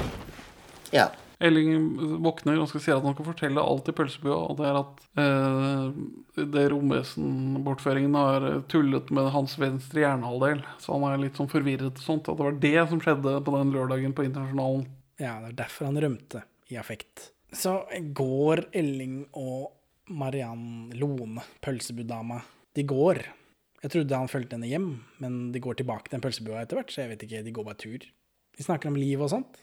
Ja. 0.90 1.12
Elling 1.44 2.18
våkner 2.24 2.58
og 2.62 2.70
skal 2.70 2.82
si 2.82 2.92
at 2.94 3.04
han 3.04 3.16
kan 3.16 3.26
fortelle 3.26 3.62
alt 3.62 3.88
i 3.90 3.94
pølsebua, 3.96 4.36
og 4.48 4.56
det 4.58 4.66
er 4.68 4.78
at 4.80 5.04
eh, 5.20 6.44
det 6.54 6.64
romvesenbortføringen 6.72 8.16
har 8.18 8.48
tullet 8.72 9.12
med 9.14 9.30
hans 9.34 9.58
venstre 9.60 10.04
hjernehalvdel. 10.04 10.64
Så 10.80 10.96
han 10.96 11.06
er 11.10 11.22
litt 11.22 11.40
sånn 11.40 11.52
forvirret 11.52 12.00
og 12.00 12.02
sånt. 12.04 12.30
At 12.30 12.40
det 12.40 12.48
var 12.48 12.58
det 12.64 12.88
som 12.90 13.02
skjedde 13.04 13.36
på 13.44 13.56
den 13.58 13.72
lørdagen 13.76 14.16
på 14.16 14.26
Internasjonalen. 14.26 14.88
Ja, 15.20 15.38
det 15.44 15.52
er 15.52 15.60
derfor 15.62 15.90
han 15.90 16.00
rømte 16.02 16.44
i 16.72 16.78
affekt. 16.80 17.30
Så 17.54 17.76
går 18.16 18.66
Elling 18.74 19.20
og 19.38 19.70
Mariann 20.10 20.90
Lone, 20.98 21.44
pølsebuddama, 21.64 22.40
de 22.74 22.84
går. 22.88 23.22
Jeg 23.84 23.92
trodde 23.92 24.18
han 24.18 24.32
fulgte 24.32 24.56
henne 24.56 24.68
hjem, 24.68 24.88
men 25.20 25.38
de 25.52 25.60
går 25.62 25.78
tilbake 25.78 26.08
til 26.08 26.16
den 26.16 26.24
pølsebua 26.24 26.64
etter 26.64 26.80
hvert, 26.80 26.92
så 26.92 27.04
jeg 27.04 27.12
vet 27.12 27.24
ikke, 27.26 27.44
de 27.44 27.52
går 27.54 27.66
bare 27.68 27.80
tur. 27.80 28.04
De 28.54 28.64
snakker 28.64 28.90
om 28.90 28.98
liv 28.98 29.20
og 29.22 29.30
sånt. 29.32 29.60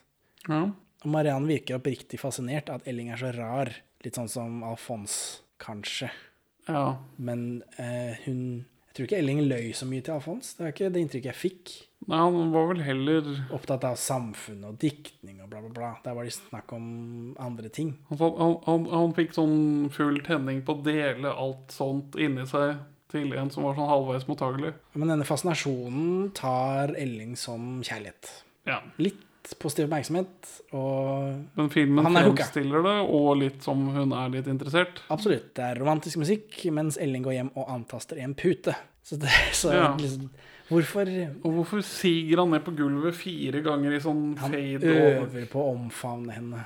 Ja. 0.48 0.68
Mariann 1.10 1.48
virker 1.50 1.80
oppriktig 1.80 2.20
fascinert 2.22 2.70
av 2.70 2.82
at 2.82 2.88
Elling 2.92 3.10
er 3.14 3.22
så 3.22 3.32
rar. 3.36 3.72
Litt 4.06 4.18
sånn 4.18 4.30
som 4.30 4.64
Alfons, 4.66 5.42
kanskje. 5.62 6.10
ja. 6.68 6.98
Men 7.18 7.64
eh, 7.78 8.18
hun 8.26 8.66
Jeg 8.92 8.96
tror 8.98 9.08
ikke 9.08 9.20
Elling 9.22 9.40
løy 9.48 9.70
så 9.78 9.86
mye 9.88 10.04
til 10.04 10.18
Alfons. 10.18 10.50
Det 10.58 10.66
er 10.66 10.74
ikke 10.74 10.90
det 10.92 11.02
inntrykket 11.06 11.30
jeg 11.32 11.40
fikk. 11.40 11.70
Nei, 12.12 12.18
han 12.18 12.50
var 12.52 12.66
vel 12.74 12.82
heller 12.84 13.28
Opptatt 13.56 13.86
av 13.88 13.96
samfunn 13.96 14.66
og 14.68 14.80
diktning 14.82 15.38
og 15.40 15.48
bla, 15.52 15.62
bla, 15.64 15.70
bla. 15.72 15.92
Der 16.04 16.18
var 16.18 16.28
det 16.28 16.34
snakk 16.36 16.74
om 16.76 16.90
andre 17.40 17.70
ting. 17.72 17.94
Han, 18.10 18.20
han, 18.42 18.56
han, 18.66 18.88
han 18.92 19.14
fikk 19.16 19.32
sånn 19.38 19.88
full 19.96 20.20
tenning 20.28 20.60
på 20.68 20.76
å 20.76 20.84
dele 20.84 21.32
alt 21.32 21.72
sånt 21.72 22.18
inni 22.20 22.44
seg 22.50 22.82
til 23.14 23.32
en 23.38 23.50
som 23.54 23.64
var 23.68 23.78
sånn 23.80 23.90
halvveis 23.94 24.28
mottagelig. 24.28 24.74
Men 24.98 25.14
denne 25.14 25.28
fascinasjonen 25.28 26.32
tar 26.36 26.92
Elling 27.00 27.38
som 27.40 27.78
kjærlighet. 27.86 28.28
Ja. 28.68 28.82
Litt 29.00 29.24
positiv 29.60 29.88
oppmerksomhet, 29.88 30.50
og 30.78 31.42
Men 31.58 31.70
filmen 31.74 32.06
Han 32.06 32.18
er 32.18 32.28
fremstiller 32.30 32.84
det, 32.86 32.96
og 33.10 33.38
litt 33.42 33.64
som 33.66 33.82
hun 33.96 34.14
er 34.14 34.30
litt 34.30 34.48
interessert. 34.48 35.02
absolutt, 35.10 35.54
det 35.58 35.64
er 35.66 35.80
romantisk 35.82 36.18
musikk, 36.22 36.60
mens 36.72 36.98
Elling 37.02 37.24
går 37.24 37.34
hjem 37.40 37.52
og 37.56 37.70
antaster 37.70 38.18
en 38.22 38.34
pute. 38.38 38.76
Så, 39.04 39.18
det, 39.18 39.30
så 39.62 39.74
Ja. 39.74 39.96
liksom, 39.98 40.30
hvorfor 40.70 41.10
Og 41.44 41.52
hvorfor 41.58 41.82
siger 41.84 42.38
han 42.44 42.52
ned 42.52 42.64
på 42.64 42.76
gulvet 42.78 43.16
fire 43.18 43.62
ganger 43.66 43.98
i 43.98 44.00
sånn 44.04 44.38
Han 44.38 44.52
fade 44.52 44.86
over? 44.86 45.26
øver 45.28 45.48
på 45.52 45.60
å 45.66 45.74
omfavne 45.76 46.32
henne. 46.38 46.66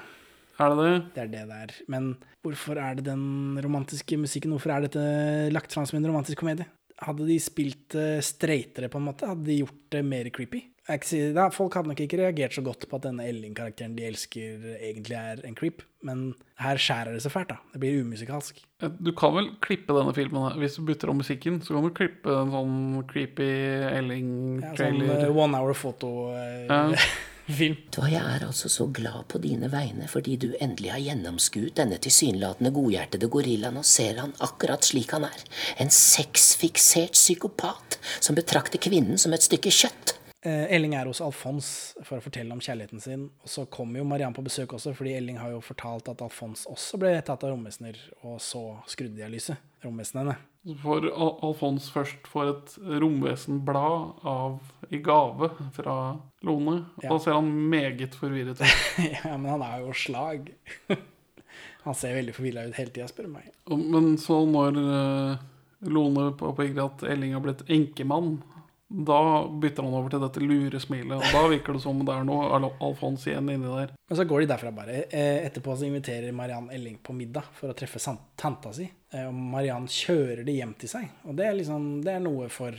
Er 0.59 0.69
det 0.71 0.83
det? 0.85 0.99
Det 1.15 1.21
er 1.23 1.27
det 1.33 1.47
det 1.49 1.55
er. 1.63 1.71
Men 1.91 2.15
hvorfor 2.43 2.77
er 2.79 2.95
det 2.95 3.03
den 3.09 3.57
romantiske 3.63 4.15
musikken? 4.19 4.51
Hvorfor 4.55 4.71
er 4.75 4.85
dette 4.85 5.51
lagt 5.51 5.73
fram 5.73 5.85
som 5.85 5.97
en 5.99 6.07
romantisk 6.11 6.39
komedie? 6.39 6.65
Hadde 7.03 7.25
de 7.27 7.35
spilt 7.43 7.89
det 7.91 8.23
straightere, 8.23 8.87
på 8.87 8.95
en 9.01 9.03
måte, 9.09 9.27
hadde 9.27 9.43
de 9.49 9.57
gjort 9.65 9.81
det 9.91 10.03
mer 10.07 10.29
creepy? 10.31 10.61
Jeg 10.85 10.99
ikke 10.99 11.07
si, 11.09 11.19
da, 11.33 11.47
folk 11.49 11.73
hadde 11.73 11.89
nok 11.89 12.01
ikke 12.03 12.19
reagert 12.19 12.53
så 12.53 12.61
godt 12.61 12.83
på 12.89 12.99
at 12.99 13.07
denne 13.07 13.23
Elling-karakteren 13.25 13.95
de 13.97 14.03
elsker, 14.05 14.67
egentlig 14.77 15.15
er 15.17 15.39
en 15.47 15.55
creep. 15.57 15.81
Men 16.05 16.19
her 16.61 16.77
skjærer 16.77 17.15
det 17.17 17.23
så 17.25 17.31
fælt, 17.33 17.49
da. 17.49 17.57
Det 17.73 17.79
blir 17.81 18.03
umusikalsk. 18.03 18.59
Eh, 18.85 18.91
Du 19.01 19.09
kan 19.17 19.33
vel 19.33 19.47
klippe 19.65 19.95
denne 19.97 20.13
filmen 20.13 20.45
her. 20.45 20.59
Hvis 20.61 20.75
du 20.77 20.83
bytter 20.85 21.09
om 21.09 21.17
musikken, 21.23 21.57
så 21.65 21.73
kan 21.73 21.87
du 21.87 21.93
klippe 21.97 22.29
en 22.29 22.53
sånn 22.53 22.75
creepy 23.09 23.47
Ja, 23.49 23.87
sånn 23.89 23.97
Elling-trailer. 24.03 25.23
eh, 25.25 25.33
one 25.33 25.57
hour 25.57 25.73
foto-film. 25.73 26.93
Ja. 26.93 26.99
Du, 27.45 28.01
jeg 28.09 28.17
er 28.17 28.41
altså 28.41 28.65
så 28.73 28.87
glad 28.89 29.27
på 29.29 29.37
dine 29.37 29.67
vegne 29.69 30.07
fordi 30.09 30.33
du 30.41 30.47
endelig 30.57 30.89
har 30.89 30.97
gjennomskuet 31.03 31.75
denne 31.77 31.99
tilsynelatende 32.01 32.71
godhjertede 32.73 33.29
gorillaen 33.29 33.77
og 33.77 33.85
ser 33.85 34.17
han 34.17 34.33
akkurat 34.41 34.81
slik 34.81 35.13
han 35.13 35.27
er. 35.27 35.43
En 35.77 35.91
sexfiksert 35.93 37.13
psykopat 37.13 37.99
som 38.17 38.33
betrakter 38.33 38.81
kvinnen 38.81 39.21
som 39.21 39.33
et 39.37 39.45
stykke 39.45 39.69
kjøtt. 39.69 40.15
Eh, 40.45 40.67
Elling 40.75 40.93
er 40.93 41.07
hos 41.09 41.21
Alfons 41.25 41.67
for 42.05 42.19
å 42.19 42.23
fortelle 42.23 42.53
om 42.53 42.59
kjærligheten 42.61 43.01
sin. 43.01 43.23
Og 43.41 43.49
så 43.49 43.63
kommer 43.65 43.97
jo 43.97 44.05
Mariann 44.05 44.35
på 44.35 44.43
besøk 44.45 44.75
også, 44.77 44.91
fordi 44.93 45.15
Elling 45.17 45.39
har 45.41 45.49
jo 45.55 45.61
fortalt 45.65 46.09
at 46.11 46.21
Alfons 46.21 46.67
også 46.69 46.99
ble 47.01 47.15
tatt 47.25 47.41
av 47.47 47.49
romvesener, 47.55 47.97
og 48.21 48.37
så 48.43 48.61
skrudde 48.91 49.17
de 49.17 49.25
av 49.25 49.33
lyset. 49.33 49.57
Romvesenene. 49.85 50.35
Får 50.81 51.07
Al 51.13 51.33
Alfons 51.45 51.87
først 51.93 52.25
får 52.29 52.47
et 52.51 52.71
romvesenblad 53.01 54.23
av, 54.25 54.55
i 54.93 54.97
gave 55.05 55.49
fra 55.73 55.97
Lone. 56.45 56.77
Og 56.97 57.03
Ja. 57.03 57.09
da 57.09 57.19
ser 57.19 57.33
han 57.39 57.49
meget 57.69 58.13
forvirret 58.17 58.61
ut. 58.61 58.65
ja, 59.25 59.35
men 59.37 59.49
han 59.51 59.61
er 59.65 59.79
jo 59.85 59.93
slag. 59.93 60.51
han 61.85 61.93
ser 61.97 62.15
veldig 62.17 62.33
forvirra 62.37 62.67
ut 62.69 62.77
hele 62.77 62.93
tida, 62.93 63.07
spør 63.09 63.29
du 63.29 63.33
meg. 63.37 63.49
Men 63.69 64.15
så 64.21 64.41
når 64.49 64.77
eh, 64.81 65.45
Lone 65.89 66.31
påpeker 66.37 66.85
at 66.85 67.03
Elling 67.13 67.33
har 67.33 67.41
blitt 67.45 67.65
enkemann, 67.69 68.43
da 68.87 69.19
bytter 69.49 69.83
han 69.83 69.93
over 69.97 70.09
til 70.13 70.21
dette 70.21 70.41
luresmilet. 70.43 71.15
Og 71.17 71.31
da 71.33 71.41
virker 71.49 71.73
det 71.73 71.81
som 71.81 72.03
det 72.05 72.13
er 72.13 72.25
noe 72.27 72.45
Al 72.53 72.67
Alfons 72.85 73.25
igjen 73.27 73.49
inni 73.49 73.65
der. 73.71 73.93
Men 74.09 74.19
så 74.19 74.25
går 74.29 74.43
de 74.43 74.49
derfra 74.51 74.71
bare. 74.75 74.99
Eh, 75.09 75.39
Etterpå 75.47 75.73
så 75.77 75.87
inviterer 75.87 76.31
Mariann 76.37 76.69
Elling 76.71 76.99
på 77.03 77.15
middag 77.17 77.47
for 77.57 77.73
å 77.73 77.77
treffe 77.77 77.97
tanta 78.37 78.71
si. 78.77 78.85
Eh, 79.11 79.25
Og 79.25 79.33
Mariann 79.33 79.87
kjører 79.89 80.43
det 80.45 80.53
hjem 80.59 80.75
til 80.77 80.89
seg. 80.91 81.09
Og 81.25 81.35
det 81.35 81.47
er 81.49 81.57
liksom, 81.57 81.89
det 82.05 82.13
er 82.13 82.21
noe 82.23 82.47
for 82.53 82.77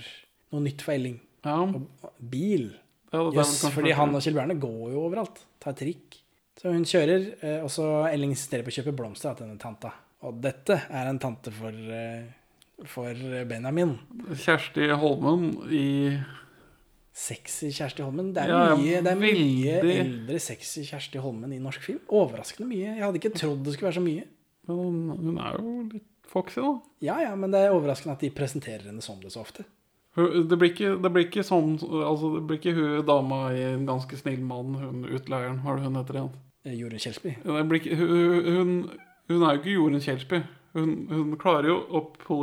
noe 0.54 0.62
nytt 0.62 0.82
for 0.86 0.94
Elling. 0.94 1.18
Ja, 1.44 1.58
Og 1.62 2.12
bil. 2.20 2.70
ja 3.12 3.24
Jøss, 3.34 3.58
kanskje 3.64 3.74
fordi 3.74 3.92
han 3.98 4.14
og 4.14 4.22
Kjell 4.22 4.34
Bjarne 4.38 4.60
går 4.62 4.92
jo 4.94 5.02
overalt. 5.08 5.42
Tar 5.62 5.74
trikk. 5.78 6.20
Så 6.56 6.70
hun 6.72 6.86
kjører, 6.88 7.26
eh, 7.42 7.58
og 7.66 7.68
så 7.74 8.06
Elling 8.08 8.30
insisterer 8.32 8.62
på 8.64 8.70
å 8.72 8.78
kjøpe 8.78 8.94
blomster 8.96 9.34
til 9.36 9.46
denne 9.50 9.58
tanta. 9.60 9.90
Og 10.22 10.38
dette 10.40 10.78
er 10.88 11.10
en 11.10 11.18
tante 11.20 11.50
for, 11.52 11.74
for 12.84 13.14
Benjamin. 13.48 13.96
Kjersti 14.36 14.90
Holmen 15.00 15.46
i 15.72 16.18
Sexy 17.16 17.70
Kjersti 17.72 18.02
Holmen. 18.04 18.34
Det 18.36 18.42
er 18.44 18.48
Ja, 18.52 18.74
mye, 18.76 18.98
det 19.02 19.12
er 19.12 19.16
mye 19.16 19.76
veldig. 19.80 19.94
eldre 20.02 20.38
sexy 20.40 20.82
Kjersti 20.84 21.18
Holmen 21.18 21.52
i 21.56 21.58
norsk 21.58 21.80
film. 21.80 22.00
Overraskende 22.12 22.68
mye. 22.68 22.90
Jeg 22.98 23.02
hadde 23.06 23.16
ikke 23.22 23.32
trodd 23.38 23.62
det 23.64 23.72
skulle 23.72 23.88
være 23.88 24.00
så 24.00 24.04
mye. 24.04 24.24
Men 24.68 24.76
hun, 24.76 25.38
er 25.38 25.56
jo 25.56 25.88
litt 25.94 26.04
foxy, 26.28 26.60
da. 26.60 26.74
Ja, 27.00 27.16
ja, 27.22 27.34
men 27.38 27.50
det 27.54 27.60
er 27.64 27.70
overraskende 27.72 28.12
at 28.18 28.20
de 28.20 28.30
presenterer 28.30 28.84
henne 28.90 29.00
som 29.00 29.20
det 29.22 29.32
så 29.32 29.40
ofte. 29.46 29.64
Det 30.16 30.56
blir 30.58 30.72
ikke, 30.72 30.94
det 31.02 31.12
blir 31.12 31.26
ikke 31.26 31.42
sånn 31.44 31.74
Altså, 31.76 32.30
det 32.38 32.46
blir 32.48 32.56
ikke 32.56 32.72
hun 32.72 33.04
dama 33.04 33.50
i 33.52 33.60
En 33.74 33.82
ganske 33.86 34.16
snill 34.16 34.40
mann, 34.40 34.72
hun 34.80 35.02
utleieren, 35.12 35.58
hva 35.60 35.74
er 35.74 35.76
det 35.76 35.84
hun 35.90 35.98
heter 36.00 36.14
igjen? 36.20 36.30
eh, 36.64 36.72
Jorunn 36.74 36.98
Kjelsby. 36.98 37.34
Det 37.44 37.66
blir 37.68 37.80
ikke- 37.80 37.96
hun, 37.96 38.44
hun, 38.44 38.90
hun 39.28 39.42
er 39.42 39.54
jo 39.54 39.60
ikke 39.60 39.74
Jorunn 39.76 40.00
Kjelsby. 40.00 40.42
Hun, 40.76 40.92
hun 41.08 41.36
klarer 41.40 41.70
jo 41.70 41.76
å 41.96 42.02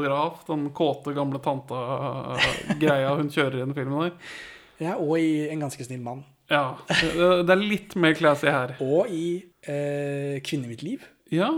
av 0.10 0.42
den 0.48 0.68
kåte, 0.74 1.14
gamle 1.14 1.38
tanta-greia 1.44 3.14
hun 3.20 3.30
kjører 3.30 3.60
i 3.60 3.66
den 3.68 3.76
filmen 3.78 4.08
der. 4.08 4.36
Ja, 4.82 4.96
og 4.98 5.20
i 5.22 5.50
En 5.54 5.62
ganske 5.62 5.86
snill 5.86 6.02
mann. 6.04 6.24
Ja, 6.52 6.78
det, 6.90 7.50
er 7.54 7.62
litt 7.62 7.96
mer 8.00 8.16
classy 8.18 8.50
her. 8.52 8.76
Og 8.84 9.12
i 9.14 9.26
eh, 9.70 10.40
Kvinne 10.44 10.68
i 10.68 10.74
mitt 10.74 10.84
liv. 10.86 11.06
Ja, 11.34 11.50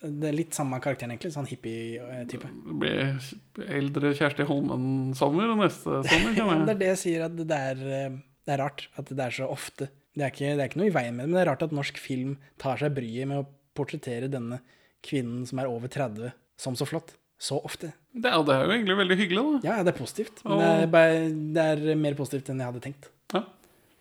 Det 0.00 0.30
er 0.30 0.36
litt 0.36 0.56
samme 0.56 0.78
karakteren, 0.80 1.12
egentlig. 1.14 1.32
Sånn 1.34 1.48
hippie-type. 1.48 2.48
det 2.66 2.76
blir 2.80 3.70
eldre 3.78 4.12
Kjersti 4.16 4.46
Holmen-sommer 4.48 5.54
neste 5.60 6.02
sommer, 6.08 6.34
Ja, 6.38 6.50
jeg. 6.52 6.66
det 6.68 6.74
er 6.74 6.82
det 6.82 6.90
jeg 6.94 7.00
sier, 7.04 7.24
at 7.28 7.38
det 7.38 7.62
er, 7.70 7.86
eh, 8.00 8.18
det 8.48 8.54
er 8.56 8.62
rart 8.64 8.86
at 9.00 9.12
det 9.12 9.24
er 9.26 9.38
så 9.40 9.48
ofte. 9.50 9.90
Det 10.16 10.26
er, 10.26 10.34
ikke, 10.34 10.52
det 10.58 10.64
er 10.64 10.70
ikke 10.70 10.80
noe 10.82 10.90
i 10.90 10.94
veien 10.94 11.14
med 11.16 11.24
det, 11.24 11.30
men 11.30 11.38
det 11.38 11.42
er 11.44 11.50
rart 11.52 11.64
at 11.68 11.74
norsk 11.76 12.00
film 12.02 12.36
tar 12.60 12.80
seg 12.80 12.96
bryet 12.96 13.28
med 13.30 13.42
å 13.44 13.48
portrettere 13.78 14.30
denne 14.32 14.58
kvinnen 15.06 15.46
som 15.48 15.58
er 15.62 15.70
over 15.70 15.88
30, 15.88 16.32
som 16.60 16.76
så 16.78 16.86
flott. 16.88 17.14
Så 17.40 17.56
ofte. 17.64 17.92
Det, 18.12 18.28
er- 18.28 18.42
det 18.44 18.52
er 18.54 18.66
jo 18.66 18.72
egentlig 18.74 18.96
veldig 18.98 19.16
hyggelig, 19.16 19.42
da. 19.62 19.68
Ja, 19.70 19.82
det 19.82 19.94
er 19.94 19.98
positivt. 19.98 20.42
Men 20.44 20.58
det, 20.60 20.66
er 20.82 20.90
bare, 20.92 21.20
det 21.56 21.62
er 21.92 21.96
mer 21.96 22.14
positivt 22.18 22.50
enn 22.52 22.58
jeg 22.60 22.68
hadde 22.68 22.82
tenkt. 22.84 23.08
Ja. 23.32 23.40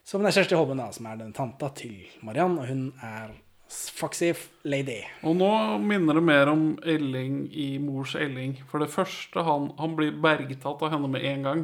Så 0.03 0.17
men 0.19 0.25
det 0.27 0.33
er 0.33 0.41
Kjersti 0.41 0.57
Holmen 0.59 0.81
da, 0.81 0.89
som 0.91 1.05
er 1.07 1.21
den 1.21 1.31
tanta 1.37 1.69
til 1.77 2.01
Mariann, 2.25 2.57
og 2.59 2.67
hun 2.67 2.81
er 3.05 3.31
foxy 3.69 4.33
lady. 4.65 5.03
Og 5.23 5.35
nå 5.37 5.49
minner 5.79 6.17
det 6.17 6.23
mer 6.25 6.49
om 6.51 6.63
Elling 6.83 7.45
i 7.53 7.77
Mors 7.79 8.15
Elling. 8.17 8.57
For 8.67 8.81
det 8.83 8.89
første, 8.91 9.43
han, 9.45 9.69
han 9.79 9.95
blir 9.95 10.15
bergtatt 10.19 10.81
av 10.83 10.91
henne 10.95 11.07
med 11.13 11.23
en 11.29 11.45
gang. 11.47 11.63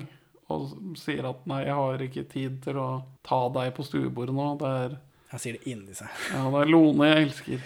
Og 0.53 0.75
sier 1.01 1.25
at 1.25 1.43
'nei, 1.49 1.63
jeg 1.65 1.73
har 1.73 2.01
ikke 2.05 2.23
tid 2.29 2.59
til 2.63 2.77
å 2.77 2.89
ta 3.25 3.39
deg 3.49 3.73
på 3.75 3.83
stuebordet 3.83 4.35
nå'. 4.37 4.51
Det 4.61 4.69
er, 4.85 4.97
Han 5.33 5.39
sier 5.41 5.57
det 5.57 5.67
inni 5.67 5.95
seg. 5.97 6.07
ja, 6.31 6.43
det 6.53 6.61
er 6.61 6.69
Lone 6.71 7.07
jeg 7.09 7.25
elsker. 7.25 7.59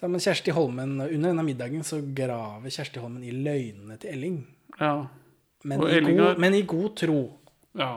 Så, 0.00 0.08
men 0.08 0.20
Kjersti 0.20 0.52
Holmen, 0.56 0.94
under 1.00 1.28
denne 1.28 1.42
middagen 1.44 1.82
så 1.84 1.98
graver 2.00 2.72
Kjersti 2.72 3.02
Holmen 3.02 3.24
i 3.26 3.34
løgnene 3.36 3.98
til 4.00 4.14
Elling. 4.14 4.38
Ja. 4.78 4.94
Men, 5.68 5.82
i 5.84 5.98
Elling 5.98 6.16
god, 6.16 6.30
er... 6.30 6.40
men 6.40 6.56
i 6.56 6.62
god 6.64 6.94
tro. 6.96 7.20
ja. 7.76 7.90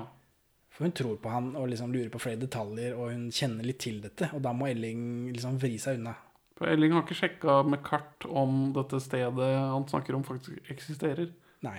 For 0.73 0.87
hun 0.87 0.93
tror 0.97 1.19
på 1.21 1.29
han 1.29 1.51
og 1.53 1.67
liksom 1.69 1.91
lurer 1.93 2.09
på 2.09 2.19
flere 2.19 2.41
detaljer, 2.41 2.95
og 2.97 3.11
hun 3.13 3.27
kjenner 3.31 3.61
litt 3.67 3.77
til 3.83 3.99
dette. 4.01 4.31
Og 4.33 4.41
da 4.41 4.51
må 4.57 4.65
Elling 4.71 5.29
liksom 5.29 5.59
vri 5.61 5.75
seg 5.77 5.99
unna. 5.99 6.15
For 6.57 6.65
Elling 6.71 6.95
har 6.95 7.05
ikke 7.05 7.17
sjekka 7.19 7.59
med 7.69 7.83
kart 7.85 8.25
om 8.25 8.71
dette 8.73 8.97
stedet 9.05 9.51
han 9.53 9.85
snakker 9.89 10.17
om, 10.17 10.25
faktisk 10.25 10.73
eksisterer. 10.73 11.29
Nei. 11.63 11.77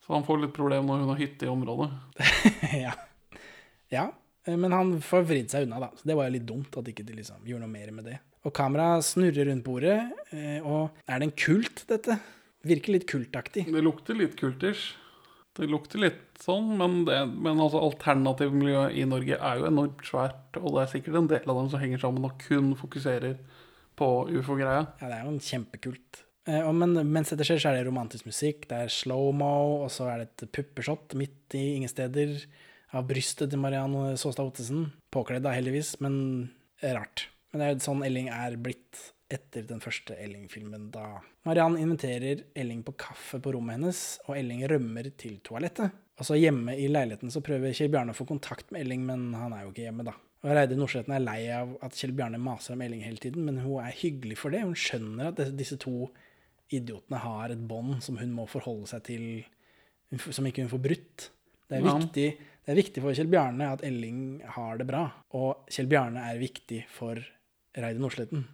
Så 0.00 0.16
han 0.16 0.24
får 0.24 0.40
litt 0.40 0.56
problem 0.56 0.88
når 0.88 1.04
hun 1.04 1.12
har 1.12 1.20
hytte 1.20 1.46
i 1.46 1.52
området. 1.52 1.90
ja. 2.86 2.96
ja. 3.92 4.06
eh, 4.48 4.56
Men 4.56 4.72
han 4.72 4.96
får 5.04 5.28
vridd 5.28 5.52
seg 5.52 5.68
unna, 5.68 5.84
da. 5.84 5.92
Så 5.92 6.08
det 6.08 6.16
var 6.16 6.26
jo 6.26 6.34
litt 6.38 6.48
dumt 6.48 6.80
at 6.80 6.90
ikke 6.90 7.04
de 7.04 7.20
liksom 7.20 7.44
gjorde 7.44 7.68
noe 7.68 7.76
mer 7.76 7.92
med 7.92 8.08
det. 8.08 8.18
Og 8.44 8.52
kameraet 8.56 9.06
snurrer 9.06 9.48
rundt 9.48 9.64
bordet, 9.64 9.98
eh, 10.36 10.60
og 10.60 10.92
er 11.08 11.20
det 11.20 11.30
en 11.30 11.38
kult, 11.38 11.86
dette? 11.88 12.18
Virker 12.64 12.96
litt 12.96 13.08
kultaktig. 13.08 13.64
Det 13.72 13.84
lukter 13.84 14.16
litt 14.18 14.36
kultish. 14.40 14.92
Det 15.54 15.68
lukter 15.70 16.00
litt 16.02 16.40
sånn, 16.42 16.72
men, 16.80 17.04
det, 17.06 17.16
men 17.30 17.60
altså 17.62 17.78
alternativmiljøet 17.86 18.96
i 18.98 19.04
Norge 19.06 19.38
er 19.38 19.60
jo 19.60 19.68
enormt 19.68 20.02
svært, 20.08 20.58
og 20.58 20.74
det 20.74 20.82
er 20.82 20.92
sikkert 20.96 21.18
en 21.20 21.30
del 21.30 21.46
av 21.46 21.60
dem 21.60 21.68
som 21.70 21.82
henger 21.82 22.02
sammen 22.02 22.26
og 22.26 22.34
kun 22.42 22.72
fokuserer 22.78 23.36
på 23.94 24.08
ufo-greia. 24.34 24.82
Ja, 24.98 25.10
det 25.10 25.18
er 25.20 25.28
jo 25.28 25.34
en 25.36 25.44
kjempekult. 25.44 26.24
Eh, 26.50 26.70
men 26.74 26.96
mens 27.14 27.30
dette 27.32 27.46
skjer, 27.46 27.62
så 27.62 27.70
er 27.70 27.78
det 27.78 27.86
romantisk 27.88 28.26
musikk. 28.28 28.66
Det 28.68 28.80
er 28.82 28.92
slow-mo, 28.92 29.84
og 29.84 29.92
så 29.94 30.10
er 30.10 30.24
det 30.24 30.28
et 30.32 30.50
puppeshot 30.58 31.14
midt 31.20 31.56
i 31.56 31.68
ingen 31.76 31.92
steder 31.92 32.34
av 32.94 33.06
brystet 33.08 33.54
til 33.54 33.62
Marianne 33.62 34.18
Saastad 34.20 34.50
Ottesen. 34.50 34.88
Påkledd, 35.14 35.46
da, 35.46 35.54
heldigvis, 35.54 35.96
men 36.04 36.18
rart. 36.82 37.28
Men 37.54 37.60
det 37.62 37.66
er 37.68 37.74
jo 37.76 37.84
sånn 37.86 38.02
Elling 38.02 38.28
er 38.34 38.56
blitt 38.58 38.98
etter 39.30 39.62
den 39.66 39.78
første 39.80 40.14
Elling-filmen, 40.20 40.90
da 40.92 41.20
Mariann 41.46 41.78
inviterer 41.80 42.42
Elling 42.58 42.82
på 42.84 42.92
kaffe 42.98 43.38
på 43.42 43.52
rommet 43.54 43.78
hennes, 43.78 44.00
og 44.26 44.36
Elling 44.36 44.64
rømmer 44.68 45.08
til 45.18 45.38
toalettet. 45.46 45.94
Og 46.18 46.26
så 46.28 46.36
hjemme 46.38 46.74
i 46.78 46.88
leiligheten 46.90 47.30
så 47.32 47.40
prøver 47.42 47.72
Kjell 47.74 47.90
Bjarne 47.94 48.12
å 48.12 48.18
få 48.18 48.26
kontakt 48.28 48.70
med 48.74 48.82
Elling, 48.84 49.06
men 49.06 49.32
han 49.38 49.54
er 49.54 49.64
jo 49.64 49.70
ikke 49.72 49.86
hjemme, 49.86 50.04
da. 50.06 50.12
Og 50.44 50.50
Reidar 50.52 50.76
Nordsletten 50.76 51.14
er 51.16 51.22
lei 51.24 51.38
av 51.56 51.72
at 51.86 51.96
Kjell 51.96 52.12
Bjarne 52.18 52.38
maser 52.42 52.74
om 52.76 52.82
Elling 52.84 53.00
hele 53.06 53.22
tiden, 53.22 53.46
men 53.46 53.62
hun 53.64 53.78
er 53.82 53.96
hyggelig 53.96 54.36
for 54.42 54.50
det. 54.54 54.60
Hun 54.66 54.74
skjønner 54.74 55.28
at 55.30 55.36
disse- 55.40 55.56
disse 55.56 55.78
to 55.80 56.10
idiotene 56.70 57.18
har 57.22 57.50
et 57.54 57.66
bånd 57.68 58.02
som 58.02 58.18
hun 58.18 58.34
må 58.34 58.46
forholde 58.50 58.86
seg 58.92 59.02
til, 59.08 59.44
som 60.30 60.44
ikke 60.46 60.62
hun 60.66 60.70
får 60.74 60.82
brutt. 60.84 61.30
Det 61.70 61.78
er, 61.78 61.84
Ja. 61.86 61.96
viktig, 61.98 62.28
det 62.66 62.68
er 62.68 62.82
viktig 62.82 63.02
for 63.02 63.14
Kjell 63.14 63.30
Bjarne 63.30 63.72
at 63.72 63.82
Elling 63.82 64.42
har 64.44 64.76
det 64.78 64.86
bra, 64.86 65.10
og 65.32 65.66
Kjell 65.70 65.88
Bjarne 65.88 66.18
er 66.30 66.38
viktig 66.38 66.84
for 66.88 67.16
Reide 67.76 67.98
Nordsletten. 68.02 68.44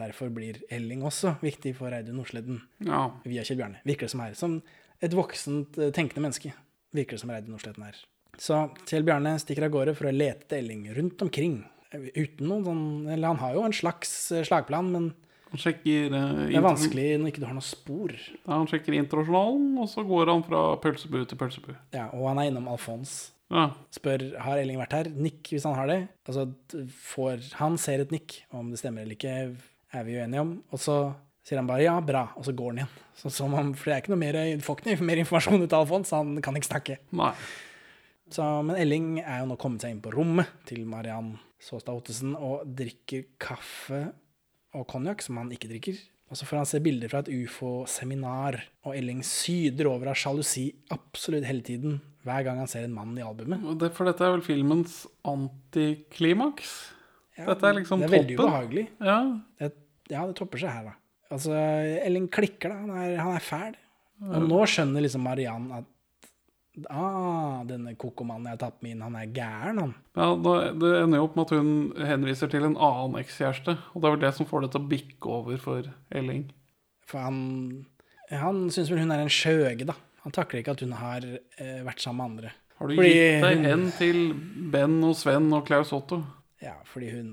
Derfor 0.00 0.30
blir 0.32 0.62
Elling 0.72 1.02
også 1.04 1.34
viktig 1.42 1.74
for 1.76 1.90
Reide 1.92 2.12
Nordsletten 2.16 2.60
Ja. 2.86 3.10
via 3.24 3.42
Kjell 3.44 3.58
Bjarne. 3.60 3.80
Virker 3.84 4.06
det 4.08 4.10
som 4.10 4.20
her. 4.20 4.34
Som 4.34 4.62
et 5.02 5.12
voksent, 5.12 5.78
eh, 5.78 5.90
tenkende 5.90 6.22
menneske. 6.24 6.52
Virker 6.94 7.16
det 7.16 7.20
som 7.20 7.30
Reidun 7.30 7.52
Nordsletten 7.56 7.84
er. 7.86 7.96
Så 8.38 8.70
Kjell 8.86 9.04
Bjarne 9.04 9.34
stikker 9.38 9.64
av 9.64 9.70
gårde 9.74 9.94
for 9.96 10.06
å 10.08 10.12
lete 10.16 10.46
etter 10.46 10.58
Elling 10.58 10.86
rundt 10.96 11.20
omkring. 11.22 11.64
eh, 11.92 11.98
Uten 12.16 12.46
noen 12.46 12.64
sånn 12.64 13.08
Eller 13.12 13.28
han 13.28 13.36
har 13.38 13.54
jo 13.54 13.64
en 13.64 13.72
slags 13.72 14.30
eh, 14.32 14.42
slagplan, 14.44 14.90
men 14.92 15.14
Han 15.50 15.58
sjekker 15.58 16.06
eh, 16.14 16.46
det 16.46 16.54
er 16.56 16.62
vanskelig 16.62 17.18
når 17.18 17.28
ikke 17.32 17.40
du 17.40 17.46
har 17.46 17.54
noe 17.54 17.66
spor. 17.66 18.12
Ja, 18.46 18.52
han 18.54 18.66
sjekker 18.68 18.94
internasjonalen, 18.94 19.78
og 19.82 19.88
så 19.90 20.04
går 20.06 20.26
han 20.30 20.44
fra 20.44 20.76
pølsebu 20.78 21.26
til 21.26 21.36
pølsebu. 21.36 21.74
Ja, 21.92 22.06
og 22.14 22.28
han 22.28 22.38
er 22.38 22.50
innom 22.52 22.68
Alfons. 22.68 23.32
Ja. 23.50 23.66
Spør 23.94 24.24
har 24.44 24.60
Elling 24.60 24.78
vært 24.78 24.94
her. 24.94 25.10
Nikk 25.10 25.50
hvis 25.52 25.66
han 25.66 25.74
har 25.78 25.90
det. 25.90 26.00
Altså, 26.28 26.46
får, 27.10 27.50
han 27.58 27.78
ser 27.82 28.04
et 28.04 28.14
nikk. 28.14 28.38
Om 28.54 28.70
det 28.72 28.80
stemmer 28.82 29.04
eller 29.04 29.18
ikke, 29.18 29.34
er 29.90 30.06
vi 30.06 30.20
uenige 30.20 30.44
om. 30.44 30.54
Og 30.70 30.82
så 30.82 31.00
sier 31.46 31.58
han 31.58 31.68
bare 31.70 31.86
ja, 31.86 31.96
bra, 32.04 32.28
og 32.38 32.46
så 32.46 32.54
går 32.54 32.72
han 32.72 32.82
igjen. 32.82 32.94
Så, 33.18 33.32
så 33.34 33.48
man, 33.50 33.72
for 33.74 33.90
det 33.90 33.96
er 33.96 34.04
ikke 34.04 34.14
noe 34.14 34.22
mer, 34.22 34.38
får 34.64 34.84
ikke 34.84 35.08
mer 35.08 35.22
informasjon 35.22 35.64
ut 35.64 35.74
av 35.74 35.82
Alfons, 35.82 36.12
han 36.14 36.36
kan 36.44 36.56
ikke 36.56 36.70
snakke. 36.70 36.98
Nei. 37.16 37.32
Så, 38.30 38.44
men 38.62 38.78
Elling 38.78 39.08
er 39.24 39.42
jo 39.42 39.50
nå 39.50 39.56
kommet 39.58 39.82
seg 39.82 39.96
inn 39.96 40.02
på 40.04 40.12
rommet 40.14 40.52
til 40.68 40.84
Mariann 40.86 41.34
Saastad 41.60 41.98
Ottesen 41.98 42.36
og 42.38 42.62
drikker 42.78 43.26
kaffe 43.42 44.04
og 44.78 44.86
konjakk, 44.92 45.24
som 45.24 45.40
han 45.40 45.50
ikke 45.52 45.72
drikker. 45.72 45.98
Og 46.30 46.38
så 46.38 46.46
får 46.46 46.60
han 46.60 46.68
se 46.70 46.78
bilder 46.84 47.10
fra 47.10 47.24
et 47.24 47.32
ufo-seminar, 47.34 48.60
og 48.86 48.94
Elling 48.94 49.24
syder 49.26 49.90
over 49.90 50.12
av 50.12 50.18
sjalusi 50.20 50.68
absolutt 50.94 51.48
hele 51.48 51.64
tiden, 51.66 51.98
hver 52.26 52.44
gang 52.46 52.58
han 52.60 52.68
ser 52.70 52.84
en 52.86 52.94
mann 52.94 53.14
i 53.18 53.24
albumet. 53.24 53.62
Det, 53.80 53.92
for 53.96 54.08
dette 54.10 54.24
er 54.26 54.34
vel 54.36 54.44
filmens 54.44 55.04
antiklimaks? 55.26 56.72
dette 57.40 57.64
er 57.70 57.78
liksom 57.78 58.02
toppen? 58.02 58.10
det 58.10 58.10
er 58.10 58.18
veldig 58.18 58.36
toppen. 58.36 58.50
ubehagelig. 58.50 58.86
Ja. 59.00 59.20
Det, 59.60 59.70
ja, 60.12 60.26
det 60.28 60.36
topper 60.36 60.60
seg 60.60 60.74
her, 60.74 60.90
da. 60.90 60.96
Altså, 61.30 61.54
Elling 62.04 62.26
klikker, 62.32 62.72
da. 62.74 62.82
Han 62.82 62.90
er, 62.98 63.14
han 63.22 63.38
er 63.38 63.44
fæl. 63.46 63.78
Og 64.20 64.44
nå 64.50 64.58
skjønner 64.68 65.06
liksom 65.06 65.24
Mariann 65.24 65.70
at 65.80 65.88
Ah, 66.88 67.64
denne 67.66 67.96
kokomannen 67.98 68.46
jeg 68.46 68.54
har 68.54 68.60
tatt 68.62 68.76
med 68.84 68.92
inn, 68.94 69.00
han 69.02 69.16
er 69.18 69.32
gæren, 69.34 69.80
han. 69.82 69.90
Ja, 70.16 70.28
da, 70.38 70.52
Det 70.78 70.90
ender 71.02 71.18
jo 71.18 71.24
opp 71.26 71.34
med 71.36 71.48
at 71.48 71.54
hun 71.58 71.72
henviser 72.06 72.48
til 72.48 72.64
en 72.64 72.76
annen 72.78 73.18
ekskjæreste. 73.20 73.74
Og 73.90 74.00
det 74.00 74.06
er 74.08 74.14
vel 74.14 74.22
det 74.22 74.30
som 74.36 74.46
får 74.48 74.62
det 74.64 74.70
til 74.72 74.80
å 74.80 74.88
bikke 74.92 75.32
over 75.34 75.58
for 75.60 75.88
Elling. 76.14 76.44
For 77.10 77.18
han 77.26 77.40
Han 78.30 78.62
syns 78.70 78.88
vel 78.92 79.02
hun 79.02 79.10
er 79.10 79.24
en 79.24 79.32
skjøge, 79.34 79.88
da. 79.90 79.96
Han 80.24 80.32
takler 80.36 80.58
ikke 80.60 80.74
at 80.76 80.82
hun 80.84 80.92
har 80.98 81.20
eh, 81.24 81.80
vært 81.86 82.02
sammen 82.04 82.20
med 82.20 82.28
andre. 82.30 82.50
Har 82.80 82.86
du 82.88 82.94
Fordi 82.96 83.12
gitt 83.12 83.42
deg 83.44 83.56
hen 83.66 83.84
til 83.96 84.18
Ben 84.72 84.94
og 85.04 85.14
Sven 85.16 85.52
og 85.56 85.62
Klaus 85.68 85.90
Otto? 85.96 86.16
Ja, 86.64 86.74
fordi 86.88 87.08
hun 87.14 87.30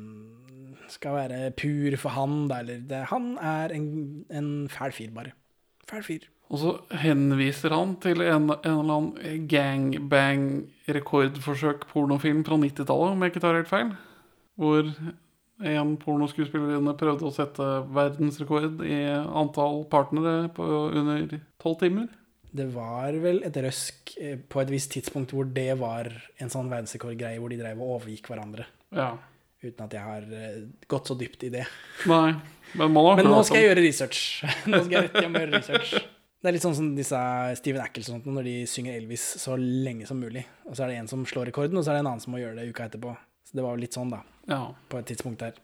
skal 0.92 1.14
være 1.18 1.52
pur 1.56 1.92
for 2.00 2.10
han, 2.16 2.52
eller 2.52 2.78
det, 2.88 3.02
Han 3.12 3.38
er 3.44 3.68
en, 3.76 3.88
en 4.32 4.70
fæl 4.72 4.92
fyr, 4.96 5.12
bare. 5.16 5.32
Fæl 5.90 6.04
fyr. 6.04 6.20
Og 6.48 6.58
så 6.62 6.80
henviser 7.04 7.74
han 7.76 7.98
til 8.00 8.22
en, 8.24 8.48
en 8.56 8.64
eller 8.64 8.94
annen 8.96 9.48
gangbang-rekordforsøk-pornofilm 9.52 12.46
fra 12.48 12.56
90-tallet, 12.56 13.12
om 13.12 13.20
jeg 13.24 13.30
ikke 13.34 13.44
tar 13.44 13.60
helt 13.60 13.72
feil. 13.72 13.90
Hvor 14.56 14.84
en 15.68 15.98
pornoskuespillerinne 16.00 16.96
prøvde 17.00 17.28
å 17.28 17.36
sette 17.36 17.66
verdensrekord 17.96 18.80
i 18.86 19.02
antall 19.12 19.84
partnere 19.92 20.48
på 20.56 20.64
under 20.96 21.40
tolv 21.60 21.78
timer. 21.82 22.08
Det 22.52 22.68
var 22.74 23.16
vel 23.22 23.42
et 23.46 23.58
røsk 23.64 24.14
eh, 24.22 24.38
på 24.40 24.62
et 24.62 24.72
visst 24.72 24.94
tidspunkt 24.96 25.34
hvor 25.36 25.48
det 25.52 25.74
var 25.80 26.10
en 26.42 26.52
sånn 26.52 26.70
verdensrekordgreie 26.72 27.42
hvor 27.42 27.52
de 27.52 27.60
drev 27.60 27.82
og 27.84 27.98
overgikk 27.98 28.30
hverandre. 28.32 28.68
Ja. 28.96 29.16
Uten 29.64 29.88
at 29.88 29.96
jeg 29.98 30.06
har 30.06 30.28
eh, 30.38 30.62
gått 30.90 31.10
så 31.10 31.18
dypt 31.20 31.44
i 31.48 31.52
det. 31.54 31.66
Nei, 32.10 32.36
men 32.78 32.94
Men 32.94 33.28
nå 33.28 33.42
skal 33.48 33.62
jeg 33.62 33.72
gjøre 33.72 33.84
research. 33.84 34.22
Nå 34.72 34.84
skal 34.86 34.96
jeg 34.98 35.10
rett 35.10 35.20
hjem 35.24 35.36
og 35.36 35.44
gjøre 35.44 35.60
research. 35.60 35.98
Det 36.38 36.52
er 36.52 36.54
litt 36.54 36.64
sånn 36.64 36.76
som 36.78 36.90
disse 36.96 37.20
Steven 37.58 37.82
Ackles 37.82 38.08
og 38.12 38.20
sånt, 38.20 38.28
når 38.30 38.46
de 38.46 38.58
synger 38.70 39.00
Elvis 39.00 39.24
så 39.42 39.56
lenge 39.58 40.06
som 40.08 40.20
mulig. 40.22 40.44
Og 40.70 40.78
så 40.78 40.86
er 40.86 40.94
det 40.94 41.00
en 41.02 41.10
som 41.10 41.24
slår 41.28 41.50
rekorden, 41.50 41.80
og 41.80 41.84
så 41.84 41.92
er 41.92 41.98
det 41.98 42.04
en 42.06 42.12
annen 42.12 42.22
som 42.24 42.36
må 42.36 42.42
gjøre 42.44 42.60
det 42.60 42.68
uka 42.70 42.86
etterpå. 42.86 43.16
Så 43.48 43.58
det 43.58 43.66
var 43.66 43.74
jo 43.74 43.82
litt 43.82 43.98
sånn, 43.98 44.14
da. 44.14 44.22
Ja. 44.48 44.62
På 44.92 45.00
et 45.02 45.10
tidspunkt 45.10 45.42
der. 45.42 45.58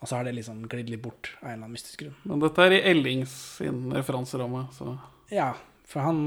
Og 0.00 0.08
så 0.08 0.16
har 0.16 0.26
det 0.26 0.34
liksom 0.36 0.64
glidd 0.70 0.90
litt 0.90 1.02
bort 1.04 1.30
av 1.42 1.44
en 1.44 1.52
eller 1.52 1.60
annen 1.66 1.76
mystisk 1.76 2.02
grunn. 2.02 2.16
Men 2.24 2.42
dette 2.42 2.64
er 2.64 2.74
i 2.76 2.80
Ellings 2.90 3.36
sin 3.60 3.84
referanseramme, 3.94 4.66
så 4.74 4.96
Ja, 5.32 5.52
for 5.94 6.02
han 6.02 6.18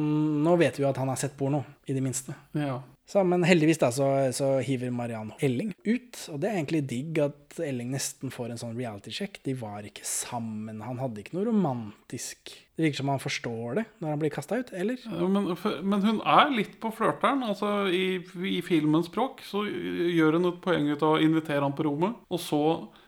Nå 0.46 0.54
vet 0.62 0.80
vi 0.80 0.86
jo 0.86 0.92
at 0.92 1.00
han 1.02 1.12
har 1.12 1.20
sett 1.20 1.36
porno, 1.40 1.66
i 1.88 1.96
det 1.98 2.04
minste. 2.06 2.36
ja. 2.56 2.80
Så, 3.08 3.22
men 3.24 3.40
heldigvis 3.48 3.78
da, 3.80 3.88
så, 3.96 4.06
så 4.36 4.48
hiver 4.68 4.92
Mariann 4.92 5.30
Elling 5.40 5.70
ut, 5.88 6.18
og 6.28 6.42
det 6.44 6.50
er 6.50 6.58
egentlig 6.58 6.82
digg 6.90 7.20
at 7.24 7.56
Elling 7.64 7.94
nesten 7.94 8.34
får 8.36 8.52
en 8.52 8.60
sånn 8.60 8.74
reality-sjekk. 8.76 9.38
De 9.46 9.54
var 9.56 9.88
ikke 9.88 10.04
sammen, 10.04 10.82
han 10.84 11.00
hadde 11.00 11.24
ikke 11.24 11.38
noe 11.38 11.46
romantisk 11.48 12.52
Det 12.76 12.84
virker 12.84 13.00
som 13.00 13.14
han 13.14 13.24
forstår 13.24 13.80
det 13.80 13.86
når 14.04 14.12
han 14.12 14.20
blir 14.26 14.34
kasta 14.36 14.60
ut, 14.60 14.74
eller? 14.76 15.00
Ja, 15.08 15.24
Men, 15.38 15.48
men 15.88 16.04
hun 16.04 16.20
er 16.20 16.52
litt 16.52 16.76
på 16.84 16.92
flørteren. 17.00 17.48
Altså, 17.48 17.88
i, 17.88 18.20
I 18.44 18.60
filmens 18.68 19.08
språk 19.08 19.40
så 19.48 19.64
gjør 19.64 20.42
hun 20.42 20.52
et 20.52 20.60
poeng 20.68 20.92
ut 20.92 21.00
av 21.08 21.16
å 21.16 21.24
invitere 21.24 21.64
ham 21.64 21.80
på 21.80 21.88
rommet, 21.88 22.20
og 22.28 22.44
så 22.44 22.62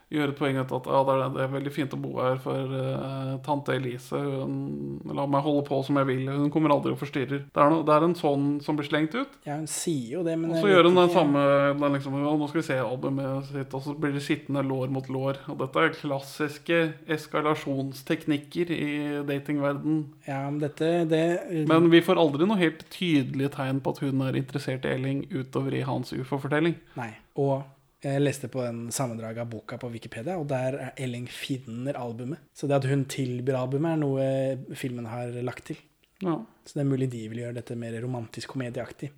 gjør 0.09 0.31
et 0.31 0.39
poeng 0.39 0.57
av 0.57 0.71
at 0.73 0.87
ja, 0.89 0.99
det, 1.05 1.15
er, 1.15 1.33
det 1.35 1.41
er 1.43 1.51
veldig 1.53 1.71
fint 1.73 1.93
å 1.93 1.99
bo 2.01 2.15
her 2.17 2.39
for 2.41 2.73
uh, 2.73 3.35
tante 3.45 3.75
Elise. 3.77 4.17
Hun 4.17 5.13
lar 5.15 5.29
meg 5.29 5.45
holde 5.45 5.65
på 5.67 5.79
som 5.85 5.99
jeg 6.01 6.09
vil. 6.09 6.23
Hun 6.33 6.49
kommer 6.53 6.73
aldri 6.73 6.95
og 6.95 7.01
forstyrrer. 7.01 7.45
Det 7.45 7.61
er, 7.61 7.69
no, 7.73 7.83
det 7.85 7.95
er 7.95 8.07
en 8.07 8.17
sånn 8.17 8.47
som 8.65 8.79
blir 8.79 8.89
slengt 8.89 9.13
ut. 9.17 9.37
Ja, 9.45 9.59
hun 9.59 9.69
sier 9.69 10.17
jo 10.17 10.25
det, 10.25 10.35
men 10.41 10.55
Og 10.55 10.63
så 10.63 10.71
gjør 10.71 10.89
hun 10.89 10.99
den 10.99 11.13
samme 11.13 11.45
den 11.79 11.97
liksom, 11.97 12.17
ja, 12.23 12.33
Nå 12.39 12.49
skal 12.49 12.61
vi 12.61 12.67
se 12.69 12.79
albumet 12.81 13.49
sitt, 13.51 13.77
og 13.77 13.85
så 13.85 13.95
blir 14.01 14.15
det 14.17 14.25
sittende 14.25 14.65
lår 14.65 14.93
mot 14.95 15.09
lår. 15.13 15.43
Og 15.53 15.61
dette 15.61 15.85
er 15.85 15.97
klassiske 15.99 16.81
eskalasjonsteknikker 17.17 18.73
i 18.75 18.91
datingverden. 19.29 20.03
Ja, 20.27 20.45
men 20.49 20.61
dette 20.63 20.93
det, 21.09 21.23
Men 21.69 21.91
vi 21.93 22.01
får 22.05 22.21
aldri 22.21 22.49
noe 22.49 22.59
helt 22.59 22.85
tydelige 22.93 23.53
tegn 23.59 23.83
på 23.83 23.93
at 23.93 24.01
hun 24.05 24.25
er 24.25 24.37
interessert 24.39 24.87
i 24.87 24.95
Elling 24.95 25.27
utover 25.29 25.75
i 25.77 25.85
hans 25.85 26.13
ufo-fortelling. 26.15 26.79
Nei. 26.97 27.11
Og 27.39 27.61
jeg 28.03 28.21
leste 28.23 28.47
på 28.51 28.61
en 28.63 28.85
sammendrag 28.95 29.37
av 29.43 29.49
boka 29.51 29.77
på 29.81 29.89
Wikipedia, 29.91 30.37
og 30.39 30.47
der 30.47 30.77
er 30.79 30.91
Elling 31.03 31.25
finner 31.27 31.97
albumet. 31.99 32.39
Så 32.55 32.67
det 32.69 32.77
at 32.79 32.87
hun 32.87 33.03
tilbyr 33.11 33.57
albumet, 33.59 33.91
er 33.97 33.99
noe 34.03 34.75
filmen 34.79 35.09
har 35.11 35.33
lagt 35.43 35.65
til. 35.71 35.79
Ja. 36.23 36.37
Så 36.65 36.77
det 36.77 36.85
er 36.85 36.89
mulig 36.91 37.09
de 37.11 37.25
vil 37.31 37.41
gjøre 37.43 37.57
dette 37.59 37.75
mer 37.79 37.95
romantisk 38.03 38.53
komedieaktig. 38.55 39.09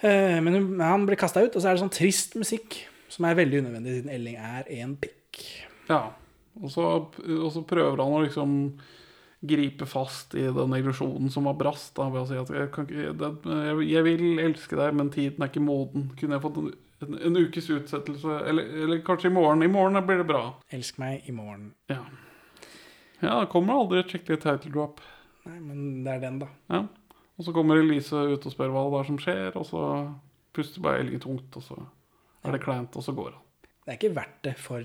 Eh, 0.00 0.40
Men 0.44 0.80
han 0.80 1.06
blir 1.08 1.16
kasta 1.20 1.42
ut, 1.44 1.54
og 1.56 1.62
så 1.62 1.68
er 1.70 1.76
det 1.76 1.84
sånn 1.84 1.92
trist 1.96 2.36
musikk, 2.40 2.82
som 3.12 3.24
er 3.28 3.38
veldig 3.38 3.62
unødvendig, 3.62 3.98
siden 4.00 4.12
Elling 4.12 4.36
er 4.36 4.70
en 4.82 4.96
pikk. 5.00 5.42
ja. 5.90 6.04
Og, 6.56 6.70
så, 6.72 6.80
og 7.20 7.50
så 7.52 7.60
prøver 7.68 8.00
han 8.00 8.14
å 8.16 8.22
liksom 8.24 8.52
gripe 9.44 9.84
fast 9.84 10.32
i 10.40 10.46
den 10.48 10.72
illusjonen 10.78 11.28
som 11.28 11.44
var 11.44 11.58
brast. 11.60 11.90
Da, 11.98 12.06
ved 12.08 12.22
å 12.22 12.28
si 12.30 12.38
at 12.40 12.48
jeg, 12.48 12.70
kan 12.72 12.86
ikke, 12.88 13.10
det, 13.20 13.28
jeg, 13.44 13.82
jeg 13.90 14.04
vil 14.06 14.40
elske 14.40 14.78
deg, 14.80 14.94
men 14.96 15.10
tiden 15.12 15.44
er 15.44 15.50
ikke 15.52 15.60
moden. 15.60 16.06
Kunne 16.16 16.38
jeg 16.38 16.44
fått 16.46 16.60
en, 17.04 17.18
en, 17.18 17.36
ukes 17.36 17.70
utsettelse? 17.70 18.38
Eller, 18.48 18.70
eller 18.84 19.02
kanskje 19.04 19.30
i 19.30 19.34
morgen? 19.34 19.62
I 19.62 19.72
morgen 19.72 20.00
blir 20.06 20.22
det 20.22 20.28
bra. 20.28 20.44
Elsk 20.72 21.00
meg 21.02 21.26
i 21.28 21.34
morgen. 21.36 21.72
Ja. 21.92 22.02
Ja, 23.20 23.40
det 23.40 23.50
kommer 23.52 23.80
aldri 23.80 24.02
et 24.02 24.12
skikkelig 24.12 24.40
title 24.44 24.72
drop. 24.72 25.02
Nei, 25.46 25.58
men 25.62 25.82
det 26.04 26.16
er 26.16 26.22
den, 26.26 26.40
da. 26.42 26.48
Ja. 26.72 26.84
Og 27.36 27.44
så 27.44 27.52
kommer 27.56 27.80
Elise 27.80 28.22
ut 28.32 28.46
og 28.48 28.52
spør 28.52 28.72
hva 28.72 28.86
det 28.92 29.00
er 29.00 29.10
som 29.10 29.20
skjer, 29.20 29.58
og 29.60 29.66
så 29.68 29.82
puster 30.56 30.84
bare 30.84 31.02
Elling 31.02 31.20
tungt, 31.22 31.56
og 31.58 31.64
så 31.64 31.76
er 32.46 32.56
det 32.56 32.62
kleint, 32.64 32.96
og 32.96 33.04
så 33.04 33.12
går 33.16 33.34
han. 33.34 33.42
Det 33.84 33.92
er 33.92 34.00
ikke 34.00 34.16
verdt 34.16 34.40
det 34.46 34.56
for 34.58 34.82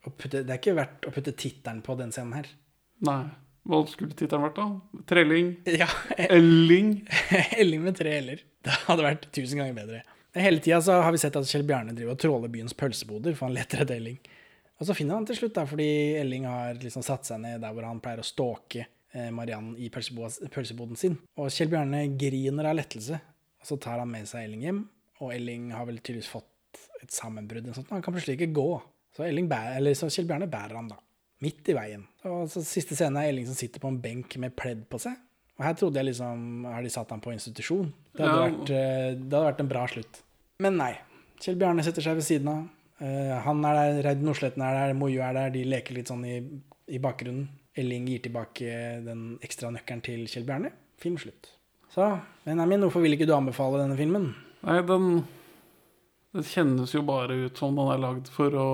å 0.00 0.10
putte, 0.10 0.42
Det 0.42 0.54
er 0.54 0.58
ikke 0.58 0.76
verdt 0.78 1.06
å 1.06 1.12
putte 1.14 1.36
tittelen 1.36 1.82
på 1.84 1.96
den 2.00 2.12
scenen 2.14 2.38
her. 2.38 2.48
Nei. 3.06 3.22
Hva 3.68 3.82
skulle 3.86 4.16
tittelen 4.16 4.46
vært, 4.46 4.56
da? 4.56 5.02
Trelling? 5.10 5.50
Ja, 5.68 5.88
Elling? 6.16 6.94
Elling 7.60 7.84
med 7.84 7.98
tre 8.00 8.16
l-er. 8.22 8.40
Det 8.64 8.76
hadde 8.86 9.04
vært 9.04 9.28
tusen 9.36 9.60
ganger 9.60 9.76
bedre. 9.76 10.00
Hele 10.38 10.62
tida 10.62 10.78
har 11.02 11.10
vi 11.12 11.18
sett 11.18 11.36
at 11.36 11.48
Kjell 11.48 11.64
Bjarne 11.66 11.94
driver 11.96 12.14
og 12.14 12.20
tråler 12.22 12.52
byens 12.52 12.76
pølseboder, 12.78 13.34
for 13.34 13.48
han 13.48 13.56
leter 13.56 13.82
etter 13.82 13.98
Elling. 13.98 14.20
Og 14.80 14.86
så 14.86 14.94
finner 14.96 15.18
han 15.18 15.26
til 15.28 15.36
slutt, 15.40 15.56
da, 15.58 15.66
fordi 15.68 15.88
Elling 16.20 16.46
har 16.48 16.78
liksom 16.80 17.04
satt 17.04 17.26
seg 17.28 17.42
ned 17.42 17.60
der 17.64 17.74
hvor 17.74 17.84
han 17.84 18.00
pleier 18.00 18.22
å 18.22 18.26
stalke 18.26 18.86
eh, 18.86 19.28
Mariann 19.34 19.74
i 19.76 19.90
pølseboden 19.92 20.96
sin. 20.96 21.18
Og 21.36 21.50
Kjell 21.52 21.72
Bjarne 21.72 22.04
griner 22.20 22.70
av 22.70 22.78
lettelse, 22.78 23.18
og 23.60 23.68
så 23.68 23.76
tar 23.82 24.00
han 24.00 24.12
med 24.12 24.30
seg 24.30 24.46
Elling 24.46 24.64
hjem. 24.68 24.80
Og 25.20 25.34
Elling 25.34 25.68
har 25.76 25.84
vel 25.88 25.98
tydeligvis 25.98 26.30
fått 26.32 26.80
et 27.02 27.12
sammenbrudd, 27.12 27.66
eller 27.66 27.76
sånt. 27.76 27.90
Han 27.92 28.04
kan 28.04 28.14
plutselig 28.14 28.38
ikke 28.38 28.54
gå. 28.56 28.70
Så, 29.16 29.26
bærer, 29.26 29.90
så 29.98 30.08
Kjell 30.08 30.30
Bjarne 30.30 30.48
bærer 30.48 30.78
han, 30.78 30.92
da. 30.94 31.00
Midt 31.44 31.68
i 31.72 31.76
veien. 31.76 32.06
Og 32.28 32.46
så 32.52 32.62
Siste 32.64 32.96
scene 32.96 33.20
er 33.20 33.32
Elling 33.32 33.48
som 33.48 33.58
sitter 33.58 33.82
på 33.82 33.90
en 33.90 34.00
benk 34.00 34.38
med 34.40 34.54
pledd 34.56 34.86
på 34.92 35.00
seg. 35.02 35.18
Og 35.60 35.66
her 35.66 35.76
trodde 35.76 36.00
jeg 36.00 36.08
liksom 36.08 36.64
Har 36.64 36.82
de 36.82 36.90
satt 36.92 37.10
ham 37.12 37.20
på 37.20 37.34
institusjon? 37.34 37.92
Det 38.16 38.24
hadde, 38.24 38.36
Ja. 38.40 38.48
vært, 38.48 38.70
eh, 38.72 39.14
det 39.14 39.32
hadde 39.36 39.46
vært 39.52 39.60
en 39.60 39.68
bra 39.68 39.86
slutt. 39.86 40.22
Men 40.58 40.76
nei. 40.80 40.94
Kjell 41.40 41.56
Bjarne 41.60 41.84
setter 41.84 42.02
seg 42.04 42.16
ved 42.16 42.24
siden 42.24 42.48
av. 42.48 42.68
Uh, 43.00 43.40
han 43.40 43.64
er 43.64 43.74
der, 43.78 44.02
Reid 44.04 44.22
Nordsletten 44.22 44.60
er 44.60 44.74
der, 44.76 44.94
Mojo 44.94 45.22
er 45.24 45.32
der. 45.32 45.50
De 45.50 45.64
leker 45.64 45.94
litt 45.96 46.08
sånn 46.08 46.24
i, 46.28 46.34
i 46.92 46.98
bakgrunnen. 47.00 47.48
Elling 47.80 48.06
gir 48.10 48.20
tilbake 48.26 49.04
den 49.06 49.38
ekstra 49.40 49.70
nøkkelen 49.72 50.02
til 50.04 50.26
Kjell 50.28 50.44
Bjarne. 50.44 50.72
Film 51.00 51.16
slutt. 51.16 51.48
Så 51.94 52.20
Benjamin, 52.44 52.80
hvorfor 52.84 53.00
vil 53.00 53.16
ikke 53.16 53.26
du 53.26 53.32
anbefale 53.32 53.80
denne 53.80 53.96
filmen? 53.96 54.34
Nei, 54.66 54.80
den 54.82 55.24
Det 56.32 56.44
kjennes 56.46 56.92
jo 56.94 57.00
bare 57.02 57.34
ut 57.46 57.56
som 57.58 57.74
den 57.74 57.88
er 57.90 57.98
lagd 57.98 58.28
for 58.30 58.50
å 58.54 58.66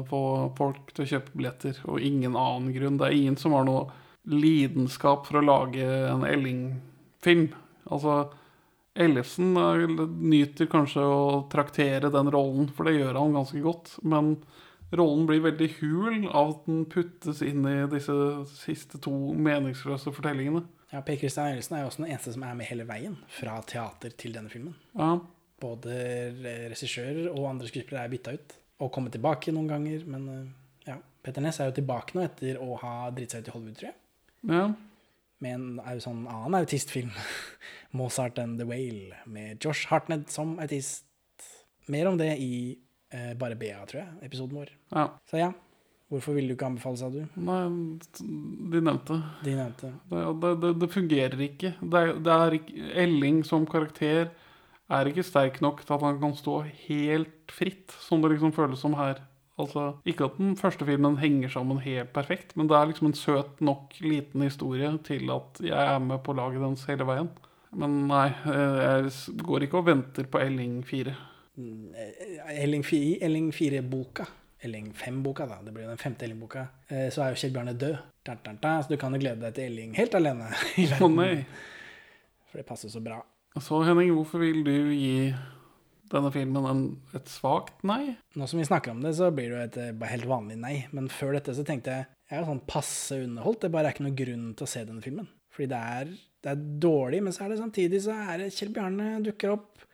øh, 0.00 0.06
få 0.08 0.20
folk 0.56 0.94
til 0.94 1.04
å 1.04 1.08
kjøpe 1.10 1.34
billetter, 1.36 1.80
og 1.84 2.00
ingen 2.00 2.32
annen 2.38 2.72
grunn. 2.72 2.96
Det 2.96 3.08
er 3.10 3.16
ingen 3.18 3.36
som 3.36 3.52
har 3.52 3.66
noe 3.68 3.90
lidenskap 4.28 5.26
for 5.28 5.40
å 5.40 5.44
lage 5.44 5.84
en 5.84 6.24
Elling-film. 6.28 7.50
Altså, 7.88 8.20
Ellefsen 8.98 9.52
øh, 9.56 9.84
nyter 10.18 10.66
kanskje 10.70 11.04
å 11.06 11.44
traktere 11.52 12.10
den 12.10 12.30
rollen, 12.34 12.70
for 12.74 12.88
det 12.88 12.96
gjør 12.98 13.20
han 13.20 13.36
ganske 13.36 13.60
godt. 13.62 13.92
Men 14.02 14.34
rollen 14.90 15.26
blir 15.28 15.44
veldig 15.44 15.68
hul 15.78 16.26
av 16.26 16.54
at 16.56 16.66
den 16.66 16.84
puttes 16.90 17.42
inn 17.46 17.66
i 17.68 17.76
disse 17.92 18.16
siste 18.50 19.00
to 19.04 19.14
meningsløse 19.38 20.12
fortellingene. 20.14 20.64
Ja, 20.90 21.02
Per 21.04 21.18
Christian 21.20 21.52
Ellefsen 21.52 21.76
er 21.76 21.84
jo 21.84 21.90
også 21.90 22.02
den 22.02 22.10
eneste 22.10 22.32
som 22.34 22.46
er 22.48 22.56
med 22.56 22.70
hele 22.70 22.86
veien, 22.88 23.18
fra 23.28 23.58
teater 23.68 24.14
til 24.18 24.34
denne 24.36 24.50
filmen. 24.52 24.74
Ja, 24.96 25.18
Både 25.58 25.90
regissører 26.70 27.32
og 27.32 27.48
andre 27.50 27.66
skuespillere 27.66 28.04
er 28.06 28.12
bytta 28.12 28.34
ut. 28.36 28.52
Og 28.78 28.92
kommet 28.94 29.16
tilbake 29.16 29.50
noen 29.50 29.66
ganger, 29.66 30.04
men 30.06 30.28
eh, 30.30 30.50
ja. 30.92 30.98
Petter 31.22 31.42
Ness 31.42 31.58
er 31.58 31.70
jo 31.70 31.80
tilbake 31.80 32.14
nå 32.14 32.22
etter 32.22 32.60
å 32.62 32.76
ha 32.78 32.92
dritt 33.14 33.34
seg 33.34 33.42
ut 33.42 33.50
i 33.50 33.54
Hollywood, 33.56 33.78
tror 33.80 33.88
jeg. 33.90 33.96
Ja. 34.42 34.72
Med 35.38 35.54
en 35.54 36.00
sånn 36.02 36.24
annen 36.26 36.58
autistfilm. 36.58 37.12
'Mozart 37.94 38.38
and 38.38 38.58
the 38.60 38.66
Whale', 38.68 39.14
med 39.26 39.64
Josh 39.64 39.86
Hartnett 39.88 40.30
som 40.30 40.58
autist. 40.58 41.04
Mer 41.88 42.06
om 42.10 42.18
det 42.18 42.34
i 42.36 42.76
eh, 43.10 43.32
Bare 43.38 43.56
Bea, 43.56 43.80
tror 43.86 44.02
jeg, 44.02 44.18
episoden 44.28 44.58
vår. 44.58 44.74
ja. 44.92 45.08
Så 45.30 45.38
ja. 45.40 45.52
Hvorfor 46.08 46.32
ville 46.32 46.48
du 46.48 46.54
ikke 46.56 46.64
anbefale, 46.70 46.96
sa 46.96 47.10
du? 47.12 47.20
Nei, 47.36 47.60
de 48.72 48.80
nevnte. 48.80 49.16
De 49.44 49.52
nevnte. 49.52 49.90
Det, 50.08 50.20
det, 50.40 50.52
det, 50.62 50.70
det 50.80 50.88
fungerer 50.94 51.42
ikke. 51.44 51.74
Det 51.82 52.00
det 52.24 52.32
er 52.32 52.56
ikke. 52.56 52.84
Elling 53.02 53.42
som 53.44 53.66
karakter 53.68 54.30
er 54.88 55.10
ikke 55.10 55.24
sterk 55.28 55.58
nok 55.60 55.82
til 55.84 55.98
at 55.98 56.06
han 56.06 56.16
kan 56.22 56.32
stå 56.36 56.62
helt 56.86 57.52
fritt, 57.52 57.92
som 58.00 58.24
det 58.24 58.30
liksom 58.32 58.54
føles 58.56 58.80
som 58.80 58.96
her. 58.96 59.20
Altså, 59.58 59.88
Ikke 60.06 60.28
at 60.28 60.38
den 60.38 60.54
første 60.58 60.86
filmen 60.86 61.18
henger 61.18 61.50
sammen 61.50 61.80
helt 61.82 62.12
perfekt, 62.14 62.54
men 62.56 62.68
det 62.70 62.76
er 62.78 62.90
liksom 62.90 63.10
en 63.10 63.18
søt 63.18 63.60
nok 63.64 63.96
liten 64.04 64.44
historie 64.46 64.90
til 65.06 65.30
at 65.34 65.62
jeg 65.64 65.94
er 65.94 65.98
med 66.02 66.22
på 66.22 66.34
laget 66.38 66.62
dens 66.62 66.84
hele 66.86 67.06
veien. 67.08 67.30
Men 67.78 68.04
nei, 68.08 68.28
eh, 68.48 68.82
jeg 68.84 69.40
går 69.44 69.66
ikke 69.66 69.80
og 69.80 69.88
venter 69.90 70.28
på 70.30 70.40
Elling 70.40 70.80
4. 70.86 71.14
Elling 72.54 72.84
4 72.86 73.18
Elling 73.26 73.50
4-boka, 73.52 74.28
Elling 74.62 74.92
5-boka, 74.94 75.46
da, 75.50 75.58
det 75.64 75.74
blir 75.74 75.84
jo 75.84 75.90
den 75.90 76.00
femte 76.00 76.24
Elling-boka, 76.26 76.64
eh, 76.88 77.08
så 77.14 77.24
er 77.24 77.34
jo 77.34 77.42
Kjell 77.42 77.52
Bjarne 77.56 77.74
død. 77.78 77.98
Så 78.28 78.86
du 78.90 78.96
kan 79.00 79.14
jo 79.16 79.20
glede 79.22 79.40
deg 79.40 79.54
til 79.56 79.70
Elling 79.70 79.94
helt 79.96 80.12
alene 80.18 80.50
Å 80.52 81.06
oh, 81.06 81.08
nei. 81.08 81.46
For 82.50 82.60
det 82.60 82.66
passer 82.68 82.92
så 82.92 83.00
bra. 83.00 83.22
Så 83.56 83.80
Henning, 83.86 84.12
hvorfor 84.14 84.42
vil 84.42 84.60
du 84.66 84.74
gi 84.92 85.32
denne 86.12 86.30
filmen 86.34 86.68
en, 86.68 86.84
et 87.16 87.30
svakt 87.30 87.82
nei? 87.86 88.16
Nå 88.38 88.48
som 88.50 88.60
vi 88.60 88.68
snakker 88.68 88.94
om 88.94 89.02
det, 89.04 89.14
så 89.18 89.30
blir 89.34 89.50
det 89.50 89.56
jo 89.56 89.64
et 89.64 89.80
eh, 89.82 90.06
helt 90.12 90.28
vanlig 90.30 90.58
nei. 90.60 90.76
Men 90.96 91.10
før 91.12 91.36
dette 91.38 91.56
så 91.56 91.66
tenkte 91.66 91.96
jeg 91.96 92.08
jeg 92.28 92.36
er 92.36 92.42
jo 92.42 92.50
sånn 92.50 92.66
passe 92.68 93.16
underholdt. 93.24 93.62
Det 93.64 93.72
bare 93.72 93.88
er 93.88 93.94
ikke 93.96 94.04
noen 94.04 94.18
grunn 94.18 94.48
til 94.52 94.66
å 94.66 94.68
se 94.68 94.82
denne 94.84 95.00
filmen. 95.04 95.28
Fordi 95.54 95.70
det 95.72 95.78
er, 95.96 96.10
det 96.44 96.50
er 96.52 96.64
dårlig, 96.84 97.22
men 97.24 97.34
så 97.34 97.46
er 97.46 97.54
det 97.54 97.62
samtidig 97.62 98.02
så 98.04 98.16
er 98.20 98.42
det 98.42 98.50
Kjell 98.52 98.74
Bjarne 98.76 99.06
dukker 99.24 99.54
opp. 99.54 99.86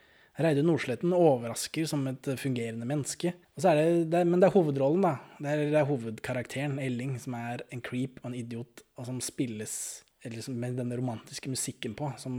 Reidun 0.43 0.67
Nordsletten 0.67 1.15
overrasker 1.15 1.87
som 1.87 2.03
et 2.11 2.27
fungerende 2.41 2.89
menneske. 2.91 3.37
Det, 3.55 3.75
det 4.11 4.25
men 4.27 4.43
det 4.43 4.49
er 4.49 4.57
hovedrollen, 4.57 5.07
da. 5.07 5.15
Det 5.39 5.53
er, 5.53 5.63
det 5.71 5.79
er 5.79 5.87
hovedkarakteren, 5.87 6.81
Elling, 6.83 7.15
som 7.23 7.37
er 7.39 7.63
en 7.71 7.85
creep 7.87 8.19
og 8.25 8.33
en 8.33 8.39
idiot, 8.41 8.83
og 8.99 9.07
som 9.07 9.23
spilles 9.23 9.77
eller 10.25 10.41
liksom, 10.41 10.57
med 10.59 10.81
den 10.81 10.91
romantiske 10.97 11.53
musikken 11.53 11.95
på. 11.95 12.11
Som 12.19 12.35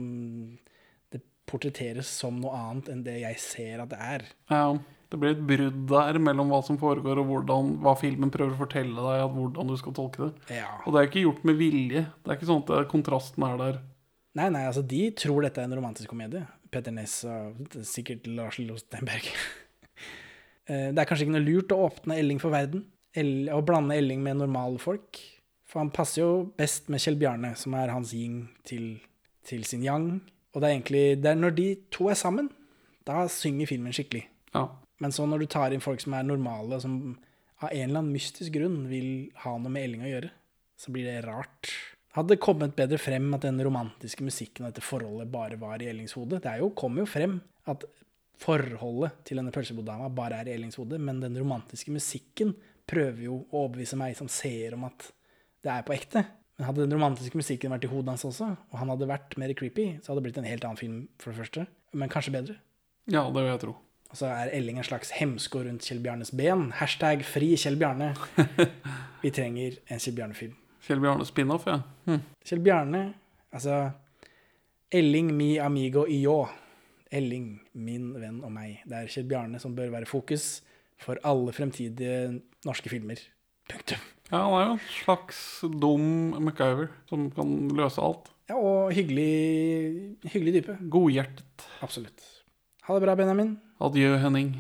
portretteres 1.50 2.10
som 2.22 2.38
noe 2.42 2.58
annet 2.58 2.92
enn 2.92 3.06
det 3.06 3.20
jeg 3.22 3.40
ser 3.42 3.84
at 3.84 3.92
det 3.92 4.02
er. 4.02 4.28
Ja, 4.52 4.66
det 5.12 5.20
blir 5.22 5.36
et 5.36 5.44
brudd 5.48 5.82
der 5.92 6.20
mellom 6.22 6.50
hva 6.52 6.62
som 6.66 6.80
foregår, 6.82 7.22
og 7.22 7.30
hvordan, 7.30 7.76
hva 7.84 7.94
filmen 8.00 8.32
prøver 8.34 8.56
å 8.56 8.62
fortelle 8.64 8.96
deg, 8.96 9.26
at 9.28 9.36
hvordan 9.36 9.70
du 9.72 9.76
skal 9.80 9.96
tolke 9.98 10.28
det. 10.28 10.58
Ja. 10.58 10.72
Og 10.84 10.96
det 10.96 11.02
er 11.02 11.12
ikke 11.12 11.26
gjort 11.28 11.46
med 11.48 11.60
vilje. 11.62 12.08
Det 12.24 12.32
er 12.32 12.40
ikke 12.40 12.50
sånn 12.50 12.66
at 12.66 12.90
kontrasten 12.92 13.46
er 13.48 13.62
der. 13.62 13.78
Nei, 14.36 14.50
nei, 14.52 14.66
altså 14.68 14.84
de 14.84 15.06
tror 15.16 15.46
dette 15.46 15.62
er 15.62 15.70
en 15.70 15.78
romantisk 15.78 16.12
komedie. 16.12 16.44
Petter 16.74 16.92
Ness 16.92 17.22
og 17.30 17.78
sikkert 17.88 18.28
Lars 18.32 18.60
Lostenberg. 18.62 19.32
Eh, 20.66 20.88
det 20.90 20.98
er 20.98 21.06
kanskje 21.06 21.28
ikke 21.28 21.34
noe 21.36 21.46
lurt 21.46 21.74
å 21.76 21.84
åpne 21.86 22.16
Elling 22.18 22.40
for 22.42 22.50
verden, 22.50 22.88
El 23.14 23.52
og 23.54 23.68
blande 23.68 23.94
Elling 24.00 24.24
med 24.26 24.40
normale 24.40 24.80
folk. 24.82 25.20
For 25.70 25.78
han 25.78 25.92
passer 25.94 26.24
jo 26.24 26.30
best 26.58 26.90
med 26.90 27.04
Kjell 27.04 27.20
Bjarne, 27.22 27.52
som 27.54 27.76
er 27.78 27.92
hans 27.94 28.16
yin 28.18 28.48
til, 28.66 28.96
til 29.46 29.62
sin 29.70 29.86
yang. 29.86 30.08
Og 30.56 30.64
det 30.64 30.70
er 30.70 30.78
egentlig 30.78 31.06
det 31.20 31.32
er 31.32 31.40
når 31.40 31.56
de 31.58 31.68
to 31.94 32.08
er 32.10 32.18
sammen, 32.20 32.50
da 33.06 33.26
synger 33.30 33.70
filmen 33.70 33.94
skikkelig. 33.94 34.24
Ja. 34.56 34.70
Men 35.04 35.12
så 35.12 35.28
når 35.28 35.44
du 35.44 35.50
tar 35.52 35.76
inn 35.76 35.84
folk 35.84 36.00
som 36.02 36.16
er 36.16 36.24
normale, 36.26 36.80
som 36.82 37.18
av 37.60 37.70
en 37.72 37.90
eller 37.90 38.00
annen 38.00 38.16
mystisk 38.16 38.56
grunn 38.56 38.86
vil 38.90 39.10
ha 39.44 39.58
noe 39.60 39.72
med 39.72 39.86
Elling 39.86 40.06
å 40.06 40.14
gjøre, 40.14 40.32
så 40.80 40.94
blir 40.96 41.08
det 41.08 41.20
rart. 41.28 41.72
Hadde 42.16 42.36
det 42.36 42.44
kommet 42.44 42.76
bedre 42.78 43.00
frem 43.00 43.28
at 43.36 43.44
den 43.44 43.60
romantiske 43.64 44.24
musikken 44.24 44.64
og 44.64 44.72
dette 44.72 44.84
forholdet 44.86 45.32
bare 45.32 45.60
var 45.60 45.84
i 45.84 45.90
Ellings 45.92 46.16
hode? 46.16 46.40
Det 46.44 46.52
er 46.52 46.64
jo, 46.64 46.72
kom 46.78 46.96
jo 47.00 47.08
frem 47.10 47.38
at 47.72 47.84
forholdet 48.40 49.22
til 49.28 49.40
denne 49.40 49.52
pølseboddama 49.56 50.08
bare 50.16 50.42
er 50.42 50.52
i 50.52 50.56
Ellings 50.56 50.80
hode, 50.80 51.00
men 51.00 51.20
den 51.24 51.36
romantiske 51.40 51.92
musikken 51.92 52.54
prøver 52.88 53.28
jo 53.28 53.42
å 53.42 53.66
overbevise 53.66 54.00
meg 54.00 54.16
som 54.16 54.32
seer 54.32 54.76
om 54.78 54.88
at 54.88 55.10
det 55.66 55.74
er 55.74 55.86
på 55.88 55.96
ekte. 55.96 56.24
Men 56.56 56.70
hadde 56.70 56.86
den 56.86 56.96
romantiske 56.96 57.36
musikken 57.36 57.74
vært 57.74 57.84
i 57.84 57.90
hodet 57.92 58.14
hans 58.14 58.24
også, 58.28 58.54
og 58.72 58.78
han 58.80 58.92
hadde 58.94 59.10
vært 59.10 59.36
mer 59.42 59.52
creepy, 59.60 59.90
så 60.00 60.12
hadde 60.12 60.22
det 60.22 60.28
blitt 60.30 60.38
en 60.40 60.48
helt 60.48 60.68
annen 60.68 60.80
film, 60.80 61.02
for 61.20 61.34
det 61.34 61.42
første. 61.42 61.66
Men 61.92 62.12
kanskje 62.12 62.32
bedre. 62.36 62.56
ja, 63.12 63.26
det 63.28 63.42
vil 63.42 63.52
jeg 63.52 63.64
tro. 63.66 63.74
Og 64.14 64.20
så 64.22 64.30
er 64.32 64.54
Elling 64.56 64.78
en 64.80 64.88
slags 64.88 65.10
hemsko 65.18 65.66
rundt 65.66 65.84
Kjell 65.84 66.00
Bjarnes 66.00 66.32
ben. 66.32 66.70
Hashtag 66.80 67.26
fri 67.28 67.50
Kjell 67.60 67.76
Bjarne. 67.76 68.14
Vi 69.24 69.32
trenger 69.36 69.76
en 69.92 70.00
Kjell 70.00 70.16
Bjarne-film. 70.16 70.54
Kjell 70.86 71.02
Bjarne 71.04 71.26
spin-off, 71.28 71.66
ja. 71.68 71.82
Hm. 72.06 72.22
Kjell 72.46 72.62
Bjarne, 72.64 73.02
altså 73.52 73.82
Elling 74.96 75.34
mi 75.36 75.58
amigo 75.60 76.06
yo. 76.08 76.46
Elling, 77.12 77.58
min 77.74 78.14
venn 78.22 78.40
og 78.46 78.54
meg. 78.56 78.80
Det 78.88 79.02
er 79.02 79.12
Kjell 79.12 79.28
Bjarne 79.28 79.60
som 79.60 79.76
bør 79.76 79.92
være 79.98 80.08
fokus 80.08 80.62
for 81.02 81.20
alle 81.28 81.52
fremtidige 81.56 82.38
norske 82.64 82.92
filmer. 82.94 83.20
Punktum. 83.68 84.15
Ja, 84.32 84.40
han 84.42 84.54
er 84.58 84.64
jo 84.66 84.76
en 84.76 84.86
slags 84.90 85.40
dum 85.82 86.06
MacGyver 86.42 86.90
som 87.10 87.28
kan 87.36 87.52
løse 87.78 88.02
alt. 88.02 88.32
Ja, 88.50 88.58
og 88.58 88.94
hyggelig, 88.94 90.18
hyggelig 90.34 90.60
type. 90.60 90.78
Godhjertet. 90.94 91.68
Absolutt. 91.86 92.26
Ha 92.86 92.96
det 92.96 93.06
bra, 93.06 93.16
Benjamin. 93.18 93.56
Adjø, 93.82 94.16
Henning. 94.22 94.52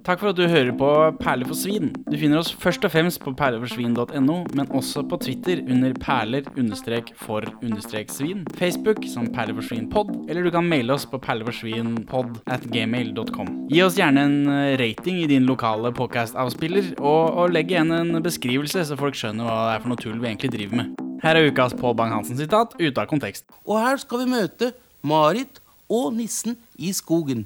Takk 0.00 0.22
for 0.22 0.30
at 0.30 0.38
du 0.38 0.46
hører 0.48 0.70
på 0.80 0.86
Perler 1.20 1.44
for 1.44 1.52
svin. 1.58 1.90
Du 2.08 2.14
finner 2.16 2.40
oss 2.40 2.48
først 2.56 2.80
og 2.88 2.92
fremst 2.94 3.20
på 3.20 3.34
perleforsvin.no, 3.36 4.36
men 4.56 4.70
også 4.72 5.02
på 5.10 5.18
Twitter 5.20 5.60
under 5.60 5.92
perler-for-svin, 6.00 8.46
Facebook 8.56 9.04
som 9.12 9.28
perleforsvinpod, 9.34 10.30
eller 10.30 10.46
du 10.46 10.50
kan 10.54 10.70
maile 10.70 10.94
oss 10.96 11.04
på 11.04 11.20
perleforsvinpod 11.20 12.40
at 12.48 12.64
gmail.com. 12.72 13.68
Gi 13.68 13.82
oss 13.84 13.98
gjerne 14.00 14.24
en 14.24 14.48
eh, 14.48 14.78
rating 14.80 15.20
i 15.20 15.28
din 15.28 15.44
lokale 15.50 15.92
podcast-avspiller, 15.92 16.96
og, 16.96 17.36
og 17.36 17.52
legg 17.52 17.68
igjen 17.74 17.92
en 17.92 18.22
beskrivelse, 18.24 18.88
så 18.88 18.96
folk 19.00 19.16
skjønner 19.20 19.44
hva 19.44 19.68
det 19.68 19.76
er 19.76 19.82
for 19.84 19.92
noe 19.92 20.00
tull 20.00 20.16
vi 20.16 20.32
egentlig 20.32 20.56
driver 20.56 20.80
med. 20.80 20.96
Her 21.20 21.36
er 21.36 21.52
ukas 21.52 21.76
Pål 21.76 21.92
Bang-Hansen-sitat 22.00 22.72
ute 22.80 22.96
av 22.96 23.04
kontekst. 23.10 23.44
Og 23.68 23.76
her 23.84 24.00
skal 24.00 24.24
vi 24.24 24.32
møte 24.32 24.72
Marit 25.04 25.60
og 25.92 26.16
nissen 26.16 26.56
i 26.80 26.88
skogen. 26.96 27.44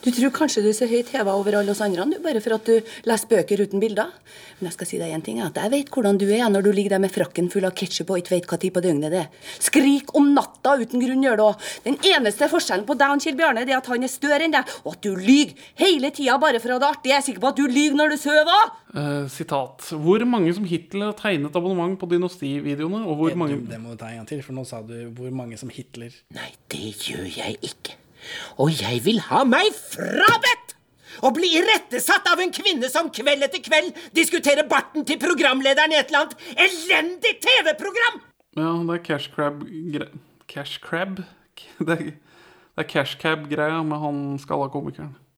Du 0.00 0.08
tror 0.08 0.30
kanskje 0.32 0.62
du 0.64 0.70
er 0.70 0.76
så 0.76 0.86
høyt 0.88 1.10
heva 1.12 1.34
over 1.36 1.58
alle 1.58 1.74
oss 1.74 1.82
andre, 1.84 2.06
du, 2.08 2.16
bare 2.24 2.40
for 2.40 2.56
at 2.56 2.68
du 2.68 2.92
leser 3.04 3.28
bøker 3.28 3.60
uten 3.66 3.82
bilder. 3.82 4.14
Men 4.58 4.70
jeg 4.70 4.76
skal 4.78 4.88
si 4.88 5.00
deg 5.00 5.12
en 5.12 5.24
ting, 5.24 5.40
at 5.44 5.58
jeg 5.60 5.72
vet 5.74 5.90
hvordan 5.92 6.16
du 6.20 6.24
er 6.32 6.46
når 6.48 6.64
du 6.64 6.70
ligger 6.72 6.94
der 6.94 7.02
med 7.04 7.12
frakken 7.12 7.50
full 7.52 7.66
av 7.68 7.74
ketsjup 7.76 8.12
og 8.14 8.22
ikke 8.22 8.34
vet 8.34 8.48
hva 8.48 8.58
tid 8.62 8.74
på 8.76 8.82
døgnet 8.84 9.12
det 9.12 9.20
er. 9.26 9.28
Skrik 9.60 10.14
om 10.16 10.32
natta 10.36 10.78
uten 10.80 11.04
grunn 11.04 11.26
gjør 11.26 11.40
det 11.40 11.46
òg. 11.50 11.68
Den 11.84 12.00
eneste 12.14 12.48
forskjellen 12.48 12.86
på 12.88 12.96
deg 12.96 13.12
og 13.12 13.24
Kjell 13.26 13.38
Bjarne 13.38 13.66
er 13.66 13.76
at 13.76 13.92
han 13.92 14.08
er 14.08 14.12
større 14.12 14.48
enn 14.48 14.56
deg, 14.56 14.74
og 14.84 14.96
at 14.96 15.04
du 15.04 15.12
lyver 15.20 15.68
hele 15.82 16.12
tida 16.16 16.40
bare 16.40 16.62
for 16.64 16.72
å 16.72 16.80
ha 16.80 16.84
det 16.86 16.90
artig. 16.94 17.12
Jeg 17.12 17.18
er 17.20 17.26
sikker 17.28 17.44
på 17.44 17.52
at 17.52 17.60
du 17.60 17.66
lyver 17.68 18.00
når 18.00 18.14
du 18.14 18.20
sover 18.24 18.52
òg. 18.56 18.76
Uh, 18.90 19.28
sitat. 19.30 19.92
Hvor 20.00 20.24
mange 20.26 20.56
som 20.56 20.64
Hitler 20.66 21.10
har 21.12 21.18
tegnet 21.20 21.60
abonnement 21.60 22.00
på 22.00 22.08
Dynasti-videoene? 22.10 23.04
Og 23.04 23.20
hvor 23.20 23.36
mange 23.38 23.60
Det 23.68 23.78
må 23.82 23.92
du 23.92 24.00
ta 24.00 24.10
en 24.10 24.22
gang 24.22 24.30
til, 24.32 24.40
for 24.46 24.56
nå 24.56 24.64
sa 24.68 24.80
du 24.80 24.96
hvor 25.14 25.30
mange 25.34 25.60
som 25.60 25.70
Hitler. 25.72 26.14
Nei, 26.34 26.52
det 26.72 26.96
gjør 27.04 27.28
jeg 27.28 27.60
ikke. 27.60 27.99
Og 28.58 28.72
jeg 28.74 29.04
vil 29.06 29.20
ha 29.30 29.44
meg 29.48 29.72
frabedt! 29.76 30.76
Å 31.20 31.28
bli 31.36 31.50
irettesatt 31.58 32.28
av 32.30 32.40
en 32.40 32.52
kvinne 32.54 32.88
som 32.88 33.10
kveld 33.12 33.44
etter 33.44 33.60
kveld 33.60 33.96
diskuterer 34.16 34.64
barten 34.70 35.04
til 35.04 35.18
programlederen 35.20 35.92
i 35.92 35.98
et 35.98 36.08
eller 36.08 36.24
annet 36.24 36.66
elendig 36.68 37.34
TV-program! 37.44 38.22
Ja, 38.58 38.72
det 38.86 38.96
er 38.96 39.04
Cash 39.06 39.30
Crab-greia 39.34 40.08
Cash 40.50 40.80
Crab? 40.82 41.20
Det 41.78 41.94
er, 41.94 42.12
er 42.76 42.86
Cash 42.88 43.18
Cab-greia 43.20 43.82
med 43.86 44.00
han 44.02 44.22
skalla 44.42 44.70
komikeren. 44.72 45.12